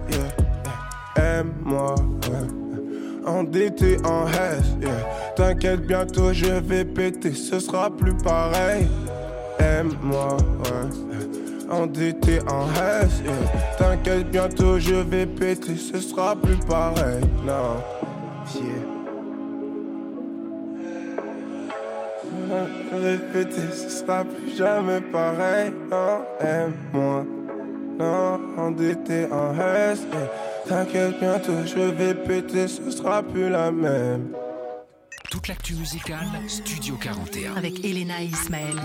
yeah. 0.09 1.39
Aime-moi, 1.39 1.95
ouais. 2.29 3.25
Endetté 3.25 3.97
en 4.05 4.27
haisse, 4.27 4.75
yeah. 4.81 4.91
T'inquiète, 5.35 5.87
bientôt 5.87 6.33
je 6.33 6.45
vais 6.45 6.85
péter, 6.85 7.33
ce 7.33 7.59
sera 7.59 7.89
plus 7.89 8.15
pareil. 8.17 8.87
Aime-moi, 9.57 10.37
ouais. 10.65 11.71
Endetté 11.71 12.39
en 12.41 12.67
haisse, 12.73 13.21
yeah. 13.23 13.33
T'inquiète, 13.77 14.29
bientôt 14.29 14.77
je 14.77 14.95
vais 14.95 15.25
péter, 15.25 15.77
ce 15.77 15.99
sera 15.99 16.35
plus 16.35 16.57
pareil. 16.57 17.21
Non. 17.45 17.81
Je 22.91 22.97
vais 22.97 23.17
péter, 23.17 23.71
ce 23.71 23.89
sera 23.89 24.23
plus 24.23 24.55
jamais 24.55 25.01
pareil. 25.01 25.71
Non, 25.89 26.21
aime-moi. 26.39 27.25
Non, 27.97 28.39
endetté 28.57 29.25
en 29.31 29.53
yeah. 29.55 29.95
T'inquiète, 30.67 31.19
bientôt 31.19 31.53
je 31.65 31.79
vais 31.79 32.13
péter, 32.13 32.67
ce 32.67 32.91
sera 32.91 33.23
plus 33.23 33.49
la 33.49 33.71
même. 33.71 34.29
Toute 35.35 35.49
l'actu 35.49 35.75
musicale, 35.75 36.25
Studio 36.47 36.95
41. 36.95 37.57
Avec 37.57 37.83
Elena 37.83 38.21
et 38.21 38.27
Ismaël. 38.27 38.75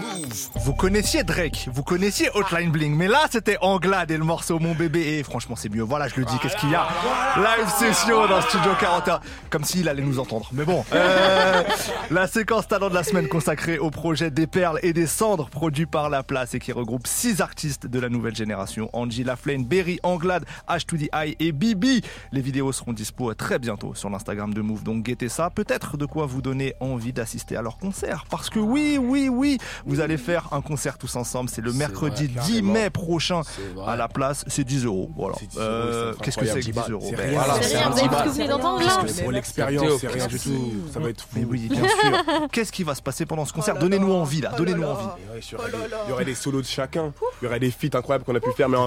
Vous 0.57 0.75
connaissiez 0.75 1.23
Drake, 1.23 1.69
vous 1.73 1.85
connaissiez 1.85 2.29
Hotline 2.35 2.73
Bling, 2.73 2.97
mais 2.97 3.07
là 3.07 3.21
c'était 3.31 3.57
Anglade 3.61 4.11
et 4.11 4.17
le 4.17 4.25
morceau 4.25 4.59
Mon 4.59 4.75
bébé 4.75 5.19
et 5.19 5.23
franchement 5.23 5.55
c'est 5.55 5.69
mieux. 5.69 5.85
Voilà, 5.85 6.09
je 6.09 6.17
le 6.17 6.25
dis, 6.25 6.37
qu'est-ce 6.43 6.57
qu'il 6.57 6.71
y 6.71 6.75
a? 6.75 6.89
Live 7.37 7.69
session 7.79 8.27
dans 8.27 8.41
Studio 8.43 8.73
41, 8.81 9.21
comme 9.49 9.63
s'il 9.63 9.89
allait 9.89 10.03
nous 10.03 10.19
entendre. 10.19 10.49
Mais 10.53 10.65
bon, 10.65 10.85
euh, 10.93 11.63
la 12.11 12.27
séquence 12.27 12.67
talent 12.67 12.89
de 12.89 12.95
la 12.95 13.05
semaine 13.05 13.29
consacrée 13.29 13.79
au 13.79 13.91
projet 13.91 14.33
des 14.33 14.49
perles 14.49 14.81
et 14.83 14.93
des 14.93 15.07
cendres 15.07 15.51
produit 15.51 15.87
par 15.87 16.11
La 16.11 16.25
Place 16.25 16.55
et 16.55 16.59
qui 16.59 16.73
regroupe 16.73 17.07
six 17.07 17.41
artistes 17.41 17.87
de 17.87 18.01
la 18.01 18.09
nouvelle 18.09 18.35
génération 18.35 18.91
Angie 18.93 19.23
Laflane, 19.23 19.65
Berry, 19.65 20.01
Anglade, 20.03 20.45
H2DI 20.69 21.37
et 21.39 21.53
Bibi. 21.53 22.03
Les 22.33 22.41
vidéos 22.41 22.73
seront 22.73 22.93
dispo 22.93 23.33
très 23.35 23.61
bientôt 23.61 23.95
sur 23.95 24.11
l'Instagram 24.11 24.53
de 24.53 24.63
Move, 24.63 24.83
donc 24.83 25.05
guettez 25.05 25.29
ça. 25.29 25.49
Peut-être 25.51 25.97
de 25.97 26.07
quoi 26.07 26.27
vous 26.27 26.40
donner 26.41 26.75
envie 26.81 27.13
d'assister 27.13 27.57
à 27.57 27.63
leur 27.63 27.79
concert. 27.79 28.25
Parce 28.31 28.51
que 28.51 28.59
oui, 28.59 28.99
oui, 29.01 29.29
oui, 29.29 29.59
vous 29.87 30.01
allez 30.01 30.17
faire 30.17 30.49
un 30.53 30.61
concert 30.61 30.99
tous 30.99 31.17
ensemble. 31.17 31.51
C'est 31.51 31.61
le 31.61 31.73
mercredi 31.73 32.27
vrai, 32.27 32.43
10 32.45 32.53
carrément. 32.53 32.73
mai 32.73 32.91
prochain 32.91 33.43
à 33.87 33.97
la 33.97 34.09
place. 34.09 34.45
C'est 34.47 34.65
10 34.65 34.85
euros. 34.85 35.11
Voilà. 35.17 35.37
Euh, 35.57 36.15
Qu'est-ce 36.23 36.39
que 36.39 36.47
c'est 36.47 36.61
que 36.61 36.71
10 36.71 36.91
euros? 36.91 37.07
C'est 37.09 37.17
Ben, 37.17 37.31
rien, 37.31 37.39
voilà. 37.39 37.63
C'est 37.63 37.77
rien, 37.79 37.91
vous 37.91 37.99
avez 37.99 38.09
vu 38.09 38.15
ce 38.15 38.23
que 38.23 38.29
vous 38.29 38.35
venez 38.35 38.49
d'entendre 38.49 38.85
là 38.85 39.03
C'est 39.07 39.23
pour 39.23 39.33
l'expérience, 39.33 40.01
c'est 40.01 40.09
rien 40.09 40.27
du 40.27 40.39
tout. 40.39 40.73
Ça 40.93 41.01
va 41.01 41.09
être 41.11 41.23
fou. 41.23 41.29
Mais 41.35 41.45
oui, 41.45 41.69
bien 41.69 41.87
sûr. 41.89 42.49
Qu'est-ce 42.53 42.73
qui 42.73 42.85
va 42.85 42.95
se 42.95 43.03
passer 43.03 43.27
pendant 43.27 43.45
ce 43.45 43.53
concert? 43.53 43.79
Donnez-nous 43.79 44.13
envie 44.13 44.41
là, 44.41 44.53
donnez-nous 44.57 44.85
envie. 44.85 45.07
Ouais, 45.33 45.41
il, 45.41 46.11
y 46.11 46.13
aurait 46.13 46.25
des, 46.25 46.35
solos 46.35 46.63
de 46.63 46.67
chacun. 46.67 47.13
Il 47.41 47.45
y 47.45 47.49
aurait 47.49 47.61
des 47.61 47.71
feats 47.71 47.97
incroyables 47.97 48.25
qu'on 48.25 48.35
a 48.35 48.41
pu 48.41 48.53
faire, 48.53 48.69
mais 48.69 48.79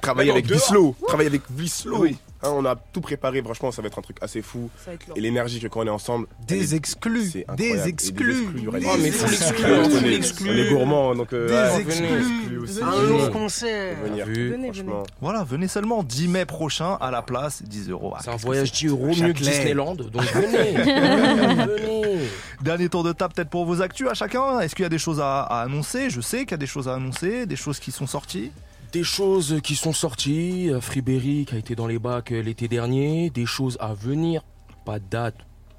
travailler 0.00 0.30
avec 0.30 0.46
Vislo. 0.46 0.94
Travailler 1.06 1.28
avec 1.28 1.42
Vislo. 1.50 2.06
Hein, 2.42 2.52
on 2.54 2.64
a 2.64 2.74
tout 2.74 3.02
préparé, 3.02 3.42
franchement, 3.42 3.70
ça 3.70 3.82
va 3.82 3.88
être 3.88 3.98
un 3.98 4.02
truc 4.02 4.16
assez 4.22 4.40
fou. 4.40 4.70
Et 5.14 5.20
l'énergie 5.20 5.60
que 5.60 5.66
quand 5.68 5.80
on 5.80 5.86
est 5.86 5.90
ensemble. 5.90 6.26
Des 6.46 6.72
est- 6.72 6.76
exclus, 6.76 7.30
c'est 7.32 7.46
des 7.56 7.86
exclus. 7.86 8.46
Y 8.56 8.66
aurait 8.66 8.80
Des 8.80 8.86
des 8.86 8.90
Oh, 8.92 8.96
mais 8.98 9.08
exclus. 9.08 9.26
full 9.28 9.34
exclus, 9.34 9.66
On 9.74 10.04
est- 10.04 10.08
est- 10.08 10.14
exclus. 10.16 10.50
On 10.50 10.54
est 10.56 10.68
gourmands, 10.70 11.14
donc. 11.14 11.32
euh, 11.34 11.48
Des 11.76 11.82
exclus. 11.82 12.06
exclus. 12.06 12.82
Un 12.82 12.90
Venez. 12.92 13.08
long 13.18 13.30
concert. 13.30 13.96
Venir, 14.04 14.24
Venez, 14.26 14.72
franchement. 14.72 15.02
Voilà, 15.20 15.44
venez 15.44 15.68
seulement 15.68 16.02
10 16.02 16.28
mai 16.28 16.46
prochain 16.46 16.96
à 17.00 17.10
la 17.10 17.20
place, 17.20 17.62
10 17.62 17.90
euros. 17.90 18.14
Ah, 18.16 18.20
C'est 18.24 18.30
un 18.30 18.36
voyage 18.36 18.72
10 18.72 18.86
euros 18.88 19.08
mieux 19.08 19.32
que. 19.34 19.38
Disneyland, 19.40 19.94
donc 19.96 20.10
venez. 20.12 20.72
venez. 21.66 22.20
Dernier 22.62 22.88
tour 22.88 23.04
de 23.04 23.12
table 23.12 23.34
peut-être 23.34 23.50
pour 23.50 23.64
vos 23.66 23.82
actus 23.82 24.08
à 24.08 24.14
chacun. 24.14 24.60
Est-ce 24.60 24.74
qu'il 24.74 24.82
y 24.82 24.86
a 24.86 24.90
des 24.90 24.98
choses 24.98 25.20
à, 25.20 25.42
à 25.42 25.62
annoncer? 25.62 26.10
Je 26.10 26.20
sais 26.20 26.40
qu'il 26.40 26.52
y 26.52 26.54
a 26.54 26.58
des 26.58 26.66
choses 26.66 26.88
à 26.88 26.94
annoncer, 26.94 27.46
des 27.46 27.56
choses 27.56 27.78
qui 27.78 27.92
sont 27.92 28.06
sorties. 28.06 28.50
Des 28.92 29.04
choses 29.04 29.60
qui 29.62 29.76
sont 29.76 29.92
sorties, 29.92 30.68
euh, 30.68 30.80
Freeberry 30.80 31.44
qui 31.46 31.54
a 31.54 31.58
été 31.58 31.76
dans 31.76 31.86
les 31.86 32.00
bacs 32.00 32.32
euh, 32.32 32.42
l'été 32.42 32.66
dernier, 32.66 33.30
des 33.30 33.46
choses 33.46 33.76
à 33.78 33.94
venir, 33.94 34.42
pas 34.84 34.98
de 34.98 35.04
date. 35.08 35.36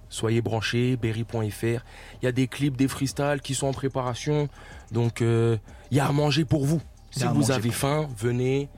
Soyez 0.07 0.41
branchés, 0.41 0.95
berry.fr. 0.95 1.63
Il 1.63 2.23
y 2.23 2.27
a 2.27 2.31
des 2.31 2.47
clips, 2.47 2.77
des 2.77 2.88
freestyles 2.88 3.41
qui 3.43 3.53
sont 3.53 3.67
en 3.67 3.73
préparation. 3.73 4.47
Donc, 4.91 5.21
euh, 5.21 5.57
il 5.89 5.97
y 5.97 5.99
a 5.99 6.07
à 6.07 6.11
manger 6.13 6.45
pour 6.45 6.65
vous. 6.65 6.81
Si 7.11 7.25
vous 7.25 7.51
avez 7.51 7.71
faim, 7.71 8.07
venez. 8.17 8.69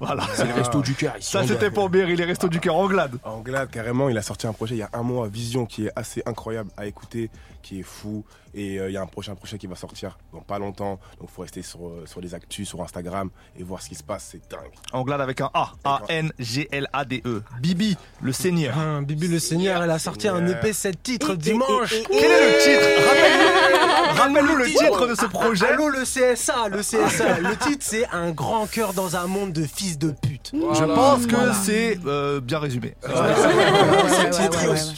Voilà. 0.00 0.26
C'est 0.34 0.46
le 0.46 0.54
resto 0.54 0.80
du 0.82 0.94
cœur 0.94 1.16
ici. 1.18 1.30
Ça, 1.32 1.46
c'était 1.46 1.70
pour 1.70 1.88
Berry, 1.88 2.16
les 2.16 2.24
restos 2.24 2.48
du 2.48 2.60
cœur 2.60 2.76
Anglade. 2.76 3.18
Anglade, 3.24 3.70
carrément, 3.70 4.08
il 4.08 4.16
a 4.16 4.22
sorti 4.22 4.46
un 4.46 4.52
projet 4.52 4.76
il 4.76 4.78
y 4.78 4.82
a 4.82 4.90
un 4.92 5.02
mois, 5.02 5.28
Vision, 5.28 5.66
qui 5.66 5.86
est 5.86 5.92
assez 5.96 6.22
incroyable 6.26 6.70
à 6.76 6.86
écouter, 6.86 7.30
qui 7.62 7.80
est 7.80 7.84
fou. 7.84 8.24
Et 8.54 8.78
euh, 8.78 8.88
il 8.90 8.94
y 8.94 8.96
a 8.96 9.02
un 9.02 9.06
prochain 9.06 9.34
projet 9.34 9.58
qui 9.58 9.66
va 9.66 9.76
sortir 9.76 10.18
dans 10.32 10.40
pas 10.40 10.58
longtemps. 10.58 10.98
Donc, 11.20 11.30
faut 11.30 11.42
rester 11.42 11.62
sur, 11.62 11.86
euh, 11.86 12.04
sur 12.06 12.20
les 12.20 12.34
actus, 12.34 12.68
sur 12.68 12.82
Instagram 12.82 13.30
et 13.56 13.62
voir 13.62 13.82
ce 13.82 13.88
qui 13.88 13.94
se 13.94 14.02
passe. 14.02 14.28
C'est 14.30 14.50
dingue. 14.50 14.72
Anglade 14.92 15.20
avec 15.20 15.40
un 15.40 15.50
A. 15.54 15.72
A-N-G-L-A-D-E. 15.84 17.28
E. 17.28 17.42
Bibi, 17.60 17.96
le 18.22 18.32
Seigneur. 18.32 18.76
Hein, 18.76 19.02
Bibi 19.02 19.28
le 19.28 19.38
Seigneur, 19.38 19.82
elle 19.82 19.90
a 19.90 19.98
sorti 19.98 20.28
un 20.28 20.46
épais 20.46 20.72
7 20.72 21.02
titres 21.02 21.34
dimanche. 21.34 21.94
Quel 22.08 22.30
est 22.30 22.52
le 22.52 22.58
titre? 22.62 24.18
Rappelle-nous 24.18 24.56
le 24.56 24.66
titre 24.66 25.06
de 25.06 25.14
ce 25.14 25.26
projet. 25.26 25.66
Allô 25.66 25.88
le 25.88 26.02
CSA, 26.02 26.68
le 26.68 26.78
CSA. 26.78 27.40
le 27.40 27.56
titre 27.56 27.84
c'est 27.84 28.06
Un 28.12 28.30
grand 28.30 28.66
cœur 28.66 28.94
dans 28.94 29.16
un 29.16 29.26
monde 29.26 29.52
de 29.52 29.64
fils 29.64 29.98
de 29.98 30.10
pute. 30.10 30.52
Je 30.52 30.84
pense 30.84 31.26
que 31.26 31.36
c'est 31.62 31.98
euh, 32.06 32.40
bien 32.40 32.58
résumé. 32.58 32.94
C'est 33.02 34.26
un 34.26 34.30
titre. 34.30 34.94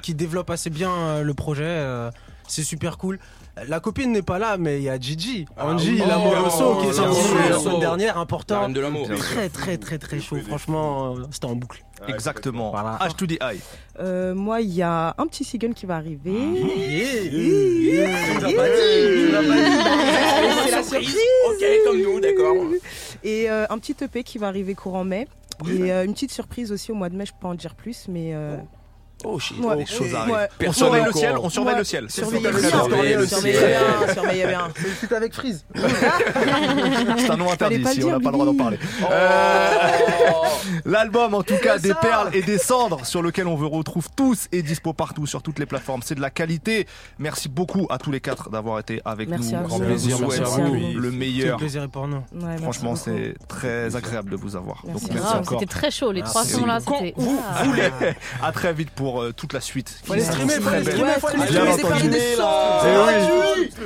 Qui, 0.00 0.14
développe 0.14 0.50
assez 0.50 0.70
bien 0.70 1.22
le 1.22 1.34
projet. 1.34 2.10
Euh, 2.44 2.48
c'est 2.48 2.62
super 2.62 2.98
cool. 2.98 3.18
La 3.68 3.78
copine 3.80 4.10
n'est 4.12 4.22
pas 4.22 4.38
là, 4.38 4.56
mais 4.56 4.78
il 4.78 4.82
y 4.84 4.88
a 4.90 4.98
Gigi, 4.98 5.46
Angie, 5.56 5.92
oui. 5.92 6.02
l'amoroso, 6.06 6.74
Oh, 6.76 6.80
qui 6.82 6.88
est 6.88 6.92
sorti 6.92 7.20
la 7.48 7.58
semaine 7.58 7.80
dernière, 7.80 8.14
La 8.16 8.20
important. 8.20 8.62
reine 8.62 8.72
de 8.72 8.80
l'amour. 8.80 9.08
Très, 9.16 9.48
très, 9.48 9.78
très, 9.78 9.98
très 9.98 10.20
chaud. 10.20 10.36
Franchement, 10.46 11.14
euh, 11.16 11.22
c'était 11.30 11.46
en 11.46 11.54
boucle. 11.54 11.84
Exactement. 12.08 12.74
H 12.74 13.14
to 13.16 13.26
the. 13.26 13.38
Euh, 14.00 14.34
moi, 14.34 14.60
il 14.60 14.72
y 14.74 14.82
a 14.82 15.14
un 15.16 15.26
petit 15.26 15.44
single 15.44 15.72
qui 15.74 15.86
va 15.86 15.96
arriver. 15.96 16.32
Tu 16.32 17.98
nous 18.34 18.44
as 18.44 18.52
pas 18.52 18.68
dit, 18.68 18.80
tu 19.04 19.28
nous 19.30 19.36
as 19.36 19.42
pas 19.42 19.54
dit. 19.54 20.64
C'est 20.64 20.70
la 20.70 20.82
Surprise. 20.82 21.16
Ok, 21.48 21.64
comme 21.86 22.02
nous, 22.02 22.20
d'accord. 22.20 22.56
Et 23.22 23.48
euh, 23.50 23.66
un 23.70 23.78
petit 23.78 23.94
EP 24.02 24.22
qui 24.24 24.38
va 24.38 24.48
arriver 24.48 24.74
courant 24.74 25.04
mai. 25.04 25.28
Et 25.68 25.92
euh, 25.92 26.04
une 26.04 26.12
petite 26.14 26.32
surprise 26.32 26.72
aussi 26.72 26.90
au 26.90 26.94
mois 26.94 27.08
de 27.08 27.16
mai, 27.16 27.24
je 27.26 27.32
peux 27.32 27.38
pas 27.42 27.48
en 27.48 27.54
dire 27.54 27.74
plus, 27.74 28.06
mais. 28.08 28.34
Euh, 29.24 29.28
Oh 29.32 29.38
shit, 29.38 29.58
Ouais. 29.64 29.76
Les 29.76 29.86
choses 29.86 30.14
arrivent. 30.14 30.34
Ouais. 30.34 30.48
On 30.52 30.58
Personne 30.58 30.74
surveille 30.84 31.00
n'est 31.02 31.06
le 31.08 31.12
ciel, 31.12 31.36
on 31.42 31.48
surveille 31.50 31.72
Ouais. 31.74 31.78
le 31.78 31.84
ciel. 31.84 32.10
Surveillez 32.10 32.44
C'est 32.52 32.60
bien, 32.60 32.70
surveillez 32.70 33.16
le 33.16 33.26
surveillez 33.26 33.56
ciel. 33.58 33.76
bien, 34.04 34.14
surveillez 34.14 34.46
bien. 34.46 34.68
C'est 35.00 35.12
avec 35.12 35.34
Freeze. 35.34 35.64
C'est 37.18 37.30
un 37.30 37.36
nom 37.36 37.50
interdit 37.50 37.78
le 37.78 38.04
on 38.06 38.10
n'a 38.10 38.20
pas 38.20 38.26
le 38.30 38.32
droit 38.32 38.46
d'en 38.46 38.54
parler. 38.56 38.78
Euh, 39.10 39.70
L'album, 40.84 41.34
en 41.34 41.42
tout 41.42 41.56
cas, 41.62 41.78
des 41.78 41.94
perles 41.94 42.30
et 42.34 42.42
des 42.42 42.58
cendres, 42.58 43.04
sur 43.06 43.22
lequel 43.22 43.46
on 43.46 43.54
vous 43.54 43.68
retrouve 43.68 44.08
tous 44.14 44.48
et 44.52 44.62
dispo 44.62 44.92
partout 44.92 45.26
sur 45.26 45.42
toutes 45.42 45.58
les 45.58 45.66
plateformes. 45.66 46.02
C'est 46.04 46.14
de 46.14 46.20
la 46.20 46.30
qualité. 46.30 46.86
Merci 47.18 47.48
beaucoup 47.48 47.86
à 47.90 47.98
tous 47.98 48.10
les 48.10 48.20
quatre 48.20 48.50
d'avoir 48.50 48.78
été 48.78 49.00
avec 49.04 49.28
Merci 49.28 49.54
nous. 49.54 49.62
Grand 49.62 49.78
plaisir, 49.80 50.18
Merci 50.20 50.40
merci 50.40 50.60
à 50.60 50.64
vous. 50.64 50.74
Le 50.98 51.10
meilleur. 51.10 51.52
le 51.52 51.56
plaisir 51.58 51.82
est 51.82 51.88
pour 51.88 52.08
nous. 52.08 52.22
Franchement, 52.62 52.92
beaucoup. 52.92 53.02
c'est 53.04 53.34
très 53.48 53.96
agréable 53.96 54.30
de 54.30 54.36
vous 54.36 54.56
avoir. 54.56 54.82
Merci. 54.86 55.06
Encore. 55.34 55.60
c'était 55.60 55.66
très 55.72 55.90
chaud. 55.90 56.12
Les 56.12 56.22
trois 56.22 56.42
Merci. 56.42 56.56
sons 56.60 56.66
là, 56.66 56.78
vous 56.78 57.70
voulez. 57.70 57.90
À 58.42 58.52
très 58.52 58.72
vite 58.72 58.90
pour 58.90 59.13
euh, 59.22 59.32
toute 59.32 59.52
la 59.52 59.60
suite. 59.60 60.00
Faut 60.04 60.14
les 60.14 60.24
streamer, 60.24 60.54
faut 60.60 60.70
les 60.70 60.84
streamer, 60.84 61.12
faut 61.20 61.28
les 61.28 61.72
streamer. 61.72 62.36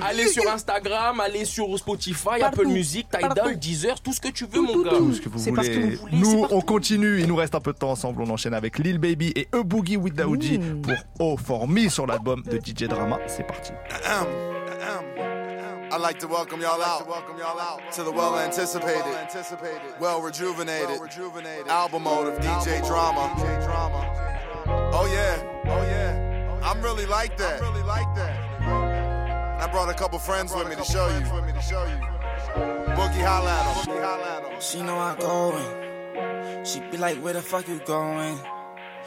Allez 0.03 0.29
sur 0.29 0.51
Instagram, 0.51 1.21
allez 1.21 1.45
sur 1.45 1.79
Spotify, 1.79 2.43
Apple 2.43 2.67
Music, 2.67 3.07
Tidal, 3.11 3.59
Deezer, 3.59 4.01
tout 4.01 4.13
ce 4.13 4.21
que 4.21 4.29
tu 4.29 4.47
veux, 4.47 4.61
mon 4.61 4.83
gars. 4.83 4.91
Tout 4.91 5.13
ce 5.15 5.21
que 5.21 5.29
vous 5.29 5.39
C'est 5.39 5.53
parce 5.53 5.69
voulez. 5.69 5.81
que 5.91 5.97
vous 5.97 6.01
voulez, 6.03 6.17
Nous, 6.19 6.47
on 6.51 6.61
continue. 6.61 7.21
Il 7.21 7.27
nous 7.27 7.37
reste 7.37 7.55
un 7.55 7.61
peu 7.61 7.73
de 7.73 7.79
temps 7.79 7.91
ensemble. 7.91 8.23
On 8.23 8.31
enchaîne 8.31 8.55
avec 8.55 8.79
Lil 8.79 8.99
Baby 8.99 9.33
et 9.37 9.49
E 9.55 9.63
Boogie 9.63 9.97
with 9.97 10.15
Daoudi 10.15 10.59
Mmh. 10.59 10.83
pour 10.83 10.95
Oh 11.19 11.37
For 11.37 11.69
Me 11.69 11.89
sur 11.89 12.07
l'album 12.07 12.43
de 12.43 12.59
DJ 12.59 12.85
Drama. 12.89 13.19
C'est 13.27 13.47
parti. 13.47 13.73
I'd 15.91 16.03
like 16.03 16.19
to 16.19 16.29
welcome 16.29 16.61
y'all 16.61 16.81
out 16.83 17.01
to 17.97 18.05
the 18.05 18.11
well 18.11 18.35
anticipated, 18.39 19.03
well 19.99 20.21
rejuvenated 20.21 21.01
album 21.69 22.03
mode 22.03 22.29
of 22.29 22.39
DJ 22.41 22.87
Drama. 22.87 24.38
Oh 24.69 25.07
yeah, 25.07 25.43
oh 25.67 25.83
yeah, 25.83 26.61
I'm 26.63 26.81
really 26.83 27.07
like 27.07 27.37
that. 27.37 27.61
I 29.61 29.67
brought 29.71 29.89
a 29.89 29.95
couple 29.95 30.19
friends 30.19 30.55
with 30.55 30.69
me 30.69 30.77
to 30.77 30.85
show 30.85 31.09
you. 31.09 31.21
Boogie 32.97 33.25
holla 33.25 33.51
at 33.51 34.45
'em. 34.45 34.61
She 34.61 34.83
know 34.83 34.99
I 34.99 35.15
going. 35.17 36.65
She 36.65 36.81
be 36.91 36.97
like, 36.97 37.17
where 37.19 37.33
the 37.33 37.43
fuck 37.43 37.67
you 37.69 37.81
going? 37.87 38.39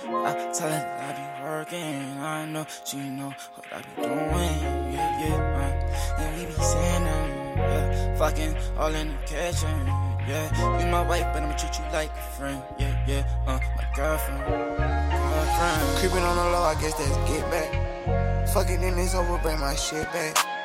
I 0.03 0.33
tell 0.53 0.69
her 0.69 0.83
that 0.97 1.09
I 1.09 1.13
be 1.19 1.43
working. 1.43 2.17
I 2.19 2.45
know 2.45 2.65
she 2.85 2.97
know 2.97 3.33
what 3.53 3.65
I 3.71 3.81
be 3.81 4.01
doing. 4.01 4.93
Yeah, 4.93 5.23
yeah. 5.23 5.37
Uh, 5.61 6.21
and 6.21 6.37
we 6.37 6.45
be 6.45 6.51
saying, 6.53 7.05
yeah, 7.57 8.15
fucking 8.17 8.55
all 8.77 8.93
in 8.95 9.09
the 9.09 9.17
kitchen. 9.27 9.87
Yeah, 10.27 10.79
you 10.79 10.87
my 10.87 11.01
wife, 11.07 11.27
but 11.33 11.43
I'ma 11.43 11.55
treat 11.57 11.77
you 11.79 11.85
like 11.91 12.11
a 12.11 12.21
friend. 12.37 12.61
Yeah, 12.79 13.05
yeah. 13.07 13.23
Uh, 13.47 13.59
my 13.77 13.85
girlfriend, 13.95 14.41
girlfriend. 15.57 15.97
Creeping 15.99 16.23
on 16.23 16.35
the 16.35 16.43
low, 16.43 16.63
I 16.63 16.75
guess 16.75 16.93
that's 16.93 17.15
get 17.29 17.49
back. 17.51 18.47
Fucking 18.49 18.81
in 18.81 18.95
this 18.95 19.15
over, 19.15 19.37
bring 19.39 19.59
my 19.59 19.75
shit 19.75 20.11
back. 20.11 20.60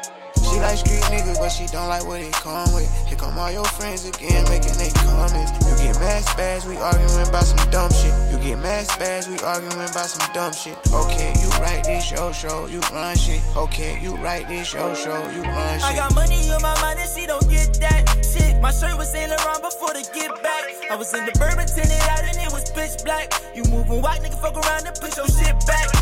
She 0.56 0.62
like 0.62 0.78
street 0.78 1.04
niggas, 1.12 1.36
but 1.36 1.50
she 1.50 1.66
don't 1.66 1.86
like 1.86 2.06
what 2.06 2.18
it 2.18 2.32
come 2.32 2.72
with. 2.72 2.88
Here 3.04 3.18
come 3.18 3.38
all 3.38 3.52
your 3.52 3.68
friends 3.76 4.08
again, 4.08 4.40
making 4.48 4.72
they 4.80 4.88
comments. 5.04 5.52
You 5.68 5.76
get 5.76 6.00
mad 6.00 6.24
spaz, 6.24 6.64
we 6.64 6.80
arguing 6.80 7.28
about 7.28 7.44
some 7.44 7.60
dumb 7.68 7.92
shit. 7.92 8.08
You 8.32 8.40
get 8.40 8.56
mad 8.64 8.88
spaz, 8.88 9.28
we 9.28 9.36
arguing 9.44 9.76
about 9.76 10.08
some 10.08 10.24
dumb 10.32 10.54
shit. 10.54 10.72
Okay, 10.88 11.36
you 11.44 11.48
write 11.60 11.84
this 11.84 12.02
show, 12.02 12.32
show, 12.32 12.64
you 12.72 12.80
run 12.88 13.14
shit. 13.18 13.42
Okay, 13.54 14.00
you 14.00 14.16
write 14.16 14.48
this 14.48 14.66
show, 14.66 14.94
show, 14.94 15.20
you 15.28 15.42
run 15.44 15.76
shit. 15.76 15.92
I 15.92 15.94
got 15.94 16.14
money 16.14 16.48
on 16.48 16.62
my 16.62 16.72
mind 16.80 17.00
and 17.00 17.10
she 17.10 17.26
don't 17.26 17.44
get 17.50 17.76
that 17.84 18.24
shit. 18.24 18.58
My 18.62 18.72
shirt 18.72 18.96
was 18.96 19.12
Saint 19.12 19.28
Laurent 19.28 19.60
before 19.60 19.92
the 19.92 20.08
get 20.14 20.32
back. 20.42 20.64
I 20.90 20.96
was 20.96 21.12
in 21.12 21.26
the 21.26 21.32
bourbon 21.36 21.68
tinted 21.68 22.00
out 22.08 22.24
and 22.24 22.36
it 22.40 22.50
was 22.50 22.64
pitch 22.70 23.04
black. 23.04 23.28
You 23.54 23.62
moving 23.68 24.00
white, 24.00 24.22
nigga, 24.22 24.40
fuck 24.40 24.56
around 24.56 24.86
and 24.86 24.96
push 24.96 25.18
your 25.18 25.28
shit 25.28 25.52
back. 25.66 25.92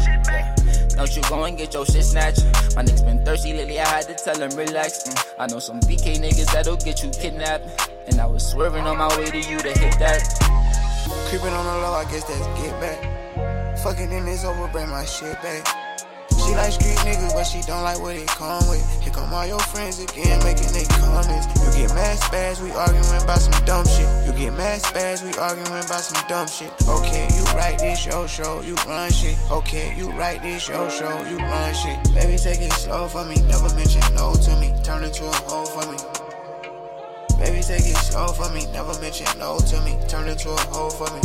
Go 1.28 1.44
and 1.44 1.56
get 1.56 1.72
your 1.72 1.86
shit 1.86 2.04
snatched. 2.04 2.44
My 2.76 2.82
niggas 2.82 3.04
been 3.04 3.24
thirsty 3.24 3.54
lately, 3.54 3.80
I 3.80 3.88
had 3.88 4.06
to 4.08 4.14
tell 4.14 4.36
them 4.36 4.50
relax. 4.56 5.04
Mm, 5.04 5.34
I 5.38 5.46
know 5.46 5.58
some 5.58 5.80
BK 5.80 6.18
niggas 6.18 6.52
that'll 6.52 6.76
get 6.76 7.02
you 7.02 7.10
kidnapped. 7.10 7.90
And 8.06 8.20
I 8.20 8.26
was 8.26 8.46
swerving 8.46 8.84
on 8.84 8.98
my 8.98 9.08
way 9.16 9.30
to 9.30 9.38
you 9.38 9.58
to 9.58 9.72
hit 9.78 9.98
that. 9.98 10.20
Creeping 11.28 11.48
on 11.48 11.64
the 11.64 11.72
low, 11.80 11.94
I 11.94 12.04
guess 12.04 12.24
that's 12.24 12.46
get 12.60 12.78
back. 12.80 13.78
Fucking 13.78 14.12
in 14.12 14.26
this 14.26 14.44
over, 14.44 14.68
bring 14.68 14.88
my 14.88 15.04
shit 15.04 15.40
back. 15.40 15.66
She 16.44 16.52
like 16.54 16.72
street 16.72 17.00
niggas, 17.08 17.32
but 17.32 17.44
she 17.44 17.62
don't 17.62 17.82
like 17.82 17.98
what 18.00 18.16
it 18.16 18.28
come 18.28 18.68
with. 18.68 18.84
Here 19.00 19.12
come 19.12 19.32
all 19.32 19.46
your 19.46 19.60
friends 19.72 19.98
again, 19.98 20.36
making 20.44 20.72
they 20.76 20.84
comments. 21.00 21.48
You 21.56 21.88
get 21.88 21.94
mad 21.96 22.18
spaz, 22.18 22.60
we 22.60 22.70
arguing 22.72 23.22
about 23.22 23.40
some 23.40 23.56
dumb 23.64 23.86
shit. 23.86 24.04
You 24.26 24.32
get 24.36 24.52
mad 24.52 24.82
spaz, 24.82 25.24
we 25.24 25.32
arguing 25.40 25.72
about 25.72 26.04
some 26.04 26.20
dumb 26.28 26.46
shit. 26.46 26.68
Okay, 26.84 27.28
write 27.54 27.78
this 27.78 27.98
show, 27.98 28.26
show, 28.26 28.60
you 28.62 28.74
run 28.86 29.10
shit. 29.10 29.38
Okay, 29.50 29.94
you 29.96 30.10
write 30.12 30.42
this 30.42 30.62
show, 30.62 30.88
show, 30.88 31.22
you 31.28 31.38
run 31.38 31.74
shit. 31.74 31.96
Baby, 32.14 32.36
take 32.36 32.60
it 32.60 32.72
slow 32.72 33.08
for 33.08 33.24
me, 33.24 33.36
never 33.46 33.72
mention 33.74 34.02
no 34.14 34.34
to 34.34 34.56
me. 34.60 34.74
Turn 34.82 35.04
into 35.04 35.24
a 35.24 35.34
hoe 35.46 35.64
for 35.66 35.90
me. 35.90 35.98
Baby, 37.38 37.62
take 37.62 37.86
it 37.86 37.96
slow 37.96 38.28
for 38.28 38.50
me, 38.52 38.66
never 38.72 38.98
mention 39.00 39.26
no 39.38 39.58
to 39.58 39.80
me. 39.82 39.98
Turn 40.08 40.28
into 40.28 40.50
a 40.50 40.60
hoe 40.72 40.90
for 40.90 41.10
me. 41.14 41.20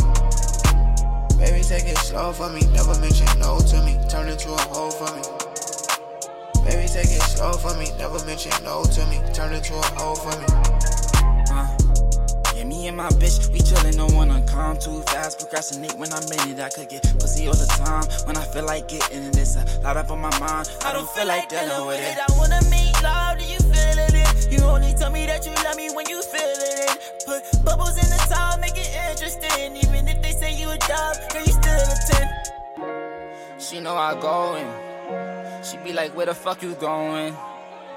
Baby, 1.38 1.62
take 1.62 1.86
it 1.86 1.98
slow 1.98 2.32
for 2.32 2.50
me, 2.50 2.60
never 2.72 2.98
mention 3.00 3.26
no 3.38 3.58
to 3.58 3.82
me. 3.82 3.98
Turn 4.08 4.28
into 4.28 4.52
a 4.52 4.60
hoe 4.68 4.90
for 4.90 5.10
me. 5.16 5.22
Baby, 6.64 6.86
take 6.86 7.10
it 7.10 7.22
slow 7.22 7.52
for 7.52 7.76
me, 7.78 7.86
never 7.98 8.22
mention 8.26 8.52
no 8.62 8.84
to 8.84 9.06
me. 9.06 9.20
Turn 9.32 9.54
into 9.54 9.74
a 9.74 9.86
hoe 9.96 10.14
for 10.14 10.38
me. 10.38 10.79
And 12.90 12.96
my 12.96 13.08
bitch, 13.22 13.48
we 13.52 13.60
chillin', 13.60 13.96
don't 13.96 14.16
wanna 14.16 14.42
come 14.48 14.76
too 14.76 15.00
fast. 15.02 15.38
Procrastinate 15.38 15.96
when 15.96 16.12
I'm 16.12 16.24
in 16.24 16.58
it. 16.58 16.58
I 16.58 16.70
could 16.70 16.88
get 16.88 17.04
pussy 17.20 17.46
all 17.46 17.54
the 17.54 17.66
time 17.66 18.02
when 18.26 18.36
I 18.36 18.42
feel 18.42 18.64
like 18.64 18.88
getting 18.88 19.22
it. 19.22 19.36
It's 19.36 19.54
a 19.54 19.80
lot 19.84 19.96
up 19.96 20.10
on 20.10 20.18
my 20.18 20.38
mind. 20.40 20.68
I 20.84 20.92
don't 20.92 21.08
feel 21.10 21.28
like 21.28 21.48
dealing 21.48 21.86
with 21.86 22.00
it. 22.00 22.18
I 22.18 22.36
wanna 22.36 22.58
make 22.68 23.00
love, 23.00 23.38
do 23.38 23.44
you 23.44 23.60
feeling 23.60 24.10
it? 24.10 24.50
You 24.50 24.64
only 24.64 24.92
tell 24.94 25.12
me 25.12 25.24
that 25.26 25.46
you 25.46 25.52
love 25.62 25.76
me 25.76 25.90
when 25.94 26.08
you 26.08 26.20
feeling 26.20 26.90
it. 26.90 27.22
Put 27.24 27.64
bubbles 27.64 27.94
in 27.94 28.10
the 28.10 28.20
tub, 28.28 28.58
make 28.58 28.76
it 28.76 28.90
interesting. 29.08 29.76
Even 29.76 30.08
if 30.08 30.20
they 30.20 30.32
say 30.32 30.52
you 30.52 30.68
a 30.70 30.78
dub, 30.78 31.14
girl, 31.30 31.44
you 31.46 31.52
still 31.52 31.78
a 31.78 31.96
10. 32.74 33.60
She 33.60 33.78
know 33.78 33.94
I 33.94 34.20
going. 34.20 34.66
She 35.62 35.76
be 35.76 35.92
like, 35.92 36.16
where 36.16 36.26
the 36.26 36.34
fuck 36.34 36.60
you 36.60 36.74
going? 36.74 37.36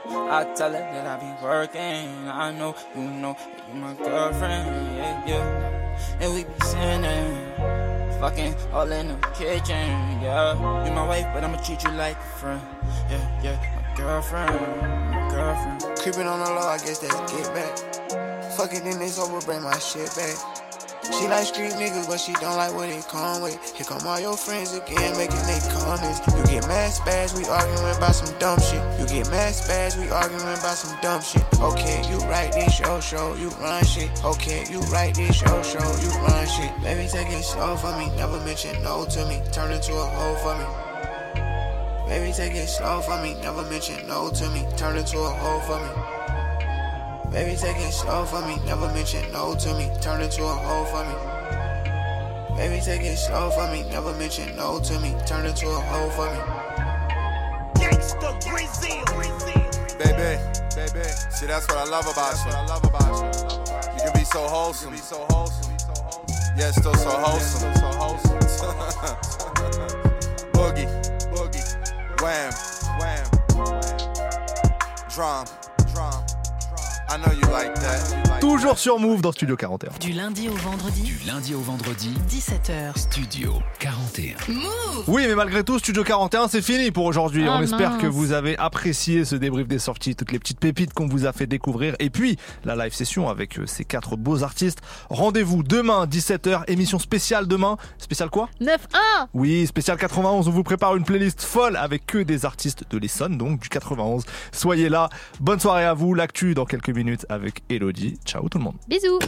I 0.05 0.43
tell 0.55 0.71
her 0.73 0.79
that 0.79 1.07
I 1.07 1.17
be 1.17 1.43
working. 1.43 2.27
I 2.27 2.51
know 2.51 2.75
you 2.95 3.03
know 3.03 3.33
that 3.33 3.73
you 3.73 3.79
my 3.79 3.93
girlfriend. 3.93 4.97
Yeah, 4.97 5.27
yeah. 5.27 6.17
And 6.19 6.33
we 6.33 6.43
be 6.43 6.65
sinning. 6.65 8.19
Fucking 8.19 8.55
all 8.73 8.91
in 8.91 9.07
the 9.07 9.27
kitchen. 9.33 10.21
Yeah. 10.21 10.85
You 10.85 10.91
my 10.91 11.07
wife, 11.07 11.27
but 11.33 11.43
I'ma 11.43 11.57
treat 11.61 11.83
you 11.83 11.91
like 11.91 12.17
a 12.17 12.37
friend. 12.39 12.61
Yeah, 13.09 13.41
yeah. 13.43 13.75
My 13.75 13.95
girlfriend. 13.95 14.55
My 15.11 15.29
girlfriend. 15.29 15.99
Creeping 15.99 16.27
on 16.27 16.39
the 16.39 16.51
law, 16.51 16.69
I 16.69 16.77
guess 16.79 16.99
that's 16.99 17.31
get 17.31 17.53
back. 17.53 18.51
Fuck 18.57 18.73
it, 18.73 18.83
then 18.83 19.01
it's 19.01 19.17
over, 19.17 19.39
bring 19.45 19.63
my 19.63 19.77
shit 19.79 20.13
back. 20.15 20.62
She 21.11 21.27
like 21.27 21.45
street 21.45 21.73
niggas, 21.73 22.07
but 22.07 22.19
she 22.19 22.31
don't 22.33 22.55
like 22.55 22.73
what 22.73 22.87
it 22.87 23.05
come 23.07 23.41
with. 23.41 23.59
Here 23.75 23.85
come 23.85 24.07
all 24.07 24.19
your 24.19 24.37
friends 24.37 24.73
again, 24.73 25.17
making 25.17 25.43
they 25.43 25.59
comments. 25.67 26.19
You 26.27 26.43
get 26.45 26.67
mad 26.67 26.91
spaz, 26.91 27.37
we 27.37 27.43
arguing 27.45 27.97
about 27.97 28.15
some 28.15 28.31
dumb 28.39 28.59
shit. 28.59 28.81
You 28.99 29.05
get 29.05 29.29
mad 29.29 29.53
spaz, 29.53 29.99
we 29.99 30.09
arguing 30.09 30.41
about 30.41 30.77
some 30.77 30.97
dumb 31.01 31.21
shit. 31.21 31.43
Okay, 31.59 32.01
you 32.09 32.17
write 32.29 32.53
this 32.53 32.73
show, 32.73 32.99
show, 33.01 33.35
you 33.35 33.49
run 33.59 33.83
shit. 33.83 34.09
Okay, 34.23 34.65
you 34.69 34.79
write 34.91 35.15
this 35.15 35.35
show, 35.35 35.61
show, 35.61 35.83
you 35.99 36.09
run 36.23 36.47
shit. 36.47 36.71
Baby, 36.81 37.07
take 37.11 37.29
it 37.29 37.43
slow 37.43 37.75
for 37.75 37.91
me, 37.97 38.09
never 38.15 38.39
mention 38.45 38.81
no 38.81 39.05
to 39.05 39.25
me. 39.27 39.41
Turn 39.51 39.71
into 39.71 39.93
a 39.93 40.05
hoe 40.05 40.35
for 40.39 40.55
me. 40.55 40.93
Baby, 42.07 42.31
take 42.31 42.53
it 42.53 42.67
slow 42.67 43.01
for 43.01 43.21
me, 43.21 43.33
never 43.41 43.63
mention 43.63 44.07
no 44.07 44.29
to 44.31 44.49
me. 44.51 44.65
Turn 44.77 44.97
into 44.97 45.17
a 45.19 45.29
hoe 45.29 45.59
for 45.67 45.79
me. 45.79 46.22
Baby, 47.33 47.55
take 47.55 47.77
it 47.77 47.91
slow 47.91 48.25
for 48.25 48.41
me, 48.45 48.57
never 48.63 48.87
mention 48.93 49.31
no 49.31 49.55
to 49.55 49.73
me. 49.73 49.89
Turn 50.01 50.21
into 50.21 50.43
a 50.43 50.53
hoe 50.53 50.85
for 50.85 51.03
me. 51.03 51.15
Baby, 52.55 52.79
take 52.79 53.01
it 53.01 53.17
slow 53.17 53.49
for 53.49 53.67
me, 53.71 53.81
never 53.89 54.13
mention 54.13 54.55
no 54.55 54.79
to 54.79 54.99
me. 54.99 55.15
Turn 55.25 55.47
into 55.47 55.67
a 55.67 55.73
hoe 55.73 56.11
for 56.11 56.29
me. 56.29 56.37
Gangsta 57.81 58.39
Brazil. 58.45 59.03
Baby, 59.97 60.37
baby. 60.75 61.03
See, 61.31 61.47
that's 61.47 61.67
what 61.67 61.79
I 61.79 61.85
love 61.89 62.05
about 62.05 62.35
you. 62.45 62.51
I 62.51 62.65
love 62.67 62.83
about 62.83 63.17
you. 63.17 63.25
You 63.95 64.01
can 64.03 64.13
be 64.13 64.23
so 64.25 64.47
wholesome. 64.47 64.91
be 64.91 64.97
so 64.97 65.25
wholesome. 65.31 65.73
Yeah, 66.55 66.69
still 66.69 66.93
so 66.93 67.09
wholesome. 67.09 67.73
So 67.73 67.87
wholesome. 67.97 68.37
boogie, 70.53 70.87
boogie. 71.33 71.65
Wham, 72.21 72.53
wham. 72.99 73.25
Drum, 75.09 75.45
drum. 75.47 75.72
I 77.13 77.17
know 77.17 77.31
you 77.31 77.47
like 77.51 77.73
that. 77.75 78.39
Toujours 78.39 78.77
sur 78.77 78.99
Move 78.99 79.21
dans 79.21 79.31
Studio 79.31 79.55
41. 79.55 79.91
Du 79.99 80.11
lundi 80.11 80.49
au 80.49 80.53
vendredi. 80.53 81.01
Du 81.03 81.17
lundi 81.25 81.53
au 81.55 81.59
vendredi, 81.61 82.11
17h. 82.27 82.97
Studio 82.97 83.53
41. 83.79 84.35
Move 84.51 85.03
Oui, 85.07 85.25
mais 85.27 85.35
malgré 85.35 85.63
tout, 85.63 85.79
Studio 85.79 86.03
41, 86.03 86.47
c'est 86.49 86.61
fini 86.61 86.91
pour 86.91 87.05
aujourd'hui. 87.05 87.45
Ah, 87.47 87.55
On 87.57 87.61
espère 87.61 87.91
mince. 87.91 88.01
que 88.01 88.07
vous 88.07 88.31
avez 88.33 88.57
apprécié 88.57 89.23
ce 89.23 89.35
débrief 89.35 89.67
des 89.67 89.79
sorties, 89.79 90.15
toutes 90.15 90.31
les 90.33 90.39
petites 90.39 90.59
pépites 90.59 90.93
qu'on 90.93 91.07
vous 91.07 91.25
a 91.25 91.31
fait 91.31 91.45
découvrir. 91.47 91.95
Et 91.99 92.09
puis, 92.09 92.37
la 92.65 92.75
live 92.75 92.93
session 92.93 93.29
avec 93.29 93.59
euh, 93.59 93.65
ces 93.65 93.85
quatre 93.85 94.17
beaux 94.17 94.43
artistes. 94.43 94.79
Rendez-vous 95.09 95.63
demain, 95.63 96.05
17h, 96.05 96.63
émission 96.67 96.99
spéciale 96.99 97.47
demain. 97.47 97.77
Spéciale 97.97 98.29
quoi? 98.29 98.49
9-1 98.59 98.77
Oui, 99.33 99.65
spécial 99.67 99.97
91, 99.97 100.47
on 100.47 100.51
vous 100.51 100.63
prépare 100.63 100.95
une 100.97 101.05
playlist 101.05 101.43
folle 101.43 101.77
avec 101.77 102.05
que 102.07 102.17
des 102.17 102.43
artistes 102.45 102.83
de 102.89 102.97
l'Essonne, 102.97 103.37
donc 103.37 103.59
du 103.61 103.69
91. 103.69 104.25
Soyez 104.51 104.89
là. 104.89 105.09
Bonne 105.39 105.59
soirée 105.61 105.85
à 105.85 105.93
vous. 105.93 106.13
L'actu 106.13 106.55
dans 106.55 106.65
quelques 106.65 106.89
minutes 107.03 107.25
avec 107.29 107.63
Elodie. 107.69 108.17
Ciao 108.25 108.47
tout 108.49 108.57
le 108.57 108.63
monde. 108.63 108.75
Bisous 108.87 109.19